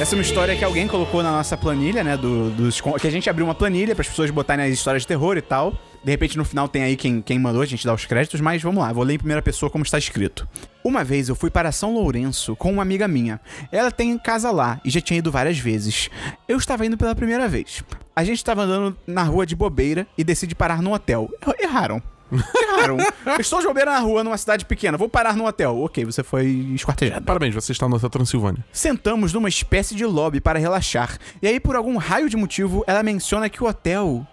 Essa 0.00 0.14
é 0.14 0.16
uma 0.16 0.22
história 0.22 0.56
que 0.56 0.64
alguém 0.64 0.88
colocou 0.88 1.22
na 1.22 1.30
nossa 1.30 1.58
planilha, 1.58 2.02
né? 2.02 2.16
Do, 2.16 2.48
dos, 2.50 2.80
que 2.80 3.06
a 3.06 3.10
gente 3.10 3.28
abriu 3.28 3.44
uma 3.44 3.54
planilha 3.54 3.94
para 3.94 4.00
as 4.00 4.08
pessoas 4.08 4.30
botarem 4.30 4.64
as 4.64 4.72
histórias 4.72 5.02
de 5.02 5.08
terror 5.08 5.36
e 5.36 5.42
tal. 5.42 5.74
De 6.02 6.10
repente, 6.10 6.36
no 6.38 6.44
final 6.44 6.68
tem 6.68 6.82
aí 6.82 6.96
quem, 6.96 7.20
quem 7.20 7.38
mandou, 7.38 7.60
a 7.60 7.66
gente 7.66 7.84
dá 7.84 7.92
os 7.92 8.06
créditos, 8.06 8.40
mas 8.40 8.62
vamos 8.62 8.82
lá, 8.82 8.92
vou 8.92 9.04
ler 9.04 9.14
em 9.14 9.18
primeira 9.18 9.42
pessoa 9.42 9.70
como 9.70 9.84
está 9.84 9.98
escrito. 9.98 10.48
Uma 10.82 11.04
vez 11.04 11.28
eu 11.28 11.34
fui 11.34 11.50
para 11.50 11.70
São 11.72 11.92
Lourenço 11.92 12.56
com 12.56 12.72
uma 12.72 12.82
amiga 12.82 13.06
minha. 13.06 13.38
Ela 13.70 13.90
tem 13.90 14.16
casa 14.16 14.50
lá 14.50 14.80
e 14.82 14.88
já 14.88 15.00
tinha 15.00 15.18
ido 15.18 15.30
várias 15.30 15.58
vezes. 15.58 16.08
Eu 16.48 16.56
estava 16.56 16.86
indo 16.86 16.96
pela 16.96 17.14
primeira 17.14 17.46
vez. 17.48 17.84
A 18.16 18.24
gente 18.24 18.38
estava 18.38 18.62
andando 18.62 18.96
na 19.06 19.22
rua 19.22 19.44
de 19.44 19.54
bobeira 19.54 20.06
e 20.16 20.24
decide 20.24 20.54
parar 20.54 20.80
num 20.80 20.92
hotel. 20.92 21.28
Erraram. 21.58 22.02
Erraram. 22.32 22.96
Estou 23.38 23.60
de 23.60 23.66
bobeira 23.66 23.90
na 23.90 23.98
rua, 23.98 24.24
numa 24.24 24.38
cidade 24.38 24.64
pequena. 24.64 24.96
Vou 24.96 25.08
parar 25.08 25.36
num 25.36 25.44
hotel. 25.44 25.78
Ok, 25.82 26.04
você 26.04 26.22
foi 26.22 26.46
esquartejado. 26.74 27.24
Parabéns, 27.26 27.54
você 27.54 27.72
está 27.72 27.88
no 27.88 27.96
Hotel 27.96 28.08
Transilvânia. 28.08 28.64
Sentamos 28.72 29.32
numa 29.34 29.48
espécie 29.48 29.94
de 29.94 30.06
lobby 30.06 30.40
para 30.40 30.58
relaxar. 30.58 31.18
E 31.42 31.46
aí, 31.46 31.60
por 31.60 31.76
algum 31.76 31.96
raio 31.98 32.28
de 32.30 32.36
motivo, 32.36 32.84
ela 32.86 33.02
menciona 33.02 33.50
que 33.50 33.62
o 33.62 33.66
hotel 33.66 34.26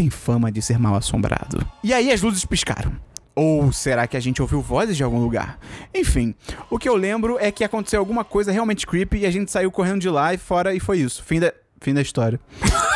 tem 0.00 0.08
fama 0.08 0.50
de 0.50 0.62
ser 0.62 0.78
mal 0.78 0.94
assombrado. 0.94 1.62
E 1.84 1.92
aí 1.92 2.10
as 2.10 2.22
luzes 2.22 2.42
piscaram. 2.46 2.90
Ou 3.34 3.70
será 3.70 4.06
que 4.06 4.16
a 4.16 4.20
gente 4.20 4.40
ouviu 4.40 4.62
vozes 4.62 4.96
de 4.96 5.04
algum 5.04 5.20
lugar? 5.20 5.58
Enfim, 5.94 6.34
o 6.70 6.78
que 6.78 6.88
eu 6.88 6.96
lembro 6.96 7.36
é 7.38 7.52
que 7.52 7.62
aconteceu 7.62 8.00
alguma 8.00 8.24
coisa 8.24 8.50
realmente 8.50 8.86
creepy 8.86 9.18
e 9.18 9.26
a 9.26 9.30
gente 9.30 9.50
saiu 9.50 9.70
correndo 9.70 10.00
de 10.00 10.08
lá 10.08 10.32
e 10.32 10.38
fora 10.38 10.74
e 10.74 10.80
foi 10.80 11.00
isso. 11.00 11.22
Fim 11.22 11.38
da, 11.38 11.52
fim 11.82 11.92
da 11.92 12.00
história. 12.00 12.40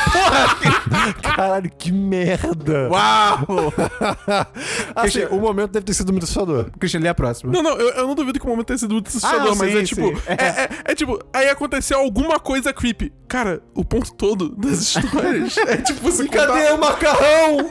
Caralho, 1.23 1.71
que 1.77 1.93
merda! 1.93 2.89
Uau! 2.91 3.73
assim, 4.95 5.25
o 5.31 5.39
momento 5.41 5.73
deve 5.73 5.85
ter 5.87 5.95
sido 5.95 6.13
muito 6.13 6.25
assustador. 6.25 6.71
Christian, 6.79 7.01
lê 7.01 7.09
a 7.09 7.15
próxima. 7.15 7.53
Não, 7.53 7.63
não, 7.63 7.73
eu, 7.77 7.91
eu 7.91 8.07
não 8.07 8.15
duvido 8.15 8.39
que 8.39 8.45
o 8.47 8.49
momento 8.49 8.67
tenha 8.67 8.79
sido 8.79 8.93
muito 8.95 9.09
assustador, 9.09 9.53
Ah, 9.53 9.55
mas 9.57 9.73
sim, 9.73 9.79
é 9.79 9.83
tipo. 9.83 10.03
sim. 10.03 10.23
É, 10.27 10.35
é- 10.35 10.69
é 10.87 10.95
tipo, 10.95 11.19
aí 11.33 11.49
aconteceu 11.49 11.99
alguma 11.99 12.39
coisa 12.39 12.73
creepy. 12.73 13.13
Cara, 13.29 13.63
o 13.75 13.85
ponto 13.85 14.13
todo 14.15 14.51
das 14.57 14.81
histórias 14.97 15.57
é 15.59 15.79
tipo 15.79 16.01
você 16.03 16.29
Cadê 16.29 16.71
o 16.73 16.79
macarrão? 16.79 17.69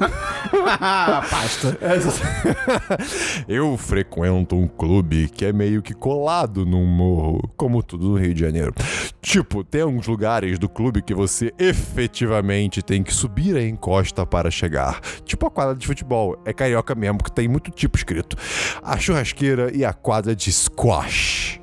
Ah, 0.79 1.23
pasta. 1.29 1.77
Eu 3.47 3.77
frequento 3.77 4.55
um 4.55 4.67
clube 4.67 5.29
que 5.29 5.45
é 5.45 5.53
meio 5.53 5.81
que 5.81 5.93
colado 5.93 6.65
num 6.65 6.85
morro, 6.85 7.39
como 7.55 7.81
tudo 7.81 8.09
no 8.09 8.17
Rio 8.17 8.33
de 8.33 8.41
Janeiro. 8.41 8.73
Tipo, 9.21 9.63
tem 9.63 9.83
uns 9.85 10.07
lugares 10.07 10.59
do 10.59 10.67
clube 10.67 11.01
que 11.01 11.13
você 11.13 11.53
efetivamente 11.57 12.32
tem 12.85 13.03
que 13.03 13.13
subir 13.13 13.55
a 13.55 13.63
encosta 13.65 14.25
para 14.25 14.49
chegar. 14.49 14.99
Tipo 15.25 15.47
a 15.47 15.51
quadra 15.51 15.75
de 15.75 15.85
futebol, 15.85 16.39
é 16.45 16.53
carioca 16.53 16.95
mesmo, 16.95 17.23
que 17.23 17.31
tem 17.31 17.47
muito 17.47 17.71
tipo 17.71 17.97
escrito. 17.97 18.37
A 18.81 18.97
churrasqueira 18.97 19.71
e 19.75 19.83
a 19.83 19.93
quadra 19.93 20.35
de 20.35 20.51
squash. 20.51 21.59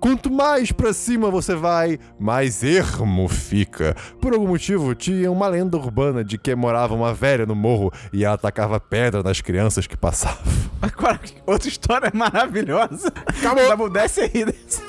Quanto 0.00 0.30
mais 0.30 0.70
pra 0.70 0.92
cima 0.92 1.30
você 1.30 1.54
vai, 1.54 1.98
mais 2.18 2.62
ermo 2.62 3.26
fica. 3.28 3.96
Por 4.20 4.34
algum 4.34 4.48
motivo, 4.48 4.94
tinha 4.94 5.30
uma 5.30 5.48
lenda 5.48 5.76
urbana 5.76 6.22
de 6.22 6.36
que 6.36 6.54
morava 6.54 6.94
uma 6.94 7.14
velha 7.14 7.46
no 7.46 7.54
morro 7.54 7.90
e 8.12 8.24
ela 8.24 8.34
atacava 8.34 8.78
pedra 8.78 9.22
nas 9.22 9.40
crianças 9.40 9.86
que 9.86 9.96
passavam. 9.96 10.44
Agora, 10.82 11.18
outra 11.46 11.68
história 11.68 12.10
maravilhosa. 12.12 13.12
Acabou. 13.26 13.68
Dabu, 13.68 13.88
desce 13.88 14.20
aí. 14.20 14.44
Desce. 14.44 14.82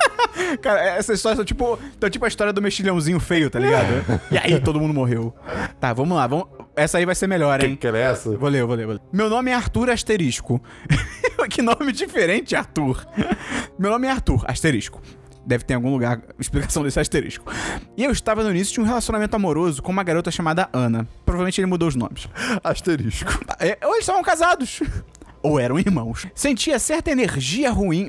Cara, 0.62 0.82
essas 0.82 1.18
histórias 1.18 1.38
são 1.38 1.46
tipo, 1.46 1.80
são 2.00 2.10
tipo 2.10 2.26
a 2.26 2.28
história 2.28 2.52
do 2.52 2.62
mexilhãozinho 2.62 3.20
feio, 3.20 3.50
tá 3.50 3.60
ligado? 3.60 3.86
E 4.32 4.38
aí 4.38 4.60
todo 4.60 4.80
mundo 4.80 4.94
morreu. 4.94 5.25
Tá, 5.80 5.94
vamos 5.94 6.18
lá. 6.18 6.28
Vamos... 6.28 6.48
Essa 6.76 6.98
aí 6.98 7.06
vai 7.06 7.16
ser 7.16 7.28
melhor, 7.28 7.64
hein? 7.64 7.76
Que 7.76 7.88
era 7.88 7.98
essa? 7.98 8.36
Vou 8.38 8.50
ler, 8.50 8.66
vou 8.66 8.76
ler, 8.76 8.86
vou 8.86 8.96
ler. 8.96 9.02
Meu 9.12 9.30
nome 9.30 9.52
é 9.52 9.54
Arthur 9.54 9.90
Asterisco. 9.90 10.62
que 11.50 11.62
nome 11.62 11.92
diferente, 11.92 12.56
Arthur. 12.56 13.06
Meu 13.78 13.92
nome 13.92 14.08
é 14.08 14.12
Arthur, 14.12 14.44
Asterisco. 14.48 15.02
Deve 15.46 15.64
ter 15.64 15.74
em 15.74 15.76
algum 15.76 15.92
lugar 15.92 16.22
explicação 16.40 16.82
desse 16.82 17.00
asterisco. 17.00 17.52
E 17.96 18.04
eu 18.04 18.12
estava 18.12 18.44
no 18.44 18.50
início 18.50 18.74
de 18.74 18.82
um 18.82 18.84
relacionamento 18.84 19.36
amoroso 19.36 19.82
com 19.82 19.92
uma 19.92 20.04
garota 20.04 20.32
chamada 20.32 20.68
Ana. 20.74 21.08
Provavelmente 21.24 21.62
ele 21.62 21.68
mudou 21.68 21.88
os 21.88 21.96
nomes. 21.96 22.28
Asterisco. 22.64 23.32
É, 23.60 23.78
ou 23.84 23.92
eles 23.92 24.02
estavam 24.02 24.24
casados. 24.24 24.82
Ou 25.46 25.60
eram 25.60 25.78
irmãos. 25.78 26.26
Sentia 26.34 26.80
certa 26.80 27.12
energia 27.12 27.70
ruim 27.70 28.08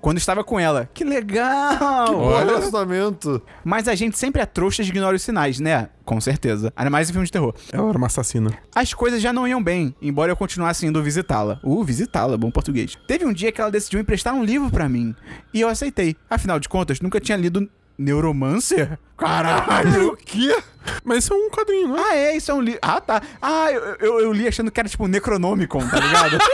quando 0.00 0.18
estava 0.18 0.42
com 0.42 0.58
ela. 0.58 0.88
Que 0.94 1.04
legal! 1.04 2.06
Bom 2.06 2.28
Olha. 2.28 2.46
relacionamento. 2.46 3.42
Mas 3.62 3.86
a 3.86 3.94
gente 3.94 4.18
sempre 4.18 4.40
é 4.40 4.46
trouxa 4.46 4.82
e 4.82 4.88
ignora 4.88 5.14
os 5.14 5.22
sinais, 5.22 5.60
né? 5.60 5.90
Com 6.04 6.20
certeza. 6.20 6.72
Ainda 6.74 6.90
mais 6.90 7.08
em 7.08 7.12
filmes 7.12 7.28
de 7.28 7.32
terror. 7.32 7.54
Ela 7.72 7.90
era 7.90 7.98
uma 7.98 8.06
assassina. 8.06 8.50
As 8.74 8.94
coisas 8.94 9.20
já 9.20 9.32
não 9.32 9.46
iam 9.46 9.62
bem, 9.62 9.94
embora 10.00 10.32
eu 10.32 10.36
continuasse 10.36 10.86
indo 10.86 11.02
visitá-la. 11.02 11.60
Uh, 11.62 11.84
visitá-la, 11.84 12.36
bom 12.36 12.50
português. 12.50 12.96
Teve 13.06 13.26
um 13.26 13.32
dia 13.32 13.52
que 13.52 13.60
ela 13.60 13.70
decidiu 13.70 14.00
emprestar 14.00 14.34
um 14.34 14.42
livro 14.42 14.70
pra 14.70 14.88
mim. 14.88 15.14
E 15.52 15.60
eu 15.60 15.68
aceitei. 15.68 16.16
Afinal 16.28 16.58
de 16.58 16.68
contas, 16.68 17.00
nunca 17.00 17.20
tinha 17.20 17.36
lido 17.36 17.68
Neuromancer? 17.98 18.98
Caralho! 19.20 20.10
O 20.12 20.16
quê? 20.16 20.56
Mas 21.04 21.24
isso 21.24 21.34
é 21.34 21.36
um 21.36 21.50
quadrinho, 21.50 21.88
não 21.88 21.98
é? 21.98 22.00
Ah, 22.10 22.16
é, 22.16 22.36
isso 22.36 22.50
é 22.50 22.54
um 22.54 22.60
livro. 22.60 22.80
Ah, 22.82 23.00
tá. 23.00 23.20
Ah, 23.40 23.70
eu, 23.70 23.80
eu, 24.00 24.20
eu 24.20 24.32
li 24.32 24.48
achando 24.48 24.70
que 24.70 24.80
era 24.80 24.88
tipo 24.88 25.06
Necronomicon, 25.06 25.86
tá 25.88 26.00
ligado? 26.00 26.38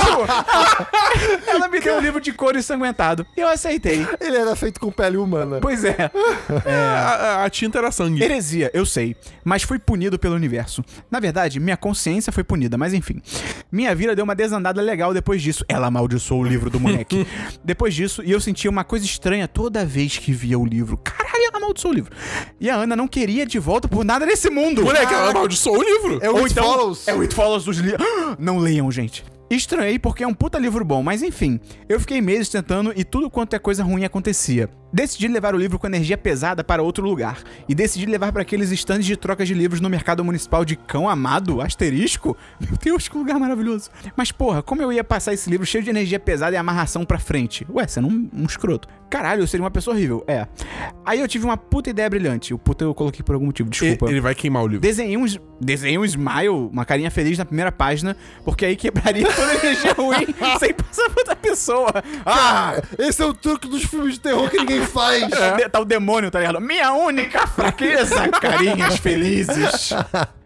Tipo, 0.00 1.50
ela 1.50 1.68
me 1.68 1.80
deu 1.80 1.96
um 1.96 2.00
livro 2.00 2.20
de 2.20 2.32
cor 2.32 2.54
ensanguentado. 2.56 3.26
E 3.36 3.40
eu 3.40 3.48
aceitei. 3.48 4.06
Ele 4.20 4.36
era 4.36 4.54
feito 4.54 4.78
com 4.80 4.90
pele 4.90 5.16
humana. 5.16 5.58
Pois 5.60 5.84
é. 5.84 6.10
A, 6.64 7.40
a- 7.40 7.44
a 7.44 7.50
tinta 7.50 7.78
era 7.78 7.90
sangue. 7.90 8.22
Heresia, 8.22 8.70
eu 8.72 8.86
sei, 8.86 9.16
mas 9.44 9.62
fui 9.62 9.78
punido 9.78 10.18
pelo 10.18 10.34
universo. 10.34 10.84
Na 11.10 11.18
verdade, 11.20 11.58
minha 11.58 11.76
consciência 11.76 12.32
foi 12.32 12.44
punida, 12.44 12.78
mas 12.78 12.94
enfim. 12.94 13.20
Minha 13.70 13.94
vida 13.94 14.14
deu 14.14 14.24
uma 14.24 14.34
desandada 14.34 14.80
legal 14.80 15.12
depois 15.12 15.42
disso. 15.42 15.64
Ela 15.68 15.88
amaldiçoou 15.88 16.42
o 16.42 16.44
livro 16.46 16.70
do 16.70 16.78
moleque. 16.78 17.26
depois 17.64 17.94
disso, 17.94 18.22
e 18.24 18.30
eu 18.30 18.40
sentia 18.40 18.70
uma 18.70 18.84
coisa 18.84 19.04
estranha 19.04 19.48
toda 19.48 19.84
vez 19.84 20.16
que 20.18 20.32
via 20.32 20.58
o 20.58 20.64
livro. 20.64 20.96
Caralho, 20.98 21.39
ela 21.50 21.58
amaldiçoou 21.58 21.92
o 21.92 21.94
livro. 21.94 22.12
E 22.58 22.70
a 22.70 22.76
Ana 22.76 22.96
não 22.96 23.08
queria 23.08 23.44
de 23.44 23.58
volta 23.58 23.88
por 23.88 24.04
nada 24.04 24.24
nesse 24.24 24.48
mundo. 24.48 24.82
Moleque, 24.82 25.12
ela 25.12 25.30
amaldiçoou 25.30 25.78
o 25.78 25.82
livro. 25.82 26.18
É 26.22 26.30
o 26.30 26.34
Ou 26.34 26.38
It 26.44 26.52
então, 26.52 26.64
Follows. 26.64 27.08
É 27.08 27.14
o 27.14 27.20
It 27.20 27.34
Follows 27.34 27.64
dos 27.64 27.78
livros. 27.78 28.06
Não 28.38 28.58
leiam, 28.58 28.90
gente. 28.90 29.24
Estranhei 29.50 29.98
porque 29.98 30.22
é 30.22 30.26
um 30.26 30.34
puta 30.34 30.58
livro 30.58 30.84
bom, 30.84 31.02
mas 31.02 31.22
enfim. 31.22 31.58
Eu 31.88 31.98
fiquei 31.98 32.20
meses 32.20 32.48
tentando 32.48 32.92
e 32.94 33.04
tudo 33.04 33.28
quanto 33.28 33.54
é 33.54 33.58
coisa 33.58 33.82
ruim 33.82 34.04
acontecia. 34.04 34.70
Decidi 34.92 35.28
levar 35.28 35.54
o 35.54 35.58
livro 35.58 35.78
com 35.78 35.86
energia 35.86 36.18
pesada 36.18 36.64
para 36.64 36.82
outro 36.82 37.04
lugar. 37.04 37.38
E 37.68 37.74
decidi 37.74 38.06
levar 38.06 38.32
para 38.32 38.42
aqueles 38.42 38.70
estandes 38.70 39.06
de 39.06 39.16
trocas 39.16 39.46
de 39.46 39.54
livros 39.54 39.80
no 39.80 39.88
mercado 39.88 40.24
municipal 40.24 40.64
de 40.64 40.76
Cão 40.76 41.08
Amado, 41.08 41.60
asterisco. 41.60 42.36
Meu 42.60 42.76
Deus, 42.76 43.08
que 43.08 43.16
lugar 43.16 43.38
maravilhoso. 43.38 43.90
Mas 44.16 44.32
porra, 44.32 44.62
como 44.62 44.82
eu 44.82 44.92
ia 44.92 45.04
passar 45.04 45.32
esse 45.32 45.48
livro 45.48 45.64
cheio 45.64 45.84
de 45.84 45.90
energia 45.90 46.18
pesada 46.18 46.54
e 46.54 46.58
amarração 46.58 47.04
pra 47.04 47.18
frente? 47.18 47.66
Ué, 47.70 47.86
você 47.86 48.00
não 48.00 48.10
um 48.10 48.44
escroto. 48.44 48.88
Caralho, 49.08 49.42
eu 49.42 49.46
seria 49.46 49.64
uma 49.64 49.70
pessoa 49.70 49.96
horrível. 49.96 50.24
É. 50.26 50.46
Aí 51.04 51.18
eu 51.18 51.26
tive 51.26 51.44
uma 51.44 51.56
puta 51.56 51.90
ideia 51.90 52.08
brilhante. 52.08 52.54
O 52.54 52.58
puta 52.58 52.84
eu 52.84 52.94
coloquei 52.94 53.24
por 53.24 53.34
algum 53.34 53.46
motivo, 53.46 53.68
desculpa. 53.68 54.08
Ele 54.08 54.20
vai 54.20 54.34
queimar 54.36 54.62
o 54.62 54.66
livro. 54.66 54.80
Desenhei 54.80 55.16
um, 55.16 55.24
desenhei 55.60 55.98
um 55.98 56.04
smile, 56.04 56.48
uma 56.48 56.84
carinha 56.84 57.10
feliz 57.10 57.36
na 57.36 57.44
primeira 57.44 57.72
página, 57.72 58.16
porque 58.44 58.64
aí 58.64 58.76
quebraria 58.76 59.26
toda 59.26 59.50
a 59.50 59.54
energia 59.56 59.92
ruim 59.94 60.26
sem 60.60 60.72
passar 60.72 61.10
pra 61.10 61.20
outra 61.20 61.36
pessoa. 61.36 61.92
Ah! 62.24 62.80
Esse 62.98 63.20
é 63.20 63.26
o 63.26 63.34
truque 63.34 63.68
dos 63.68 63.82
filmes 63.82 64.14
de 64.14 64.20
terror 64.20 64.48
que 64.48 64.58
ninguém 64.58 64.79
faz. 64.86 65.26
De- 65.28 65.68
Tá 65.68 65.80
o 65.80 65.84
demônio, 65.84 66.30
tá 66.30 66.38
ligado? 66.40 66.60
Minha 66.60 66.92
única 66.92 67.46
fraqueza, 67.46 68.28
carinhas 68.28 68.96
felizes. 68.98 69.90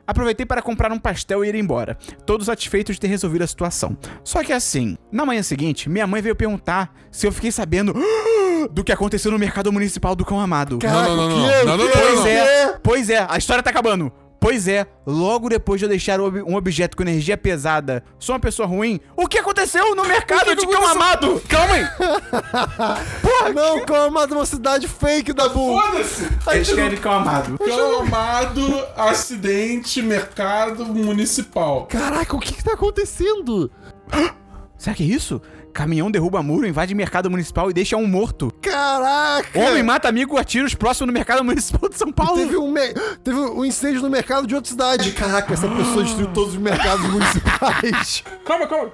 Aproveitei 0.07 0.45
para 0.45 0.61
comprar 0.61 0.93
um 0.93 0.99
pastel 0.99 1.43
e 1.43 1.49
ir 1.49 1.55
embora, 1.55 1.97
todos 2.26 2.45
satisfeitos 2.45 2.97
de 2.97 3.01
ter 3.01 3.07
resolvido 3.09 3.41
a 3.43 3.47
situação. 3.47 3.97
Só 4.22 4.45
que 4.45 4.53
assim, 4.53 4.99
na 5.11 5.24
manhã 5.24 5.43
seguinte, 5.43 5.89
minha 5.89 6.07
mãe 6.07 6.20
veio 6.20 6.37
perguntar 6.37 6.95
se 7.11 7.26
eu 7.26 7.32
fiquei 7.32 7.51
sabendo 7.51 7.95
do 8.70 8.85
que 8.85 8.93
aconteceu 8.93 9.30
no 9.32 9.39
mercado 9.39 9.72
municipal 9.72 10.14
do 10.14 10.22
Cão 10.22 10.39
Amado. 10.39 10.78
Caraca, 10.78 11.09
não, 11.09 11.16
não, 11.16 11.24
o 11.24 11.28
não, 11.30 11.39
não, 11.39 11.76
não, 11.78 11.85
não, 11.87 11.91
Pois 11.91 12.26
é, 12.26 12.78
pois 12.82 13.11
é, 13.11 13.26
a 13.26 13.39
história 13.39 13.62
tá 13.62 13.70
acabando. 13.70 14.12
Pois 14.45 14.68
é, 14.68 14.86
logo 15.07 15.49
depois 15.49 15.78
de 15.78 15.86
eu 15.86 15.88
deixar 15.88 16.20
um 16.20 16.55
objeto 16.55 16.99
com 16.99 17.03
energia 17.03 17.34
pesada, 17.34 18.05
sou 18.18 18.34
uma 18.34 18.38
pessoa 18.38 18.68
ruim, 18.68 19.01
o 19.16 19.26
que 19.26 19.38
aconteceu 19.38 19.95
no 19.97 20.05
mercado 20.05 20.55
de 20.55 20.66
cão 20.66 20.86
amado? 20.86 21.42
Calma 21.49 21.74
aí! 21.76 21.86
Porra, 23.22 23.53
não, 23.55 23.86
calma, 23.86 24.26
uma 24.26 24.45
cidade 24.45 24.86
fake 24.86 25.32
da 25.32 25.49
Bull. 25.49 25.80
Foda-se! 25.80 26.28
Escreve 26.61 26.99
cão 26.99 27.12
amado. 27.12 27.57
Cão 27.57 28.01
amado, 28.01 28.84
acidente, 28.95 30.03
mercado 30.03 30.84
municipal. 30.84 31.86
Caraca, 31.86 32.36
o 32.36 32.38
que 32.38 32.53
que 32.53 32.64
tá 32.64 32.74
acontecendo? 32.74 33.70
Será 34.76 34.95
que 34.95 35.05
é 35.05 35.07
isso? 35.07 35.40
Caminhão 35.72 36.11
derruba 36.11 36.42
muro, 36.42 36.66
invade 36.66 36.95
mercado 36.95 37.30
municipal 37.30 37.70
e 37.70 37.72
deixa 37.72 37.97
um 37.97 38.07
morto. 38.07 38.53
Caraca! 38.75 39.59
Homem 39.61 39.83
mata 39.85 40.09
amigo 40.09 40.37
a 40.37 40.43
tiros 40.43 40.75
próximo 40.75 41.07
no 41.07 41.12
mercado 41.12 41.45
municipal 41.45 41.89
de 41.89 41.97
São 41.97 42.11
Paulo. 42.11 42.37
Teve 42.37 42.57
um, 42.57 42.70
me- 42.72 42.93
teve 43.22 43.39
um 43.39 43.64
incêndio 43.64 44.03
no 44.03 44.11
mercado 44.11 44.47
de 44.49 44.55
outra 44.55 44.68
cidade. 44.70 45.12
Caraca, 45.12 45.53
essa 45.53 45.68
pessoa 45.68 46.03
destruiu 46.03 46.29
todos 46.33 46.55
os 46.55 46.61
mercados 46.61 47.07
municipais. 47.09 48.25
Calma, 48.45 48.66
calma. 48.66 48.91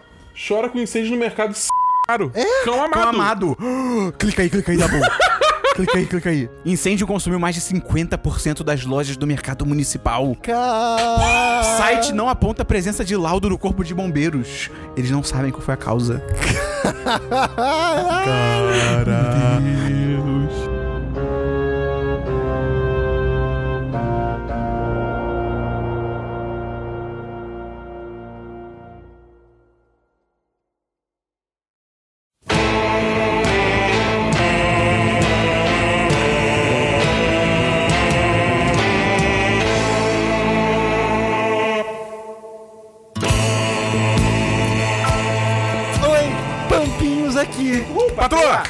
Chora 0.49 0.68
com 0.68 0.78
incêndio 0.78 1.12
no 1.12 1.16
mercado 1.16 1.51
s***. 1.53 1.68
Caro. 2.07 2.31
É? 2.35 2.45
Cão 2.64 2.74
amado. 2.74 2.93
Cão 2.93 3.09
amado. 3.09 3.57
clica 4.18 4.43
aí, 4.43 4.51
clica 4.51 4.72
aí, 4.72 4.78
Dabu. 4.78 4.97
clica 5.81 5.99
aí, 5.99 6.07
clica 6.07 6.31
aí. 6.31 6.49
Incêndio 6.64 7.07
consumiu 7.07 7.39
mais 7.39 7.55
de 7.55 7.61
50% 7.61 8.62
das 8.62 8.85
lojas 8.85 9.16
do 9.16 9.26
mercado 9.26 9.64
municipal. 9.64 10.37
Caraca! 10.43 11.62
Site 11.76 12.12
não 12.12 12.28
aponta 12.28 12.62
a 12.62 12.64
presença 12.64 13.05
de 13.05 13.16
laudo 13.16 13.49
no 13.49 13.59
corpo 13.59 13.85
de 13.85 13.95
bombeiros. 13.95 14.70
Eles 14.97 15.11
não 15.11 15.22
sabem 15.22 15.51
qual 15.51 15.62
foi 15.62 15.74
a 15.74 15.76
causa. 15.76 16.22
Oi, 18.66 20.69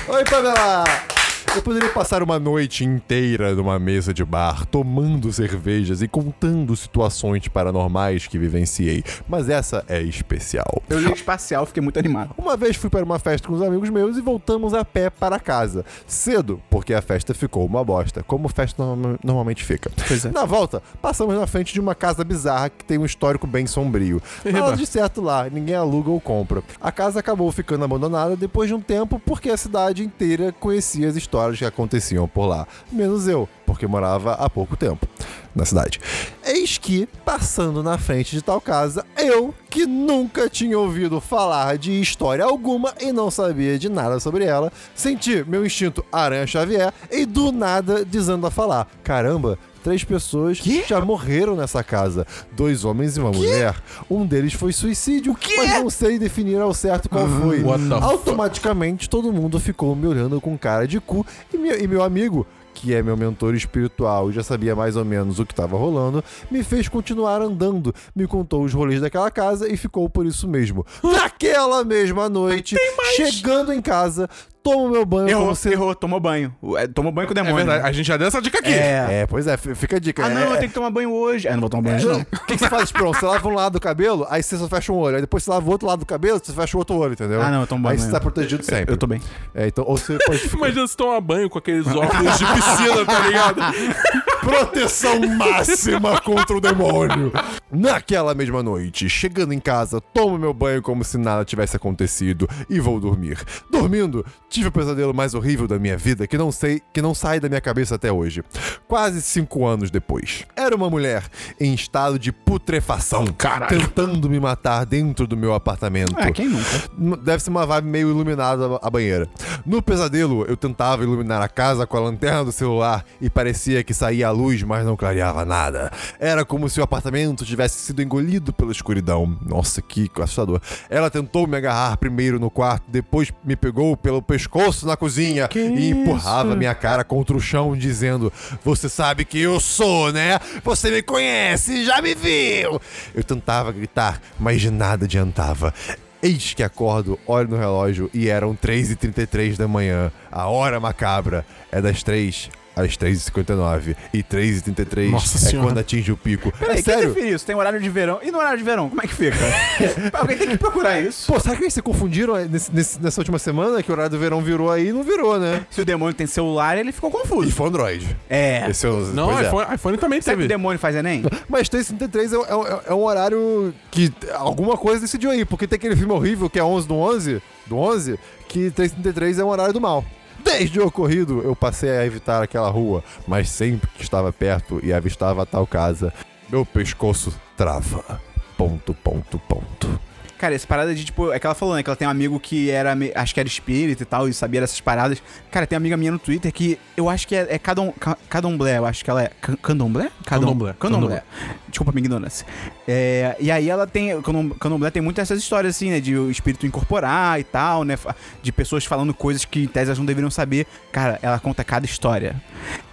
Oi, 0.09 0.25
Pamela! 0.25 1.10
Eu 1.57 1.63
poderia 1.63 1.89
passar 1.89 2.23
uma 2.23 2.39
noite 2.39 2.85
inteira 2.85 3.53
numa 3.57 3.77
mesa 3.77 4.15
de 4.15 4.25
bar, 4.25 4.65
tomando 4.67 5.33
cervejas 5.33 6.01
e 6.01 6.07
contando 6.07 6.77
situações 6.77 7.49
paranormais 7.49 8.29
que 8.29 8.39
vivenciei, 8.39 9.03
mas 9.29 9.49
essa 9.49 9.85
é 9.89 10.01
especial. 10.01 10.81
Eu 10.89 11.01
li 11.01 11.13
espacial, 11.13 11.67
fiquei 11.67 11.83
muito 11.83 11.99
animado. 11.99 12.31
Uma 12.39 12.57
vez 12.57 12.77
fui 12.77 12.89
para 12.89 13.05
uma 13.05 13.19
festa 13.19 13.49
com 13.49 13.55
os 13.55 13.63
amigos 13.63 13.91
meus 13.91 14.17
e 14.17 14.21
voltamos 14.21 14.73
a 14.73 14.85
pé 14.85 15.11
para 15.11 15.41
casa. 15.41 15.85
Cedo, 16.07 16.63
porque 16.71 16.95
a 16.95 17.03
festa 17.03 17.35
ficou 17.35 17.67
uma 17.67 17.83
bosta, 17.85 18.23
como 18.23 18.49
festa 18.49 18.85
norma- 18.85 19.19
normalmente 19.23 19.65
fica. 19.65 19.91
É. 20.25 20.31
Na 20.31 20.45
volta, 20.45 20.81
passamos 21.03 21.35
na 21.35 21.49
frente 21.49 21.73
de 21.75 21.81
uma 21.81 21.97
casa 21.97 22.23
bizarra 22.23 22.71
que 22.71 22.85
tem 22.85 22.97
um 22.97 23.05
histórico 23.05 23.47
bem 23.49 23.67
sombrio. 23.67 24.23
Nada 24.45 24.77
de 24.77 24.87
certo 24.87 25.21
lá, 25.21 25.49
ninguém 25.51 25.75
aluga 25.75 26.11
ou 26.11 26.21
compra. 26.21 26.63
A 26.81 26.93
casa 26.93 27.19
acabou 27.19 27.51
ficando 27.51 27.85
abandonada 27.85 28.37
depois 28.37 28.69
de 28.69 28.75
um 28.75 28.81
tempo 28.81 29.19
porque 29.19 29.51
a 29.51 29.57
cidade 29.57 30.05
inteira 30.05 30.53
conhecia 30.53 31.09
as 31.09 31.17
histórias 31.17 31.40
que 31.59 31.65
aconteciam 31.65 32.29
por 32.29 32.47
lá. 32.47 32.67
Menos 32.91 33.27
eu, 33.29 33.49
porque 33.67 33.87
morava 33.87 34.33
há 34.35 34.49
pouco 34.49 34.77
tempo 34.77 35.07
na 35.55 35.65
cidade. 35.65 36.01
Eis 36.45 36.79
que, 36.79 37.07
passando 37.25 37.83
na 37.83 37.99
frente 37.99 38.35
de 38.35 38.43
tal 38.43 38.61
casa, 38.61 39.05
eu, 39.17 39.55
que 39.69 39.87
nunca 39.87 40.49
tinha 40.49 40.79
ouvido 40.79 41.21
falar 41.21 41.77
de 41.77 42.01
história 42.01 42.45
alguma 42.45 42.95
e 43.01 43.13
não 43.13 43.31
sabia 43.31 43.79
de 43.79 43.89
nada 43.89 44.21
sobre 44.21 44.45
ela, 44.45 44.73
senti 44.95 45.45
meu 45.47 45.65
instinto 45.65 46.05
Aranha 46.13 46.47
Xavier 46.47 46.93
e 47.11 47.25
do 47.25 47.53
nada 47.53 48.05
dizendo 48.05 48.47
a 48.47 48.51
falar: 48.51 48.87
caramba. 49.03 49.59
Três 49.83 50.05
pessoas 50.05 50.59
já 50.87 51.01
morreram 51.01 51.57
nessa 51.57 51.83
casa. 51.83 52.27
Dois 52.53 52.85
homens 52.85 53.17
e 53.17 53.21
uma 53.21 53.31
mulher. 53.31 53.75
Um 54.11 54.27
deles 54.27 54.53
foi 54.53 54.73
suicídio, 54.73 55.37
mas 55.57 55.71
não 55.71 55.91
sei 55.91 56.19
definir 56.19 56.61
ao 56.61 56.75
certo 56.75 57.09
qual 57.09 57.27
foi. 57.27 57.63
the 57.63 57.65
fuck? 57.65 58.03
Automaticamente 58.03 59.09
todo 59.09 59.33
mundo 59.33 59.59
ficou 59.59 59.95
me 59.97 60.07
olhando 60.07 60.41
com 60.41 60.57
cara 60.59 60.87
de 60.87 61.01
cu 61.01 61.27
e 61.53 61.57
meu, 61.57 61.81
e 61.81 61.87
meu 61.87 62.03
amigo, 62.03 62.47
que 62.75 62.95
é 62.95 63.03
meu 63.03 63.17
mentor 63.17 63.55
espiritual 63.55 64.31
e 64.31 64.33
já 64.33 64.43
sabia 64.43 64.75
mais 64.77 64.97
ou 64.97 65.05
menos 65.05 65.39
o 65.39 65.47
que 65.47 65.53
estava 65.53 65.77
rolando, 65.77 66.23
me 66.51 66.63
fez 66.63 66.89
continuar 66.89 67.41
andando, 67.43 67.95
me 68.15 68.27
contou 68.27 68.65
os 68.65 68.73
rolês 68.73 69.01
daquela 69.01 69.31
casa 69.31 69.71
e 69.71 69.77
ficou 69.77 70.09
por 70.09 70.27
isso 70.27 70.49
mesmo. 70.49 70.85
Naquela 71.03 71.85
mesma 71.85 72.29
noite, 72.29 72.77
chegando 73.17 73.73
em 73.73 73.81
casa, 73.83 74.29
tomo 74.63 74.89
meu 74.91 75.05
banho 75.05 75.29
Errou, 75.29 75.55
se... 75.55 75.71
errou, 75.71 75.95
tomou 75.95 76.21
banho. 76.21 76.55
É, 76.77 76.87
Tomou 76.87 77.11
banho 77.13 77.27
com 77.29 77.35
o 77.35 77.39
É 77.39 77.43
demônio. 77.43 77.57
verdade, 77.67 77.89
a 77.89 77.93
gente 77.93 78.07
já 78.07 78.17
deu 78.17 78.29
essa 78.29 78.41
dica 78.41 78.59
aqui. 78.59 78.73
É. 78.73 79.23
É, 79.23 79.27
pois 79.27 79.47
é, 79.47 79.57
fica 79.57 79.97
a 79.97 79.99
dica. 79.99 80.25
Ah, 80.25 80.29
não, 80.29 80.41
é, 80.41 80.45
eu 80.47 80.57
tenho 80.57 80.69
que 80.69 80.75
tomar 80.75 80.91
banho 80.91 81.13
hoje. 81.13 81.49
Ah, 81.49 81.53
não 81.53 81.61
vou 81.61 81.71
tomar 81.71 81.83
banho 81.83 81.97
hoje, 81.97 82.07
não. 82.07 82.21
O 82.21 82.25
que, 82.47 82.55
que 82.55 82.59
você 82.59 82.69
faz, 82.69 82.93
Pronto, 82.93 83.19
você 83.19 83.27
lava 83.27 83.49
um 83.49 83.55
lado 83.55 83.73
do 83.75 83.81
cabelo, 83.81 84.27
aí 84.31 84.43
você 84.43 84.57
só 84.57 84.69
fecha 84.69 84.93
um 84.93 84.97
olho. 84.97 85.17
Aí 85.17 85.21
depois 85.21 85.43
você 85.45 85.51
lava 85.51 85.67
o 85.67 85.71
outro 85.71 85.87
lado 85.89 86.01
do 86.01 86.07
cabelo, 86.07 86.41
você 86.43 86.53
fecha 86.53 86.77
o 86.77 86.79
outro 86.79 86.97
olho, 86.97 87.13
entendeu? 87.13 87.41
Ah, 87.43 87.51
não, 87.51 87.63
eu 87.63 87.67
tomo 87.67 87.83
banho 87.83 87.93
Aí 87.93 87.99
você 87.99 88.11
tá 88.11 88.21
protegido 88.21 88.65
sempre. 88.65 88.95
Eu 88.95 88.99
tô 88.99 89.07
bem. 89.07 89.21
É, 89.55 89.67
então, 89.67 89.85
ou 89.87 89.97
você 89.97 90.19
pode 90.25 90.39
ficar... 90.49 90.57
Imagina 90.57 90.87
você 90.87 90.97
tomar 90.97 91.21
banho 91.21 91.49
com 91.51 91.59
aqueles 91.59 91.87
óculos 91.87 92.39
de 92.39 92.45
piscina, 92.47 93.05
tá 93.07 93.19
ligado? 93.27 93.61
Proteção 94.41 95.21
máxima 95.37 96.21
contra 96.21 96.57
o 96.57 96.61
demônio. 96.61 97.31
Naquela 97.71 98.35
mesma 98.35 98.63
noite, 98.63 99.09
chegando 99.09 99.53
em 99.53 99.61
casa, 99.61 100.01
tomo 100.01 100.39
meu 100.39 100.53
banho 100.55 100.83
como 100.83 101.05
se 101.05 101.19
nada 101.19 101.45
tivesse 101.45 101.77
acontecido 101.77 102.49
e 102.69 102.81
vou 102.81 102.99
dormir. 102.99 103.39
Dormindo, 103.71 104.25
tive 104.49 104.69
o 104.69 104.73
pesadelo 104.73 105.15
mais 105.15 105.35
horrível 105.35 105.69
da 105.69 105.79
minha 105.79 105.97
vida 105.97 106.27
que 106.27 106.39
não 106.39 106.51
sei, 106.51 106.83
que 106.93 107.03
não 107.03 107.15
sai 107.15 107.39
da 107.39 107.49
minha 107.49 107.61
cabeça 107.61 107.95
até 107.97 108.11
hoje. 108.11 108.43
Quase 108.89 109.21
cinco 109.23 109.67
anos 109.67 109.91
depois. 109.91 110.45
Era 110.57 110.75
uma 110.75 110.89
mulher 110.91 111.25
em 111.61 111.75
estado 111.75 112.19
de 112.19 112.33
putrefação, 112.33 113.27
Caralho. 113.27 113.79
tentando 113.79 114.29
me 114.29 114.41
matar 114.41 114.85
dentro 114.87 115.27
do 115.27 115.37
meu 115.37 115.55
apartamento. 115.55 116.15
Ah, 116.19 116.31
quem 116.33 116.49
nunca? 116.49 117.17
Deve 117.23 117.43
ser 117.43 117.51
uma 117.51 117.67
vibe 117.67 117.89
meio 117.89 118.11
iluminada 118.11 118.79
a 118.83 118.91
banheira. 118.91 119.29
No 119.67 119.83
pesadelo, 119.83 120.45
eu 120.47 120.57
tentava 120.57 121.03
iluminar 121.03 121.43
a 121.43 121.49
casa 121.49 121.87
com 121.87 121.97
a 121.97 122.01
lanterna 122.01 122.45
do 122.45 122.53
celular 122.53 123.05
e 123.21 123.29
parecia 123.29 123.85
que 123.85 123.93
saía 123.95 124.30
a 124.31 124.33
luz, 124.33 124.63
mas 124.63 124.85
não 124.85 124.97
clareava 124.97 125.45
nada. 125.45 125.91
Era 126.19 126.45
como 126.45 126.69
se 126.69 126.81
o 126.81 126.83
apartamento 126.83 127.45
tivesse 127.45 127.79
sido 127.79 128.03
engolido 128.03 128.53
pela 128.53 128.73
escuridão. 128.73 129.39
Nossa, 129.45 129.83
que 129.83 130.11
assustador. 130.21 130.61
Ela 130.89 131.11
tentou 131.11 131.47
me 131.47 131.57
agarrar 131.57 131.97
primeiro 131.97 132.39
no 132.39 132.51
quarto, 132.51 132.85
depois 132.89 133.33
me 133.45 133.57
pegou 133.57 133.97
pelo 133.97 134.23
pescoço 134.23 134.87
na 134.87 134.97
cozinha 134.97 135.49
e 135.55 135.91
empurrava 135.91 136.57
minha 136.57 136.75
cara 136.75 137.05
contra 137.05 137.37
o 137.37 137.41
chão, 137.41 137.77
dizendo: 137.77 138.33
Você 138.65 138.89
sabe 138.89 139.25
que 139.25 139.39
eu 139.39 139.61
sou, 139.61 140.13
né? 140.13 140.39
Você 140.65 140.91
me 140.91 141.03
conhece, 141.03 141.85
já 141.85 142.01
me 142.01 142.15
viu. 142.15 142.81
Eu 143.15 143.25
tentava 143.25 143.73
gritar, 143.73 144.21
mas 144.39 144.61
de 144.61 144.71
nada 144.71 145.05
adiantava. 145.05 145.75
Eis 146.23 146.53
que 146.53 146.63
acordo, 146.63 147.19
olho 147.27 147.49
no 147.49 147.57
relógio 147.57 148.11
e 148.13 148.29
eram 148.29 148.55
3h33 148.55 149.57
da 149.57 149.67
manhã. 149.67 150.13
A 150.31 150.49
hora 150.49 150.79
macabra 150.79 151.47
é 151.73 151.81
das 151.81 152.03
3 152.03 152.51
às 152.81 152.97
3h59. 152.97 153.97
E 154.13 154.23
3h33 154.23 155.11
Nossa 155.11 155.37
é 155.37 155.41
Senhora. 155.41 155.69
quando 155.69 155.79
atinge 155.79 156.13
o 156.13 156.17
pico. 156.17 156.53
Peraí, 156.59 156.79
é 156.79 156.83
quem 156.83 156.95
sério? 156.95 157.13
define 157.15 157.33
isso? 157.35 157.45
Tem 157.47 157.55
horário 157.57 157.81
de 157.81 157.89
verão. 157.89 158.19
E 158.23 158.31
no 158.31 158.39
horário 158.39 158.59
de 158.59 158.65
verão, 158.65 158.89
como 158.89 159.01
é 159.03 159.07
que 159.07 159.15
fica? 159.15 159.37
Alguém 160.13 160.37
tem 160.37 160.49
que 160.49 160.59
procurar 160.59 161.01
isso. 161.01 161.33
Pô, 161.33 161.39
será 161.41 161.57
que 161.57 161.63
eles 161.63 161.75
se 161.75 161.83
confundiram 161.83 162.35
nesse- 162.47 162.73
nesse- 162.75 163.01
nessa 163.03 163.21
última 163.21 163.39
semana? 163.39 163.83
Que 163.83 163.91
o 163.91 163.93
horário 163.95 164.11
do 164.11 164.19
verão 164.19 164.41
virou 164.43 164.71
aí 164.71 164.89
e 164.89 164.93
não 164.93 165.03
virou, 165.03 165.39
né? 165.39 165.65
Se 165.71 165.81
o 165.81 165.85
demônio 165.85 166.15
tem 166.15 166.27
celular, 166.27 166.77
ele 166.79 166.93
ficou 166.93 167.11
E 167.11 167.13
confuso. 167.13 167.51
foi 167.53 167.69
Android. 167.69 168.17
É. 168.29 168.69
Esse 168.71 168.87
é 168.87 168.91
o, 168.91 169.01
Não, 169.09 169.29
pois 169.33 169.45
é. 169.45 169.49
iPhone, 169.49 169.75
iPhone 169.75 169.99
também 169.99 170.21
Será 170.21 170.37
que 170.37 170.41
o 170.41 170.43
teve. 170.43 170.49
demônio 170.49 170.79
faz 170.79 170.95
Enem? 170.97 171.23
Mas 171.49 171.69
333 171.69 172.33
é, 172.33 172.37
é, 172.37 172.81
é 172.91 172.95
um 172.95 173.03
horário 173.05 173.75
que 173.91 174.13
alguma 174.35 174.77
coisa 174.77 175.01
decidiu 175.01 175.31
aí, 175.31 175.45
porque 175.45 175.67
tem 175.67 175.77
aquele 175.77 175.97
filme 175.97 176.13
horrível 176.13 176.49
que 176.51 176.59
é 176.59 176.65
11 176.65 176.87
do 176.89 176.95
11, 176.95 177.43
do 177.67 177.77
11, 177.77 178.19
que 178.49 178.71
333 178.71 179.39
é 179.39 179.45
um 179.45 179.49
horário 179.49 179.73
do 179.73 179.81
mal. 179.81 180.05
Desde 180.43 180.81
o 180.81 180.87
ocorrido, 180.87 181.43
eu 181.43 181.55
passei 181.55 181.91
a 181.91 182.05
evitar 182.05 182.43
aquela 182.43 182.69
rua, 182.69 183.05
mas 183.27 183.49
sempre 183.49 183.89
que 183.91 184.03
estava 184.03 184.33
perto 184.33 184.81
e 184.83 184.93
avistava 184.93 185.43
a 185.43 185.47
tal 185.47 185.67
casa, 185.67 186.13
meu 186.49 186.65
pescoço 186.65 187.33
trava. 187.57 188.21
Ponto, 188.57 188.93
ponto, 188.95 189.39
ponto. 189.39 190.01
Cara, 190.41 190.55
essa 190.55 190.67
parada 190.67 190.95
de, 190.95 191.05
tipo, 191.05 191.31
é 191.33 191.39
que 191.39 191.47
ela 191.47 191.55
falou, 191.55 191.75
né? 191.75 191.83
Que 191.83 191.91
ela 191.91 191.97
tem 191.97 192.09
um 192.09 192.11
amigo 192.11 192.41
que 192.41 192.71
era, 192.71 192.97
acho 193.15 193.35
que 193.35 193.41
era 193.41 193.47
espírita 193.47 194.03
e 194.05 194.07
tal, 194.07 194.27
e 194.27 194.33
sabia 194.33 194.63
dessas 194.63 194.81
paradas. 194.81 195.23
Cara, 195.51 195.67
tem 195.67 195.77
uma 195.77 195.81
amiga 195.83 195.99
minha 195.99 196.11
no 196.11 196.19
Twitter 196.19 196.51
que 196.51 196.79
eu 196.97 197.11
acho 197.11 197.29
que 197.29 197.37
é, 197.37 197.47
é 197.51 197.59
cadom, 197.59 197.93
ca- 197.93 198.17
cadomblé, 198.27 198.79
eu 198.79 198.87
acho 198.87 199.05
que 199.05 199.11
ela 199.11 199.23
é. 199.23 199.31
Can- 199.39 199.57
Candomblé? 199.63 200.11
Candomblé. 200.25 200.75
Candomblé. 200.81 201.23
Desculpa 201.69 201.91
a 201.91 201.95
minha 201.95 202.07
ignorância. 202.07 202.47
É, 202.89 203.37
e 203.39 203.51
aí 203.51 203.69
ela 203.69 203.87
tem. 203.87 204.19
Candomblé 204.23 204.91
tem 204.91 205.03
muitas 205.03 205.25
essas 205.31 205.43
histórias, 205.43 205.77
assim, 205.77 205.91
né? 205.91 206.01
De 206.01 206.17
o 206.17 206.31
espírito 206.31 206.67
incorporar 206.67 207.39
e 207.39 207.45
tal, 207.45 207.85
né? 207.85 207.99
De 208.43 208.51
pessoas 208.51 208.87
falando 208.87 209.13
coisas 209.13 209.45
que 209.45 209.65
em 209.65 209.67
tese 209.67 209.91
elas 209.91 209.99
não 209.99 210.07
deveriam 210.07 210.31
saber. 210.31 210.67
Cara, 210.91 211.19
ela 211.21 211.39
conta 211.39 211.63
cada 211.63 211.85
história. 211.85 212.35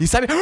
E 0.02 0.06
sabe. 0.06 0.28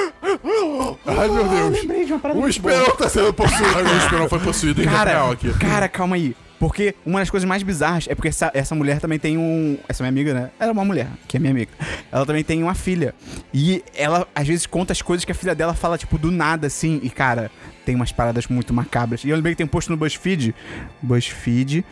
Ai, 1.05 1.27
meu 1.29 1.47
Deus. 1.47 1.81
Lembrei 1.81 2.05
de 2.05 2.13
uma 2.13 2.19
parada 2.19 2.39
O 2.39 2.41
muito. 2.41 2.55
Esperão 2.55 2.95
tá 2.95 3.07
sendo 3.09 3.33
possuído. 3.33 3.63
O 3.79 3.97
Esperão 3.97 4.29
foi 4.29 4.39
possuído 4.41 4.81
em 4.81 4.85
tempo 4.85 4.95
real 4.95 5.05
Cara, 5.05 5.31
aqui. 5.33 5.53
cara, 5.59 5.87
calma 5.87 6.15
aí. 6.15 6.35
Porque 6.59 6.95
uma 7.05 7.19
das 7.19 7.29
coisas 7.29 7.47
mais 7.47 7.61
bizarras 7.63 8.07
é 8.09 8.15
porque 8.15 8.29
essa, 8.29 8.49
essa 8.53 8.73
mulher 8.73 8.99
também 8.99 9.19
tem 9.19 9.37
um. 9.37 9.77
Essa 9.89 10.03
minha 10.03 10.09
amiga, 10.09 10.33
né? 10.33 10.51
Ela 10.59 10.69
é 10.69 10.73
uma 10.73 10.85
mulher, 10.85 11.07
que 11.27 11.35
é 11.35 11.39
minha 11.39 11.51
amiga. 11.51 11.71
Ela 12.11 12.25
também 12.25 12.43
tem 12.43 12.63
uma 12.63 12.73
filha. 12.73 13.13
E 13.53 13.83
ela, 13.93 14.25
às 14.33 14.47
vezes, 14.47 14.65
conta 14.65 14.93
as 14.93 15.01
coisas 15.01 15.25
que 15.25 15.31
a 15.31 15.35
filha 15.35 15.53
dela 15.53 15.73
fala, 15.73 15.97
tipo, 15.97 16.17
do 16.17 16.31
nada, 16.31 16.67
assim. 16.67 16.99
E, 17.03 17.09
cara, 17.09 17.51
tem 17.85 17.93
umas 17.93 18.11
paradas 18.11 18.47
muito 18.47 18.73
macabras. 18.73 19.23
E 19.25 19.29
eu 19.29 19.35
lembrei 19.35 19.53
que 19.53 19.57
tem 19.57 19.65
um 19.65 19.69
post 19.69 19.91
no 19.91 19.97
BuzzFeed. 19.97 20.55
BuzzFeed. 21.01 21.85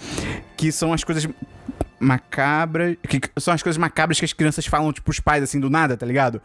Que 0.55 0.72
são 0.72 0.93
as 0.93 1.03
coisas 1.03 1.28
macabras. 1.99 2.95
Que 3.07 3.20
são 3.39 3.53
as 3.53 3.61
coisas 3.61 3.78
macabras 3.78 4.18
que 4.20 4.26
as 4.26 4.34
crianças 4.34 4.66
falam, 4.66 4.91
tipo, 4.93 5.11
os 5.11 5.20
pais, 5.20 5.43
assim, 5.43 5.59
do 5.59 5.70
nada, 5.70 5.95
tá 5.97 6.05
ligado? 6.05 6.41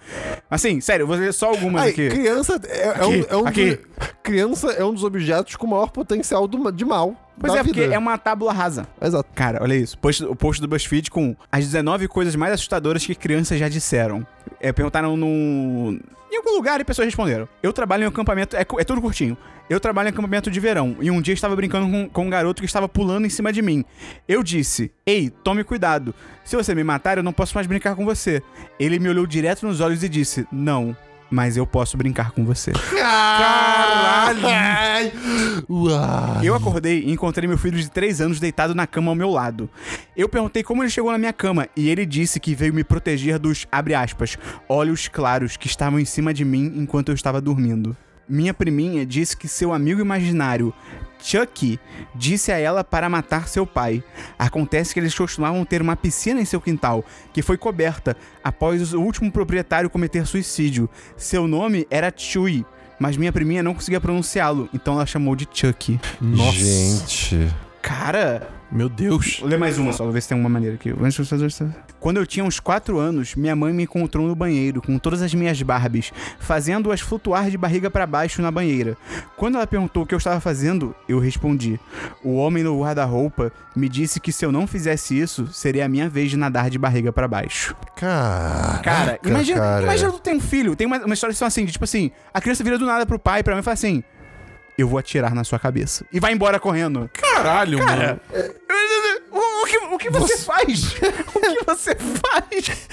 Assim, 0.50 0.80
sério, 0.80 1.04
eu 1.04 1.06
vou 1.06 1.16
ler 1.16 1.32
só 1.32 1.48
algumas 1.50 1.82
Ai, 1.82 1.90
aqui. 1.90 2.08
criança 2.08 2.60
é, 2.68 2.78
é 2.78 2.88
Aqui, 2.90 3.04
um, 3.04 3.24
é 3.28 3.36
um 3.36 3.46
aqui. 3.46 3.70
do- 3.76 3.88
criança 4.22 4.72
é 4.72 4.84
um 4.84 4.92
dos 4.92 5.04
objetos 5.04 5.56
com 5.56 5.66
maior 5.66 5.90
potencial 5.90 6.46
do- 6.46 6.70
de 6.72 6.84
mal. 6.84 7.16
Pois 7.38 7.52
da 7.52 7.60
é, 7.60 7.64
porque 7.64 7.80
vida. 7.82 7.94
é 7.94 7.98
uma 7.98 8.18
tábula 8.18 8.52
rasa. 8.52 8.86
Exato. 9.00 9.28
Cara, 9.34 9.62
olha 9.62 9.74
isso. 9.74 9.96
Post, 9.98 10.24
o 10.24 10.34
post 10.34 10.60
do 10.60 10.68
BuzzFeed 10.68 11.10
com 11.10 11.36
as 11.50 11.64
19 11.64 12.08
coisas 12.08 12.34
mais 12.34 12.52
assustadoras 12.52 13.04
que 13.04 13.14
crianças 13.14 13.58
já 13.58 13.68
disseram. 13.68 14.26
É, 14.60 14.72
perguntaram 14.72 15.16
no. 15.16 15.98
Em 16.30 16.36
algum 16.36 16.54
lugar 16.54 16.80
e 16.80 16.84
pessoas 16.84 17.06
responderam. 17.06 17.48
Eu 17.62 17.72
trabalho 17.72 18.02
em 18.02 18.06
um 18.06 18.10
acampamento. 18.10 18.56
É, 18.56 18.60
é 18.60 18.84
tudo 18.84 19.00
curtinho. 19.00 19.36
Eu 19.70 19.78
trabalho 19.78 20.08
em 20.08 20.10
acampamento 20.10 20.50
de 20.50 20.60
verão 20.60 20.96
e 20.98 21.10
um 21.10 21.20
dia 21.20 21.34
estava 21.34 21.54
brincando 21.54 21.90
com, 21.90 22.08
com 22.08 22.26
um 22.26 22.30
garoto 22.30 22.62
que 22.62 22.66
estava 22.66 22.88
pulando 22.88 23.26
em 23.26 23.30
cima 23.30 23.52
de 23.52 23.60
mim. 23.60 23.84
Eu 24.26 24.42
disse: 24.42 24.90
Ei, 25.04 25.30
tome 25.30 25.62
cuidado. 25.62 26.14
Se 26.44 26.56
você 26.56 26.74
me 26.74 26.82
matar, 26.82 27.18
eu 27.18 27.22
não 27.22 27.32
posso 27.32 27.54
mais 27.54 27.66
brincar 27.66 27.94
com 27.94 28.04
você. 28.04 28.42
Ele 28.80 28.98
me 28.98 29.08
olhou 29.08 29.26
direto 29.26 29.66
nos 29.66 29.80
olhos 29.80 30.02
e 30.02 30.08
disse: 30.08 30.46
Não, 30.50 30.96
mas 31.30 31.56
eu 31.56 31.66
posso 31.66 31.96
brincar 31.96 32.30
com 32.32 32.44
você. 32.44 32.72
Caralho! 32.72 34.42
Uau. 35.68 36.42
Eu 36.42 36.54
acordei 36.54 37.00
e 37.00 37.10
encontrei 37.10 37.48
meu 37.48 37.58
filho 37.58 37.78
de 37.78 37.90
3 37.90 38.20
anos 38.20 38.40
deitado 38.40 38.74
na 38.74 38.86
cama 38.86 39.10
ao 39.10 39.14
meu 39.14 39.30
lado. 39.30 39.68
Eu 40.16 40.28
perguntei 40.28 40.62
como 40.62 40.82
ele 40.82 40.90
chegou 40.90 41.12
na 41.12 41.18
minha 41.18 41.32
cama 41.32 41.68
e 41.76 41.88
ele 41.88 42.04
disse 42.06 42.40
que 42.40 42.54
veio 42.54 42.74
me 42.74 42.84
proteger 42.84 43.38
dos, 43.38 43.66
abre 43.70 43.94
aspas, 43.94 44.36
olhos 44.68 45.08
claros 45.08 45.56
que 45.56 45.66
estavam 45.66 45.98
em 45.98 46.04
cima 46.04 46.32
de 46.34 46.44
mim 46.44 46.72
enquanto 46.76 47.08
eu 47.10 47.14
estava 47.14 47.40
dormindo. 47.40 47.96
Minha 48.28 48.52
priminha 48.52 49.06
disse 49.06 49.36
que 49.36 49.48
seu 49.48 49.72
amigo 49.72 50.00
imaginário, 50.02 50.74
Chucky, 51.20 51.78
disse 52.14 52.52
a 52.52 52.58
ela 52.58 52.82
para 52.82 53.08
matar 53.08 53.48
seu 53.48 53.66
pai. 53.66 54.02
Acontece 54.38 54.94
que 54.94 55.00
eles 55.00 55.14
costumavam 55.14 55.64
ter 55.64 55.82
uma 55.82 55.96
piscina 55.96 56.40
em 56.40 56.44
seu 56.44 56.60
quintal, 56.60 57.04
que 57.32 57.42
foi 57.42 57.56
coberta 57.56 58.16
após 58.42 58.92
o 58.94 59.00
último 59.00 59.30
proprietário 59.30 59.90
cometer 59.90 60.26
suicídio. 60.26 60.88
Seu 61.16 61.46
nome 61.46 61.86
era 61.90 62.12
Chui, 62.14 62.64
mas 62.98 63.16
minha 63.16 63.32
priminha 63.32 63.62
não 63.62 63.74
conseguia 63.74 64.00
pronunciá-lo, 64.00 64.68
então 64.74 64.94
ela 64.94 65.06
chamou 65.06 65.36
de 65.36 65.48
Chucky. 65.52 66.00
Nossa. 66.20 66.58
Gente. 66.58 67.54
Cara, 67.82 68.48
Meu 68.70 68.88
Deus. 68.88 69.38
vou 69.40 69.48
ler 69.48 69.58
mais 69.58 69.78
uma 69.78 69.92
só, 69.92 70.04
vou 70.04 70.12
ver 70.12 70.20
se 70.20 70.28
tem 70.28 70.38
uma 70.38 70.48
maneira 70.48 70.74
aqui. 70.74 70.92
Quando 71.98 72.18
eu 72.18 72.26
tinha 72.26 72.44
uns 72.44 72.60
4 72.60 72.98
anos, 72.98 73.34
minha 73.34 73.56
mãe 73.56 73.72
me 73.72 73.84
encontrou 73.84 74.26
no 74.26 74.34
banheiro 74.34 74.82
com 74.82 74.98
todas 74.98 75.22
as 75.22 75.32
minhas 75.32 75.60
Barbies, 75.62 76.12
fazendo-as 76.38 77.00
flutuar 77.00 77.50
de 77.50 77.56
barriga 77.56 77.90
pra 77.90 78.06
baixo 78.06 78.42
na 78.42 78.50
banheira. 78.50 78.96
Quando 79.36 79.56
ela 79.56 79.66
perguntou 79.66 80.02
o 80.02 80.06
que 80.06 80.14
eu 80.14 80.18
estava 80.18 80.38
fazendo, 80.40 80.94
eu 81.08 81.18
respondi. 81.18 81.80
O 82.22 82.34
homem 82.34 82.62
no 82.62 82.80
guarda-roupa 82.80 83.52
me 83.74 83.88
disse 83.88 84.20
que 84.20 84.32
se 84.32 84.44
eu 84.44 84.52
não 84.52 84.66
fizesse 84.66 85.18
isso, 85.18 85.46
seria 85.48 85.86
a 85.86 85.88
minha 85.88 86.08
vez 86.08 86.30
de 86.30 86.36
nadar 86.36 86.68
de 86.68 86.78
barriga 86.78 87.12
pra 87.12 87.26
baixo. 87.26 87.74
Cara. 87.96 88.78
Cara, 88.82 89.18
imagina, 89.24 89.60
cara. 89.60 89.82
imagina 89.84 90.12
tu 90.12 90.20
tem 90.20 90.36
um 90.36 90.40
filho, 90.40 90.76
tem 90.76 90.86
uma, 90.86 90.98
uma 90.98 91.14
história 91.14 91.34
assim, 91.40 91.64
de, 91.64 91.72
tipo 91.72 91.84
assim, 91.84 92.10
a 92.32 92.40
criança 92.40 92.62
vira 92.62 92.78
do 92.78 92.84
nada 92.84 93.06
pro 93.06 93.18
pai, 93.18 93.42
pra 93.42 93.54
mim 93.54 93.60
e 93.60 93.64
fala 93.64 93.74
assim: 93.74 94.04
Eu 94.78 94.86
vou 94.88 94.96
atirar 94.98 95.34
na 95.34 95.42
sua 95.42 95.58
cabeça. 95.58 96.06
E 96.12 96.20
vai 96.20 96.32
embora 96.32 96.60
correndo. 96.60 97.10
Caralho, 97.12 97.78
mano. 97.84 98.20
O, 99.32 99.64
o 99.64 99.66
que, 99.66 99.78
o 99.78 99.98
que 99.98 100.08
você, 100.10 100.38
faz? 100.38 100.94
o 101.34 101.40
que 101.40 101.64
você 101.66 101.96
faz? 101.96 102.88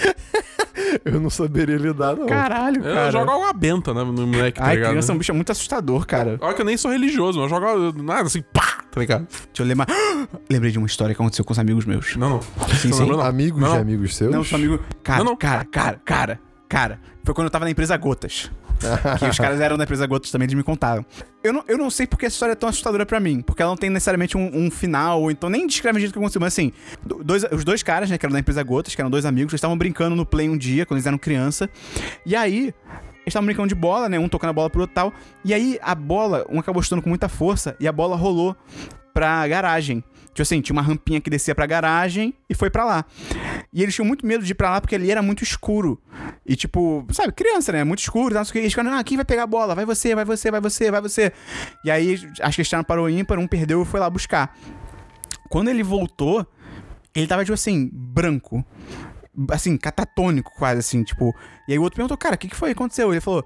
Eu 1.06 1.20
não 1.20 1.30
saberia 1.30 1.78
lidar, 1.78 2.16
não. 2.16 2.26
Caralho, 2.26 2.84
Eu 2.84 2.94
cara. 2.94 3.12
jogo 3.12 3.32
água 3.32 3.54
benta, 3.54 3.94
né, 3.94 4.04
no 4.04 4.28
moleque, 4.28 4.60
tá 4.60 4.66
Ai, 4.66 4.76
ligado? 4.76 4.90
criança 4.90 5.12
é 5.12 5.16
um 5.16 5.18
bicho 5.18 5.34
muito 5.34 5.52
assustador, 5.52 6.06
cara. 6.06 6.38
Olha 6.42 6.54
que 6.54 6.62
eu 6.62 6.66
nem 6.66 6.76
sou 6.76 6.92
religioso, 6.92 7.40
mas 7.40 7.52
eu 7.52 7.60
jogo 7.60 8.04
nada 8.04 8.24
assim, 8.24 8.42
pá, 8.42 8.84
tá 8.92 9.00
ligado? 9.00 9.28
Deixa 9.28 9.62
eu 9.62 9.66
lembrar. 9.66 9.88
Lembrei 10.50 10.72
de 10.72 10.78
uma 10.80 10.88
história 10.88 11.14
que 11.16 11.22
aconteceu 11.22 11.46
com 11.46 11.54
os 11.54 11.60
amigos 11.60 11.86
meus. 11.86 12.16
Não, 12.16 12.30
não. 12.30 12.42
Sim, 12.42 12.90
Não 12.90 12.98
sim. 12.98 13.00
lembrou, 13.04 13.18
não. 13.20 13.26
Amigos 13.26 13.62
Não. 13.62 13.72
de 13.74 13.78
amigos 13.78 14.16
seus? 14.16 14.32
Não, 14.32 14.44
sou 14.44 14.58
amigo. 14.58 14.80
Cara, 15.04 15.20
Não, 15.20 15.26
não. 15.32 15.36
cara, 15.38 15.64
cara, 15.66 16.02
cara, 16.04 16.40
cara. 16.68 17.00
Foi 17.24 17.34
quando 17.34 17.46
eu 17.46 17.52
tava 17.52 17.66
na 17.66 17.72
empresa 17.72 17.96
Gotas. 17.96 18.52
que 19.20 19.26
os 19.26 19.38
caras 19.38 19.60
eram 19.60 19.78
da 19.78 19.84
empresa 19.84 20.06
Gotas 20.06 20.32
também, 20.32 20.46
eles 20.46 20.56
me 20.56 20.64
contaram. 20.64 21.06
Eu 21.44 21.54
não, 21.54 21.64
eu 21.68 21.78
não 21.78 21.90
sei 21.90 22.06
porque 22.08 22.26
essa 22.26 22.34
história 22.36 22.54
é 22.54 22.56
tão 22.56 22.68
assustadora 22.70 23.06
pra 23.06 23.20
mim. 23.20 23.42
Porque 23.42 23.62
ela 23.62 23.72
não 23.72 23.78
tem 23.78 23.90
necessariamente 23.90 24.38
um, 24.38 24.50
um 24.66 24.72
final, 24.72 25.22
ou 25.22 25.32
então 25.32 25.50
nem 25.50 25.66
descreve 25.68 25.98
o 25.98 26.00
jeito 26.00 26.12
que 26.14 26.20
aconteceu. 26.20 26.42
Mas 26.42 26.54
assim, 26.54 26.72
do- 27.06 27.24
dois, 27.24 27.44
os 27.52 27.64
dois 27.64 27.82
caras, 27.84 28.10
né, 28.10 28.18
que 28.18 28.26
eram 28.26 28.34
da 28.34 28.40
empresa 28.40 28.64
Gotas, 28.64 28.96
que 28.96 29.02
eram 29.02 29.10
dois 29.10 29.26
amigos, 29.26 29.54
eles 29.54 29.60
estavam 29.60 29.78
brincando 29.78 30.16
no 30.16 30.26
play 30.26 30.50
um 30.50 30.58
dia, 30.58 30.86
quando 30.86 30.98
eles 30.98 31.06
eram 31.08 31.18
criança. 31.18 31.70
E 32.26 32.36
aí, 32.36 32.66
eles 32.66 32.74
estavam 33.28 33.46
brincando 33.46 33.68
de 33.68 33.76
bola, 33.76 34.08
né? 34.10 34.20
Um 34.20 34.28
tocando 34.30 34.50
a 34.52 34.54
bola 34.54 34.70
pro 34.70 34.82
outro 34.82 34.94
tal. 34.94 35.14
E 35.44 35.54
aí, 35.54 35.80
a 35.82 35.96
bola, 35.96 36.46
um 36.50 36.60
acabou 36.60 36.82
chutando 36.82 37.02
com 37.02 37.10
muita 37.10 37.28
força, 37.30 37.76
e 37.80 37.88
a 37.88 37.92
bola 37.92 38.16
rolou 38.16 38.56
pra 39.14 39.48
garagem. 39.48 40.04
Tipo 40.36 40.42
assim, 40.42 40.60
tinha 40.60 40.74
uma 40.74 40.82
rampinha 40.82 41.22
que 41.22 41.30
descia 41.30 41.56
pra 41.56 41.66
garagem 41.66 42.34
e 42.50 42.54
foi 42.54 42.70
pra 42.70 42.84
lá. 42.84 43.06
E 43.72 43.82
eles 43.82 43.96
tinham 43.96 44.06
muito 44.06 44.26
medo 44.26 44.44
de 44.44 44.52
ir 44.52 44.56
pra 44.56 44.70
lá 44.70 44.82
porque 44.82 44.94
ali 44.94 45.10
era 45.10 45.22
muito 45.22 45.46
escuro. 45.46 45.98
E 46.46 46.58
tipo, 46.58 47.08
sabe, 47.14 47.32
criança, 47.32 47.72
né? 47.72 47.86
Muito 47.86 48.00
escuro, 48.00 48.36
tá, 48.36 48.44
eles 48.56 48.74
ficaram, 48.74 48.94
ah, 48.94 49.02
quem 49.02 49.16
vai 49.16 49.24
pegar 49.24 49.44
a 49.44 49.48
bola? 49.48 49.74
Vai 49.74 49.86
você, 49.86 50.14
vai 50.14 50.26
você, 50.26 50.52
vai 50.52 50.60
você, 50.60 50.92
vai 50.92 51.00
você. 51.00 51.32
E 51.86 51.90
aí, 51.90 52.16
acho 52.42 52.56
que 52.56 52.62
eles 52.62 52.86
para 52.86 53.02
o 53.02 53.10
ímpar, 53.10 53.40
um 53.40 53.48
perdeu 53.48 53.82
e 53.82 53.86
foi 53.86 53.98
lá 53.98 54.10
buscar. 54.10 54.54
Quando 55.48 55.70
ele 55.70 55.84
voltou, 55.84 56.46
ele 57.16 57.28
tava, 57.28 57.46
tipo 57.46 57.54
assim, 57.54 57.90
branco. 57.94 58.62
Assim, 59.52 59.78
catatônico, 59.78 60.52
quase 60.58 60.80
assim, 60.80 61.02
tipo. 61.02 61.34
E 61.66 61.72
aí 61.72 61.80
o 61.80 61.82
outro 61.82 61.96
perguntou, 61.96 62.18
cara, 62.18 62.36
o 62.36 62.38
que, 62.38 62.50
que 62.50 62.56
foi? 62.58 62.72
Aconteceu? 62.72 63.14
Ele 63.14 63.22
falou. 63.22 63.46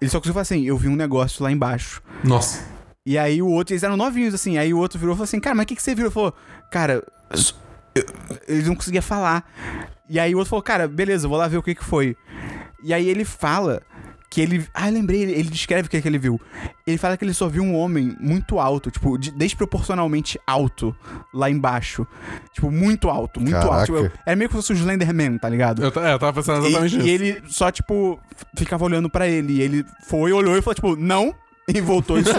Ele 0.00 0.10
só 0.10 0.18
conseguiu 0.18 0.34
falar 0.34 0.42
assim, 0.42 0.64
eu 0.64 0.76
vi 0.76 0.88
um 0.88 0.96
negócio 0.96 1.44
lá 1.44 1.52
embaixo. 1.52 2.02
Nossa. 2.24 2.75
E 3.06 3.16
aí 3.16 3.40
o 3.40 3.46
outro, 3.48 3.72
eles 3.72 3.84
eram 3.84 3.96
novinhos, 3.96 4.34
assim. 4.34 4.58
Aí 4.58 4.74
o 4.74 4.78
outro 4.78 4.98
virou 4.98 5.14
e 5.14 5.16
falou 5.16 5.24
assim, 5.24 5.38
cara, 5.40 5.54
mas 5.54 5.62
o 5.64 5.66
que, 5.68 5.76
que 5.76 5.82
você 5.82 5.94
viu? 5.94 6.06
Ele 6.06 6.12
falou, 6.12 6.34
cara, 6.70 7.04
eu- 7.94 8.02
ele 8.48 8.62
não 8.64 8.74
conseguia 8.74 9.00
falar. 9.02 9.48
E 10.08 10.18
aí 10.20 10.34
o 10.34 10.38
outro 10.38 10.50
falou, 10.50 10.62
cara, 10.62 10.86
beleza, 10.88 11.26
vou 11.28 11.38
lá 11.38 11.48
ver 11.48 11.56
o 11.56 11.62
que, 11.62 11.74
que 11.74 11.84
foi. 11.84 12.16
E 12.82 12.92
aí 12.92 13.08
ele 13.08 13.24
fala 13.24 13.80
que 14.28 14.40
ele. 14.40 14.66
Ah, 14.74 14.88
eu 14.88 14.92
lembrei, 14.94 15.22
ele, 15.22 15.32
ele 15.32 15.48
descreve 15.48 15.86
o 15.86 15.90
que, 15.90 16.00
que 16.02 16.06
ele 16.08 16.18
viu. 16.18 16.40
Ele 16.86 16.98
fala 16.98 17.16
que 17.16 17.24
ele 17.24 17.32
só 17.32 17.48
viu 17.48 17.62
um 17.62 17.74
homem 17.76 18.16
muito 18.20 18.58
alto, 18.58 18.90
tipo, 18.90 19.16
de- 19.16 19.30
desproporcionalmente 19.30 20.38
alto 20.46 20.94
lá 21.32 21.48
embaixo. 21.50 22.06
Tipo, 22.52 22.70
muito 22.70 23.08
alto, 23.08 23.40
muito 23.40 23.54
Caraca. 23.54 23.74
alto. 23.92 24.02
Tipo, 24.04 24.18
era 24.26 24.36
meio 24.36 24.48
que 24.50 24.54
fosse 24.56 24.72
o 24.72 24.76
Slenderman, 24.76 25.38
tá 25.38 25.48
ligado? 25.48 25.82
Eu, 25.82 26.02
é, 26.04 26.12
eu 26.12 26.18
tava 26.18 26.32
pensando 26.34 26.66
exatamente 26.66 26.94
E, 26.94 26.98
nisso. 26.98 27.08
e 27.08 27.10
ele 27.10 27.42
só, 27.48 27.70
tipo, 27.70 28.20
ficava 28.56 28.84
olhando 28.84 29.08
pra 29.08 29.26
ele. 29.26 29.54
E 29.54 29.62
ele 29.62 29.84
foi, 30.08 30.32
olhou 30.32 30.56
e 30.56 30.60
falou, 30.62 30.74
tipo, 30.74 30.96
não. 30.96 31.34
E 31.74 31.80
voltou 31.80 32.16
e 32.16 32.24
subiu. 32.24 32.38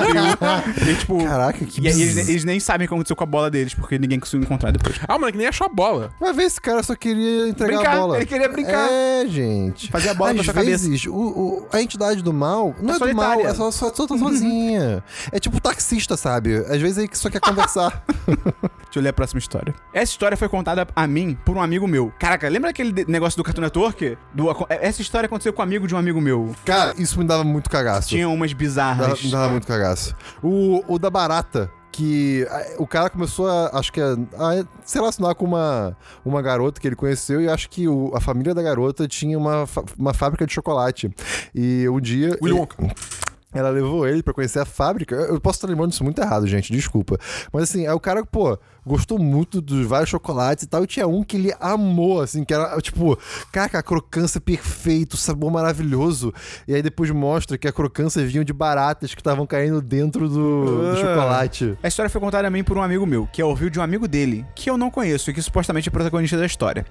e, 0.89 0.95
tipo. 0.95 1.21
Caraca, 1.21 1.65
que 1.65 1.81
E 1.81 1.87
aí 1.89 2.01
eles, 2.01 2.29
eles 2.29 2.45
nem 2.45 2.61
sabem 2.61 2.85
o 2.85 2.87
que 2.87 2.93
aconteceu 2.93 3.13
com 3.13 3.25
a 3.25 3.27
bola 3.27 3.51
deles, 3.51 3.73
porque 3.73 3.99
ninguém 3.99 4.21
conseguiu 4.21 4.45
encontrar 4.45 4.71
depois. 4.71 4.95
Ah, 5.05 5.17
o 5.17 5.19
moleque 5.19 5.37
nem 5.37 5.47
achou 5.47 5.65
a 5.67 5.69
bola. 5.69 6.11
Vai 6.17 6.31
ver, 6.31 6.43
esse 6.43 6.61
cara 6.61 6.81
só 6.81 6.95
queria 6.95 7.49
entregar 7.49 7.75
Brincar, 7.79 7.93
a 7.93 7.99
bola. 7.99 8.17
ele 8.17 8.25
queria 8.25 8.47
brincar. 8.47 8.87
É, 8.89 9.25
gente. 9.27 9.91
Fazer 9.91 10.09
a 10.09 10.13
bola 10.13 10.29
Às 10.31 10.37
na 10.37 10.43
sua 10.45 10.53
cabeça. 10.53 10.87
vezes, 10.87 11.05
o- 11.07 11.11
o- 11.13 11.67
a 11.73 11.81
entidade 11.81 12.23
do 12.23 12.31
mal 12.31 12.73
não 12.81 12.93
É 12.93 12.95
é, 12.95 12.99
do 12.99 13.15
mal, 13.15 13.31
solitária. 13.33 13.51
é 13.51 13.53
só, 13.53 13.69
só, 13.69 13.93
só 13.93 14.07
tá 14.07 14.17
sozinha. 14.17 15.03
é 15.29 15.39
tipo 15.41 15.59
taxista, 15.59 16.15
sabe? 16.15 16.55
Às 16.59 16.79
vezes 16.79 16.97
ele 16.97 17.09
só 17.11 17.29
quer 17.29 17.41
conversar. 17.41 18.01
Deixa 18.87 18.99
eu 18.99 19.03
ler 19.03 19.09
a 19.09 19.13
próxima 19.13 19.37
história. 19.39 19.73
Essa 19.93 20.11
história 20.11 20.35
foi 20.37 20.47
contada 20.49 20.87
a 20.95 21.05
mim 21.07 21.37
por 21.45 21.55
um 21.57 21.61
amigo 21.61 21.87
meu. 21.87 22.11
Caraca, 22.19 22.47
lembra 22.49 22.69
aquele 22.69 23.05
negócio 23.07 23.37
do 23.37 23.43
Cartoon 23.43 23.61
Network? 23.61 24.17
Do, 24.33 24.47
essa 24.69 25.01
história 25.01 25.27
aconteceu 25.27 25.51
com 25.53 25.61
um 25.61 25.63
amigo 25.63 25.87
de 25.87 25.93
um 25.93 25.97
amigo 25.97 26.19
meu. 26.21 26.55
Cara, 26.65 26.93
isso 26.97 27.19
me 27.19 27.25
dava 27.25 27.43
muito 27.43 27.69
cagaço. 27.69 28.09
Tinha 28.09 28.27
umas 28.29 28.51
Dava, 28.51 28.57
bizarras. 28.59 29.23
me 29.23 29.29
dava 29.31 29.49
muito 29.49 29.67
cagaço. 29.67 30.15
O, 30.41 30.81
o 30.87 30.97
da 30.99 31.09
barata. 31.09 31.71
Que 31.89 32.45
o 32.77 32.85
cara 32.85 33.09
começou 33.09 33.49
a, 33.49 33.71
acho 33.79 33.91
que, 33.91 33.99
a, 33.99 34.11
a 34.13 34.63
se 34.85 34.99
relacionar 34.99 35.33
com 35.33 35.45
uma, 35.45 35.97
uma 36.23 36.43
garota 36.43 36.79
que 36.79 36.87
ele 36.87 36.95
conheceu 36.95 37.41
e 37.41 37.49
acho 37.49 37.67
que 37.71 37.87
o- 37.87 38.11
a 38.15 38.21
família 38.21 38.53
da 38.53 38.61
garota 38.61 39.07
tinha 39.07 39.35
uma, 39.35 39.65
uma 39.97 40.13
fábrica 40.13 40.45
de 40.45 40.53
chocolate. 40.53 41.09
E 41.55 41.89
um 41.89 41.99
dia. 41.99 42.37
Willy 42.39 42.53
Wonka. 42.59 42.75
Ela 43.51 43.69
levou 43.69 44.07
ele 44.07 44.21
pra 44.21 44.33
conhecer 44.33 44.59
a 44.59 44.65
fábrica. 44.65 45.15
Eu 45.15 45.35
eu 45.35 45.41
posso 45.41 45.57
estar 45.57 45.67
lembrando 45.67 45.91
isso 45.91 46.03
muito 46.03 46.21
errado, 46.21 46.45
gente, 46.45 46.71
desculpa. 46.71 47.17
Mas 47.51 47.63
assim, 47.63 47.87
aí 47.87 47.93
o 47.93 47.99
cara, 47.99 48.23
pô, 48.23 48.59
gostou 48.87 49.19
muito 49.19 49.61
dos 49.61 49.85
vários 49.85 50.09
chocolates 50.09 50.63
e 50.63 50.67
tal. 50.67 50.83
E 50.83 50.87
tinha 50.87 51.07
um 51.07 51.23
que 51.23 51.37
ele 51.37 51.53
amou, 51.59 52.21
assim, 52.21 52.43
que 52.43 52.53
era 52.53 52.79
tipo, 52.81 53.17
caraca, 53.51 53.79
a 53.79 53.83
crocância 53.83 54.39
perfeita, 54.41 55.15
o 55.15 55.17
sabor 55.17 55.51
maravilhoso. 55.51 56.33
E 56.67 56.73
aí 56.73 56.81
depois 56.81 57.11
mostra 57.11 57.57
que 57.57 57.67
a 57.67 57.71
crocância 57.71 58.25
vinha 58.25 58.43
de 58.45 58.53
baratas 58.53 59.13
que 59.13 59.21
estavam 59.21 59.45
caindo 59.45 59.81
dentro 59.81 60.29
do, 60.29 60.65
do 60.65 60.91
Ah. 60.91 60.95
chocolate. 60.95 61.77
A 61.83 61.87
história 61.87 62.09
foi 62.09 62.21
contada 62.21 62.47
a 62.47 62.51
mim 62.51 62.63
por 62.63 62.77
um 62.77 62.81
amigo 62.81 63.05
meu, 63.05 63.27
que 63.31 63.41
ouviu 63.43 63.69
de 63.69 63.79
um 63.79 63.81
amigo 63.83 64.07
dele, 64.07 64.45
que 64.55 64.69
eu 64.69 64.77
não 64.77 64.89
conheço 64.89 65.29
e 65.29 65.33
que 65.33 65.41
supostamente 65.41 65.89
é 65.89 65.91
protagonista 65.91 66.37
da 66.37 66.45
história. 66.45 66.85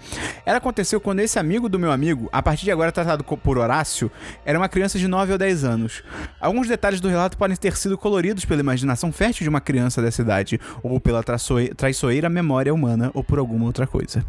Ela 0.44 0.59
aconteceu 0.59 1.01
quando 1.01 1.20
esse 1.20 1.38
amigo 1.38 1.68
do 1.68 1.78
meu 1.78 1.90
amigo, 1.90 2.28
a 2.32 2.42
partir 2.42 2.64
de 2.64 2.70
agora 2.70 2.92
tratado 2.92 3.24
por 3.24 3.59
Horácio, 3.59 4.11
era 4.44 4.59
uma 4.59 4.68
criança 4.68 4.99
de 4.99 5.09
9 5.09 5.32
ou 5.32 5.38
10 5.38 5.64
anos. 5.64 6.03
Alguns 6.40 6.68
detalhes 6.68 7.01
do 7.01 7.09
relato 7.09 7.36
podem 7.38 7.57
ter 7.57 7.76
sido 7.76 7.97
coloridos 7.97 8.44
pela 8.44 8.61
imaginação 8.61 9.11
fértil 9.12 9.44
de 9.44 9.49
uma 9.49 9.61
criança 9.61 10.03
dessa 10.03 10.22
idade, 10.22 10.61
ou 10.82 11.01
pela 11.01 11.22
traçoi- 11.22 11.72
traiçoeira 11.87 12.28
memória 12.28 12.74
humana, 12.74 13.12
ou 13.14 13.22
por 13.22 13.39
alguma 13.39 13.64
outra 13.64 13.87
coisa. 13.87 14.24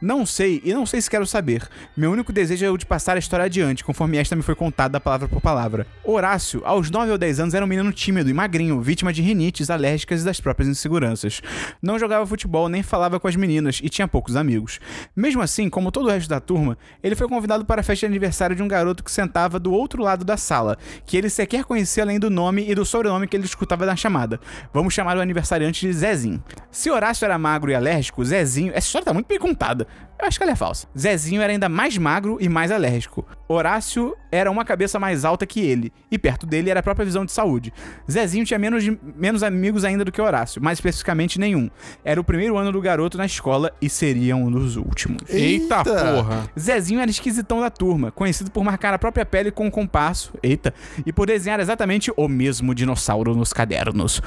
Não 0.00 0.24
sei, 0.24 0.62
e 0.64 0.72
não 0.72 0.86
sei 0.86 1.00
se 1.00 1.10
quero 1.10 1.26
saber. 1.26 1.68
Meu 1.96 2.12
único 2.12 2.32
desejo 2.32 2.64
é 2.64 2.70
o 2.70 2.76
de 2.76 2.86
passar 2.86 3.16
a 3.16 3.18
história 3.18 3.46
adiante, 3.46 3.82
conforme 3.82 4.16
esta 4.16 4.36
me 4.36 4.42
foi 4.42 4.54
contada 4.54 5.00
palavra 5.00 5.26
por 5.26 5.40
palavra. 5.40 5.86
Horácio, 6.04 6.62
aos 6.64 6.88
9 6.88 7.10
ou 7.10 7.18
10 7.18 7.40
anos, 7.40 7.54
era 7.54 7.64
um 7.64 7.68
menino 7.68 7.92
tímido 7.92 8.30
e 8.30 8.32
magrinho, 8.32 8.80
vítima 8.80 9.12
de 9.12 9.22
rinites 9.22 9.70
alérgicas 9.70 10.22
e 10.22 10.24
das 10.24 10.40
próprias 10.40 10.68
inseguranças. 10.68 11.40
Não 11.82 11.98
jogava 11.98 12.24
futebol 12.26 12.68
nem 12.68 12.82
falava 12.82 13.18
com 13.18 13.26
as 13.26 13.34
meninas 13.34 13.80
e 13.82 13.88
tinha 13.88 14.06
poucos 14.06 14.36
amigos. 14.36 14.78
Mesmo 15.16 15.42
assim, 15.42 15.68
como 15.68 15.90
todo 15.90 16.06
o 16.06 16.10
resto 16.10 16.28
da 16.28 16.38
turma, 16.38 16.78
ele 17.02 17.16
foi 17.16 17.28
convidado 17.28 17.64
para 17.64 17.80
a 17.80 17.84
festa 17.84 18.06
de 18.06 18.12
aniversário 18.12 18.54
de 18.54 18.62
um 18.62 18.68
garoto 18.68 19.02
que 19.02 19.10
sentava 19.10 19.58
do 19.58 19.72
outro 19.72 20.02
lado 20.02 20.24
da 20.24 20.36
sala, 20.36 20.78
que 21.04 21.16
ele 21.16 21.28
sequer 21.28 21.64
conhecia 21.64 22.04
além 22.04 22.20
do 22.20 22.30
nome 22.30 22.70
e 22.70 22.74
do 22.74 22.84
sobrenome 22.84 23.26
que 23.26 23.36
ele 23.36 23.46
escutava 23.46 23.84
na 23.84 23.96
chamada. 23.96 24.38
Vamos 24.72 24.94
chamar 24.94 25.16
o 25.16 25.20
aniversariante 25.20 25.84
de 25.84 25.92
Zezinho. 25.92 26.42
Se 26.70 26.88
Horácio 27.00 27.24
era 27.24 27.38
magro 27.38 27.70
e 27.70 27.74
alérgico, 27.74 28.22
Zezinho. 28.22 28.72
Essa 28.74 28.86
história 28.86 29.06
tá 29.06 29.14
muito 29.14 29.26
bem 29.26 29.38
contada. 29.38 29.86
Eu 30.18 30.26
acho 30.26 30.36
que 30.36 30.42
ela 30.42 30.52
é 30.52 30.54
falsa. 30.54 30.86
Zezinho 30.96 31.40
era 31.40 31.50
ainda 31.50 31.66
mais 31.66 31.96
magro 31.96 32.36
e 32.38 32.46
mais 32.46 32.70
alérgico. 32.70 33.26
Horácio 33.52 34.16
era 34.30 34.48
uma 34.48 34.64
cabeça 34.64 34.96
mais 34.98 35.24
alta 35.24 35.44
que 35.44 35.58
ele, 35.60 35.92
e 36.08 36.16
perto 36.16 36.46
dele 36.46 36.70
era 36.70 36.78
a 36.78 36.82
própria 36.84 37.04
visão 37.04 37.24
de 37.24 37.32
saúde. 37.32 37.72
Zezinho 38.08 38.44
tinha 38.44 38.58
menos, 38.60 38.84
de- 38.84 38.96
menos 39.16 39.42
amigos 39.42 39.84
ainda 39.84 40.04
do 40.04 40.12
que 40.12 40.20
Horácio, 40.22 40.62
mais 40.62 40.78
especificamente 40.78 41.36
nenhum. 41.36 41.68
Era 42.04 42.20
o 42.20 42.24
primeiro 42.24 42.56
ano 42.56 42.70
do 42.70 42.80
garoto 42.80 43.18
na 43.18 43.26
escola 43.26 43.72
e 43.82 43.88
seria 43.88 44.36
um 44.36 44.48
dos 44.48 44.76
últimos. 44.76 45.22
Eita, 45.28 45.78
Eita. 45.78 45.84
porra. 46.14 46.48
Zezinho 46.56 47.00
era 47.00 47.10
esquisitão 47.10 47.58
da 47.60 47.70
turma, 47.70 48.12
conhecido 48.12 48.52
por 48.52 48.62
marcar 48.62 48.94
a 48.94 48.98
própria 49.00 49.26
pele 49.26 49.50
com 49.50 49.66
um 49.66 49.70
compasso, 49.70 50.32
eita, 50.42 50.72
e 51.04 51.12
por 51.12 51.26
desenhar 51.26 51.58
exatamente 51.58 52.12
o 52.16 52.28
mesmo 52.28 52.72
dinossauro 52.72 53.34
nos 53.34 53.52
cadernos. 53.52 54.22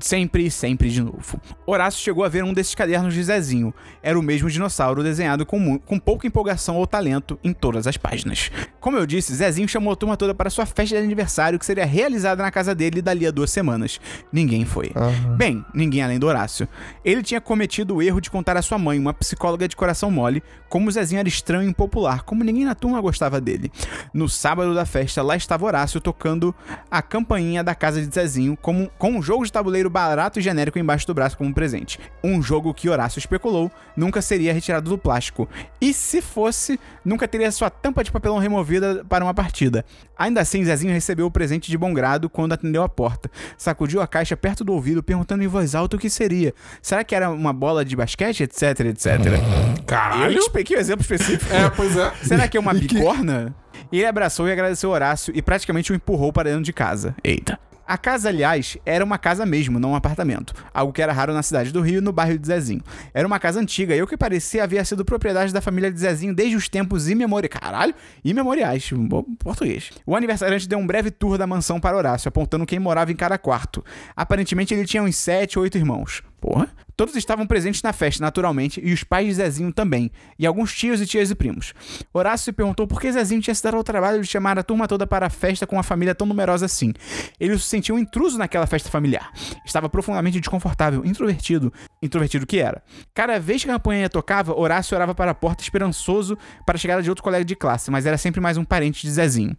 Sempre 0.00 0.46
e 0.46 0.50
sempre 0.50 0.90
de 0.90 1.00
novo. 1.02 1.40
Horácio 1.64 2.00
chegou 2.02 2.24
a 2.24 2.28
ver 2.28 2.42
um 2.42 2.52
desses 2.52 2.74
cadernos 2.74 3.14
de 3.14 3.22
Zezinho. 3.22 3.72
Era 4.02 4.18
o 4.18 4.22
mesmo 4.22 4.50
dinossauro 4.50 5.04
desenhado 5.04 5.46
com, 5.46 5.78
com 5.78 5.98
pouca 6.00 6.26
empolgação 6.26 6.76
ou 6.76 6.86
talento 6.86 7.38
em 7.44 7.52
todas 7.52 7.86
as 7.86 7.96
páginas. 7.96 8.50
Como 8.80 8.96
eu 8.96 9.06
disse, 9.06 9.34
Zezinho 9.34 9.68
chamou 9.68 9.92
a 9.92 9.96
turma 9.96 10.16
toda 10.16 10.34
para 10.34 10.50
sua 10.50 10.66
festa 10.66 10.96
de 10.96 11.02
aniversário 11.02 11.58
que 11.58 11.66
seria 11.66 11.84
realizada 11.84 12.42
na 12.42 12.50
casa 12.50 12.74
dele 12.74 13.02
dali 13.02 13.26
a 13.26 13.30
duas 13.30 13.50
semanas. 13.50 14.00
Ninguém 14.32 14.64
foi. 14.64 14.92
Bem, 15.36 15.64
ninguém 15.74 16.02
além 16.02 16.18
do 16.18 16.26
Horácio. 16.26 16.68
Ele 17.04 17.22
tinha 17.22 17.40
cometido 17.40 17.96
o 17.96 18.02
erro 18.02 18.20
de 18.20 18.30
contar 18.30 18.56
à 18.56 18.62
sua 18.62 18.78
mãe, 18.78 18.98
uma 18.98 19.12
psicóloga 19.12 19.66
de 19.66 19.76
coração 19.76 20.10
mole, 20.10 20.42
como 20.68 20.88
o 20.88 20.92
Zezinho 20.92 21.18
era 21.18 21.28
estranho 21.28 21.66
e 21.66 21.70
impopular, 21.70 22.22
como 22.22 22.44
ninguém 22.44 22.64
na 22.64 22.74
turma 22.74 23.00
gostava 23.00 23.40
dele. 23.40 23.70
No 24.12 24.28
sábado 24.28 24.74
da 24.74 24.84
festa, 24.84 25.22
lá 25.22 25.36
estava 25.36 25.66
Horácio 25.66 26.00
tocando 26.00 26.54
a 26.90 27.02
campainha 27.02 27.62
da 27.62 27.74
casa 27.74 28.00
de 28.00 28.14
Zezinho 28.14 28.56
como, 28.56 28.90
com 28.98 29.12
um 29.12 29.22
jogo 29.22 29.44
de 29.44 29.52
tabuleiro 29.52 29.90
barato 29.90 30.38
e 30.38 30.42
genérico 30.42 30.78
embaixo 30.78 31.06
do 31.06 31.14
braço 31.14 31.36
como 31.36 31.52
presente. 31.54 31.98
Um 32.22 32.42
jogo 32.42 32.74
que 32.74 32.88
Horácio 32.88 33.18
especulou 33.18 33.70
nunca 33.96 34.22
seria 34.22 34.52
retirado 34.52 34.90
do 34.90 34.98
plástico. 34.98 35.48
E 35.80 35.92
se 35.92 36.20
fosse, 36.20 36.78
nunca 37.04 37.28
teria 37.28 37.50
sua 37.50 37.70
tampa 37.70 38.02
de 38.02 38.12
papelão 38.12 38.38
removida 38.48 39.04
para 39.08 39.24
uma 39.24 39.34
partida. 39.34 39.84
Ainda 40.18 40.40
assim, 40.40 40.64
Zezinho 40.64 40.92
recebeu 40.92 41.26
o 41.26 41.30
presente 41.30 41.70
de 41.70 41.76
bom 41.76 41.92
grado 41.92 42.28
quando 42.28 42.52
atendeu 42.52 42.82
a 42.82 42.88
porta. 42.88 43.30
Sacudiu 43.56 44.00
a 44.00 44.06
caixa 44.06 44.36
perto 44.36 44.64
do 44.64 44.72
ouvido, 44.72 45.02
perguntando 45.02 45.42
em 45.42 45.46
voz 45.46 45.74
alta 45.74 45.96
o 45.96 45.98
que 45.98 46.08
seria. 46.10 46.54
Será 46.80 47.04
que 47.04 47.14
era 47.14 47.30
uma 47.30 47.52
bola 47.52 47.84
de 47.84 47.94
basquete, 47.96 48.42
etc, 48.42 48.80
etc. 48.80 49.06
Eu 49.78 49.84
Caralho. 49.84 50.38
expliquei 50.38 50.76
o 50.76 50.80
exemplo 50.80 51.02
específico. 51.02 51.52
É, 51.52 51.68
pois 51.70 51.96
é. 51.96 52.12
Será 52.22 52.48
que 52.48 52.56
é 52.56 52.60
uma 52.60 52.74
bigorna? 52.74 53.54
E 53.92 53.98
ele 53.98 54.06
abraçou 54.06 54.48
e 54.48 54.52
agradeceu 54.52 54.90
Horácio 54.90 55.32
e 55.36 55.40
praticamente 55.40 55.92
o 55.92 55.94
empurrou 55.94 56.32
para 56.32 56.48
dentro 56.50 56.64
de 56.64 56.72
casa. 56.72 57.14
Eita. 57.22 57.58
A 57.86 57.96
casa, 57.96 58.28
aliás, 58.28 58.76
era 58.84 59.04
uma 59.04 59.16
casa 59.16 59.46
mesmo, 59.46 59.78
não 59.78 59.92
um 59.92 59.94
apartamento. 59.94 60.52
Algo 60.74 60.92
que 60.92 61.00
era 61.00 61.12
raro 61.12 61.32
na 61.32 61.42
cidade 61.42 61.72
do 61.72 61.80
Rio, 61.80 62.02
no 62.02 62.12
bairro 62.12 62.36
de 62.36 62.46
Zezinho. 62.46 62.82
Era 63.14 63.26
uma 63.26 63.38
casa 63.38 63.60
antiga 63.60 63.94
e 63.94 64.02
o 64.02 64.06
que 64.08 64.16
parecia 64.16 64.64
havia 64.64 64.84
sido 64.84 65.04
propriedade 65.04 65.52
da 65.52 65.60
família 65.60 65.90
de 65.92 66.00
Zezinho 66.00 66.34
desde 66.34 66.56
os 66.56 66.68
tempos 66.68 67.08
imemoriais. 67.08 67.36
Caralho, 67.52 67.94
imemoriais. 68.24 68.90
português. 69.38 69.90
O 70.04 70.16
aniversariante 70.16 70.68
deu 70.68 70.78
um 70.78 70.86
breve 70.86 71.12
tour 71.12 71.38
da 71.38 71.46
mansão 71.46 71.78
para 71.78 71.96
Horácio, 71.96 72.28
apontando 72.28 72.66
quem 72.66 72.80
morava 72.80 73.12
em 73.12 73.16
cada 73.16 73.38
quarto. 73.38 73.84
Aparentemente 74.16 74.74
ele 74.74 74.84
tinha 74.84 75.02
uns 75.02 75.16
sete 75.16 75.56
ou 75.56 75.62
oito 75.62 75.78
irmãos. 75.78 76.22
Porra. 76.40 76.68
Todos 76.96 77.14
estavam 77.14 77.46
presentes 77.46 77.82
na 77.82 77.92
festa, 77.92 78.22
naturalmente, 78.22 78.80
e 78.82 78.90
os 78.90 79.04
pais 79.04 79.26
de 79.26 79.34
Zezinho 79.34 79.70
também, 79.70 80.10
e 80.38 80.46
alguns 80.46 80.74
tios 80.74 80.98
e 80.98 81.06
tias 81.06 81.30
e 81.30 81.34
primos. 81.34 81.74
Horácio 82.12 82.46
se 82.46 82.52
perguntou 82.52 82.86
por 82.86 82.98
que 83.00 83.12
Zezinho 83.12 83.42
tinha 83.42 83.54
se 83.54 83.62
dado 83.62 83.76
ao 83.76 83.84
trabalho 83.84 84.22
de 84.22 84.26
chamar 84.26 84.58
a 84.58 84.62
turma 84.62 84.88
toda 84.88 85.06
para 85.06 85.26
a 85.26 85.30
festa 85.30 85.66
com 85.66 85.76
uma 85.76 85.82
família 85.82 86.14
tão 86.14 86.26
numerosa 86.26 86.64
assim. 86.64 86.94
Ele 87.38 87.58
se 87.58 87.64
sentiu 87.64 87.96
um 87.96 87.98
intruso 87.98 88.38
naquela 88.38 88.66
festa 88.66 88.88
familiar. 88.88 89.30
Estava 89.64 89.90
profundamente 89.90 90.40
desconfortável, 90.40 91.04
introvertido. 91.04 91.70
Introvertido 92.02 92.46
que 92.46 92.58
era. 92.58 92.82
Cada 93.12 93.38
vez 93.38 93.62
que 93.62 93.70
a 93.70 93.74
campanha 93.74 94.08
tocava, 94.08 94.58
Horácio 94.58 94.94
orava 94.94 95.14
para 95.14 95.32
a 95.32 95.34
porta 95.34 95.62
esperançoso 95.62 96.38
para 96.64 96.76
a 96.76 96.78
chegada 96.78 97.02
de 97.02 97.10
outro 97.10 97.22
colega 97.22 97.44
de 97.44 97.54
classe, 97.54 97.90
mas 97.90 98.06
era 98.06 98.16
sempre 98.16 98.40
mais 98.40 98.56
um 98.56 98.64
parente 98.64 99.02
de 99.02 99.12
Zezinho. 99.12 99.54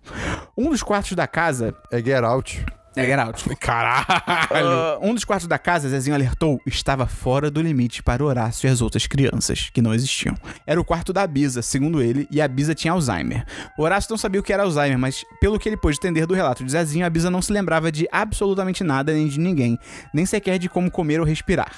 Um 0.57 0.71
dos 0.71 0.81
quartos 0.81 1.13
da 1.13 1.27
casa 1.27 1.75
É 1.91 1.97
Get 1.99 2.23
Out. 2.23 2.65
É 2.99 3.13
Out. 3.19 3.43
Caralho. 3.59 4.05
Ah, 4.09 4.97
um 5.01 5.13
dos 5.13 5.23
quartos 5.23 5.47
da 5.47 5.57
casa, 5.57 5.89
Zezinho 5.89 6.15
alertou, 6.15 6.61
estava 6.65 7.05
fora 7.05 7.49
do 7.51 7.61
limite 7.61 8.01
para 8.01 8.23
Horácio 8.23 8.67
e 8.67 8.69
as 8.71 8.81
outras 8.81 9.07
crianças, 9.07 9.69
que 9.71 9.81
não 9.81 9.93
existiam. 9.93 10.35
Era 10.65 10.79
o 10.79 10.83
quarto 10.83 11.13
da 11.13 11.25
Bisa, 11.27 11.61
segundo 11.61 12.01
ele, 12.01 12.27
e 12.31 12.41
a 12.41 12.47
Bisa 12.47 12.73
tinha 12.73 12.93
Alzheimer. 12.93 13.45
Horácio 13.77 14.09
não 14.09 14.17
sabia 14.17 14.39
o 14.39 14.43
que 14.43 14.51
era 14.51 14.63
Alzheimer, 14.63 14.97
mas 14.97 15.23
pelo 15.39 15.59
que 15.59 15.69
ele 15.69 15.77
pôde 15.77 15.97
entender 15.97 16.25
do 16.25 16.33
relato 16.33 16.63
de 16.63 16.71
Zezinho, 16.71 17.05
a 17.05 17.09
Bisa 17.09 17.29
não 17.29 17.41
se 17.41 17.51
lembrava 17.51 17.91
de 17.91 18.07
absolutamente 18.11 18.83
nada 18.83 19.13
nem 19.13 19.27
de 19.27 19.39
ninguém, 19.39 19.77
nem 20.13 20.25
sequer 20.25 20.57
de 20.57 20.69
como 20.69 20.91
comer 20.91 21.19
ou 21.19 21.25
respirar. 21.25 21.71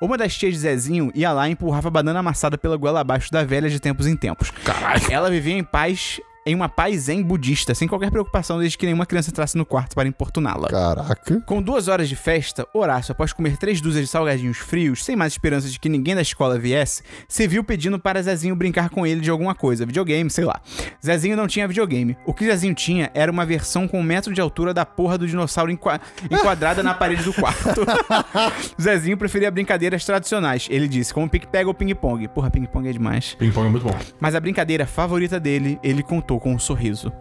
Uma 0.00 0.18
das 0.18 0.36
tias 0.36 0.54
de 0.54 0.60
Zezinho 0.60 1.10
ia 1.14 1.32
lá 1.32 1.48
e 1.48 1.52
empurrava 1.52 1.90
banana 1.90 2.20
amassada 2.20 2.58
pela 2.58 2.76
goela 2.76 3.00
abaixo 3.00 3.30
da 3.30 3.44
velha 3.44 3.68
de 3.68 3.80
tempos 3.80 4.06
em 4.06 4.16
tempos. 4.16 4.50
Caralho. 4.64 5.02
Ela 5.10 5.30
vivia 5.30 5.54
em 5.54 5.64
paz 5.64 6.20
em 6.46 6.54
uma 6.54 6.68
paz 6.68 7.02
zen 7.02 7.22
budista, 7.22 7.74
sem 7.74 7.88
qualquer 7.88 8.10
preocupação 8.10 8.58
desde 8.58 8.76
que 8.76 8.84
nenhuma 8.84 9.06
criança 9.06 9.30
entrasse 9.30 9.56
no 9.56 9.64
quarto 9.64 9.94
para 9.94 10.06
importuná-la. 10.08 10.68
Caraca. 10.68 11.40
Com 11.46 11.62
duas 11.62 11.88
horas 11.88 12.08
de 12.08 12.16
festa, 12.16 12.66
Horácio, 12.74 13.12
após 13.12 13.32
comer 13.32 13.56
três 13.56 13.80
dúzias 13.80 14.04
de 14.04 14.10
salgadinhos 14.10 14.58
frios, 14.58 15.04
sem 15.04 15.16
mais 15.16 15.32
esperança 15.32 15.68
de 15.68 15.78
que 15.80 15.88
ninguém 15.88 16.14
da 16.14 16.20
escola 16.22 16.58
viesse, 16.58 17.02
se 17.28 17.46
viu 17.46 17.64
pedindo 17.64 17.98
para 17.98 18.22
Zezinho 18.22 18.54
brincar 18.54 18.90
com 18.90 19.06
ele 19.06 19.20
de 19.20 19.30
alguma 19.30 19.54
coisa, 19.54 19.86
videogame, 19.86 20.28
sei 20.30 20.44
lá. 20.44 20.60
Zezinho 21.04 21.36
não 21.36 21.46
tinha 21.46 21.66
videogame. 21.66 22.16
O 22.26 22.34
que 22.34 22.44
Zezinho 22.44 22.74
tinha 22.74 23.10
era 23.14 23.32
uma 23.32 23.46
versão 23.46 23.88
com 23.88 23.98
um 24.00 24.02
metro 24.02 24.34
de 24.34 24.40
altura 24.40 24.74
da 24.74 24.84
porra 24.84 25.16
do 25.16 25.26
dinossauro 25.26 25.70
enqua- 25.70 26.00
enquadrada 26.30 26.82
na 26.82 26.92
parede 26.92 27.22
do 27.22 27.32
quarto. 27.32 27.86
Zezinho 28.80 29.16
preferia 29.16 29.50
brincadeiras 29.50 30.04
tradicionais, 30.04 30.66
ele 30.70 30.88
disse, 30.88 31.12
como 31.14 31.28
pique-pega 31.28 31.68
ou 31.68 31.74
ping-pong. 31.74 32.28
Porra, 32.28 32.50
ping-pong 32.50 32.88
é 32.88 32.92
demais. 32.92 33.34
Ping-pong 33.38 33.66
é 33.66 33.70
muito 33.70 33.84
bom. 33.84 33.96
Mas 34.20 34.34
a 34.34 34.40
brincadeira 34.40 34.86
favorita 34.86 35.38
dele, 35.40 35.78
ele 35.82 36.02
contou 36.02 36.33
com 36.38 36.54
um 36.54 36.58
sorriso. 36.58 37.12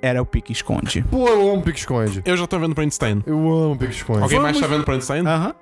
Era 0.00 0.22
o 0.22 0.26
pique-esconde. 0.26 1.02
Pô, 1.10 1.28
eu 1.28 1.50
amo 1.52 1.62
pique-esconde. 1.62 2.22
Eu 2.24 2.36
já 2.36 2.46
tô 2.46 2.58
vendo 2.58 2.74
Printstein. 2.74 3.22
Eu 3.26 3.36
amo 3.50 3.76
pique-esconde. 3.76 4.22
Alguém 4.22 4.38
mais 4.40 4.56
Vamos- 4.56 4.68
tá 4.68 4.74
vendo 4.74 4.84
Printstein? 4.84 5.26
Aham. 5.26 5.54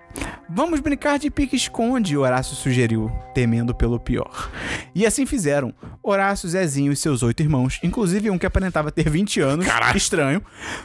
Vamos 0.49 0.81
brincar 0.81 1.19
de 1.19 1.31
pique-esconde, 1.31 2.17
Horácio 2.17 2.57
sugeriu, 2.57 3.11
temendo 3.35 3.75
pelo 3.75 3.99
pior. 4.01 4.51
E 4.95 5.05
assim 5.05 5.27
fizeram. 5.27 5.75
Horácio, 6.03 6.49
Zezinho 6.49 6.91
e 6.93 6.97
seus 6.97 7.23
oito 7.23 7.43
irmãos, 7.43 7.79
inclusive 7.83 8.31
um 8.31 8.39
que 8.39 8.47
aparentava 8.47 8.91
ter 8.91 9.11
20 9.11 9.41
anos, 9.41 9.67
Caralho. 9.67 9.97
estranho, 9.97 10.41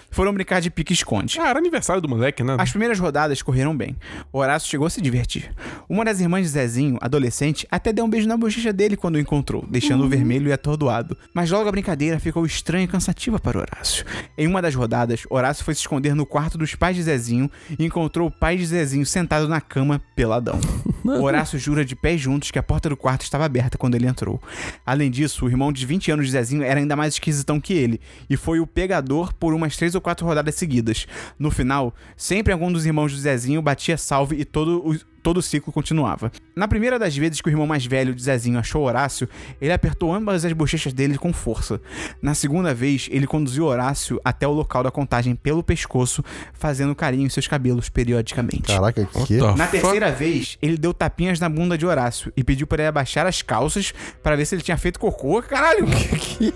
foram 0.10 0.34
brincar 0.34 0.60
de 0.60 0.70
pique-esconde. 0.70 1.40
Ah, 1.40 1.50
era 1.50 1.60
aniversário 1.60 2.02
do 2.02 2.10
moleque, 2.10 2.44
né? 2.44 2.58
As 2.60 2.72
primeiras 2.72 3.00
rodadas 3.00 3.42
correram 3.42 3.76
bem. 3.78 3.96
Horácio 4.34 4.68
chegou 4.70 4.88
a 4.88 4.90
se 4.90 5.00
divertir. 5.00 5.52
Uma 5.88 6.04
das 6.04 6.20
irmãs 6.20 6.42
de 6.44 6.50
Zezinho, 6.50 6.98
adolescente, 7.00 7.66
até 7.72 7.94
deu 7.94 8.04
um 8.04 8.10
beijo 8.10 8.28
na 8.28 8.36
bochecha 8.36 8.74
dele 8.74 8.98
quando 8.98 9.16
o 9.16 9.20
encontrou, 9.20 9.66
deixando-o 9.70 10.10
vermelho 10.10 10.50
e 10.50 10.54
atordoado. 10.54 11.16
Mas 11.34 11.50
logo 11.52 11.70
a 11.70 11.72
brincadeira 11.72 12.20
ficou 12.20 12.46
estranha 12.46 12.84
e 12.84 12.88
cansativa 12.88 13.40
para 13.42 13.60
Horácio. 13.60 14.06
Em 14.38 14.48
uma 14.48 14.62
das 14.62 14.76
rodadas, 14.76 15.24
Horácio 15.30 15.66
foi 15.66 15.74
se 15.74 15.82
esconder 15.82 16.16
no 16.16 16.26
quarto 16.26 16.58
dos 16.58 16.76
pais 16.76 16.96
de 16.96 17.04
Zezinho 17.04 17.50
e 17.78 17.86
encontrou 17.86 18.28
o 18.28 18.32
pai 18.32 18.58
de 18.58 18.66
Zezinho 18.66 19.06
sentado 19.06 19.48
na 19.48 19.60
cama, 19.60 20.02
peladão. 20.16 20.60
Horácio 21.04 21.58
jura 21.58 21.84
de 21.84 21.96
pés 21.96 22.22
juntos 22.22 22.52
que 22.52 22.60
a 22.60 22.64
porta 22.64 22.90
do 22.90 22.96
quarto 22.96 23.24
estava 23.24 23.46
aberta 23.46 23.78
quando 23.78 23.96
ele 23.96 24.08
entrou. 24.08 24.42
Além 24.86 25.10
disso, 25.10 25.46
o 25.46 25.50
irmão 25.50 25.72
de 25.72 25.86
20 25.86 26.12
anos 26.12 26.26
de 26.28 26.32
Zezinho 26.32 26.64
era 26.64 26.80
ainda 26.80 26.96
mais 26.96 27.16
esquisitão 27.16 27.60
que 27.60 27.74
ele, 27.74 28.00
e 28.30 28.38
foi 28.38 28.60
o 28.60 28.68
pegador 28.68 29.34
por 29.34 29.54
umas 29.54 29.76
três 29.76 29.96
ou 29.96 30.02
quatro 30.02 30.26
rodadas 30.26 30.56
seguidas. 30.56 31.08
No 31.38 31.50
final, 31.50 31.94
sempre 32.16 32.54
algum 32.54 32.72
dos 32.72 32.86
irmãos 32.86 33.12
de 33.12 33.20
Zezinho 33.20 33.62
batia 33.62 33.98
salve 33.98 34.36
e 34.40 34.46
todo. 34.46 34.96
Todo 35.24 35.38
o 35.38 35.42
ciclo 35.42 35.72
continuava. 35.72 36.32
Na 36.56 36.68
primeira 36.68 36.98
das 36.98 37.16
vezes 37.16 37.42
que 37.42 37.48
o 37.48 37.52
irmão 37.52 37.68
mais 37.68 37.86
velho 37.86 38.14
de 38.14 38.24
Zezinho 38.24 38.60
achou 38.60 38.84
Horácio, 38.84 39.28
ele 39.62 39.72
apertou 39.72 40.14
ambas 40.14 40.44
as 40.44 40.54
bochechas 40.54 40.94
dele 40.94 41.18
com 41.18 41.32
força. 41.32 41.80
Na 42.22 42.34
segunda 42.34 42.74
vez, 42.74 43.08
ele 43.12 43.28
conduziu 43.28 43.66
Horácio 43.66 44.20
até 44.24 44.48
o 44.48 44.52
local 44.52 44.84
da 44.84 44.92
contagem 44.92 45.36
pelo 45.36 45.64
pescoço, 45.64 46.24
fazendo 46.54 46.96
carinho 46.96 47.26
em 47.26 47.30
seus 47.30 47.48
cabelos 47.48 47.90
periodicamente. 47.90 48.64
Caraca, 48.64 49.06
que? 49.26 49.38
Na 49.56 49.68
terceira 49.68 50.12
vez, 50.12 50.58
ele 50.62 50.78
deu 50.78 50.94
tapinhas 50.94 51.40
na 51.40 51.48
bunda 51.50 51.78
de 51.78 51.86
Horácio 51.86 52.32
e 52.36 52.44
pediu 52.44 52.66
para 52.68 52.84
ele 52.84 52.90
abaixar 52.90 53.26
as 53.26 53.42
calças 53.42 53.94
para 54.24 54.36
ver 54.36 54.46
se 54.46 54.56
ele 54.56 54.62
tinha 54.62 54.78
feito 54.78 55.00
cocô. 55.00 55.42
Caralho! 55.42 55.86
Que? 56.32 56.52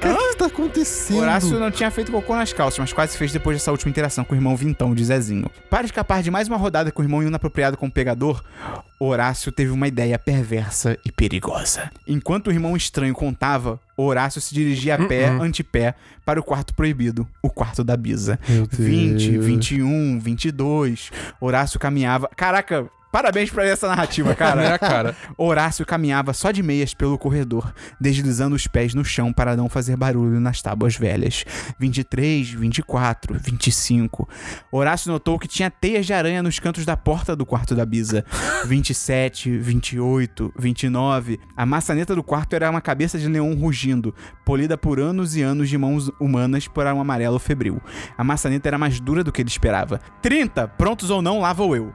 Cara, 0.00 0.14
o 0.14 0.30
que 0.30 0.36
tá 0.36 0.46
acontecendo? 0.46 1.18
Horácio 1.20 1.58
não 1.58 1.70
tinha 1.70 1.90
feito 1.90 2.10
cocô 2.10 2.34
nas 2.34 2.52
calças, 2.52 2.78
mas 2.78 2.92
quase 2.92 3.16
fez 3.16 3.32
depois 3.32 3.56
dessa 3.56 3.70
última 3.70 3.90
interação 3.90 4.24
com 4.24 4.34
o 4.34 4.36
irmão 4.36 4.56
Vintão 4.56 4.94
de 4.94 5.04
Zezinho. 5.04 5.50
Para 5.68 5.84
escapar 5.84 6.22
de 6.22 6.30
mais 6.30 6.48
uma 6.48 6.56
rodada 6.56 6.90
com 6.90 7.02
o 7.02 7.04
irmão 7.04 7.22
inapropriado 7.22 7.76
com 7.84 7.88
o 7.88 7.92
pegador, 7.92 8.42
Horácio 8.98 9.52
teve 9.52 9.70
uma 9.70 9.86
ideia 9.86 10.18
perversa 10.18 10.96
e 11.04 11.12
perigosa. 11.12 11.90
Enquanto 12.06 12.46
o 12.46 12.52
irmão 12.52 12.76
estranho 12.76 13.12
contava, 13.14 13.78
Horácio 13.96 14.40
se 14.40 14.54
dirigia 14.54 14.94
a 14.94 15.06
pé, 15.06 15.28
antepé, 15.28 15.94
para 16.24 16.40
o 16.40 16.42
quarto 16.42 16.74
proibido, 16.74 17.28
o 17.42 17.50
quarto 17.50 17.84
da 17.84 17.96
Bisa. 17.96 18.38
Meu 18.48 18.66
Deus. 18.66 18.80
20, 18.80 19.38
21, 19.38 20.18
22. 20.18 21.10
Horácio 21.40 21.78
caminhava. 21.78 22.28
Caraca, 22.34 22.88
parabéns 23.14 23.48
pra 23.48 23.64
essa 23.64 23.86
narrativa, 23.86 24.34
cara. 24.34 24.64
É, 24.64 24.76
cara. 24.76 25.16
Horácio 25.38 25.86
caminhava 25.86 26.32
só 26.32 26.50
de 26.50 26.64
meias 26.64 26.94
pelo 26.94 27.16
corredor, 27.16 27.72
deslizando 28.00 28.56
os 28.56 28.66
pés 28.66 28.92
no 28.92 29.04
chão 29.04 29.32
para 29.32 29.56
não 29.56 29.68
fazer 29.68 29.96
barulho 29.96 30.40
nas 30.40 30.60
tábuas 30.60 30.96
velhas. 30.96 31.44
23, 31.78 32.50
24, 32.50 33.38
25. 33.38 34.28
Horácio 34.72 35.12
notou 35.12 35.38
que 35.38 35.46
tinha 35.46 35.70
teias 35.70 36.06
de 36.06 36.12
aranha 36.12 36.42
nos 36.42 36.58
cantos 36.58 36.84
da 36.84 36.96
porta 36.96 37.36
do 37.36 37.46
quarto 37.46 37.76
da 37.76 37.86
Bisa. 37.86 38.24
27, 38.66 39.58
28, 39.58 40.52
29. 40.58 41.38
A 41.56 41.64
maçaneta 41.64 42.16
do 42.16 42.22
quarto 42.24 42.54
era 42.54 42.68
uma 42.68 42.80
cabeça 42.80 43.16
de 43.16 43.28
leão 43.28 43.54
rugindo, 43.54 44.12
polida 44.44 44.76
por 44.76 44.98
anos 44.98 45.36
e 45.36 45.42
anos 45.42 45.68
de 45.68 45.78
mãos 45.78 46.10
humanas 46.18 46.66
por 46.66 46.84
um 46.84 47.00
amarelo 47.00 47.38
febril. 47.38 47.80
A 48.18 48.24
maçaneta 48.24 48.68
era 48.68 48.76
mais 48.76 48.98
dura 48.98 49.22
do 49.22 49.30
que 49.30 49.40
ele 49.40 49.48
esperava. 49.48 50.00
30, 50.20 50.66
prontos 50.66 51.10
ou 51.10 51.22
não, 51.22 51.38
lá 51.38 51.52
vou 51.52 51.76
eu. 51.76 51.94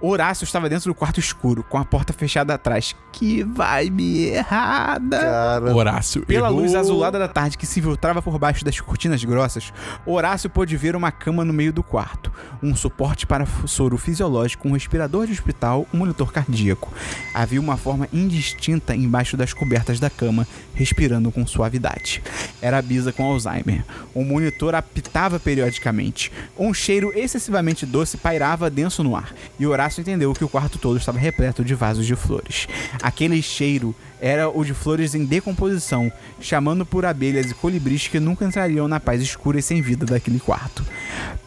Horácio 0.00 0.44
estava 0.44 0.68
dentro 0.68 0.90
do 0.90 0.94
quarto 0.94 1.18
escuro, 1.18 1.62
com 1.62 1.78
a 1.78 1.84
porta 1.84 2.12
fechada 2.12 2.54
atrás. 2.54 2.94
Que 3.12 3.42
vibe 3.42 4.26
errada! 4.26 5.18
Cara, 5.18 5.74
Horácio. 5.74 6.26
Pela 6.26 6.48
errou. 6.48 6.60
luz 6.60 6.74
azulada 6.74 7.18
da 7.18 7.28
tarde 7.28 7.56
que 7.56 7.66
se 7.66 7.80
infiltrava 7.80 8.20
por 8.20 8.38
baixo 8.38 8.64
das 8.64 8.78
cortinas 8.78 9.24
grossas, 9.24 9.72
Horácio 10.04 10.50
pôde 10.50 10.76
ver 10.76 10.94
uma 10.94 11.10
cama 11.10 11.44
no 11.44 11.52
meio 11.52 11.72
do 11.72 11.82
quarto, 11.82 12.30
um 12.62 12.76
suporte 12.76 13.26
para 13.26 13.46
soro 13.66 13.96
fisiológico, 13.96 14.68
um 14.68 14.72
respirador 14.72 15.26
de 15.26 15.32
hospital, 15.32 15.86
um 15.94 15.98
monitor 15.98 16.32
cardíaco. 16.32 16.92
Havia 17.32 17.60
uma 17.60 17.76
forma 17.76 18.06
indistinta 18.12 18.94
embaixo 18.94 19.36
das 19.36 19.52
cobertas 19.52 19.98
da 19.98 20.10
cama, 20.10 20.46
respirando 20.74 21.32
com 21.32 21.46
suavidade. 21.46 22.22
Era 22.60 22.78
a 22.78 22.82
Bisa 22.82 23.12
com 23.12 23.24
Alzheimer. 23.24 23.84
O 24.14 24.24
monitor 24.24 24.74
apitava 24.74 25.40
periodicamente. 25.40 26.30
Um 26.58 26.74
cheiro 26.74 27.12
excessivamente 27.14 27.86
doce 27.86 28.16
pairava 28.16 28.68
denso 28.68 29.02
no 29.02 29.16
ar, 29.16 29.32
e 29.58 29.66
Horácio 29.66 29.95
entendeu 30.00 30.32
que 30.32 30.44
o 30.44 30.48
quarto 30.48 30.78
todo 30.78 30.96
estava 30.96 31.18
repleto 31.18 31.64
de 31.64 31.74
vasos 31.74 32.06
de 32.06 32.16
flores. 32.16 32.66
Aquele 33.02 33.42
cheiro 33.42 33.94
era 34.20 34.48
o 34.48 34.64
de 34.64 34.74
flores 34.74 35.14
em 35.14 35.24
decomposição, 35.24 36.10
chamando 36.40 36.86
por 36.86 37.04
abelhas 37.04 37.50
e 37.50 37.54
colibris 37.54 38.08
que 38.08 38.20
nunca 38.20 38.44
entrariam 38.44 38.88
na 38.88 38.98
paz 39.00 39.20
escura 39.20 39.58
e 39.58 39.62
sem 39.62 39.82
vida 39.82 40.06
daquele 40.06 40.40
quarto. 40.40 40.84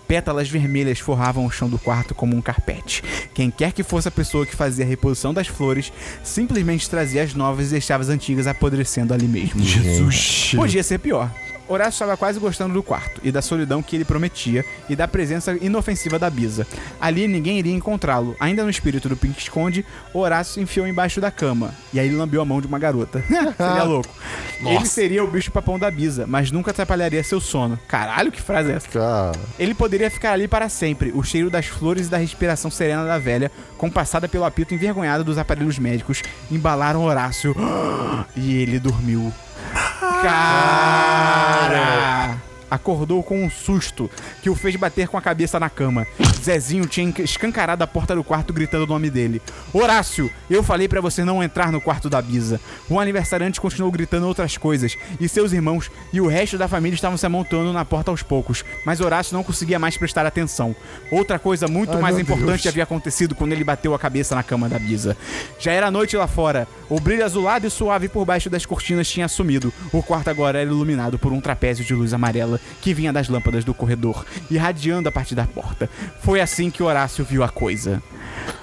Pétalas 0.07 0.49
vermelhas 0.49 0.99
forravam 0.99 1.45
o 1.45 1.51
chão 1.51 1.69
do 1.69 1.77
quarto 1.77 2.15
como 2.15 2.35
um 2.35 2.41
carpete. 2.41 3.03
Quem 3.33 3.51
quer 3.51 3.71
que 3.71 3.83
fosse 3.83 4.07
a 4.07 4.11
pessoa 4.11 4.45
que 4.45 4.55
fazia 4.55 4.83
a 4.83 4.87
reposição 4.87 5.33
das 5.33 5.47
flores, 5.47 5.93
simplesmente 6.23 6.89
trazia 6.89 7.21
as 7.21 7.35
novas 7.35 7.67
e 7.67 7.71
deixava 7.71 8.01
as 8.01 8.09
antigas 8.09 8.47
apodrecendo 8.47 9.13
ali 9.13 9.27
mesmo. 9.27 9.63
Jesus. 9.63 10.53
Podia 10.55 10.83
ser 10.83 10.97
pior. 10.97 11.31
Horácio 11.69 11.91
estava 11.97 12.17
quase 12.17 12.39
gostando 12.39 12.73
do 12.73 12.81
quarto 12.81 13.21
e 13.23 13.31
da 13.31 13.41
solidão 13.41 13.81
que 13.83 13.95
ele 13.95 14.03
prometia 14.03 14.65
e 14.89 14.95
da 14.95 15.07
presença 15.07 15.55
inofensiva 15.61 16.17
da 16.17 16.29
Bisa. 16.29 16.65
Ali 16.99 17.27
ninguém 17.27 17.59
iria 17.59 17.73
encontrá-lo. 17.75 18.35
Ainda 18.39 18.63
no 18.63 18.69
espírito 18.69 19.07
do 19.07 19.15
Pink 19.15 19.39
Esconde, 19.39 19.85
Horácio 20.13 20.55
se 20.55 20.59
enfiou 20.61 20.87
embaixo 20.87 21.21
da 21.21 21.29
cama 21.29 21.73
e 21.93 21.99
aí 21.99 22.07
ele 22.07 22.15
lambeu 22.15 22.41
a 22.41 22.45
mão 22.45 22.59
de 22.59 22.65
uma 22.67 22.79
garota. 22.79 23.23
Seria 23.55 23.83
louco. 23.85 24.09
Ele 24.59 24.73
Nossa. 24.73 24.87
seria 24.87 25.23
o 25.23 25.27
bicho 25.27 25.51
papão 25.51 25.79
da 25.79 25.89
Bisa, 25.89 26.25
mas 26.27 26.51
nunca 26.51 26.71
atrapalharia 26.71 27.23
seu 27.23 27.39
sono. 27.39 27.79
Caralho, 27.87 28.31
que 28.31 28.41
frase 28.41 28.71
é 28.71 28.75
essa? 28.75 28.89
cara. 28.89 29.39
Ele 29.57 29.73
poderia 29.73 30.09
ficar 30.11 30.33
ali 30.33 30.47
para 30.49 30.67
sempre, 30.67 31.11
o 31.15 31.23
cheiro 31.23 31.49
das 31.49 31.67
flores 31.67 32.07
e 32.07 32.09
da 32.09 32.17
respiração 32.17 32.69
serena 32.69 33.05
da 33.05 33.17
velha, 33.17 33.49
compassada 33.77 34.27
pelo 34.27 34.43
apito 34.43 34.73
envergonhado 34.73 35.23
dos 35.23 35.37
aparelhos 35.37 35.79
médicos, 35.79 36.23
embalaram 36.51 37.03
Horácio 37.05 37.55
e 38.35 38.55
ele 38.57 38.79
dormiu. 38.79 39.31
Cara! 40.21 41.89
Acordou 42.69 43.23
com 43.23 43.43
um 43.43 43.49
susto 43.49 44.09
que 44.41 44.49
o 44.49 44.55
fez 44.55 44.75
bater 44.75 45.07
com 45.07 45.17
a 45.17 45.21
cabeça 45.21 45.59
na 45.59 45.69
cama. 45.69 46.05
Zezinho 46.43 46.85
tinha 46.85 47.13
escancarado 47.19 47.83
a 47.83 47.87
porta 47.87 48.15
do 48.15 48.23
quarto 48.23 48.53
gritando 48.53 48.83
o 48.83 48.87
nome 48.87 49.09
dele. 49.09 49.41
Horácio, 49.73 50.31
eu 50.49 50.63
falei 50.63 50.87
pra 50.87 51.01
você 51.01 51.23
não 51.23 51.43
entrar 51.43 51.71
no 51.71 51.81
quarto 51.81 52.09
da 52.09 52.21
Bisa. 52.21 52.59
O 52.89 52.99
aniversariante 52.99 53.59
continuou 53.59 53.91
gritando 53.91 54.27
outras 54.27 54.57
coisas, 54.57 54.97
e 55.19 55.27
seus 55.27 55.51
irmãos 55.51 55.89
e 56.13 56.21
o 56.21 56.27
resto 56.27 56.57
da 56.57 56.67
família 56.67 56.95
estavam 56.95 57.17
se 57.17 57.25
amontoando 57.25 57.73
na 57.73 57.83
porta 57.85 58.11
aos 58.11 58.23
poucos, 58.23 58.63
mas 58.85 59.01
Horácio 59.01 59.35
não 59.35 59.43
conseguia 59.43 59.79
mais 59.79 59.97
prestar 59.97 60.25
atenção. 60.25 60.75
Outra 61.11 61.39
coisa 61.39 61.67
muito 61.67 61.93
Ai, 61.95 62.01
mais 62.01 62.19
importante 62.19 62.63
Deus. 62.63 62.67
havia 62.67 62.83
acontecido 62.83 63.35
quando 63.35 63.51
ele 63.51 63.63
bateu 63.63 63.93
a 63.93 63.99
cabeça 63.99 64.35
na 64.35 64.43
cama 64.43 64.69
da 64.69 64.79
Bisa. 64.79 65.17
Já 65.59 65.71
era 65.71 65.91
noite 65.91 66.15
lá 66.15 66.27
fora. 66.27 66.67
O 66.89 66.99
brilho 66.99 67.25
azulado 67.25 67.67
e 67.67 67.69
suave 67.69 68.07
por 68.07 68.25
baixo 68.25 68.49
das 68.49 68.65
cortinas 68.65 69.07
tinha 69.07 69.27
sumido. 69.27 69.73
O 69.91 70.01
quarto 70.01 70.29
agora 70.29 70.59
era 70.59 70.69
iluminado 70.69 71.19
por 71.19 71.31
um 71.31 71.41
trapézio 71.41 71.85
de 71.85 71.93
luz 71.93 72.13
amarela 72.13 72.58
que 72.81 72.93
vinha 72.93 73.13
das 73.13 73.29
lâmpadas 73.29 73.63
do 73.63 73.73
corredor, 73.73 74.25
irradiando 74.49 75.09
a 75.09 75.11
partir 75.11 75.35
da 75.35 75.45
porta. 75.45 75.89
Foi 76.21 76.41
assim 76.41 76.69
que 76.69 76.83
Horácio 76.83 77.25
viu 77.25 77.43
a 77.43 77.49
coisa. 77.49 78.01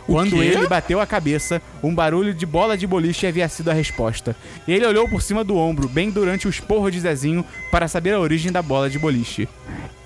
Quando 0.07 0.41
ele 0.41 0.69
bateu 0.69 1.01
a 1.01 1.07
cabeça, 1.07 1.61
um 1.83 1.93
barulho 1.93 2.33
de 2.33 2.47
bola 2.47 2.79
de 2.79 2.87
boliche 2.87 3.27
havia 3.27 3.49
sido 3.49 3.71
a 3.71 3.75
resposta. 3.75 4.37
Ele 4.67 4.87
olhou 4.87 5.09
por 5.09 5.21
cima 5.21 5.43
do 5.43 5.57
ombro, 5.57 5.89
bem 5.89 6.11
durante 6.11 6.47
o 6.47 6.51
esporro 6.51 6.91
de 6.91 7.01
Zezinho, 7.01 7.45
para 7.73 7.89
saber 7.89 8.15
a 8.15 8.21
origem 8.21 8.53
da 8.53 8.63
bola 8.63 8.89
de 8.89 8.99
boliche. 9.01 9.49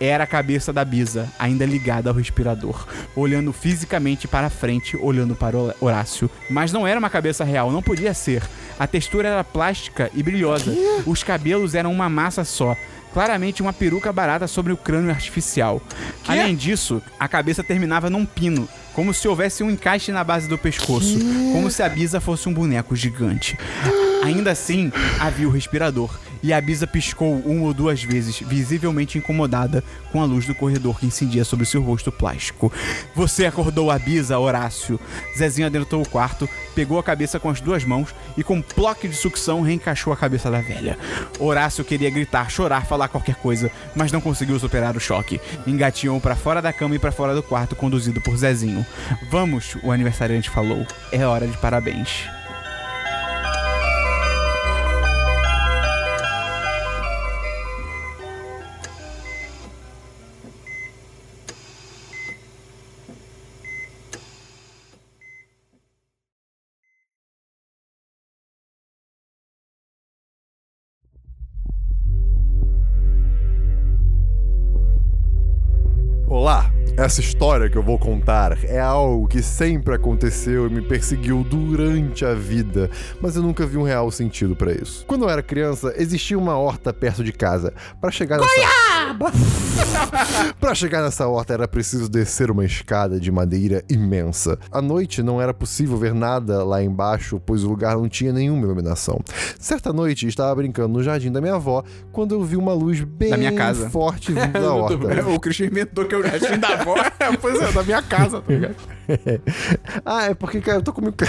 Era 0.00 0.24
a 0.24 0.26
cabeça 0.26 0.72
da 0.72 0.82
Bisa, 0.82 1.30
ainda 1.38 1.66
ligada 1.66 2.08
ao 2.08 2.16
respirador, 2.16 2.86
olhando 3.14 3.52
fisicamente 3.52 4.26
para 4.26 4.48
frente, 4.48 4.96
olhando 4.96 5.36
para 5.36 5.58
o 5.58 5.74
Horácio. 5.78 6.30
Mas 6.48 6.72
não 6.72 6.86
era 6.86 6.98
uma 6.98 7.10
cabeça 7.10 7.44
real, 7.44 7.70
não 7.70 7.82
podia 7.82 8.14
ser. 8.14 8.42
A 8.78 8.86
textura 8.86 9.28
era 9.28 9.44
plástica 9.44 10.10
e 10.14 10.22
brilhosa. 10.22 10.72
Os 11.04 11.22
cabelos 11.22 11.74
eram 11.74 11.92
uma 11.92 12.08
massa 12.08 12.44
só. 12.44 12.74
Claramente 13.12 13.62
uma 13.62 13.72
peruca 13.72 14.12
barata 14.12 14.46
sobre 14.46 14.72
o 14.72 14.76
crânio 14.76 15.10
artificial. 15.10 15.82
Além 16.26 16.54
disso, 16.54 17.02
a 17.18 17.26
cabeça 17.26 17.62
terminava 17.62 18.08
num 18.08 18.24
pino, 18.24 18.68
como 18.92 19.12
se 19.12 19.26
houvesse 19.26 19.62
um 19.62 19.70
encaixe 19.70 20.12
na 20.12 20.22
base 20.22 20.48
do 20.48 20.58
pescoço, 20.58 21.18
como 21.52 21.70
se 21.70 21.82
a 21.82 21.88
Bisa 21.88 22.20
fosse 22.20 22.48
um 22.48 22.52
boneco 22.52 22.94
gigante. 22.94 23.58
Ainda 24.22 24.50
assim, 24.50 24.92
havia 25.18 25.48
o 25.48 25.50
respirador, 25.50 26.10
e 26.42 26.52
a 26.52 26.60
Bisa 26.60 26.86
piscou 26.86 27.34
uma 27.40 27.66
ou 27.66 27.74
duas 27.74 28.02
vezes, 28.02 28.38
visivelmente 28.40 29.18
incomodada 29.18 29.84
com 30.10 30.22
a 30.22 30.24
luz 30.24 30.46
do 30.46 30.54
corredor 30.54 30.98
que 30.98 31.06
incidia 31.06 31.44
sobre 31.44 31.66
seu 31.66 31.82
rosto 31.82 32.10
plástico. 32.10 32.72
Você 33.14 33.46
acordou 33.46 33.90
a 33.90 33.98
Bisa, 33.98 34.38
Horácio. 34.38 34.98
Zezinho 35.36 35.66
adentrou 35.66 36.02
o 36.02 36.08
quarto, 36.08 36.48
pegou 36.74 36.98
a 36.98 37.02
cabeça 37.02 37.38
com 37.38 37.50
as 37.50 37.60
duas 37.60 37.84
mãos 37.84 38.14
e 38.36 38.42
com 38.42 38.56
um 38.56 38.64
bloco 38.76 39.06
de 39.06 39.14
sucção 39.14 39.60
reencaixou 39.62 40.12
a 40.12 40.16
cabeça 40.16 40.50
da 40.50 40.60
velha. 40.60 40.98
Horácio 41.38 41.84
queria 41.84 42.10
gritar, 42.10 42.50
chorar, 42.50 42.86
falar 42.86 43.08
qualquer 43.08 43.36
coisa, 43.36 43.70
mas 43.94 44.12
não 44.12 44.20
conseguiu 44.20 44.58
superar 44.58 44.96
o 44.96 45.00
choque. 45.00 45.40
Engatinhou 45.66 46.20
para 46.20 46.36
fora 46.36 46.62
da 46.62 46.72
cama 46.72 46.96
e 46.96 46.98
para 46.98 47.12
fora 47.12 47.34
do 47.34 47.42
quarto, 47.42 47.76
conduzido 47.76 48.20
por 48.20 48.36
Zezinho. 48.36 48.84
Vamos, 49.30 49.76
o 49.82 49.90
aniversariante 49.90 50.50
falou. 50.50 50.86
É 51.12 51.26
hora 51.26 51.46
de 51.46 51.56
parabéns. 51.58 52.39
Essa 77.10 77.22
história 77.22 77.68
que 77.68 77.76
eu 77.76 77.82
vou 77.82 77.98
contar 77.98 78.56
é 78.66 78.78
algo 78.78 79.26
que 79.26 79.42
sempre 79.42 79.96
aconteceu 79.96 80.68
e 80.68 80.70
me 80.70 80.80
perseguiu 80.80 81.42
durante 81.42 82.24
a 82.24 82.34
vida, 82.34 82.88
mas 83.20 83.34
eu 83.34 83.42
nunca 83.42 83.66
vi 83.66 83.76
um 83.76 83.82
real 83.82 84.08
sentido 84.12 84.54
pra 84.54 84.70
isso. 84.70 85.04
Quando 85.08 85.24
eu 85.24 85.28
era 85.28 85.42
criança, 85.42 85.92
existia 85.96 86.38
uma 86.38 86.56
horta 86.56 86.92
perto 86.92 87.24
de 87.24 87.32
casa. 87.32 87.74
Pra 88.00 88.12
chegar 88.12 88.38
nessa 88.38 88.70
Pra 90.60 90.72
chegar 90.72 91.02
nessa 91.02 91.26
horta 91.26 91.52
era 91.52 91.66
preciso 91.66 92.08
descer 92.08 92.48
uma 92.48 92.64
escada 92.64 93.18
de 93.18 93.32
madeira 93.32 93.82
imensa. 93.90 94.56
À 94.70 94.80
noite 94.80 95.20
não 95.20 95.42
era 95.42 95.52
possível 95.52 95.96
ver 95.96 96.14
nada 96.14 96.62
lá 96.62 96.80
embaixo, 96.80 97.40
pois 97.44 97.64
o 97.64 97.68
lugar 97.68 97.96
não 97.96 98.08
tinha 98.08 98.32
nenhuma 98.32 98.64
iluminação. 98.64 99.18
Certa 99.58 99.92
noite 99.92 100.28
estava 100.28 100.54
brincando 100.54 100.88
no 100.90 101.02
jardim 101.02 101.32
da 101.32 101.40
minha 101.40 101.54
avó 101.54 101.82
quando 102.12 102.36
eu 102.36 102.42
vi 102.42 102.56
uma 102.56 102.72
luz 102.72 103.00
bem 103.00 103.30
Da 103.30 103.36
minha 103.36 103.52
casa. 103.52 103.90
forte 103.90 104.32
vindo 104.32 104.52
da 104.52 104.72
horta. 104.72 104.94
o 105.28 105.40
Christian 105.40 105.66
inventou 105.66 106.04
que 106.04 106.14
é 106.14 106.18
o 106.18 106.22
jardim 106.22 106.58
da 106.58 106.68
avó. 106.68 106.99
pois 107.40 107.60
é, 107.60 107.72
da 107.72 107.82
minha 107.82 108.02
casa, 108.02 108.40
tá 108.40 108.52
ligado? 108.52 108.76
Ah, 110.04 110.26
é 110.26 110.34
porque, 110.34 110.60
cara, 110.60 110.78
eu 110.78 110.82
tô 110.82 110.92
comigo. 110.92 111.16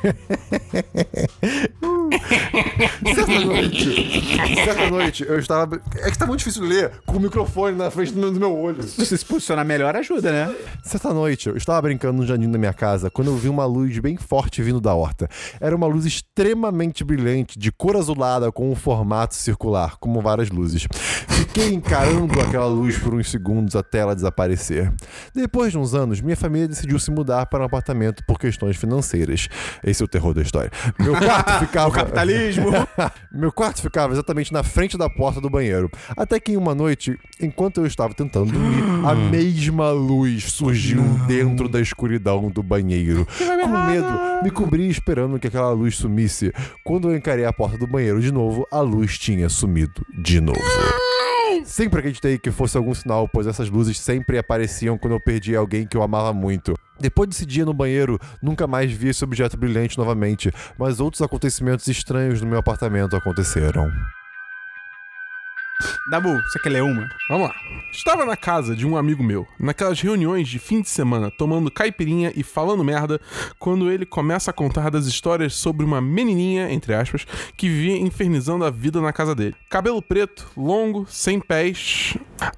certa 3.14 3.40
noite, 3.44 4.54
certa 4.64 4.90
noite, 4.90 5.24
eu 5.26 5.38
estava. 5.38 5.80
É 5.96 6.10
que 6.10 6.18
tá 6.18 6.26
muito 6.26 6.38
difícil 6.40 6.64
ler 6.64 6.92
com 7.06 7.16
o 7.16 7.20
microfone 7.20 7.76
na 7.76 7.90
frente 7.90 8.12
do 8.12 8.20
meu- 8.20 8.32
do 8.32 8.40
meu 8.40 8.56
olho. 8.56 8.82
Se 8.82 9.04
você 9.04 9.16
se 9.16 9.24
posicionar 9.24 9.64
melhor, 9.64 9.94
ajuda, 9.96 10.30
né? 10.32 10.54
Certa 10.82 11.12
noite, 11.12 11.48
eu 11.48 11.56
estava 11.56 11.80
brincando 11.82 12.18
no 12.20 12.26
jardim 12.26 12.50
da 12.50 12.58
minha 12.58 12.72
casa 12.72 13.10
quando 13.10 13.28
eu 13.28 13.36
vi 13.36 13.48
uma 13.48 13.64
luz 13.64 13.98
bem 13.98 14.16
forte 14.16 14.62
vindo 14.62 14.80
da 14.80 14.94
horta. 14.94 15.28
Era 15.60 15.74
uma 15.76 15.86
luz 15.86 16.04
extremamente 16.06 17.04
brilhante, 17.04 17.58
de 17.58 17.70
cor 17.72 17.96
azulada, 17.96 18.50
com 18.52 18.70
um 18.70 18.74
formato 18.74 19.34
circular, 19.34 19.96
como 19.98 20.20
várias 20.20 20.50
luzes. 20.50 20.86
Fiquei 21.28 21.72
encarando 21.72 22.40
aquela 22.40 22.66
luz 22.66 22.98
por 22.98 23.14
uns 23.14 23.30
segundos 23.30 23.76
até 23.76 23.98
ela 23.98 24.14
desaparecer. 24.14 24.92
Depois 25.34 25.72
de 25.72 25.78
uns 25.78 25.94
anos, 25.94 26.20
minha 26.20 26.36
família 26.36 26.68
decidiu 26.68 26.98
se 26.98 27.10
mudar 27.10 27.46
para 27.46 27.62
um 27.62 27.66
apartamento 27.66 28.22
por 28.26 28.38
questões 28.38 28.76
financeiras. 28.76 29.48
Esse 29.90 30.02
é 30.02 30.04
o 30.04 30.08
terror 30.08 30.32
da 30.32 30.42
história. 30.42 30.70
Meu 30.98 31.16
quarto 31.16 31.58
ficava. 31.66 31.88
O 31.88 31.92
capitalismo. 31.92 32.70
Meu 33.32 33.52
quarto 33.52 33.82
ficava 33.82 34.12
exatamente 34.12 34.52
na 34.52 34.62
frente 34.62 34.96
da 34.96 35.08
porta 35.10 35.40
do 35.40 35.50
banheiro. 35.50 35.90
Até 36.16 36.38
que 36.38 36.52
em 36.52 36.56
uma 36.56 36.74
noite, 36.74 37.18
enquanto 37.40 37.80
eu 37.80 37.86
estava 37.86 38.14
tentando 38.14 38.52
dormir, 38.52 38.82
a 39.04 39.14
mesma 39.30 39.90
luz 39.90 40.52
surgiu 40.52 41.02
dentro 41.26 41.68
da 41.68 41.80
escuridão 41.80 42.50
do 42.50 42.62
banheiro. 42.62 43.26
Com 43.36 43.86
medo, 43.86 44.42
me 44.42 44.50
cobri 44.50 44.88
esperando 44.88 45.38
que 45.38 45.48
aquela 45.48 45.72
luz 45.72 45.96
sumisse. 45.96 46.52
Quando 46.84 47.10
eu 47.10 47.16
encarei 47.16 47.44
a 47.44 47.52
porta 47.52 47.76
do 47.76 47.86
banheiro 47.86 48.20
de 48.20 48.32
novo, 48.32 48.66
a 48.70 48.80
luz 48.80 49.18
tinha 49.18 49.48
sumido 49.48 50.06
de 50.16 50.40
novo. 50.40 50.60
Sempre 51.64 52.00
acreditei 52.00 52.38
que 52.38 52.50
fosse 52.50 52.76
algum 52.76 52.94
sinal, 52.94 53.28
pois 53.28 53.46
essas 53.46 53.68
luzes 53.68 53.98
sempre 53.98 54.38
apareciam 54.38 54.98
quando 54.98 55.14
eu 55.14 55.20
perdi 55.20 55.54
alguém 55.54 55.86
que 55.86 55.96
eu 55.96 56.02
amava 56.02 56.32
muito. 56.32 56.74
Depois 56.98 57.28
desse 57.28 57.46
dia 57.46 57.64
no 57.64 57.72
banheiro, 57.72 58.18
nunca 58.42 58.66
mais 58.66 58.92
vi 58.92 59.08
esse 59.08 59.24
objeto 59.24 59.56
brilhante 59.56 59.96
novamente, 59.96 60.52
mas 60.78 61.00
outros 61.00 61.22
acontecimentos 61.22 61.86
estranhos 61.88 62.40
no 62.40 62.46
meu 62.46 62.58
apartamento 62.58 63.16
aconteceram. 63.16 63.90
Dabu, 66.08 66.40
você 66.42 66.58
quer 66.58 66.70
ler 66.70 66.82
uma? 66.82 67.08
Vamos 67.28 67.48
lá. 67.48 67.54
Estava 67.92 68.24
na 68.24 68.36
casa 68.36 68.74
de 68.74 68.86
um 68.86 68.96
amigo 68.96 69.22
meu, 69.22 69.46
naquelas 69.58 70.00
reuniões 70.00 70.48
de 70.48 70.58
fim 70.58 70.80
de 70.80 70.88
semana, 70.88 71.30
tomando 71.30 71.70
caipirinha 71.70 72.32
e 72.34 72.42
falando 72.42 72.82
merda, 72.82 73.20
quando 73.58 73.90
ele 73.90 74.06
começa 74.06 74.50
a 74.50 74.54
contar 74.54 74.90
das 74.90 75.06
histórias 75.06 75.54
sobre 75.54 75.84
uma 75.84 76.00
menininha, 76.00 76.72
entre 76.72 76.94
aspas, 76.94 77.26
que 77.56 77.68
vivia 77.68 77.98
infernizando 77.98 78.64
a 78.64 78.70
vida 78.70 79.00
na 79.00 79.12
casa 79.12 79.34
dele. 79.34 79.54
Cabelo 79.68 80.00
preto, 80.00 80.50
longo, 80.56 81.06
sem 81.06 81.38
pés, 81.38 82.16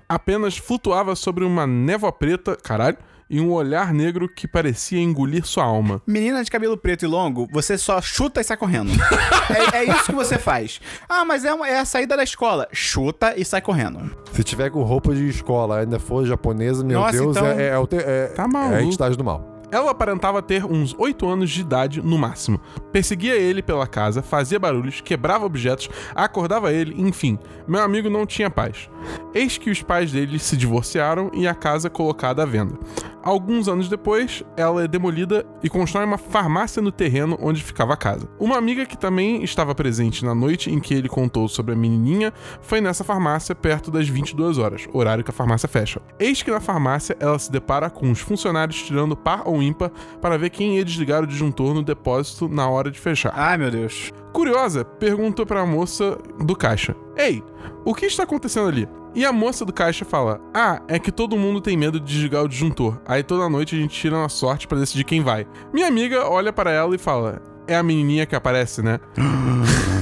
apenas 0.09 0.57
flutuava 0.57 1.17
sobre 1.17 1.45
uma 1.45 1.67
névoa 1.67 2.13
preta, 2.13 2.57
caralho, 2.57 2.99
e 3.33 3.41
um 3.41 3.51
olhar 3.51 3.93
negro 3.95 4.29
que 4.29 4.47
parecia 4.47 5.01
engolir 5.01 5.45
sua 5.47 5.65
alma. 5.65 6.01
Menina 6.07 6.45
de 6.45 6.51
cabelo 6.51 6.77
preto 6.77 7.05
e 7.05 7.09
longo, 7.09 7.49
você 7.51 7.79
só 7.79 8.01
chuta 8.01 8.41
e 8.41 8.45
sai 8.45 8.57
correndo. 8.59 8.93
é, 9.73 9.79
é 9.79 9.85
isso 9.85 10.05
que 10.05 10.13
você 10.15 10.39
faz. 10.39 10.81
Ah, 11.09 11.25
mas 11.25 11.45
é, 11.45 11.53
uma- 11.55 11.67
é 11.67 11.79
a 11.79 11.85
saída 11.87 12.17
da 12.17 12.23
escola. 12.23 12.69
Chuta 12.73 13.35
e 13.37 13.45
sai 13.45 13.61
correndo. 13.63 14.15
Se 14.33 14.45
tiver 14.45 14.71
com 14.71 14.83
roupa 14.83 15.15
de 15.15 15.27
escola, 15.29 15.81
ainda 15.81 15.99
for 15.99 16.25
japonesa, 16.27 16.85
meu 16.85 17.01
Nossa, 17.01 17.13
Deus, 17.19 17.37
então- 17.37 17.47
é, 17.49 17.69
é, 17.69 17.79
o 17.79 17.87
te- 17.87 17.97
é, 17.97 18.27
Tá 18.29 18.47
maluco. 18.47 18.75
é 18.75 18.79
a 18.79 18.83
entidade 18.83 19.17
do 19.17 19.25
mal. 19.25 19.52
Ela 19.73 19.93
aparentava 19.93 20.43
ter 20.43 20.67
uns 20.67 20.95
8 20.99 21.27
anos 21.27 21.51
de 21.51 21.63
idade 21.63 22.03
no 22.03 22.19
máximo. 22.19 22.61
Perseguia 22.93 23.35
ele 23.35 23.63
pela 23.63 23.87
casa, 23.87 24.23
fazia 24.23 24.59
barulhos, 24.59 25.01
quebrava 25.01 25.47
objetos, 25.47 25.89
acordava 26.15 26.71
ele, 26.71 26.95
enfim. 27.01 27.39
Meu 27.67 27.81
amigo 27.81 28.11
não 28.11 28.27
tinha 28.27 28.51
paz. 28.51 28.91
Eis 29.33 29.57
que 29.57 29.71
os 29.71 29.83
pais 29.83 30.13
dele 30.13 30.39
se 30.39 30.59
divorciaram 30.59 31.31
e 31.33 31.49
a 31.49 31.55
casa 31.55 31.89
colocada 31.89 32.43
à 32.43 32.47
venda. 32.47 32.79
Alguns 33.23 33.69
anos 33.69 33.89
depois, 33.89 34.43
ela 34.57 34.83
é 34.83 34.89
demolida 34.89 35.47
e 35.63 35.69
constrói 35.69 36.05
uma 36.05 36.19
farmácia 36.19 36.83
no 36.83 36.91
terreno 36.91 37.39
onde 37.41 37.63
ficava 37.63 37.95
a 37.95 37.97
casa. 37.97 38.29
Uma 38.39 38.59
amiga 38.59 38.85
que 38.85 38.99
também 38.99 39.45
estava 39.45 39.75
presente 39.77 40.25
na 40.25 40.35
noite 40.35 40.71
em 40.71 40.81
que 40.81 40.93
ele 40.93 41.09
contou 41.09 41.49
sobre 41.49 41.73
a 41.73 41.77
menininha 41.77 42.33
foi 42.61 42.81
nessa 42.81 43.05
farmácia 43.05 43.55
perto 43.55 43.93
das 43.93 44.09
22 44.09 44.59
horas, 44.59 44.89
horário 44.93 45.23
que 45.23 45.31
a 45.31 45.35
farmácia 45.35 45.69
fecha. 45.69 46.03
Eis 46.19 46.43
que 46.43 46.51
na 46.51 46.61
farmácia 46.61 47.17
ela 47.21 47.39
se 47.39 47.51
depara 47.51 47.89
com 47.89 48.11
os 48.11 48.19
funcionários 48.19 48.83
tirando 48.83 49.17
par 49.17 49.43
ou 49.47 49.62
ímpar 49.63 49.91
para 50.21 50.37
ver 50.37 50.51
quem 50.51 50.77
ia 50.77 50.85
desligar 50.85 51.23
o 51.23 51.27
disjuntor 51.27 51.75
no 51.75 51.83
depósito 51.83 52.49
na 52.49 52.69
hora 52.69 52.91
de 52.91 52.99
fechar. 52.99 53.33
Ai, 53.35 53.57
meu 53.57 53.71
Deus. 53.71 54.11
Curiosa, 54.33 54.85
perguntou 54.85 55.47
pra 55.47 55.65
moça 55.67 56.19
do 56.39 56.57
caixa: 56.57 56.97
Ei, 57.17 57.43
o 57.85 57.95
que 57.95 58.07
está 58.07 58.23
acontecendo 58.23 58.69
ali? 58.69 58.89
E 59.15 59.27
a 59.27 59.33
moça 59.33 59.65
do 59.65 59.73
caixa 59.73 60.05
fala: 60.05 60.41
Ah, 60.55 60.83
é 60.89 60.99
que 60.99 61.13
todo 61.13 61.37
mundo 61.37 61.61
tem 61.61 61.77
medo 61.77 62.01
de 62.01 62.07
desligar 62.07 62.43
o 62.43 62.49
disjuntor. 62.49 63.01
Aí 63.07 63.23
toda 63.23 63.49
noite 63.49 63.77
a 63.77 63.79
gente 63.79 63.99
tira 63.99 64.17
uma 64.17 64.29
sorte 64.29 64.67
pra 64.67 64.79
decidir 64.79 65.05
quem 65.05 65.23
vai. 65.23 65.47
Minha 65.73 65.87
amiga 65.87 66.27
olha 66.27 66.53
para 66.53 66.71
ela 66.71 66.95
e 66.95 66.99
fala: 66.99 67.43
É 67.67 67.77
a 67.77 67.83
menininha 67.83 68.27
que 68.27 68.35
aparece, 68.35 68.83
né? 68.83 68.99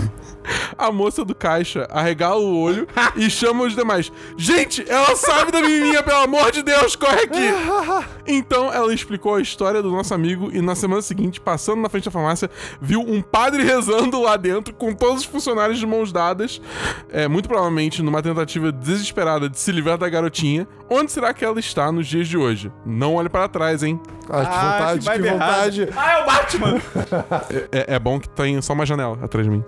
A 0.77 0.91
moça 0.91 1.25
do 1.25 1.35
caixa 1.35 1.87
arregala 1.91 2.41
o 2.41 2.61
olho 2.61 2.87
e 3.17 3.31
chama 3.31 3.65
os 3.65 3.75
demais. 3.75 4.13
Gente, 4.37 4.85
ela 4.89 5.15
sabe 5.17 5.53
da 5.53 5.61
menininha, 5.61 6.03
pelo 6.03 6.21
amor 6.21 6.51
de 6.51 6.63
Deus, 6.63 6.97
corre 6.97 7.23
aqui! 7.23 7.51
Então 8.27 8.73
ela 8.73 8.93
explicou 8.95 9.35
a 9.35 9.41
história 9.41 9.83
do 9.83 9.91
nosso 9.91 10.15
amigo 10.15 10.51
e 10.53 10.61
na 10.61 10.75
semana 10.75 11.03
seguinte, 11.03 11.41
passando 11.41 11.81
na 11.81 11.89
frente 11.89 12.05
da 12.05 12.11
farmácia, 12.11 12.51
viu 12.81 13.01
um 13.01 13.21
padre 13.21 13.63
rezando 13.63 14.21
lá 14.21 14.37
dentro 14.37 14.75
com 14.75 14.95
todos 14.95 15.21
os 15.21 15.25
funcionários 15.25 15.79
de 15.79 15.87
mãos 15.87 16.13
dadas, 16.13 16.61
é, 17.11 17.27
muito 17.29 17.49
provavelmente 17.49 18.03
numa 18.03 18.23
tentativa 18.23 18.71
desesperada 18.73 19.49
de 19.49 19.59
se 19.59 19.73
livrar 19.73 19.99
da 19.99 20.09
garotinha. 20.09 20.67
Onde 20.89 21.13
será 21.13 21.33
que 21.33 21.45
ela 21.45 21.59
está 21.61 21.91
nos 21.93 22.07
dias 22.07 22.27
de 22.27 22.37
hoje? 22.37 22.73
Não 22.85 23.15
olhe 23.15 23.29
para 23.29 23.49
trás, 23.49 23.83
hein? 23.83 24.01
Ah, 24.29 24.45
que 24.45 24.57
vontade, 24.67 24.99
que, 25.01 25.05
vibe 25.07 25.27
errada. 25.27 25.45
vontade. 25.45 25.89
Ah, 25.97 26.13
é 26.13 26.23
o 26.23 26.27
Batman! 26.27 26.81
É, 27.73 27.95
é 27.95 27.99
bom 27.99 28.19
que 28.19 28.29
tem 28.29 28.61
só 28.63 28.73
uma 28.73 28.87
janela 28.87 29.19
atrás 29.23 29.47
de 29.47 29.51
mim. 29.51 29.65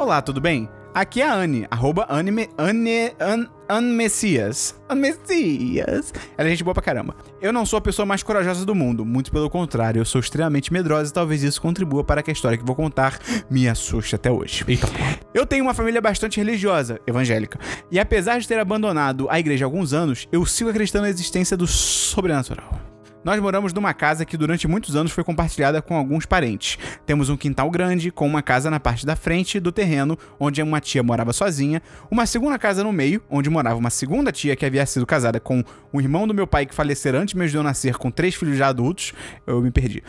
Olá, 0.00 0.22
tudo 0.22 0.40
bem? 0.40 0.66
Aqui 0.94 1.20
é 1.20 1.26
a 1.26 1.34
Anne, 1.34 1.66
arroba 1.70 2.06
Anne, 2.08 2.48
Anne, 2.56 3.12
An, 3.20 3.46
An 3.68 3.82
Messias. 3.82 4.80
An 4.88 4.94
Messias. 4.94 6.10
Ela 6.38 6.48
é 6.48 6.50
gente 6.52 6.64
boa 6.64 6.72
pra 6.72 6.82
caramba. 6.82 7.14
Eu 7.38 7.52
não 7.52 7.66
sou 7.66 7.76
a 7.76 7.82
pessoa 7.82 8.06
mais 8.06 8.22
corajosa 8.22 8.64
do 8.64 8.74
mundo, 8.74 9.04
muito 9.04 9.30
pelo 9.30 9.50
contrário, 9.50 10.00
eu 10.00 10.04
sou 10.06 10.18
extremamente 10.18 10.72
medrosa 10.72 11.10
e 11.10 11.12
talvez 11.12 11.42
isso 11.42 11.60
contribua 11.60 12.02
para 12.02 12.22
que 12.22 12.30
a 12.30 12.32
história 12.32 12.56
que 12.56 12.64
vou 12.64 12.74
contar 12.74 13.18
me 13.50 13.68
assuste 13.68 14.14
até 14.14 14.30
hoje. 14.30 14.64
Eita. 14.66 14.86
Eu 15.34 15.44
tenho 15.44 15.64
uma 15.64 15.74
família 15.74 16.00
bastante 16.00 16.38
religiosa, 16.38 16.98
evangélica, 17.06 17.58
e 17.90 18.00
apesar 18.00 18.40
de 18.40 18.48
ter 18.48 18.58
abandonado 18.58 19.28
a 19.28 19.38
igreja 19.38 19.66
há 19.66 19.68
alguns 19.68 19.92
anos, 19.92 20.26
eu 20.32 20.46
sigo 20.46 20.70
acreditando 20.70 21.04
na 21.04 21.10
existência 21.10 21.58
do 21.58 21.66
sobrenatural. 21.66 22.80
Nós 23.22 23.38
moramos 23.38 23.74
numa 23.74 23.92
casa 23.92 24.24
que 24.24 24.36
durante 24.36 24.66
muitos 24.66 24.96
anos 24.96 25.12
foi 25.12 25.22
compartilhada 25.22 25.82
com 25.82 25.94
alguns 25.94 26.24
parentes. 26.24 26.78
Temos 27.04 27.28
um 27.28 27.36
quintal 27.36 27.70
grande, 27.70 28.10
com 28.10 28.26
uma 28.26 28.42
casa 28.42 28.70
na 28.70 28.80
parte 28.80 29.04
da 29.04 29.14
frente 29.14 29.60
do 29.60 29.70
terreno, 29.70 30.18
onde 30.38 30.62
uma 30.62 30.80
tia 30.80 31.02
morava 31.02 31.32
sozinha, 31.32 31.82
uma 32.10 32.24
segunda 32.24 32.58
casa 32.58 32.82
no 32.82 32.92
meio, 32.92 33.22
onde 33.28 33.50
morava 33.50 33.76
uma 33.76 33.90
segunda 33.90 34.32
tia 34.32 34.56
que 34.56 34.64
havia 34.64 34.86
sido 34.86 35.04
casada 35.04 35.38
com 35.38 35.62
o 35.92 36.00
irmão 36.00 36.26
do 36.26 36.32
meu 36.32 36.46
pai 36.46 36.64
que 36.64 36.74
falecera 36.74 37.18
antes 37.18 37.34
mesmo 37.34 37.50
de 37.50 37.56
eu 37.58 37.62
nascer, 37.62 37.96
com 37.96 38.10
três 38.10 38.34
filhos 38.34 38.56
já 38.56 38.68
adultos. 38.68 39.12
Eu 39.46 39.60
me 39.60 39.70
perdi. 39.70 40.02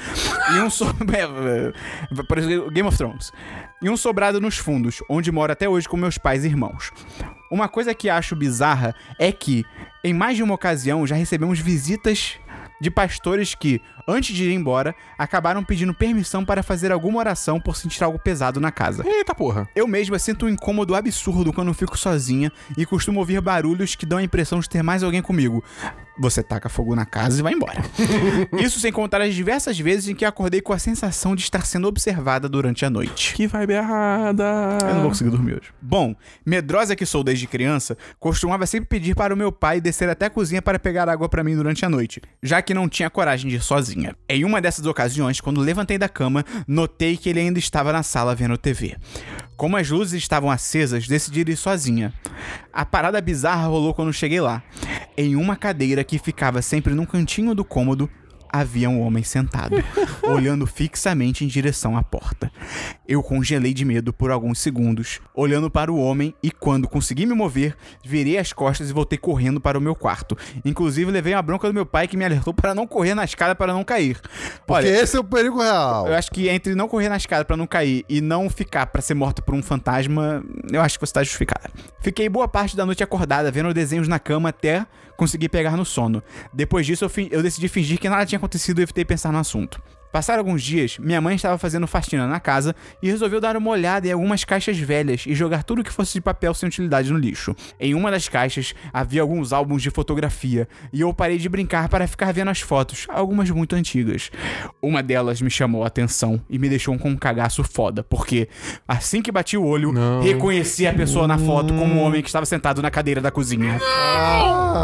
E 0.56 0.60
um 0.60 0.70
so... 0.70 0.86
é, 1.14 2.40
exemplo, 2.40 2.72
Game 2.72 2.88
of 2.88 2.98
Thrones. 2.98 3.32
E 3.82 3.90
um 3.90 3.98
sobrado 3.98 4.40
nos 4.40 4.58
fundos, 4.58 5.04
onde 5.10 5.32
moro 5.32 5.52
até 5.52 5.68
hoje 5.68 5.90
com 5.90 5.98
meus 5.98 6.18
pais 6.18 6.46
e 6.46 6.48
irmãos. 6.48 6.92
Uma 7.52 7.68
coisa 7.68 7.94
que 7.94 8.10
acho 8.10 8.38
bizarra 8.38 8.96
é 9.20 9.32
que, 9.34 9.66
em 10.02 10.14
mais 10.14 10.38
de 10.38 10.44
uma 10.44 10.54
ocasião, 10.54 11.06
já 11.06 11.16
recebemos 11.16 11.60
visitas 11.60 12.40
de 12.82 12.90
pastores 12.90 13.54
que, 13.54 13.80
antes 14.08 14.36
de 14.36 14.46
ir 14.46 14.54
embora, 14.54 14.96
acabaram 15.16 15.64
pedindo 15.64 15.94
permissão 15.94 16.44
para 16.44 16.64
fazer 16.64 16.92
alguma 16.92 17.20
oração 17.20 17.60
por 17.60 17.78
sentir 17.78 18.04
algo 18.04 18.18
pesado 18.18 18.60
na 18.60 18.72
casa. 18.72 19.08
Eita 19.08 19.36
porra. 19.36 19.70
Eu 19.76 19.88
mesma 19.88 20.18
sinto 20.18 20.48
um 20.48 20.50
incômodo 20.50 20.96
absurdo 20.96 21.54
quando 21.54 21.72
fico 21.76 21.96
sozinha 21.96 22.52
e 22.76 22.84
costumo 22.84 23.20
ouvir 23.20 23.40
barulhos 23.40 23.94
que 23.94 24.06
dão 24.06 24.18
a 24.18 24.24
impressão 24.24 24.60
de 24.60 24.68
ter 24.68 24.82
mais 24.82 25.04
alguém 25.04 25.22
comigo. 25.22 25.64
Você 26.22 26.44
taca 26.44 26.70
fogo 26.70 26.96
na 26.96 27.04
casa 27.04 27.40
e 27.40 27.42
vai 27.42 27.54
embora. 27.54 27.82
Isso 28.64 28.80
sem 28.80 28.92
contar 28.92 29.22
as 29.22 29.34
diversas 29.34 29.80
vezes 29.80 30.08
em 30.08 30.14
que 30.14 30.24
acordei 30.24 30.62
com 30.62 30.72
a 30.72 30.78
sensação 30.78 31.36
de 31.36 31.42
estar 31.42 31.66
sendo 31.66 31.88
observada 31.88 32.48
durante 32.48 32.86
a 32.86 32.92
noite. 32.92 33.34
Que 33.34 33.48
vibe 33.48 33.74
errada. 33.74 34.44
Eu 34.82 34.94
não 34.94 35.02
vou 35.02 35.10
conseguir 35.10 35.32
dormir 35.32 35.54
hoje. 35.54 35.74
Bom, 35.82 36.16
medrosa 36.46 36.96
que 36.96 37.08
sou 37.08 37.24
desde 37.24 37.48
criança, 37.48 37.98
costumava 38.20 38.68
sempre 38.68 38.88
pedir 38.88 39.16
para 39.16 39.34
o 39.34 39.38
meu 39.38 39.52
pai 39.52 39.82
descer 39.82 40.08
até 40.10 40.28
a 40.28 40.30
cozinha 40.30 40.62
para 40.62 40.78
pegar 40.78 41.10
água 41.10 41.28
para 41.28 41.44
mim 41.44 41.56
durante 41.56 41.84
a 41.84 41.90
noite, 41.90 42.22
já 42.44 42.62
que 42.62 42.74
não 42.74 42.88
tinha 42.88 43.10
coragem 43.10 43.50
de 43.50 43.56
ir 43.56 43.64
sozinha. 43.64 44.16
Em 44.30 44.46
uma 44.46 44.62
dessas 44.62 44.86
ocasiões, 44.86 45.42
quando 45.42 45.60
levantei 45.60 45.98
da 45.98 46.08
cama, 46.08 46.46
notei 46.68 47.18
que 47.18 47.30
ele 47.30 47.40
ainda 47.40 47.58
estava 47.58 47.92
na 47.92 48.04
sala 48.04 48.36
vendo 48.36 48.58
TV. 48.60 48.96
Como 49.62 49.78
as 49.78 49.92
luzes 49.92 50.24
estavam 50.24 50.50
acesas, 50.50 51.08
decidi 51.08 51.42
ir 51.42 51.56
sozinha. 51.56 52.12
A 52.74 52.84
parada 52.84 53.22
bizarra 53.22 53.68
rolou 53.68 53.94
quando 53.94 54.12
cheguei 54.12 54.42
lá. 54.42 54.64
Em 55.16 55.36
uma 55.36 55.56
cadeira 55.56 56.04
que 56.04 56.18
ficava 56.18 56.64
sempre 56.64 56.96
num 56.96 57.06
cantinho 57.06 57.54
do 57.54 57.64
cômodo, 57.64 58.10
havia 58.52 58.90
um 58.90 59.02
homem 59.02 59.24
sentado, 59.24 59.76
olhando 60.24 60.68
fixamente 60.68 61.46
em 61.46 61.48
direção 61.48 61.98
à 61.98 62.04
porta. 62.04 62.52
Eu 63.08 63.24
congelei 63.24 63.74
de 63.74 63.86
medo 63.86 64.12
por 64.12 64.32
alguns 64.32 64.60
segundos, 64.60 65.20
olhando 65.34 65.70
para 65.70 65.92
o 65.92 66.00
homem 66.00 66.34
e 66.44 66.52
quando 66.52 66.88
consegui 66.88 67.26
me 67.26 67.34
mover, 67.34 67.76
virei 68.04 68.38
as 68.38 68.52
costas 68.54 68.90
e 68.90 68.94
voltei 68.94 69.18
correndo 69.18 69.60
para 69.62 69.78
o 69.78 69.82
meu 69.82 69.96
quarto. 69.96 70.38
Inclusive 70.66 71.12
levei 71.12 71.34
uma 71.34 71.42
bronca 71.42 71.68
do 71.68 71.74
meu 71.74 71.86
pai 71.86 72.08
que 72.08 72.18
me 72.18 72.26
alertou 72.26 72.54
para 72.54 72.76
não 72.76 72.86
correr 72.86 73.16
na 73.16 73.24
escada 73.24 73.56
para 73.56 73.74
não 73.74 73.84
cair. 73.84 74.20
Porque 74.66 74.88
Olha, 74.88 75.02
esse 75.02 75.16
é 75.16 75.20
o 75.20 75.24
perigo 75.24 75.62
real. 75.62 76.08
eu 76.08 76.16
acho 76.16 76.32
que 76.32 76.50
entre 76.50 76.76
não 76.76 76.88
correr 76.88 77.10
na 77.10 77.18
escada 77.18 77.46
pra 77.46 77.58
não 77.58 77.68
cair 77.68 78.06
e 78.10 78.22
não 78.22 78.50
ficar 78.50 78.88
pra 78.88 79.02
ser 79.02 79.14
morto 79.14 79.42
por 79.42 79.56
um 79.56 79.64
fantasma, 79.64 80.44
eu 80.72 80.82
acho 80.82 81.00
que 81.00 81.06
você 81.06 81.14
tá 81.14 81.24
justificada. 81.24 81.70
Fiquei 82.02 82.28
boa 82.28 82.48
parte 82.48 82.76
da 82.76 82.86
noite 82.86 83.04
acordada, 83.04 83.52
vendo 83.52 83.74
desenhos 83.74 84.08
na 84.08 84.20
cama 84.20 84.50
até 84.50 84.86
conseguir 85.22 85.50
pegar 85.50 85.78
no 85.78 85.86
sono. 85.86 86.24
Depois 86.52 86.84
disso, 86.84 87.06
eu, 87.06 87.12
eu 87.30 87.44
decidi 87.44 87.68
fingir 87.68 88.00
que 88.00 88.10
nada 88.10 88.26
tinha 88.26 88.38
acontecido 88.38 88.80
e 88.80 88.82
evitei 88.82 89.06
pensar 89.06 89.32
no 89.32 89.38
assunto. 89.38 89.80
Passaram 90.12 90.40
alguns 90.40 90.62
dias, 90.62 90.98
minha 90.98 91.22
mãe 91.22 91.36
estava 91.36 91.58
fazendo 91.58 91.88
faxina 91.88 92.28
na 92.28 92.40
casa 92.40 92.76
e 93.02 93.10
resolveu 93.10 93.40
dar 93.40 93.56
uma 93.56 93.70
olhada 93.70 94.08
em 94.08 94.12
algumas 94.12 94.44
caixas 94.44 94.78
velhas 94.78 95.24
e 95.26 95.34
jogar 95.34 95.64
tudo 95.64 95.84
que 95.84 95.92
fosse 95.92 96.14
de 96.14 96.22
papel 96.22 96.54
sem 96.54 96.68
utilidade 96.68 97.12
no 97.12 97.18
lixo. 97.18 97.56
Em 97.80 97.96
uma 97.96 98.12
das 98.12 98.28
caixas 98.28 98.74
havia 98.92 99.22
alguns 99.22 99.54
álbuns 99.54 99.82
de 99.82 99.90
fotografia 99.90 100.68
e 100.92 101.02
eu 101.02 101.14
parei 101.14 101.38
de 101.38 101.48
brincar 101.48 101.88
para 101.88 102.08
ficar 102.08 102.34
vendo 102.34 102.50
as 102.50 102.60
fotos, 102.60 103.08
algumas 103.10 103.50
muito 103.50 103.76
antigas. 103.76 104.32
Uma 104.82 105.02
delas 105.02 105.42
me 105.42 105.50
chamou 105.50 105.84
a 105.84 105.88
atenção 105.88 106.42
e 106.50 106.60
me 106.60 106.68
deixou 106.68 106.98
com 106.98 107.10
um 107.10 107.18
cagaço 107.18 107.64
foda, 107.64 108.04
porque 108.04 108.50
assim 108.88 109.22
que 109.22 109.32
bati 109.32 109.56
o 109.58 109.66
olho, 109.66 109.94
reconheci 110.22 110.86
a 110.86 110.94
pessoa 110.94 111.28
na 111.28 111.38
foto 111.38 111.74
como 111.74 111.96
o 111.96 112.04
homem 112.04 112.22
que 112.22 112.28
estava 112.28 112.46
sentado 112.46 112.82
na 112.82 112.92
cadeira 112.92 113.22
da 113.22 113.32
cozinha. 113.32 113.80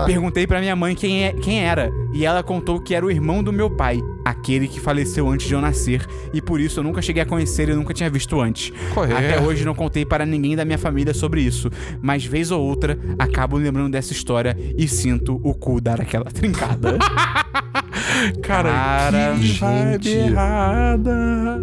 Perguntei 0.06 0.48
pra 0.48 0.60
minha 0.60 0.76
mãe 0.76 0.96
quem, 0.96 1.26
é, 1.26 1.34
quem 1.34 1.64
era, 1.64 1.92
e 2.14 2.26
ela 2.26 2.44
contou 2.44 2.80
que 2.80 2.96
era 2.96 3.06
o 3.06 3.12
irmão 3.12 3.44
do 3.44 3.52
meu 3.52 3.70
pai, 3.70 4.02
aquele 4.30 4.68
que 4.68 4.80
faleceu 4.80 5.30
antes 5.30 5.48
de 5.48 5.54
eu 5.54 5.62
nascer, 5.62 6.06
e 6.34 6.42
por 6.42 6.60
isso 6.60 6.80
eu 6.80 6.84
nunca 6.84 7.02
cheguei 7.02 7.24
a 7.24 7.26
conhecer 7.26 7.70
e 7.70 7.74
nunca 7.74 7.94
tinha 7.94 8.10
visto 8.10 8.40
antes. 8.40 8.72
Correto. 8.94 9.18
Até 9.18 9.42
hoje 9.42 9.64
não 9.66 9.74
contei 9.74 10.06
para 10.06 10.26
ninguém 10.26 10.56
da 10.56 10.66
minha 10.66 10.78
família 10.78 11.14
sobre 11.14 11.42
isso, 11.42 11.70
mas 12.02 12.26
vez 12.26 12.52
ou 12.52 12.62
outra 12.62 12.98
acabo 13.18 13.58
lembrando 13.58 13.92
dessa 13.92 14.14
história 14.14 14.58
e 14.78 14.88
sinto 14.88 15.40
o 15.44 15.54
cu 15.54 15.80
dar 15.80 16.02
aquela 16.02 16.26
trincada. 16.26 16.98
Cara, 18.42 18.72
Cara, 18.72 19.36
que 19.38 19.48
gente. 19.48 20.10
errada. 20.10 21.62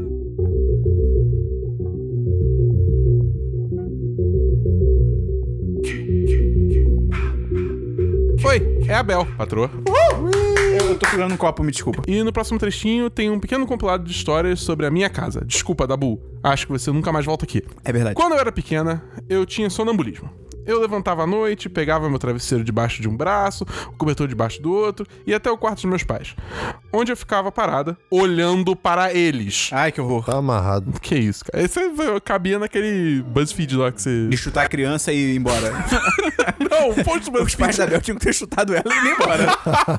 Oi, 8.43 8.85
é 8.89 8.95
a 8.95 9.03
Bel, 9.03 9.27
patroa. 9.37 9.71
eu, 9.87 10.89
eu 10.89 10.99
tô 10.99 11.07
segurando 11.07 11.33
um 11.35 11.37
copo, 11.37 11.63
me 11.63 11.71
desculpa. 11.71 12.03
E 12.07 12.23
no 12.23 12.33
próximo 12.33 12.59
trechinho 12.59 13.09
tem 13.11 13.31
um 13.31 13.39
pequeno 13.39 13.67
compilado 13.67 14.05
de 14.05 14.11
histórias 14.11 14.61
sobre 14.61 14.87
a 14.87 14.91
minha 14.91 15.09
casa. 15.11 15.45
Desculpa, 15.45 15.87
Dabu. 15.87 16.21
Acho 16.43 16.67
que 16.67 16.73
você 16.73 16.91
nunca 16.91 17.13
mais 17.13 17.25
volta 17.25 17.45
aqui. 17.45 17.63
É 17.85 17.93
verdade. 17.93 18.15
Quando 18.15 18.33
eu 18.33 18.39
era 18.39 18.51
pequena, 18.51 19.03
eu 19.29 19.47
tinha 19.47 19.71
sonambulismo. 19.71 20.31
Eu 20.67 20.81
levantava 20.81 21.23
à 21.25 21.27
noite, 21.27 21.69
pegava 21.69 22.09
meu 22.09 22.19
travesseiro 22.19 22.65
debaixo 22.65 23.01
de 23.03 23.09
um 23.09 23.17
braço, 23.17 23.65
o 23.89 23.97
cobertor 23.97 24.27
debaixo 24.29 24.61
do 24.63 24.73
outro 24.73 25.07
e 25.27 25.31
ia 25.31 25.37
até 25.37 25.51
o 25.51 25.57
quarto 25.59 25.77
dos 25.77 25.85
meus 25.85 26.03
pais, 26.03 26.35
onde 26.93 27.13
eu 27.13 27.17
ficava 27.17 27.51
parada, 27.53 27.97
olhando 28.11 28.75
para 28.77 29.13
eles. 29.13 29.71
Ai, 29.73 29.93
que 29.93 30.01
horror. 30.01 30.25
Tá 30.25 30.37
amarrado. 30.39 30.93
Que 31.05 31.17
isso, 31.17 31.45
cara? 31.45 31.63
Esse 31.63 31.81
cabia 32.25 32.59
naquele 32.59 33.23
BuzzFeed 33.23 33.77
lá 33.77 33.93
que 33.93 34.01
você. 34.01 34.29
De 34.29 34.37
chutar 34.37 34.65
a 34.65 34.69
criança 34.69 35.13
e 35.13 35.35
ir 35.35 35.37
embora. 35.37 35.71
Não, 36.71 36.91
o 36.91 37.05
post 37.05 37.31
do 37.31 37.43
Os 37.43 37.55
pais 37.55 37.77
BuzzFeed. 37.77 37.79
da 37.79 37.87
Bel 37.87 38.01
tinham 38.01 38.19
que 38.19 38.25
ter 38.25 38.33
chutado 38.33 38.75
ela 38.75 38.85
e 38.87 39.07
ir 39.07 39.13
embora. 39.13 39.59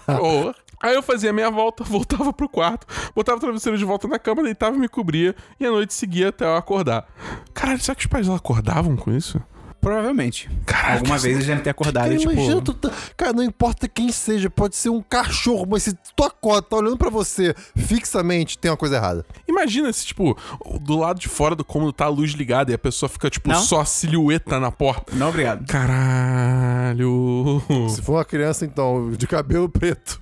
horror. 0.22 0.56
Aí 0.82 0.94
eu 0.94 1.02
fazia 1.02 1.30
a 1.30 1.34
minha 1.34 1.50
volta, 1.50 1.84
voltava 1.84 2.34
pro 2.34 2.50
quarto, 2.50 2.86
botava 3.16 3.38
o 3.38 3.42
travesseiro 3.42 3.78
de 3.78 3.86
volta 3.86 4.08
na 4.08 4.20
cama, 4.20 4.44
deitava 4.44 4.76
e 4.76 4.80
me 4.80 4.88
cobria, 4.88 5.34
e 5.60 5.66
a 5.66 5.72
noite 5.72 5.94
seguia 5.94 6.30
até 6.30 6.46
eu 6.46 6.56
acordar. 6.56 7.08
Caralho, 7.54 7.80
será 7.80 7.96
que 7.96 8.02
os 8.02 8.08
pais 8.08 8.26
dela 8.26 8.38
acordavam 8.38 8.96
com 8.96 9.12
isso? 9.12 9.42
Provavelmente. 9.86 10.50
Caraca, 10.66 10.94
Alguma 10.94 11.20
vez 11.20 11.36
eles 11.36 11.46
devem 11.46 11.64
ter 11.64 11.70
acordado 11.70 12.06
Cara, 12.06 12.16
e 12.16 12.18
tipo... 12.18 12.32
imagina 12.34 12.60
tu 12.60 12.74
tá- 12.74 12.92
Cara, 13.16 13.34
não 13.34 13.44
importa 13.44 13.88
quem 13.88 14.12
seja, 14.12 14.50
pode 14.50 14.76
ser 14.76 14.90
um 14.90 15.00
cachorro, 15.00 15.68
mas 15.70 15.84
se 15.84 15.94
tu 16.16 16.24
acorda, 16.24 16.64
tá 16.64 16.78
olhando 16.78 16.98
pra 16.98 17.12
você 17.12 17.54
fixamente, 17.76 18.58
tem 18.58 18.72
uma 18.72 18.78
coisa 18.78 18.96
errada. 18.96 19.24
Imagina 19.48 19.94
se, 19.94 20.04
tipo, 20.08 20.36
do 20.82 20.98
lado 20.98 21.20
de 21.20 21.28
fora 21.30 21.56
do 21.56 21.64
cômodo 21.64 21.94
tá 21.94 22.06
a 22.06 22.10
luz 22.10 22.32
ligada 22.32 22.72
e 22.72 22.74
a 22.74 22.80
pessoa 22.80 23.08
fica, 23.08 23.30
tipo, 23.30 23.48
Não. 23.48 23.60
só 23.62 23.82
a 23.82 23.86
silhueta 23.86 24.60
na 24.60 24.72
porta. 24.72 25.16
Não, 25.16 25.30
obrigado. 25.30 25.68
Caralho. 25.68 27.62
Se 27.88 28.02
for 28.02 28.14
uma 28.14 28.26
criança, 28.26 28.66
então, 28.66 29.12
de 29.12 29.28
cabelo 29.28 29.70
preto. 29.70 30.20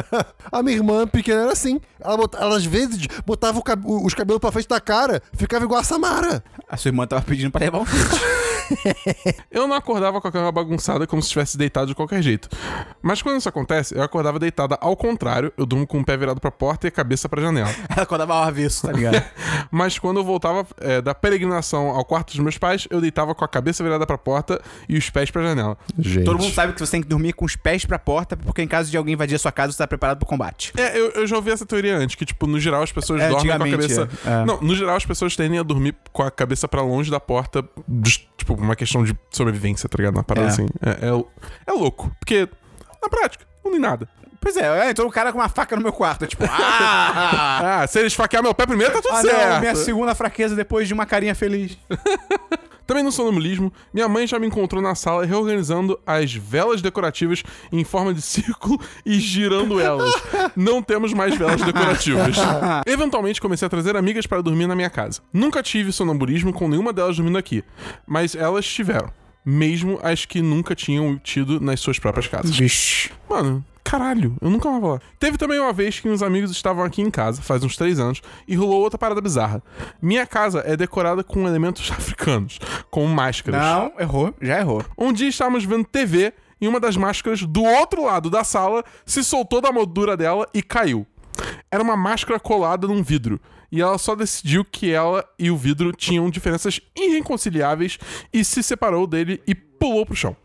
a 0.52 0.62
minha 0.62 0.76
irmã 0.76 1.06
pequena 1.06 1.40
era 1.40 1.52
assim. 1.52 1.80
Ela, 2.06 2.16
bota- 2.16 2.38
ela 2.38 2.56
às 2.56 2.64
vezes 2.64 3.06
botava 3.24 3.58
o 3.58 3.62
cab- 3.62 3.84
os 3.86 4.14
cabelos 4.14 4.40
pra 4.40 4.52
frente 4.52 4.68
da 4.68 4.80
cara, 4.80 5.22
ficava 5.34 5.64
igual 5.64 5.80
a 5.80 5.84
Samara. 5.84 6.42
A 6.68 6.76
sua 6.76 6.88
irmã 6.90 7.06
tava 7.06 7.22
pedindo 7.22 7.50
pra 7.50 7.60
levar 7.60 7.78
um 7.78 7.86
chute. 7.86 8.20
Eu 9.50 9.66
não 9.68 9.76
acordava 9.76 10.20
com 10.20 10.28
a 10.28 10.32
cama 10.32 10.50
bagunçada 10.50 11.06
como 11.06 11.22
se 11.22 11.26
estivesse 11.26 11.56
deitado 11.56 11.86
de 11.86 11.94
qualquer 11.94 12.20
jeito. 12.22 12.48
Mas 13.00 13.22
quando 13.22 13.38
isso 13.38 13.48
acontece, 13.48 13.94
eu 13.94 14.02
acordava 14.02 14.38
deitada 14.38 14.76
ao 14.80 14.96
contrário, 14.96 15.52
eu 15.56 15.64
durmo 15.64 15.86
com 15.86 16.00
o 16.00 16.04
pé 16.04 16.16
virado 16.16 16.40
pra 16.40 16.50
porta 16.50 16.86
e 16.86 16.88
a 16.88 16.90
cabeça 16.90 17.28
pra 17.28 17.40
janela. 17.40 17.68
Ela 17.88 18.02
acordava 18.02 18.34
ao 18.34 18.42
avesso, 18.42 18.86
tá 18.86 18.92
ligado? 18.92 19.22
Mas 19.70 19.98
quando 19.98 20.18
eu 20.18 20.24
voltava 20.24 20.66
é, 20.80 21.00
da 21.00 21.14
peregrinação 21.14 21.88
ao 21.90 22.04
quarto 22.04 22.32
dos 22.32 22.40
meus 22.40 22.58
pais, 22.58 22.86
eu 22.90 23.00
deitava 23.00 23.34
com 23.34 23.44
a 23.44 23.48
cabeça 23.48 23.82
virada 23.84 24.06
pra 24.06 24.18
porta 24.18 24.60
e 24.88 24.96
os 24.96 25.08
pés 25.10 25.30
pra 25.30 25.42
janela. 25.42 25.76
Gente. 25.98 26.24
Todo 26.24 26.38
mundo 26.40 26.52
sabe 26.52 26.72
que 26.72 26.80
você 26.80 26.90
tem 26.92 27.02
que 27.02 27.08
dormir 27.08 27.32
com 27.34 27.44
os 27.44 27.54
pés 27.56 27.84
pra 27.84 27.98
porta, 27.98 28.36
porque 28.36 28.62
em 28.62 28.68
caso 28.68 28.90
de 28.90 28.96
alguém 28.96 29.14
invadir 29.14 29.36
a 29.36 29.38
sua 29.38 29.52
casa, 29.52 29.72
você 29.72 29.78
tá 29.78 29.86
preparado 29.86 30.18
pro 30.18 30.26
combate. 30.26 30.72
É, 30.76 30.98
eu, 30.98 31.10
eu 31.12 31.26
já 31.26 31.36
ouvi 31.36 31.50
essa 31.50 31.64
teoria 31.64 31.95
antes, 31.96 32.14
que, 32.16 32.24
tipo, 32.24 32.46
no 32.46 32.58
geral 32.60 32.82
as 32.82 32.92
pessoas 32.92 33.20
É, 33.20 33.28
dormem 33.28 33.56
com 33.58 33.64
a 33.64 33.70
cabeça. 33.70 34.08
é. 34.24 34.30
É. 34.30 34.44
Não, 34.44 34.60
no 34.60 34.74
geral 34.76 34.96
as 34.96 35.04
pessoas 35.06 35.34
tendem 35.36 35.58
a 35.58 35.62
dormir 35.62 35.94
com 36.12 36.22
a 36.22 36.30
cabeça 36.30 36.66
pra 36.68 36.82
longe 36.82 37.10
da 37.10 37.18
porta, 37.20 37.64
tipo, 38.36 38.54
uma 38.54 38.76
questão 38.76 39.02
de 39.04 39.16
sobrevivência, 39.30 39.88
tá 39.88 39.96
ligado? 39.98 40.14
Uma 40.14 40.24
parada 40.24 40.48
É. 40.48 40.50
assim. 40.50 40.66
É, 40.82 41.06
é, 41.08 41.24
é 41.66 41.72
louco, 41.72 42.10
porque 42.20 42.48
na 43.02 43.08
prática, 43.08 43.44
não 43.64 43.70
tem 43.72 43.80
nada. 43.80 44.08
Pois 44.38 44.56
é, 44.56 44.90
entrou 44.90 45.08
um 45.08 45.10
cara 45.10 45.32
com 45.32 45.38
uma 45.38 45.48
faca 45.48 45.74
no 45.74 45.82
meu 45.82 45.92
quarto. 45.92 46.26
Tipo, 46.26 46.44
ah! 46.48 47.80
Ah, 47.82 47.86
se 47.86 47.98
ele 47.98 48.06
esfaquear 48.06 48.42
meu 48.42 48.54
pé 48.54 48.64
primeiro, 48.66 48.92
tá 48.92 49.02
tudo 49.02 49.12
ah, 49.14 49.22
certo. 49.22 49.50
não, 49.54 49.60
minha 49.60 49.74
segunda 49.74 50.14
fraqueza 50.14 50.54
depois 50.54 50.86
de 50.86 50.94
uma 50.94 51.04
carinha 51.06 51.34
feliz. 51.34 51.76
Também 52.86 53.02
no 53.02 53.10
sonambulismo, 53.10 53.72
minha 53.92 54.08
mãe 54.08 54.26
já 54.26 54.38
me 54.38 54.46
encontrou 54.46 54.80
na 54.80 54.94
sala 54.94 55.26
reorganizando 55.26 55.98
as 56.06 56.32
velas 56.32 56.80
decorativas 56.80 57.42
em 57.72 57.82
forma 57.82 58.14
de 58.14 58.22
círculo 58.22 58.80
e 59.04 59.18
girando 59.18 59.80
elas. 59.80 60.12
Não 60.54 60.80
temos 60.82 61.12
mais 61.12 61.36
velas 61.36 61.60
decorativas. 61.62 62.36
Eventualmente 62.86 63.40
comecei 63.40 63.66
a 63.66 63.68
trazer 63.68 63.96
amigas 63.96 64.26
para 64.26 64.40
dormir 64.40 64.66
na 64.66 64.76
minha 64.76 64.90
casa. 64.90 65.20
Nunca 65.32 65.62
tive 65.62 65.90
sonambulismo 65.90 66.52
com 66.52 66.68
nenhuma 66.68 66.92
delas 66.92 67.16
dormindo 67.16 67.38
aqui, 67.38 67.64
mas 68.06 68.34
elas 68.34 68.66
tiveram. 68.66 69.10
Mesmo 69.44 69.98
as 70.02 70.24
que 70.24 70.42
nunca 70.42 70.74
tinham 70.74 71.16
tido 71.18 71.60
nas 71.60 71.78
suas 71.78 71.98
próprias 71.98 72.26
casas. 72.26 72.56
Vixe. 72.56 73.10
Mano, 73.30 73.64
caralho, 73.86 74.36
eu 74.40 74.50
nunca 74.50 74.68
mais 74.68 74.82
vou 74.82 74.94
lá. 74.94 75.00
Teve 75.16 75.38
também 75.38 75.60
uma 75.60 75.72
vez 75.72 76.00
que 76.00 76.08
uns 76.08 76.20
amigos 76.20 76.50
estavam 76.50 76.82
aqui 76.82 77.00
em 77.00 77.10
casa, 77.10 77.40
faz 77.40 77.62
uns 77.62 77.76
três 77.76 78.00
anos, 78.00 78.20
e 78.46 78.56
rolou 78.56 78.80
outra 78.80 78.98
parada 78.98 79.20
bizarra. 79.20 79.62
Minha 80.02 80.26
casa 80.26 80.60
é 80.66 80.76
decorada 80.76 81.22
com 81.22 81.46
elementos 81.46 81.88
africanos, 81.96 82.58
como 82.90 83.06
máscaras. 83.06 83.60
Não, 83.60 83.92
errou, 83.96 84.34
já 84.42 84.58
errou. 84.58 84.84
Um 84.98 85.12
dia 85.12 85.28
estávamos 85.28 85.64
vendo 85.64 85.84
TV 85.84 86.32
e 86.60 86.66
uma 86.66 86.80
das 86.80 86.96
máscaras 86.96 87.42
do 87.42 87.62
outro 87.62 88.04
lado 88.04 88.28
da 88.28 88.42
sala 88.42 88.84
se 89.04 89.22
soltou 89.22 89.60
da 89.60 89.70
moldura 89.70 90.16
dela 90.16 90.48
e 90.52 90.62
caiu. 90.62 91.06
Era 91.70 91.82
uma 91.82 91.96
máscara 91.96 92.40
colada 92.40 92.88
num 92.88 93.04
vidro. 93.04 93.40
E 93.70 93.80
ela 93.80 93.98
só 93.98 94.16
decidiu 94.16 94.64
que 94.64 94.90
ela 94.92 95.24
e 95.38 95.50
o 95.50 95.56
vidro 95.56 95.92
tinham 95.92 96.28
diferenças 96.30 96.80
irreconciliáveis 96.96 97.98
e 98.32 98.44
se 98.44 98.62
separou 98.62 99.06
dele 99.06 99.40
e 99.46 99.54
pulou 99.54 100.04
pro 100.04 100.16
chão. 100.16 100.36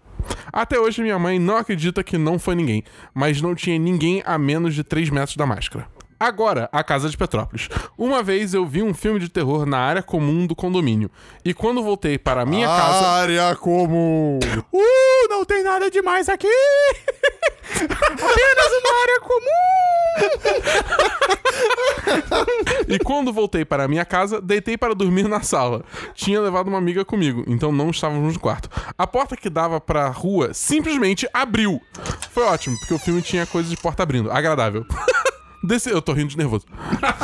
Até 0.51 0.79
hoje 0.79 1.01
minha 1.01 1.17
mãe 1.17 1.39
não 1.39 1.57
acredita 1.57 2.03
que 2.03 2.17
não 2.17 2.37
foi 2.37 2.55
ninguém, 2.55 2.83
mas 3.13 3.41
não 3.41 3.55
tinha 3.55 3.77
ninguém 3.77 4.21
a 4.25 4.37
menos 4.37 4.75
de 4.75 4.83
3 4.83 5.09
metros 5.09 5.35
da 5.35 5.45
máscara. 5.45 5.87
Agora, 6.21 6.69
a 6.71 6.83
Casa 6.83 7.09
de 7.09 7.17
Petrópolis. 7.17 7.67
Uma 7.97 8.21
vez 8.21 8.53
eu 8.53 8.63
vi 8.63 8.83
um 8.83 8.93
filme 8.93 9.19
de 9.19 9.27
terror 9.27 9.65
na 9.65 9.79
área 9.79 10.03
comum 10.03 10.45
do 10.45 10.55
condomínio. 10.55 11.09
E 11.43 11.51
quando 11.51 11.81
voltei 11.81 12.15
para 12.15 12.43
a 12.43 12.45
minha 12.45 12.67
casa. 12.67 13.07
Área 13.07 13.55
comum. 13.55 14.37
Uh, 14.71 15.27
não 15.29 15.43
tem 15.43 15.63
nada 15.63 15.89
demais 15.89 16.29
aqui! 16.29 16.45
Apenas 17.73 18.71
uma 18.83 19.01
área 19.01 19.19
comum! 19.21 19.41
E 22.87 22.99
quando 22.99 23.33
voltei 23.33 23.63
para 23.65 23.85
a 23.85 23.87
minha 23.87 24.05
casa, 24.05 24.39
deitei 24.41 24.77
para 24.77 24.93
dormir 24.93 25.27
na 25.27 25.41
sala. 25.41 25.83
Tinha 26.13 26.39
levado 26.41 26.67
uma 26.67 26.77
amiga 26.77 27.03
comigo, 27.05 27.43
então 27.47 27.71
não 27.71 27.89
estávamos 27.89 28.33
no 28.33 28.39
quarto. 28.39 28.69
A 28.97 29.07
porta 29.07 29.37
que 29.37 29.49
dava 29.49 29.79
para 29.79 30.05
a 30.05 30.09
rua 30.09 30.53
simplesmente 30.53 31.27
abriu. 31.33 31.81
Foi 32.31 32.43
ótimo, 32.43 32.77
porque 32.79 32.93
o 32.93 32.99
filme 32.99 33.21
tinha 33.21 33.47
coisa 33.47 33.69
de 33.69 33.77
porta 33.77 34.03
abrindo. 34.03 34.29
Agradável. 34.31 34.85
Deci... 35.63 35.89
Eu 35.89 36.01
tô 36.01 36.13
rindo 36.13 36.29
de 36.29 36.37
nervoso. 36.37 36.65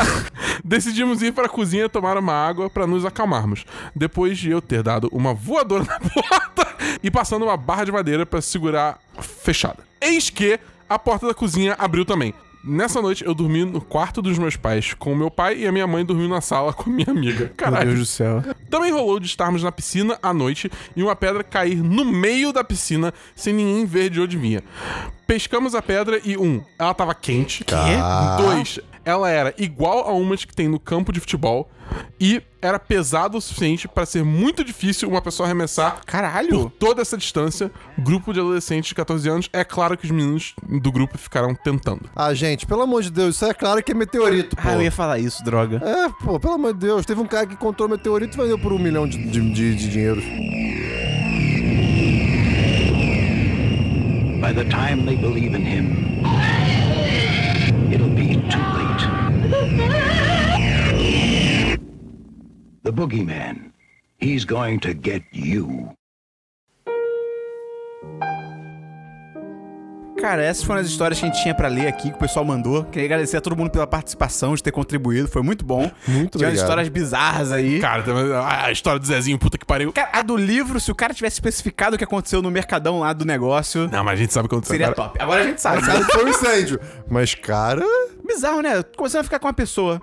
Decidimos 0.64 1.22
ir 1.22 1.34
para 1.34 1.46
a 1.46 1.50
cozinha 1.50 1.90
tomar 1.90 2.18
uma 2.18 2.34
água 2.34 2.70
para 2.70 2.86
nos 2.86 3.06
acalmarmos. 3.06 3.66
Depois 3.96 4.38
de 4.38 4.50
eu 4.50 4.62
ter 4.62 4.84
dado 4.84 5.10
uma 5.12 5.34
voadora 5.34 5.84
na 5.88 6.00
porta 6.00 6.68
e 7.02 7.10
passando 7.10 7.44
uma 7.44 7.58
barra 7.58 7.86
de 7.86 7.92
madeira 7.92 8.26
para 8.26 8.42
segurar 8.42 9.00
fechada. 9.20 9.84
Eis 10.02 10.30
que 10.30 10.60
a 10.90 10.98
porta 10.98 11.28
da 11.28 11.34
cozinha 11.34 11.76
abriu 11.78 12.06
também. 12.06 12.34
Nessa 12.64 13.02
noite 13.02 13.26
eu 13.26 13.34
dormi 13.34 13.64
no 13.64 13.80
quarto 13.80 14.22
dos 14.22 14.38
meus 14.38 14.58
pais 14.58 14.94
com 14.94 15.14
o 15.14 15.16
meu 15.16 15.32
pai 15.32 15.60
e 15.60 15.68
a 15.68 15.72
minha 15.72 15.88
mãe 15.88 16.04
dormiu 16.04 16.28
na 16.28 16.42
sala 16.42 16.74
com 16.74 16.90
a 16.90 16.94
minha 16.94 17.10
amiga. 17.10 17.52
Caralho. 17.56 17.96
do 17.96 18.06
céu. 18.06 18.44
Também 18.70 18.92
rolou 18.92 19.20
de 19.20 19.28
estarmos 19.28 19.64
na 19.64 19.72
piscina 19.72 20.20
à 20.22 20.34
noite 20.34 20.70
e 20.96 21.02
uma 21.02 21.16
pedra 21.16 21.44
cair 21.44 21.82
no 21.82 22.04
meio 22.04 22.52
da 22.52 22.64
piscina 22.64 23.14
sem 23.36 23.54
ninguém 23.54 23.86
ver 23.86 24.10
de 24.10 24.20
onde 24.20 24.38
vinha. 24.38 24.62
Pescamos 25.28 25.76
a 25.76 25.82
pedra 25.82 26.22
e, 26.24 26.38
um, 26.38 26.64
ela 26.80 26.94
tava 26.94 27.14
quente. 27.14 27.66
Dois, 28.38 28.80
ela 29.04 29.30
era 29.30 29.54
igual 29.58 30.08
a 30.08 30.14
umas 30.14 30.46
que 30.46 30.56
tem 30.56 30.68
no 30.68 30.80
campo 30.80 31.12
de 31.12 31.20
futebol. 31.20 31.70
E 32.20 32.42
era 32.62 32.78
pesado 32.78 33.38
o 33.38 33.42
suficiente 33.42 33.88
para 33.88 34.06
ser 34.06 34.24
muito 34.24 34.64
difícil 34.64 35.08
uma 35.08 35.22
pessoa 35.22 35.48
arremessar 35.48 35.98
por 35.98 36.06
Caralho! 36.06 36.70
toda 36.78 37.02
essa 37.02 37.18
distância. 37.18 37.72
Grupo 37.98 38.34
de 38.34 38.40
adolescentes 38.40 38.90
de 38.90 38.96
14 38.96 39.30
anos. 39.30 39.50
É 39.54 39.64
claro 39.64 39.98
que 39.98 40.06
os 40.06 40.12
meninos 40.12 40.54
do 40.68 40.92
grupo 40.92 41.18
ficaram 41.18 41.56
tentando. 41.56 42.10
Ah, 42.16 42.34
gente, 42.34 42.66
pelo 42.66 42.82
amor 42.82 43.04
de 43.04 43.12
Deus, 43.12 43.36
isso 43.36 43.46
é 43.46 43.54
claro 43.54 43.82
que 43.82 43.92
é 43.92 43.96
meteorito, 43.96 44.56
pô. 44.56 44.62
Ah, 44.66 44.74
eu 44.74 44.82
ia 44.82 44.92
falar 44.92 45.20
isso, 45.20 45.44
droga. 45.44 45.82
É, 45.84 46.10
pô, 46.24 46.40
pelo 46.40 46.54
amor 46.56 46.74
de 46.74 46.80
Deus. 46.80 47.06
Teve 47.06 47.22
um 47.22 47.28
cara 47.28 47.46
que 47.46 47.54
encontrou 47.54 47.88
meteorito 47.88 48.38
e 48.38 48.42
vendeu 48.42 48.60
por 48.60 48.74
um 48.74 48.80
milhão 48.80 49.08
de, 49.08 49.18
de, 49.18 49.40
de, 49.54 49.76
de 49.76 49.90
dinheiros. 49.90 50.24
By 54.48 54.54
the 54.54 54.70
time 54.70 55.06
they 55.06 55.18
believe 55.18 55.54
in 55.56 55.62
him, 55.66 56.26
it'll 57.92 58.08
be 58.08 58.36
too 58.36 58.66
late. 58.78 59.02
The 62.84 62.94
boogeyman, 62.94 63.74
he's 64.20 64.46
going 64.46 64.80
to 64.80 64.94
get 64.94 65.22
you. 65.34 65.94
Cara, 70.20 70.44
essas 70.44 70.64
foram 70.64 70.82
as 70.82 70.88
histórias 70.88 71.20
que 71.20 71.26
a 71.26 71.30
gente 71.30 71.42
tinha 71.42 71.54
pra 71.54 71.68
ler 71.68 71.88
aqui, 71.88 72.10
que 72.10 72.16
o 72.16 72.20
pessoal 72.20 72.44
mandou. 72.44 72.84
Queria 72.86 73.06
agradecer 73.06 73.38
a 73.38 73.42
todo 73.42 73.56
mundo 73.56 73.70
pela 73.70 73.86
participação, 73.86 74.56
de 74.56 74.64
ter 74.64 74.72
contribuído, 74.72 75.28
foi 75.28 75.44
muito 75.44 75.64
bom. 75.64 75.90
Muito 76.08 76.38
Tinha 76.38 76.50
umas 76.50 76.60
histórias 76.60 76.90
bizarras 76.90 77.52
aí. 77.52 77.80
Cara, 77.80 78.04
a 78.66 78.72
história 78.72 79.00
do 79.00 79.06
Zezinho, 79.06 79.38
puta 79.38 79.58
que 79.58 79.66
pariu. 79.66 79.94
Cara, 79.94 80.10
a 80.14 80.22
do 80.24 80.36
livro, 80.36 80.80
se 80.80 80.92
o 80.92 80.96
cara 80.96 81.14
tivesse 81.14 81.36
especificado 81.36 81.96
o 81.96 81.98
que 81.98 82.04
aconteceu 82.04 82.42
no 82.42 82.50
mercadão 82.50 83.00
lá 83.00 83.14
do 83.14 83.26
negócio, 83.26 83.88
Não, 83.92 84.04
mas 84.04 84.14
a 84.14 84.22
gente 84.24 84.34
sabe 84.34 84.48
o 84.48 84.50
que 84.50 84.56
aconteceu. 84.56 84.74
seria 84.74 84.94
cara. 84.94 85.10
top. 85.10 85.22
Agora 85.22 85.42
a 85.42 85.46
gente 85.46 85.62
sabe. 85.62 85.86
Sabe 85.86 86.06
que 86.06 86.12
foi 86.12 86.26
um 86.26 86.30
incêndio. 86.30 86.80
Mas, 87.10 87.36
cara. 87.36 87.84
Bizarro, 88.26 88.62
né? 88.62 88.82
Começando 88.96 89.22
a 89.22 89.24
ficar 89.24 89.40
com 89.40 89.48
uma 89.48 89.54
pessoa. 89.54 90.02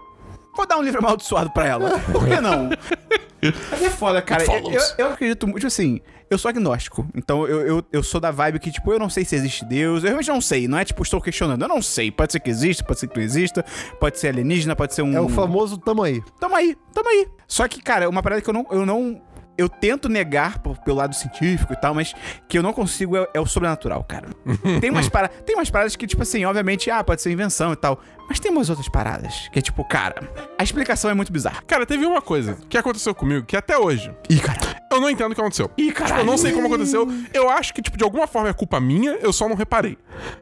Vou 0.56 0.66
dar 0.66 0.78
um 0.78 0.82
livro 0.82 1.00
amaldiçoado 1.00 1.50
pra 1.50 1.66
ela. 1.66 1.98
Por 1.98 2.26
que 2.26 2.40
não? 2.40 2.70
Mas 3.70 3.82
é 3.82 3.90
foda, 3.90 4.22
cara. 4.22 4.44
Eu, 4.44 4.70
eu, 4.70 4.80
eu 4.98 5.06
acredito 5.12 5.46
muito, 5.46 5.58
tipo 5.58 5.66
assim, 5.66 6.00
eu 6.34 6.38
sou 6.38 6.48
agnóstico. 6.48 7.06
Então 7.14 7.46
eu, 7.46 7.60
eu, 7.66 7.84
eu 7.92 8.02
sou 8.02 8.20
da 8.20 8.30
vibe 8.30 8.58
que, 8.58 8.70
tipo, 8.70 8.92
eu 8.92 8.98
não 8.98 9.08
sei 9.08 9.24
se 9.24 9.34
existe 9.36 9.64
Deus. 9.64 10.02
Eu 10.02 10.08
realmente 10.08 10.28
não 10.28 10.40
sei. 10.40 10.68
Não 10.68 10.78
é 10.78 10.84
tipo, 10.84 11.02
estou 11.02 11.20
questionando. 11.20 11.62
Eu 11.62 11.68
não 11.68 11.80
sei. 11.80 12.10
Pode 12.10 12.32
ser 12.32 12.40
que 12.40 12.50
exista, 12.50 12.84
pode 12.84 13.00
ser 13.00 13.08
que 13.08 13.16
não 13.16 13.24
exista. 13.24 13.64
Pode 14.00 14.18
ser 14.18 14.28
alienígena, 14.28 14.76
pode 14.76 14.94
ser 14.94 15.02
um. 15.02 15.14
É 15.16 15.20
o 15.20 15.28
famoso 15.28 15.78
tamo 15.78 16.02
aí. 16.02 16.22
Tamo 16.40 16.54
aí, 16.56 16.76
tamo 16.92 17.08
aí. 17.08 17.28
Só 17.46 17.66
que, 17.68 17.80
cara, 17.82 18.08
uma 18.08 18.22
parada 18.22 18.40
que 18.42 18.48
eu 18.50 18.54
não. 18.54 18.66
Eu, 18.70 18.84
não, 18.86 19.20
eu 19.56 19.68
tento 19.68 20.08
negar 20.08 20.58
por- 20.58 20.76
pelo 20.78 20.96
lado 20.96 21.14
científico 21.14 21.72
e 21.72 21.76
tal, 21.76 21.94
mas 21.94 22.12
que 22.48 22.58
eu 22.58 22.62
não 22.62 22.72
consigo 22.72 23.16
é, 23.16 23.28
é 23.34 23.40
o 23.40 23.46
sobrenatural, 23.46 24.02
cara. 24.02 24.28
tem, 24.80 24.90
umas 24.90 25.08
para, 25.08 25.28
tem 25.28 25.54
umas 25.54 25.70
paradas 25.70 25.94
que, 25.94 26.06
tipo 26.06 26.22
assim, 26.22 26.44
obviamente, 26.44 26.90
ah, 26.90 27.04
pode 27.04 27.22
ser 27.22 27.30
invenção 27.30 27.72
e 27.72 27.76
tal. 27.76 28.00
Mas 28.28 28.40
tem 28.40 28.50
umas 28.50 28.68
outras 28.70 28.88
paradas 28.88 29.48
que 29.52 29.58
é 29.58 29.62
tipo, 29.62 29.84
cara, 29.84 30.28
a 30.58 30.62
explicação 30.64 31.10
é 31.10 31.14
muito 31.14 31.32
bizarra. 31.32 31.62
Cara, 31.66 31.86
teve 31.86 32.04
uma 32.06 32.20
coisa 32.22 32.58
que 32.68 32.76
aconteceu 32.76 33.14
comigo 33.14 33.46
que 33.46 33.56
até 33.56 33.78
hoje 33.78 34.10
Ih, 34.28 34.40
cara. 34.40 34.73
Eu 34.94 35.00
não 35.00 35.10
entendo 35.10 35.32
o 35.32 35.34
que 35.34 35.40
aconteceu. 35.40 35.70
Ih, 35.78 35.86
Tipo, 35.88 35.98
caralho. 36.00 36.20
eu 36.20 36.24
não 36.24 36.36
sei 36.38 36.52
como 36.52 36.66
aconteceu. 36.66 37.06
Eu 37.32 37.48
acho 37.50 37.72
que, 37.74 37.82
tipo, 37.82 37.96
de 37.96 38.04
alguma 38.04 38.26
forma 38.26 38.48
é 38.48 38.52
culpa 38.52 38.80
minha, 38.80 39.12
eu 39.20 39.32
só 39.32 39.48
não 39.48 39.56
reparei. 39.56 39.96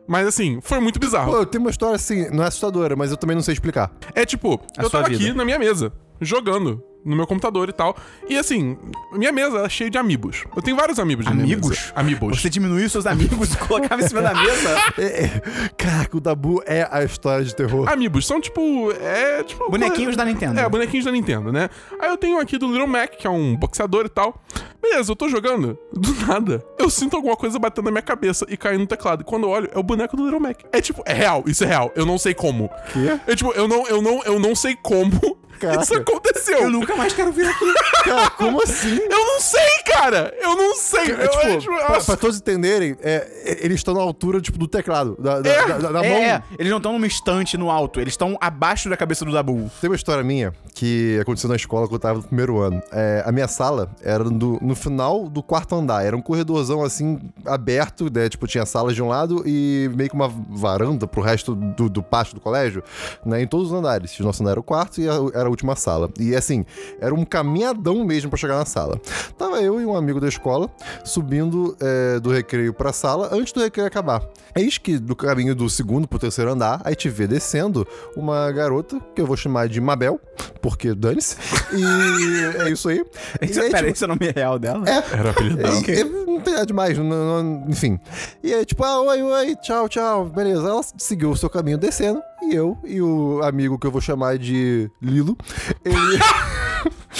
Mas 0.06 0.26
assim, 0.26 0.60
foi 0.62 0.80
muito 0.80 0.98
bizarro. 0.98 1.32
Pô, 1.32 1.38
eu 1.38 1.46
tenho 1.46 1.62
uma 1.64 1.70
história 1.70 1.96
assim, 1.96 2.28
não 2.30 2.44
é 2.44 2.48
assustadora, 2.48 2.94
mas 2.96 3.10
eu 3.10 3.16
também 3.16 3.34
não 3.36 3.42
sei 3.42 3.52
explicar. 3.54 3.90
É 4.14 4.24
tipo, 4.24 4.60
A 4.78 4.82
eu 4.82 4.90
sua 4.90 5.00
tava 5.00 5.10
vida. 5.12 5.24
aqui 5.24 5.32
na 5.36 5.44
minha 5.44 5.58
mesa, 5.58 5.92
jogando 6.20 6.82
no 7.04 7.16
meu 7.16 7.26
computador 7.26 7.68
e 7.68 7.72
tal. 7.72 7.96
E 8.28 8.36
assim, 8.36 8.76
minha 9.12 9.32
mesa 9.32 9.58
é 9.58 9.68
cheia 9.68 9.90
de 9.90 9.98
amigos. 9.98 10.44
Eu 10.54 10.62
tenho 10.62 10.76
vários 10.76 10.98
amigos 10.98 11.24
de 11.26 11.32
Amigos? 11.32 11.92
Amigos. 11.94 12.40
Você 12.40 12.48
diminuiu 12.48 12.88
seus 12.88 13.06
amigos 13.06 13.54
e 13.54 13.56
colocava 13.58 14.00
em 14.02 14.08
cima 14.08 14.22
da 14.22 14.34
mesa. 14.34 14.82
É, 14.98 15.24
é, 15.24 15.42
caraca, 15.76 16.16
o 16.16 16.20
Dabu 16.20 16.62
é 16.66 16.86
a 16.90 17.02
história 17.02 17.44
de 17.44 17.54
terror. 17.54 17.88
Amigos, 17.90 18.26
são 18.26 18.40
tipo. 18.40 18.92
É 18.92 19.42
tipo. 19.42 19.70
Bonequinhos 19.70 20.16
da 20.16 20.24
Nintendo. 20.24 20.60
É, 20.60 20.68
bonequinhos 20.68 21.04
da 21.04 21.10
Nintendo, 21.10 21.50
né? 21.50 21.68
Aí 21.98 22.10
eu 22.10 22.16
tenho 22.16 22.38
aqui 22.38 22.58
do 22.58 22.66
Little 22.66 22.86
Mac, 22.86 23.10
que 23.16 23.26
é 23.26 23.30
um 23.30 23.56
boxeador 23.56 24.06
e 24.06 24.08
tal. 24.08 24.40
Beleza, 24.80 25.12
eu 25.12 25.16
tô 25.16 25.28
jogando. 25.28 25.78
Do 25.92 26.26
nada, 26.26 26.64
eu 26.78 26.90
sinto 26.90 27.16
alguma 27.16 27.36
coisa 27.36 27.58
batendo 27.58 27.86
na 27.86 27.90
minha 27.90 28.02
cabeça 28.02 28.44
e 28.48 28.56
caindo 28.56 28.80
no 28.80 28.86
teclado. 28.86 29.22
E 29.22 29.24
quando 29.24 29.44
eu 29.44 29.50
olho, 29.50 29.70
é 29.72 29.78
o 29.78 29.82
boneco 29.82 30.16
do 30.16 30.24
Little 30.24 30.40
Mac. 30.40 30.60
É 30.72 30.80
tipo, 30.80 31.02
é 31.06 31.12
real, 31.12 31.44
isso 31.46 31.64
é 31.64 31.66
real. 31.66 31.90
Eu 31.94 32.04
não 32.04 32.18
sei 32.18 32.34
como. 32.34 32.68
Quê? 32.92 33.20
É 33.26 33.36
tipo, 33.36 33.52
eu 33.52 33.66
não, 33.66 33.86
eu 33.86 34.02
não, 34.02 34.22
eu 34.24 34.38
não 34.38 34.54
sei 34.54 34.76
como 34.76 35.38
Caraca. 35.62 35.82
isso 35.82 35.94
aconteceu. 35.94 36.58
Eu 36.58 36.70
nunca 36.70 36.94
mais 36.96 37.12
quero 37.12 37.32
vir 37.32 37.46
aqui. 37.46 37.72
Cara, 38.04 38.30
como 38.30 38.62
assim? 38.62 38.96
Eu 38.98 39.26
não 39.26 39.40
sei, 39.40 39.60
Cara, 39.86 40.34
eu 40.40 40.56
não 40.56 40.74
sei. 40.74 41.12
É, 41.12 41.26
eu, 41.54 41.58
tipo, 41.58 41.72
eu 41.72 41.86
pra, 41.86 42.00
pra 42.00 42.16
todos 42.16 42.36
entenderem, 42.38 42.96
é, 43.02 43.28
é, 43.44 43.58
eles 43.64 43.76
estão 43.78 43.94
na 43.94 44.00
altura 44.00 44.40
tipo, 44.40 44.58
do 44.58 44.66
teclado, 44.66 45.16
da, 45.18 45.40
da, 45.40 45.50
É, 45.50 45.66
da- 45.66 45.92
da- 45.92 46.04
É, 46.04 46.08
mão. 46.10 46.18
é, 46.18 46.42
eles 46.58 46.70
não 46.70 46.78
estão 46.78 46.92
numa 46.94 47.06
estante 47.06 47.56
no 47.56 47.70
alto, 47.70 48.00
eles 48.00 48.12
estão 48.14 48.36
abaixo 48.40 48.88
da 48.88 48.96
cabeça 48.96 49.24
do 49.24 49.32
Dabu. 49.32 49.70
Tem 49.80 49.88
uma 49.90 49.96
história 49.96 50.22
minha 50.24 50.52
que 50.74 51.18
aconteceu 51.20 51.48
na 51.48 51.56
escola 51.56 51.86
quando 51.86 51.94
eu 51.94 51.98
tava 52.00 52.18
no 52.18 52.24
primeiro 52.24 52.58
ano. 52.60 52.82
É, 52.90 53.22
a 53.26 53.30
minha 53.30 53.46
sala 53.48 53.90
era 54.02 54.24
do- 54.24 54.58
no 54.62 54.74
final 54.74 55.28
do 55.28 55.42
quarto 55.42 55.74
andar. 55.74 56.04
Era 56.04 56.16
um 56.16 56.22
corredorzão 56.22 56.82
assim, 56.82 57.20
aberto, 57.46 58.10
né? 58.12 58.28
Tipo, 58.28 58.46
tinha 58.46 58.64
salas 58.66 58.94
de 58.94 59.02
um 59.02 59.08
lado 59.08 59.42
e 59.46 59.90
meio 59.94 60.08
que 60.08 60.16
uma 60.16 60.28
varanda 60.28 61.06
pro 61.06 61.20
resto 61.20 61.54
do, 61.54 61.88
do 61.88 62.02
pátio 62.02 62.34
do 62.34 62.40
colégio, 62.40 62.82
né? 63.24 63.42
Em 63.42 63.46
todos 63.46 63.68
os 63.70 63.72
andares. 63.78 64.18
O 64.18 64.22
nosso 64.24 64.42
andar 64.42 64.52
era 64.52 64.60
o 64.60 64.62
quarto 64.62 65.00
e 65.00 65.06
era 65.06 65.50
última 65.52 65.76
sala. 65.76 66.10
E 66.18 66.34
assim, 66.34 66.64
era 67.00 67.14
um 67.14 67.24
caminhadão 67.24 68.04
mesmo 68.04 68.28
pra 68.30 68.38
chegar 68.38 68.56
na 68.56 68.64
sala. 68.64 69.00
Tava 69.38 69.60
eu 69.62 69.80
e 69.80 69.86
um 69.86 69.96
amigo 69.96 70.20
da 70.20 70.28
escola 70.28 70.68
subindo 71.04 71.76
é, 71.80 72.20
do 72.20 72.30
recreio 72.30 72.72
pra 72.72 72.92
sala 72.92 73.28
antes 73.32 73.52
do 73.52 73.60
recreio 73.60 73.86
acabar. 73.86 74.22
Eis 74.54 74.78
que 74.78 74.98
do 74.98 75.14
caminho 75.16 75.54
do 75.54 75.68
segundo 75.70 76.06
pro 76.06 76.18
terceiro 76.18 76.50
andar, 76.52 76.80
a 76.84 76.90
gente 76.90 77.08
vê 77.08 77.26
descendo 77.26 77.86
uma 78.16 78.50
garota, 78.52 78.98
que 79.14 79.20
eu 79.20 79.26
vou 79.26 79.36
chamar 79.36 79.68
de 79.68 79.80
Mabel, 79.80 80.20
porque 80.60 80.94
dane-se. 80.94 81.36
E 81.72 82.62
é 82.62 82.70
isso 82.70 82.88
aí. 82.88 83.02
E 83.40 83.46
Isso, 83.46 83.60
aí, 83.60 83.70
pera, 83.70 83.78
tipo, 83.86 83.92
esse 83.94 84.04
é 84.04 84.06
o 84.06 84.08
nome 84.08 84.30
real 84.34 84.58
dela? 84.58 84.84
Era 84.88 85.30
apelido 85.30 85.56
dela. 85.56 85.74
e- 85.88 86.00
e 86.00 86.04
não 86.04 86.40
tem 86.40 86.52
nada 86.54 86.66
demais, 86.66 86.96
não- 86.98 87.04
não- 87.04 87.64
enfim. 87.68 87.98
E 88.42 88.52
aí, 88.54 88.64
tipo, 88.64 88.84
ah, 88.84 89.00
oi, 89.00 89.22
oi, 89.22 89.56
tchau, 89.56 89.88
tchau, 89.88 90.26
beleza. 90.26 90.68
Ela 90.68 90.80
seguiu 90.98 91.30
o 91.30 91.36
seu 91.36 91.48
caminho 91.50 91.78
descendo, 91.78 92.20
e 92.42 92.54
eu 92.54 92.76
e 92.84 93.00
o 93.00 93.40
amigo 93.42 93.78
que 93.78 93.86
eu 93.86 93.90
vou 93.90 94.00
chamar 94.00 94.38
de 94.38 94.90
Lilo, 95.00 95.36
ele. 95.84 96.18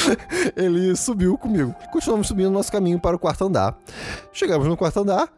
ele 0.56 0.96
subiu 0.96 1.38
comigo. 1.38 1.74
Continuamos 1.92 2.26
subindo 2.26 2.50
nosso 2.50 2.72
caminho 2.72 2.98
para 3.00 3.16
o 3.16 3.18
quarto 3.18 3.44
andar. 3.44 3.78
Chegamos 4.32 4.66
no 4.66 4.76
quarto 4.76 5.00
andar, 5.00 5.28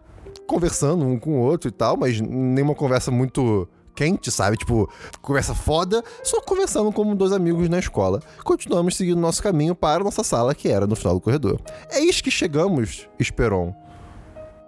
conversando 0.47 1.05
um 1.05 1.19
com 1.19 1.39
o 1.39 1.40
outro 1.40 1.69
e 1.69 1.73
tal, 1.73 1.97
mas 1.97 2.20
nenhuma 2.20 2.74
conversa 2.74 3.11
muito 3.11 3.69
quente, 3.94 4.31
sabe? 4.31 4.56
Tipo, 4.56 4.90
conversa 5.23 5.55
foda, 5.55 6.02
só 6.23 6.40
conversando 6.40 6.93
como 6.93 7.15
dois 7.15 7.32
amigos 7.32 7.69
na 7.69 7.78
escola. 7.78 8.20
Continuamos 8.43 8.97
seguindo 8.97 9.20
nosso 9.20 9.43
caminho 9.43 9.74
para 9.74 10.01
a 10.01 10.05
nossa 10.05 10.24
sala, 10.24 10.55
que 10.55 10.69
era 10.69 10.86
no 10.86 10.97
final 10.97 11.15
do 11.15 11.20
corredor. 11.20 11.61
Eis 11.93 12.20
que 12.20 12.31
chegamos, 12.31 13.09
Esperon, 13.19 13.74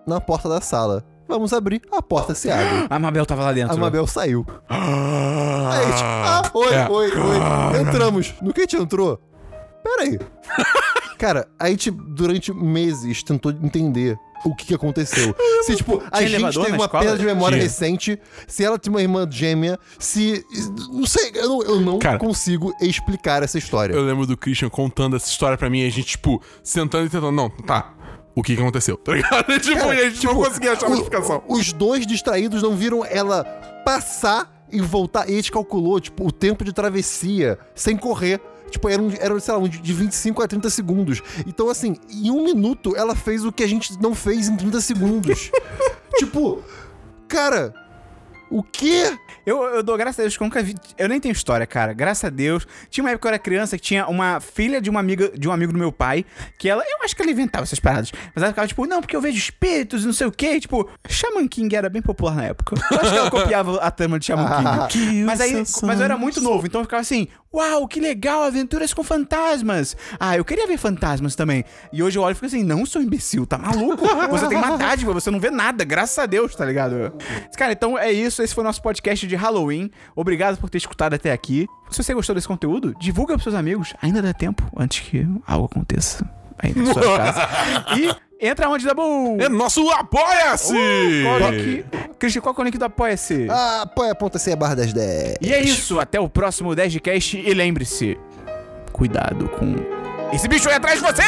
na 0.07 0.21
porta 0.21 0.49
da 0.49 0.61
sala. 0.61 1.05
Vamos 1.29 1.53
abrir, 1.53 1.83
a 1.93 2.01
porta 2.01 2.35
se 2.35 2.51
abre. 2.51 2.87
A 2.89 2.99
Mabel 2.99 3.27
tava 3.27 3.43
lá 3.43 3.53
dentro. 3.53 3.75
A 3.75 3.77
Mabel 3.77 4.07
saiu. 4.07 4.47
Aí, 4.69 5.87
tipo, 5.87 6.05
ah, 6.05 6.43
oi, 6.55 6.75
É. 6.75 6.89
oi, 6.89 7.11
oi. 7.11 7.81
Entramos. 7.81 8.35
No 8.41 8.53
que 8.53 8.61
a 8.61 8.65
gente 8.65 8.77
entrou? 8.77 9.21
Pera 9.83 10.03
aí. 10.03 10.19
Cara, 11.19 11.49
a 11.59 11.69
gente, 11.71 11.91
durante 11.91 12.53
meses, 12.53 13.23
tentou 13.23 13.51
entender 13.51 14.19
o 14.45 14.55
que, 14.55 14.67
que 14.67 14.75
aconteceu. 14.75 15.35
Se, 15.63 15.75
tipo, 15.77 16.03
a 16.13 16.19
Tinha 16.19 16.29
gente 16.39 16.61
teve 16.61 16.73
uma 16.77 16.89
perda 16.89 17.17
de 17.17 17.25
memória 17.25 17.57
Tinha. 17.57 17.65
recente, 17.67 18.21
se 18.47 18.63
ela 18.63 18.79
tem 18.79 18.91
uma 18.93 19.01
irmã 19.01 19.27
gêmea, 19.31 19.79
se... 19.99 20.45
Não 20.93 21.07
sei, 21.07 21.33
eu 21.35 21.49
não, 21.49 21.63
eu 21.63 21.81
não 21.81 21.99
Cara, 21.99 22.19
consigo 22.19 22.71
explicar 22.83 23.43
essa 23.43 23.57
história. 23.57 23.95
Eu 23.95 24.03
lembro 24.03 24.27
do 24.27 24.37
Christian 24.37 24.69
contando 24.69 25.17
essa 25.17 25.27
história 25.29 25.57
pra 25.57 25.71
mim 25.71 25.87
a 25.87 25.91
gente, 25.91 26.05
tipo, 26.09 26.41
sentando 26.63 27.07
e 27.07 27.09
tentando. 27.09 27.33
Não, 27.33 27.49
tá. 27.49 27.95
O 28.37 28.43
que 28.43 28.55
que 28.55 28.61
aconteceu? 28.61 28.97
Tá 28.99 29.15
ligado? 29.15 29.47
tipo, 29.59 29.79
Cara, 29.81 29.95
e 29.95 29.99
a 30.01 30.11
gente 30.11 30.25
não 30.27 30.33
tipo, 30.35 30.45
conseguia 30.45 30.73
achar 30.75 30.87
uma 30.87 30.97
o- 30.97 30.99
explicação. 31.01 31.43
Os 31.49 31.73
dois 31.73 32.07
distraídos 32.07 32.63
não 32.63 32.77
viram 32.77 33.03
ela 33.05 33.43
passar 33.85 34.65
e 34.71 34.81
voltar. 34.81 35.29
E 35.29 35.33
a 35.33 35.37
gente 35.37 35.51
calculou, 35.51 35.99
tipo, 35.99 36.27
o 36.27 36.31
tempo 36.31 36.63
de 36.65 36.73
travessia 36.73 37.59
sem 37.75 37.97
correr. 37.97 38.41
Tipo, 38.71 38.89
era, 38.89 39.01
um, 39.01 39.11
era 39.19 39.39
sei 39.41 39.55
lá, 39.55 39.61
um 39.61 39.69
de 39.69 39.93
25 39.93 40.43
a 40.43 40.47
30 40.49 40.69
segundos. 40.71 41.23
Então, 41.47 41.71
assim, 41.71 41.97
em 42.11 42.31
um 42.31 42.45
minuto 42.45 42.95
ela 42.97 43.15
fez 43.15 43.45
o 43.45 43.53
que 43.53 43.63
a 43.63 43.67
gente 43.67 43.97
não 44.03 44.15
fez 44.15 44.49
em 44.49 44.57
30 44.57 44.81
segundos. 44.81 45.51
tipo, 46.19 46.63
cara, 47.29 47.73
o 48.51 48.63
quê? 48.63 49.17
Eu, 49.47 49.63
eu 49.63 49.83
dou 49.83 49.97
graças 49.97 50.19
a 50.19 50.23
Deus 50.25 50.37
que 50.37 50.43
eu 50.43 50.47
nunca 50.47 50.61
vi. 50.61 50.75
Eu 50.99 51.09
nem 51.09 51.21
tenho 51.21 51.31
história, 51.31 51.65
cara. 51.65 51.93
Graças 51.93 52.25
a 52.25 52.31
Deus. 52.31 52.67
Tinha 52.91 53.05
uma 53.05 53.11
época 53.11 53.23
que 53.23 53.27
eu 53.29 53.35
era 53.35 53.39
criança 53.39 53.79
que 53.79 53.83
tinha 53.83 54.05
uma 54.09 54.41
filha 54.41 54.81
de 54.81 54.91
uma 54.91 54.99
amiga 54.99 55.31
de 55.39 55.49
um 55.49 55.53
amigo 55.53 55.73
do 55.73 55.79
meu 55.79 55.93
pai, 55.93 56.25
que 56.59 56.69
ela. 56.69 56.83
Eu 56.85 57.05
acho 57.05 57.15
que 57.15 57.23
ela 57.23 57.31
inventava 57.31 57.63
essas 57.63 57.79
paradas. 57.79 58.11
Mas 58.35 58.43
ela 58.43 58.49
ficava, 58.49 58.67
tipo, 58.67 58.85
não, 58.87 59.01
porque 59.01 59.15
eu 59.15 59.21
vejo 59.21 59.39
espíritos 59.39 60.03
e 60.03 60.07
não 60.07 60.13
sei 60.13 60.27
o 60.27 60.33
quê. 60.33 60.59
Tipo, 60.59 60.91
Shaman 61.09 61.47
King 61.47 61.77
era 61.77 61.89
bem 61.89 62.03
popular 62.03 62.35
na 62.35 62.45
época. 62.47 62.75
Eu 62.91 63.01
acho 63.01 63.11
que 63.13 63.19
ela 63.19 63.31
copiava 63.31 63.77
a 63.77 63.91
trama 63.91 64.19
de 64.19 64.27
Shaman 64.27 64.89
King. 64.89 65.23
mas 65.25 65.41
aí. 65.41 65.63
Mas 65.83 66.01
eu 66.01 66.05
era 66.05 66.19
muito 66.19 66.41
novo, 66.41 66.67
então 66.67 66.81
eu 66.81 66.85
ficava 66.85 67.03
assim, 67.03 67.29
uau, 67.55 67.87
que 67.87 68.01
legal, 68.01 68.43
aventuras 68.43 68.93
com 68.93 69.05
fantasmas. 69.05 69.97
Ah, 70.19 70.37
eu 70.37 70.45
queria 70.45 70.67
ver 70.67 70.77
fantasmas 70.77 71.37
também. 71.37 71.65
E 71.93 72.03
hoje 72.03 72.19
eu 72.19 72.23
olho 72.23 72.33
e 72.33 72.35
fico 72.35 72.47
assim, 72.47 72.65
não, 72.65 72.85
seu 72.85 73.01
imbecil, 73.01 73.47
tá 73.47 73.57
maluco? 73.57 74.05
Você 74.31 74.49
tem 74.49 74.59
uma 74.59 74.77
dádiva, 74.77 75.13
você 75.13 75.31
não 75.31 75.39
vê 75.39 75.51
nada, 75.51 75.85
graças 75.85 76.19
a 76.19 76.27
Deus, 76.27 76.55
tá 76.55 76.65
ligado? 76.65 77.15
Cara, 77.57 77.73
então 77.73 77.97
é 77.97 78.11
isso. 78.11 78.43
Esse 78.43 78.55
foi 78.55 78.65
o 78.65 78.67
nosso 78.67 78.83
podcast 78.83 79.27
de 79.27 79.36
Halloween. 79.37 79.91
Obrigado 80.15 80.59
por 80.59 80.69
ter 80.71 80.79
escutado 80.79 81.15
até 81.15 81.33
aqui. 81.33 81.67
Se 81.91 82.03
você 82.03 82.13
gostou 82.15 82.35
desse 82.35 82.49
conteúdo, 82.49 82.95
divulga 82.99 83.35
pros 83.35 83.45
seus 83.45 83.55
amigos. 83.55 83.95
Ainda 84.03 84.21
dá 84.21 84.33
tempo 84.33 84.63
antes 84.77 85.01
que 85.09 85.27
algo 85.47 85.67
aconteça 85.67 86.29
aí 86.59 86.75
na 86.75 86.93
sua 86.93 87.03
casa. 87.17 87.49
E 87.97 88.47
entra 88.49 88.69
onde, 88.69 88.85
Dabu? 88.85 89.37
É 89.41 89.49
nosso 89.49 89.89
Apoia-se! 89.91 90.75
Qual 91.23 91.39
é 91.41 91.45
o 91.47 91.51
link? 91.51 91.85
Christian, 92.19 92.41
qual 92.43 92.55
é 92.59 92.61
o 92.61 92.65
link 92.65 92.79
do 92.79 92.85
Apoia-se? 92.85 93.47
Ah, 93.51 93.83
apoia.se 93.83 94.57
barra 94.57 94.75
1010. 94.77 95.37
E 95.41 95.53
é 95.53 95.63
isso, 95.63 96.01
até 96.01 96.19
o 96.19 96.29
próximo 96.29 96.75
10 96.75 96.93
de 96.93 97.01
cast 97.01 97.37
e 97.39 97.55
lembre-se, 97.55 98.19
cuidado 98.93 99.49
com 99.51 99.75
esse 100.33 100.49
bicho 100.49 100.69
aí 100.69 100.75
atrás 100.75 101.01
de 101.01 101.07
você! 101.07 101.23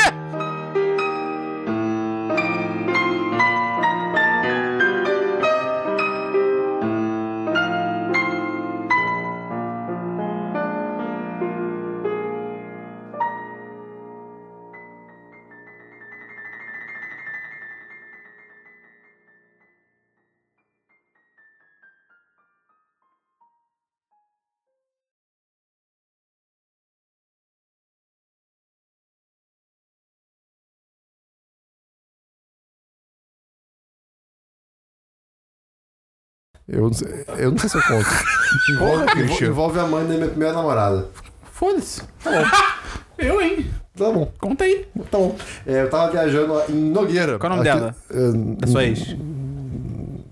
Eu, 36.68 36.82
não 36.82 36.92
sei- 36.92 37.24
eu 37.38 37.50
não 37.50 37.58
sei 37.58 37.68
se 37.70 37.76
eu 37.76 37.82
conto. 37.82 38.06
envolve, 38.70 39.02
envolve, 39.22 39.44
envolve 39.46 39.78
a 39.80 39.86
mãe 39.86 40.06
da 40.06 40.14
minha 40.14 40.28
primeira 40.28 40.54
namorada. 40.54 41.08
Foda-se. 41.52 42.02
Eu, 43.18 43.40
hein? 43.42 43.68
Tá 43.96 44.12
bom, 44.12 44.30
Conta 44.38 44.62
aí. 44.62 44.86
tá 45.10 45.18
bom. 45.18 45.34
É, 45.66 45.82
eu 45.82 45.90
tava 45.90 46.12
viajando 46.12 46.54
em 46.68 46.74
Nogueira. 46.92 47.36
Qual 47.36 47.50
é 47.50 47.54
o 47.54 47.56
nome 47.58 47.68
Aqui- 47.68 47.80
dela? 47.80 47.96
eh, 48.10 48.56
Da 48.60 48.66
sua 48.68 48.84
ex. 48.84 49.16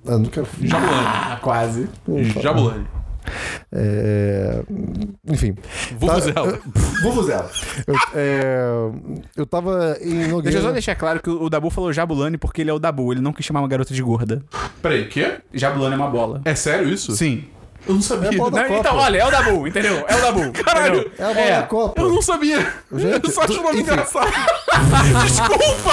Ah, 0.06 0.18
não 0.18 0.24
quero. 0.26 0.46
Ah, 0.72 1.38
quase. 1.42 1.88
Jabulani. 2.40 2.86
É, 3.72 4.62
enfim. 5.28 5.54
Vuvuzela. 5.98 6.52
Tá, 6.52 6.58
Vuvuzela. 7.02 7.50
Eu, 7.86 7.94
é, 8.14 8.90
eu 9.36 9.46
tava 9.46 9.96
em 10.00 10.28
Nogueira. 10.28 10.42
Deixa 10.42 10.58
eu 10.58 10.62
só 10.62 10.72
deixar 10.72 10.94
claro 10.94 11.20
que 11.20 11.30
o 11.30 11.48
Dabu 11.50 11.70
falou 11.70 11.92
Jabulani 11.92 12.38
porque 12.38 12.60
ele 12.60 12.70
é 12.70 12.72
o 12.74 12.78
Dabu, 12.78 13.12
ele 13.12 13.20
não 13.20 13.32
quis 13.32 13.44
chamar 13.46 13.60
uma 13.60 13.68
garota 13.68 13.92
de 13.94 14.02
gorda. 14.02 14.42
Peraí, 14.82 15.06
quê? 15.06 15.38
Jabulani 15.52 15.94
é 15.94 15.98
uma 15.98 16.10
bola. 16.10 16.40
É 16.44 16.54
sério 16.54 16.88
isso? 16.88 17.12
Sim. 17.16 17.44
Eu 17.88 17.94
não 17.94 18.02
sabia. 18.02 18.30
É 18.30 18.34
a 18.34 18.36
bola 18.36 18.50
da 18.50 18.62
Não, 18.62 18.68
Copa. 18.68 18.80
então, 18.80 18.96
olha, 18.96 19.18
é 19.18 19.24
o 19.26 19.30
Dabu, 19.30 19.68
entendeu? 19.68 20.04
É 20.08 20.16
o 20.16 20.20
Dabu. 20.20 20.52
Caralho. 20.64 21.00
entendeu? 21.02 21.12
É 21.18 21.22
a 21.22 21.28
bola 21.34 21.40
É. 21.46 21.56
da 21.60 21.62
Copa. 21.68 22.02
Eu 22.02 22.08
não 22.08 22.20
sabia. 22.22 22.72
Gente, 22.92 23.24
eu 23.28 23.30
só 23.32 23.42
acho 23.42 23.60
o 23.60 23.62
nome 23.62 23.80
engraçado. 23.80 24.26
Desculpa. 25.24 25.90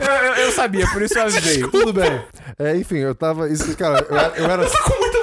Eu, 0.00 0.44
eu- 0.44 0.52
sabia, 0.52 0.86
por 0.92 1.02
isso 1.02 1.18
eu 1.18 1.22
avisei. 1.24 1.62
Tudo 1.68 1.92
bem. 1.92 2.20
É, 2.58 2.76
enfim, 2.76 2.98
eu 2.98 3.14
tava. 3.14 3.48
Isso, 3.48 3.76
cara, 3.76 4.06
eu 4.08 4.16
era, 4.16 4.32
eu 4.36 4.44
era, 4.50 4.68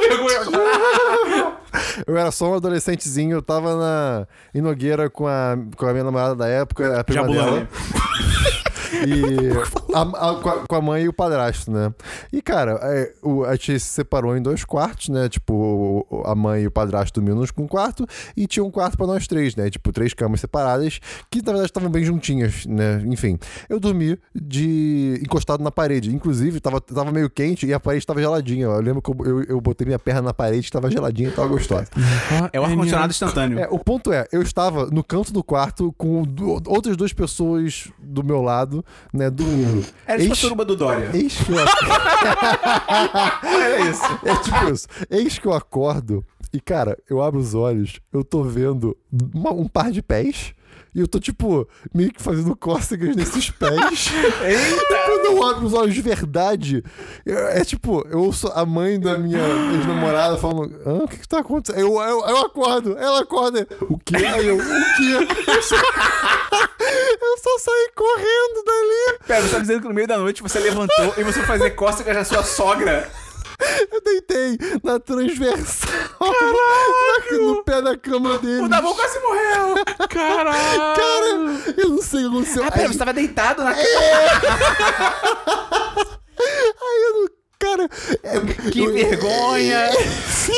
vergonha 0.09 0.41
agora. 0.41 1.57
eu 2.05 2.17
era 2.17 2.31
só 2.31 2.51
um 2.51 2.55
adolescentezinho, 2.55 3.37
eu 3.37 3.41
tava 3.41 3.75
na, 3.75 4.27
em 4.53 4.61
Nogueira 4.61 5.09
com 5.09 5.27
a, 5.27 5.57
com 5.75 5.85
a 5.85 5.91
minha 5.91 6.03
namorada 6.03 6.35
da 6.35 6.47
época, 6.47 6.99
a 6.99 7.03
prima 7.03 7.23
Jabulani. 7.23 7.51
dela. 7.51 7.67
E 8.93 9.49
a- 9.95 10.01
a- 10.31 10.35
com, 10.41 10.49
a, 10.49 10.67
com 10.67 10.75
a 10.75 10.81
mãe 10.81 11.03
e 11.03 11.07
o 11.09 11.13
padrasto, 11.13 11.71
né? 11.71 11.93
E, 12.31 12.41
cara, 12.41 12.79
é, 12.81 13.13
o, 13.21 13.43
a 13.43 13.51
gente 13.55 13.79
se 13.79 13.87
separou 13.87 14.35
em 14.37 14.41
dois 14.41 14.63
quartos, 14.63 15.09
né? 15.09 15.29
Tipo, 15.29 16.05
a 16.25 16.35
mãe 16.35 16.63
e 16.63 16.67
o 16.67 16.71
padrasto 16.71 17.19
dormiam 17.19 17.37
num 17.57 17.67
quarto 17.67 18.05
e 18.35 18.47
tinha 18.47 18.63
um 18.63 18.71
quarto 18.71 18.97
pra 18.97 19.07
nós 19.07 19.27
três, 19.27 19.55
né? 19.55 19.69
Tipo, 19.69 19.91
três 19.91 20.13
camas 20.13 20.39
separadas 20.41 20.99
que, 21.29 21.39
na 21.39 21.45
verdade, 21.51 21.65
estavam 21.65 21.89
bem 21.89 22.03
juntinhas, 22.03 22.65
né? 22.65 23.01
Enfim, 23.05 23.37
eu 23.69 23.79
dormi 23.79 24.17
de 24.33 25.19
encostado 25.23 25.63
na 25.63 25.71
parede. 25.71 26.13
Inclusive, 26.13 26.59
tava, 26.59 26.79
tava 26.81 27.11
meio 27.11 27.29
quente 27.29 27.65
e 27.65 27.73
a 27.73 27.79
parede 27.79 28.05
tava 28.05 28.19
geladinha. 28.21 28.65
Eu 28.65 28.81
lembro 28.81 29.01
que 29.01 29.09
eu, 29.11 29.25
eu, 29.25 29.43
eu 29.43 29.61
botei 29.61 29.85
minha 29.85 29.99
perna 29.99 30.21
na 30.21 30.33
parede, 30.33 30.71
tava 30.71 30.89
geladinha 30.89 31.29
e 31.29 31.31
tava 31.31 31.47
gostosa. 31.47 31.87
É 32.53 32.59
o 32.59 32.63
ar-condicionado 32.63 33.11
instantâneo. 33.11 33.59
É, 33.59 33.67
o 33.69 33.79
ponto 33.79 34.11
é, 34.11 34.25
eu 34.31 34.41
estava 34.41 34.85
no 34.87 35.03
canto 35.03 35.33
do 35.33 35.43
quarto 35.43 35.93
com 35.97 36.23
outras 36.67 36.95
duas 36.95 37.11
pessoas 37.13 37.89
do 37.99 38.23
meu 38.23 38.41
lado, 38.41 38.76
né, 39.13 39.29
dormindo. 39.29 39.85
Era 40.05 40.19
tipo 40.19 40.33
a 40.33 40.35
suruba 40.35 40.65
do 40.65 40.75
Dória. 40.75 41.09
Eis 41.13 41.35
que 41.37 41.51
eu... 41.51 41.57
Era 43.43 43.79
isso. 43.89 44.03
É 44.23 44.35
tipo 44.37 44.73
isso. 44.73 44.87
Eis 45.09 45.39
que 45.39 45.47
eu 45.47 45.53
acordo 45.53 46.23
e, 46.53 46.59
cara, 46.61 46.97
eu 47.09 47.21
abro 47.21 47.39
os 47.39 47.53
olhos, 47.53 47.99
eu 48.11 48.23
tô 48.23 48.41
vendo 48.43 48.95
uma- 49.33 49.51
um 49.53 49.67
par 49.67 49.91
de 49.91 50.01
pés. 50.01 50.53
E 50.95 50.99
eu 50.99 51.07
tô, 51.07 51.19
tipo, 51.19 51.67
meio 51.93 52.11
que 52.11 52.21
fazendo 52.21 52.55
cócegas 52.55 53.15
nesses 53.15 53.49
pés. 53.51 53.71
Eita! 54.43 54.97
Quando 55.05 55.25
eu 55.25 55.43
abro 55.45 55.65
os 55.67 55.73
olhos 55.73 55.93
de 55.93 56.01
verdade, 56.01 56.83
eu- 57.25 57.37
é 57.49 57.63
tipo, 57.63 58.05
eu 58.09 58.19
ouço 58.19 58.47
a 58.53 58.65
mãe 58.65 58.99
da 58.99 59.17
minha 59.17 59.39
ex-namorada 59.73 60.37
falando: 60.37 60.75
Hã, 60.85 61.03
o 61.03 61.07
que 61.07 61.17
que 61.17 61.27
tá 61.27 61.39
acontecendo? 61.39 61.79
Eu, 61.79 61.93
eu, 62.01 62.25
eu 62.25 62.37
acordo, 62.37 62.97
ela 62.97 63.19
acorda. 63.21 63.67
O 63.81 63.97
quê? 63.99 64.15
Aí 64.17 64.47
eu, 64.47 64.57
o 64.57 64.59
quê? 64.59 65.37
Eu 65.57 65.61
só, 65.63 65.75
eu 66.79 67.37
só 67.37 67.59
saí 67.59 67.89
correndo 67.95 68.63
dali. 68.65 69.19
Pera, 69.27 69.41
você 69.41 69.51
tá 69.55 69.59
dizendo 69.59 69.81
que 69.81 69.87
no 69.87 69.93
meio 69.93 70.07
da 70.07 70.17
noite 70.17 70.41
você 70.43 70.59
levantou 70.59 71.13
e 71.17 71.23
você 71.23 71.39
foi 71.39 71.45
fazer 71.45 71.71
cócegas 71.71 72.15
na 72.15 72.23
sua 72.23 72.43
sogra. 72.43 73.09
Eu 73.91 74.01
deitei 74.01 74.57
na 74.83 74.99
transversal. 74.99 75.89
Na- 76.19 77.37
no 77.37 77.63
pé 77.63 77.81
da 77.81 77.97
cama 77.97 78.37
dele. 78.37 78.61
O 78.61 78.69
Dabu 78.69 78.93
quase 78.93 79.19
morreu. 79.19 79.75
Caralho! 80.09 80.95
Cara, 80.95 81.25
eu 81.77 81.89
não 81.89 82.01
sei 82.01 82.25
o 82.25 82.29
que 82.29 82.35
aconteceu. 82.37 82.63
Ah, 82.63 82.71
pera, 82.71 82.83
Aí- 82.83 82.87
você 82.93 82.99
tava 82.99 83.13
deitado 83.13 83.63
na 83.63 83.73
cama. 83.73 83.87
Aí 86.39 87.03
eu 87.03 87.13
não. 87.21 87.36
Cara, 87.67 87.89
é- 88.23 88.39
Que 88.71 88.79
eu- 88.79 88.93
vergonha. 88.93 89.89
Sim! 90.29 90.53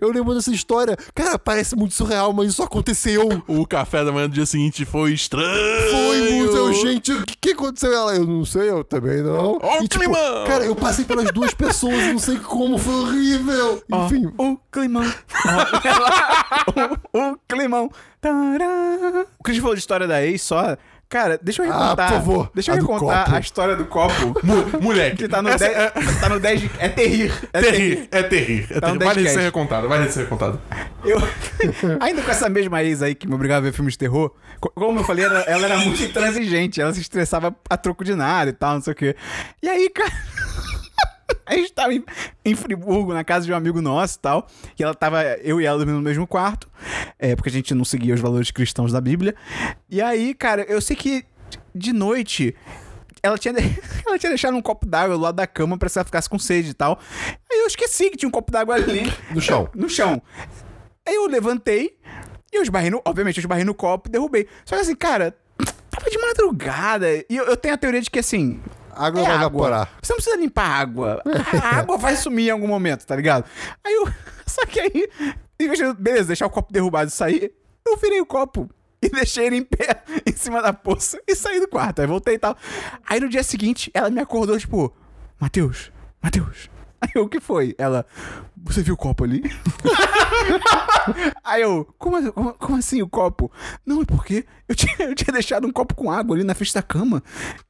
Eu 0.00 0.10
lembro 0.10 0.34
dessa 0.34 0.50
história. 0.50 0.96
Cara, 1.14 1.38
parece 1.38 1.76
muito 1.76 1.94
surreal, 1.94 2.32
mas 2.32 2.48
isso 2.50 2.62
aconteceu. 2.62 3.28
O 3.46 3.66
café 3.66 4.04
da 4.04 4.10
manhã 4.12 4.28
do 4.28 4.34
dia 4.34 4.44
seguinte 4.46 4.84
foi 4.84 5.12
estranho. 5.12 5.90
Foi 5.90 6.30
muito. 6.32 6.56
Eu, 6.56 6.72
gente, 6.74 7.12
o 7.12 7.24
que, 7.24 7.36
que 7.36 7.50
aconteceu? 7.52 7.92
Ela, 7.92 8.14
eu 8.16 8.26
não 8.26 8.44
sei, 8.44 8.68
eu 8.70 8.82
também 8.84 9.22
não. 9.22 9.58
Ó 9.62 9.78
o 9.78 9.82
tipo, 9.82 9.98
climão! 10.00 10.44
cara, 10.46 10.64
eu 10.64 10.74
passei 10.74 11.04
pelas 11.04 11.30
duas 11.32 11.54
pessoas 11.54 12.04
não 12.08 12.18
sei 12.18 12.38
como, 12.38 12.78
foi 12.78 12.94
horrível. 12.94 13.82
Enfim, 13.92 14.26
O 14.38 14.56
climão. 14.70 15.04
Ó, 15.46 17.18
o, 17.18 17.32
o 17.32 17.38
climão. 17.48 17.90
Tará. 18.20 19.24
O 19.38 19.44
que 19.44 19.50
a 19.50 19.54
gente 19.54 19.62
falou 19.62 19.74
de 19.74 19.80
história 19.80 20.06
da 20.06 20.22
ex 20.22 20.42
só. 20.42 20.76
Cara, 21.10 21.40
deixa 21.42 21.64
eu 21.64 21.72
Ah, 21.72 21.82
recontar. 21.82 22.08
por 22.08 22.14
favor, 22.14 22.50
Deixa 22.54 22.70
eu 22.70 22.74
a 22.76 22.78
recontar 22.78 23.34
a 23.34 23.40
história 23.40 23.74
do 23.74 23.84
copo. 23.84 24.32
Moleque. 24.80 25.16
Que 25.16 25.28
tá 25.28 25.42
no, 25.42 25.48
essa 25.48 25.66
10, 25.66 25.76
é, 25.76 25.90
tá 26.20 26.28
no 26.28 26.38
10 26.38 26.60
de, 26.60 26.70
É 26.78 26.88
terrir. 26.88 27.32
É 27.52 27.60
terrir, 27.60 28.08
é 28.12 28.22
terrir. 28.22 28.66
É 28.70 28.78
Tá 28.80 28.96
terrir. 28.96 29.14
10 29.14 29.30
ser 29.32 29.40
recontado, 29.40 29.88
vale 29.88 30.08
ser 30.08 30.20
recontado. 30.20 30.60
Eu, 31.04 31.18
ainda 32.00 32.22
com 32.22 32.30
essa 32.30 32.48
mesma 32.48 32.80
ex 32.84 33.02
aí 33.02 33.16
que 33.16 33.26
me 33.26 33.34
obrigava 33.34 33.58
a 33.58 33.70
ver 33.70 33.72
filmes 33.72 33.94
de 33.94 33.98
terror, 33.98 34.32
co- 34.60 34.70
como 34.72 35.00
eu 35.00 35.04
falei, 35.04 35.24
ela, 35.24 35.40
ela 35.40 35.64
era 35.64 35.78
muito 35.78 36.00
intransigente, 36.00 36.80
ela 36.80 36.94
se 36.94 37.00
estressava 37.00 37.56
a 37.68 37.76
troco 37.76 38.04
de 38.04 38.14
nada 38.14 38.50
e 38.50 38.52
tal, 38.52 38.74
não 38.74 38.80
sei 38.80 38.92
o 38.92 38.96
quê. 38.96 39.16
E 39.60 39.68
aí, 39.68 39.90
cara. 39.90 40.12
A 41.46 41.54
gente 41.54 41.72
tava 41.72 41.92
em, 41.94 42.04
em 42.44 42.54
Friburgo, 42.54 43.12
na 43.12 43.24
casa 43.24 43.46
de 43.46 43.52
um 43.52 43.56
amigo 43.56 43.80
nosso 43.80 44.16
e 44.16 44.20
tal. 44.20 44.46
E 44.78 44.82
ela 44.82 44.94
tava, 44.94 45.22
eu 45.42 45.60
e 45.60 45.66
ela 45.66 45.78
dormindo 45.78 45.96
no 45.96 46.02
mesmo 46.02 46.26
quarto. 46.26 46.68
É, 47.18 47.34
porque 47.34 47.48
a 47.48 47.52
gente 47.52 47.74
não 47.74 47.84
seguia 47.84 48.14
os 48.14 48.20
valores 48.20 48.50
cristãos 48.50 48.92
da 48.92 49.00
Bíblia. 49.00 49.34
E 49.88 50.00
aí, 50.00 50.34
cara, 50.34 50.62
eu 50.62 50.80
sei 50.80 50.96
que 50.96 51.24
de 51.74 51.92
noite 51.92 52.54
ela 53.22 53.36
tinha, 53.36 53.54
ela 54.06 54.18
tinha 54.18 54.30
deixado 54.30 54.56
um 54.56 54.62
copo 54.62 54.86
d'água 54.86 55.16
do 55.16 55.22
lado 55.22 55.36
da 55.36 55.46
cama 55.46 55.76
pra 55.76 55.88
se 55.88 55.98
ela 55.98 56.04
ficasse 56.04 56.28
com 56.28 56.38
sede 56.38 56.70
e 56.70 56.74
tal. 56.74 56.98
Aí 57.50 57.58
eu 57.60 57.66
esqueci 57.66 58.10
que 58.10 58.16
tinha 58.16 58.28
um 58.28 58.32
copo 58.32 58.50
d'água 58.50 58.74
ali. 58.74 59.02
No 59.32 59.40
chão. 59.40 59.68
No 59.74 59.88
chão. 59.88 60.22
Aí 61.06 61.14
eu 61.14 61.26
levantei 61.26 61.98
e 62.52 62.56
eu 62.56 62.62
esbarrei 62.62 62.90
no. 62.90 63.00
Obviamente, 63.04 63.38
eu 63.38 63.42
esbarrei 63.42 63.64
no 63.64 63.74
copo 63.74 64.08
e 64.08 64.12
derrubei. 64.12 64.46
Só 64.64 64.76
que 64.76 64.82
assim, 64.82 64.94
cara, 64.94 65.36
tava 65.90 66.10
de 66.10 66.18
madrugada. 66.18 67.08
E 67.28 67.36
eu, 67.36 67.44
eu 67.44 67.56
tenho 67.56 67.74
a 67.74 67.78
teoria 67.78 68.00
de 68.00 68.10
que 68.10 68.18
assim. 68.18 68.60
Água 68.94 69.20
é 69.20 69.24
vai 69.24 69.32
água. 69.36 69.46
evaporar. 69.46 69.90
Você 70.02 70.12
não 70.12 70.16
precisa 70.16 70.36
limpar 70.36 70.66
a 70.66 70.74
água. 70.74 71.22
A 71.62 71.76
água 71.80 71.98
vai 71.98 72.16
sumir 72.16 72.48
em 72.48 72.50
algum 72.50 72.68
momento, 72.68 73.06
tá 73.06 73.16
ligado? 73.16 73.44
Aí 73.84 73.94
eu. 73.94 74.08
Só 74.46 74.66
que 74.66 74.80
aí, 74.80 75.08
beleza, 75.98 76.26
deixar 76.26 76.46
o 76.46 76.50
copo 76.50 76.72
derrubado 76.72 77.08
e 77.08 77.12
sair, 77.12 77.52
eu 77.86 77.96
virei 77.96 78.20
o 78.20 78.26
copo. 78.26 78.68
E 79.02 79.08
deixei 79.08 79.46
ele 79.46 79.56
em 79.56 79.64
pé 79.64 80.02
em 80.26 80.32
cima 80.32 80.60
da 80.60 80.72
poça 80.72 81.18
e 81.26 81.34
saí 81.34 81.60
do 81.60 81.68
quarto. 81.68 82.00
Aí 82.00 82.06
voltei 82.06 82.34
e 82.34 82.38
tal. 82.38 82.56
Aí 83.08 83.18
no 83.20 83.28
dia 83.28 83.42
seguinte, 83.42 83.90
ela 83.94 84.10
me 84.10 84.20
acordou, 84.20 84.58
tipo, 84.58 84.94
Matheus, 85.40 85.90
Matheus. 86.22 86.68
Aí 87.00 87.10
eu, 87.14 87.24
o 87.24 87.28
que 87.28 87.40
foi? 87.40 87.74
Ela, 87.78 88.04
você 88.56 88.82
viu 88.82 88.94
o 88.94 88.96
copo 88.96 89.24
ali? 89.24 89.42
Aí 91.42 91.62
eu, 91.62 91.88
como, 91.98 92.32
como, 92.32 92.54
como 92.54 92.76
assim 92.76 93.00
o 93.02 93.08
copo? 93.08 93.50
Não, 93.84 94.02
é 94.02 94.04
porque 94.04 94.44
eu 94.68 94.74
tinha, 94.74 94.94
eu 95.00 95.14
tinha 95.14 95.32
deixado 95.32 95.66
um 95.66 95.72
copo 95.72 95.94
com 95.94 96.10
água 96.10 96.36
ali 96.36 96.44
na 96.44 96.54
frente 96.54 96.74
da 96.74 96.82
cama. 96.82 97.22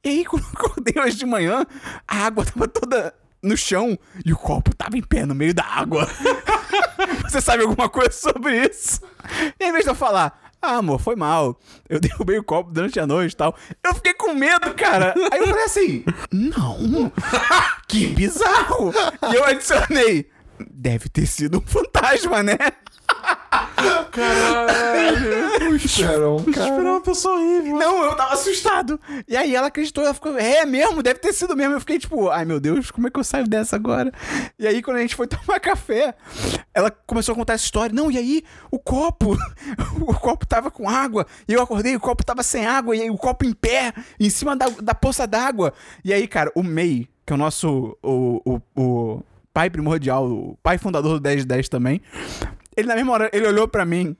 E 0.03 0.09
aí, 0.09 0.25
quando 0.25 0.43
eu 0.43 0.49
acordei 0.53 1.01
hoje 1.01 1.17
de 1.17 1.25
manhã, 1.25 1.65
a 2.07 2.25
água 2.25 2.45
tava 2.45 2.67
toda 2.67 3.13
no 3.41 3.57
chão 3.57 3.97
e 4.25 4.31
o 4.31 4.37
copo 4.37 4.75
tava 4.75 4.97
em 4.97 5.01
pé 5.01 5.25
no 5.25 5.33
meio 5.33 5.53
da 5.53 5.63
água. 5.63 6.07
Você 7.23 7.41
sabe 7.41 7.63
alguma 7.63 7.89
coisa 7.89 8.11
sobre 8.11 8.67
isso? 8.67 9.01
E 9.59 9.65
em 9.65 9.71
vez 9.71 9.83
de 9.83 9.89
eu 9.89 9.95
falar, 9.95 10.50
ah, 10.61 10.77
amor, 10.77 10.99
foi 10.99 11.15
mal. 11.15 11.59
Eu 11.89 11.99
derrubei 12.01 12.37
o 12.37 12.43
copo 12.43 12.71
durante 12.71 12.99
a 12.99 13.07
noite 13.07 13.33
e 13.33 13.35
tal. 13.35 13.55
Eu 13.83 13.95
fiquei 13.95 14.13
com 14.13 14.33
medo, 14.33 14.73
cara. 14.75 15.13
Aí 15.31 15.39
eu 15.39 15.47
falei 15.47 15.63
assim, 15.63 16.03
não. 16.31 17.11
Que 17.87 18.07
bizarro. 18.07 18.93
E 19.31 19.35
eu 19.35 19.43
adicionei, 19.43 20.29
deve 20.69 21.09
ter 21.09 21.25
sido 21.25 21.57
um 21.57 21.61
fantasma, 21.61 22.41
né? 22.41 22.57
Caralho. 24.11 25.75
Esperão, 25.75 26.43
cara. 26.53 26.69
Esperou 26.69 26.91
uma 26.93 27.01
pessoa 27.01 27.35
horrível. 27.35 27.77
Não, 27.77 28.03
eu 28.03 28.15
tava 28.15 28.33
assustado. 28.33 28.99
E 29.27 29.35
aí 29.35 29.55
ela 29.55 29.67
acreditou, 29.67 30.03
ela 30.03 30.13
ficou, 30.13 30.37
é 30.37 30.65
mesmo, 30.65 31.01
deve 31.01 31.19
ter 31.19 31.33
sido 31.33 31.55
mesmo. 31.55 31.75
Eu 31.75 31.79
fiquei 31.79 31.97
tipo, 31.97 32.29
ai 32.29 32.45
meu 32.45 32.59
Deus, 32.59 32.91
como 32.91 33.07
é 33.07 33.11
que 33.11 33.19
eu 33.19 33.23
saio 33.23 33.47
dessa 33.47 33.75
agora? 33.75 34.11
E 34.59 34.67
aí 34.67 34.81
quando 34.81 34.97
a 34.97 35.01
gente 35.01 35.15
foi 35.15 35.27
tomar 35.27 35.59
café, 35.59 36.13
ela 36.73 36.91
começou 36.91 37.33
a 37.33 37.35
contar 37.35 37.53
essa 37.53 37.63
história. 37.63 37.93
Não, 37.93 38.11
e 38.11 38.17
aí 38.17 38.43
o 38.69 38.79
copo, 38.79 39.37
o 40.01 40.13
copo 40.13 40.45
tava 40.45 40.69
com 40.69 40.89
água. 40.89 41.25
E 41.47 41.53
eu 41.53 41.61
acordei, 41.61 41.95
o 41.95 41.99
copo 41.99 42.23
tava 42.23 42.43
sem 42.43 42.65
água. 42.65 42.95
E 42.95 43.01
aí 43.01 43.09
o 43.09 43.17
copo 43.17 43.45
em 43.45 43.53
pé, 43.53 43.93
em 44.19 44.29
cima 44.29 44.55
da, 44.55 44.67
da 44.81 44.93
poça 44.93 45.25
d'água. 45.25 45.73
E 46.03 46.13
aí, 46.13 46.27
cara, 46.27 46.51
o 46.55 46.63
May, 46.63 47.07
que 47.25 47.33
é 47.33 47.35
o 47.35 47.37
nosso, 47.37 47.97
o, 48.03 48.41
o, 48.45 48.61
o 48.75 49.23
pai 49.53 49.69
primordial, 49.69 50.25
o 50.25 50.57
pai 50.63 50.77
fundador 50.77 51.19
do 51.19 51.23
1010 51.23 51.69
também, 51.69 52.01
ele 52.75 52.87
na 52.87 52.95
mesma 52.95 53.13
hora, 53.13 53.29
ele 53.33 53.47
olhou 53.47 53.67
pra 53.67 53.85
mim. 53.85 54.15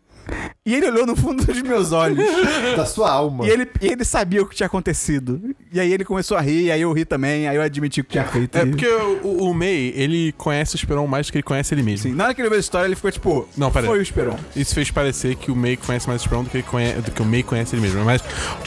E 0.66 0.76
ele 0.76 0.88
olhou 0.88 1.06
no 1.06 1.16
fundo 1.16 1.44
dos 1.44 1.62
meus 1.62 1.92
olhos. 1.92 2.24
Da 2.76 2.86
sua 2.86 3.12
alma. 3.12 3.46
E 3.46 3.50
ele, 3.50 3.68
e 3.82 3.88
ele 3.88 4.06
sabia 4.06 4.42
o 4.42 4.46
que 4.46 4.56
tinha 4.56 4.68
acontecido. 4.68 5.42
E 5.74 5.80
aí 5.80 5.92
ele 5.92 6.06
começou 6.06 6.38
a 6.38 6.42
rir, 6.42 6.72
aí 6.72 6.82
eu 6.82 6.94
ri 6.94 7.04
também, 7.04 7.48
aí 7.48 7.56
eu 7.56 7.62
admiti 7.62 8.00
o 8.00 8.04
que 8.04 8.12
tinha 8.12 8.24
feito. 8.24 8.58
É 8.58 8.66
porque 8.66 8.88
o, 8.88 9.50
o 9.50 9.54
May, 9.54 9.92
ele 9.96 10.32
conhece 10.38 10.76
o 10.76 10.78
Esperon 10.78 11.08
mais 11.08 11.28
do 11.28 11.32
que 11.32 11.40
ele 11.40 11.44
conhece 11.44 11.74
ele 11.74 11.84
mesmo. 11.84 12.10
Sim, 12.10 12.16
na 12.16 12.26
hora 12.26 12.34
que 12.34 12.42
ele 12.42 12.48
viu 12.50 12.58
a 12.58 12.60
história, 12.60 12.88
ele 12.88 12.96
ficou 12.96 13.12
tipo. 13.12 13.50
Não, 13.58 13.72
pera 13.72 13.86
aí. 13.86 13.90
Foi 13.90 14.00
o 14.00 14.02
Esperon. 14.02 14.38
Isso 14.56 14.74
fez 14.74 14.92
parecer 14.92 15.36
que 15.36 15.52
o 15.52 15.56
May 15.56 15.76
conhece 15.76 16.08
mais 16.08 16.22
o 16.22 16.24
Esperon 16.24 16.44
do 16.44 16.50
que, 16.50 16.58
ele 16.58 16.64
conhe... 16.64 16.94
do 16.94 17.12
que 17.12 17.22
o 17.22 17.26
May 17.26 17.44
conhece 17.44 17.76
ele 17.76 17.82
mesmo. 17.82 18.06
Mas 18.06 18.22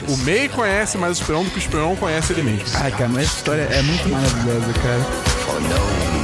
o 0.09 0.17
May 0.25 0.49
conhece 0.49 0.99
mais 0.99 1.19
o 1.19 1.21
Esperon 1.21 1.45
do 1.45 1.51
que 1.51 1.57
o 1.57 1.59
Esperon 1.59 1.97
conhece 1.97 2.33
ele 2.33 2.43
mesmo. 2.43 2.65
Ai, 2.75 2.91
cara, 2.91 3.09
mas 3.09 3.25
essa 3.25 3.37
história 3.37 3.63
é 3.63 3.83
muito 3.83 4.09
maravilhosa, 4.09 4.73
cara. 4.83 6.24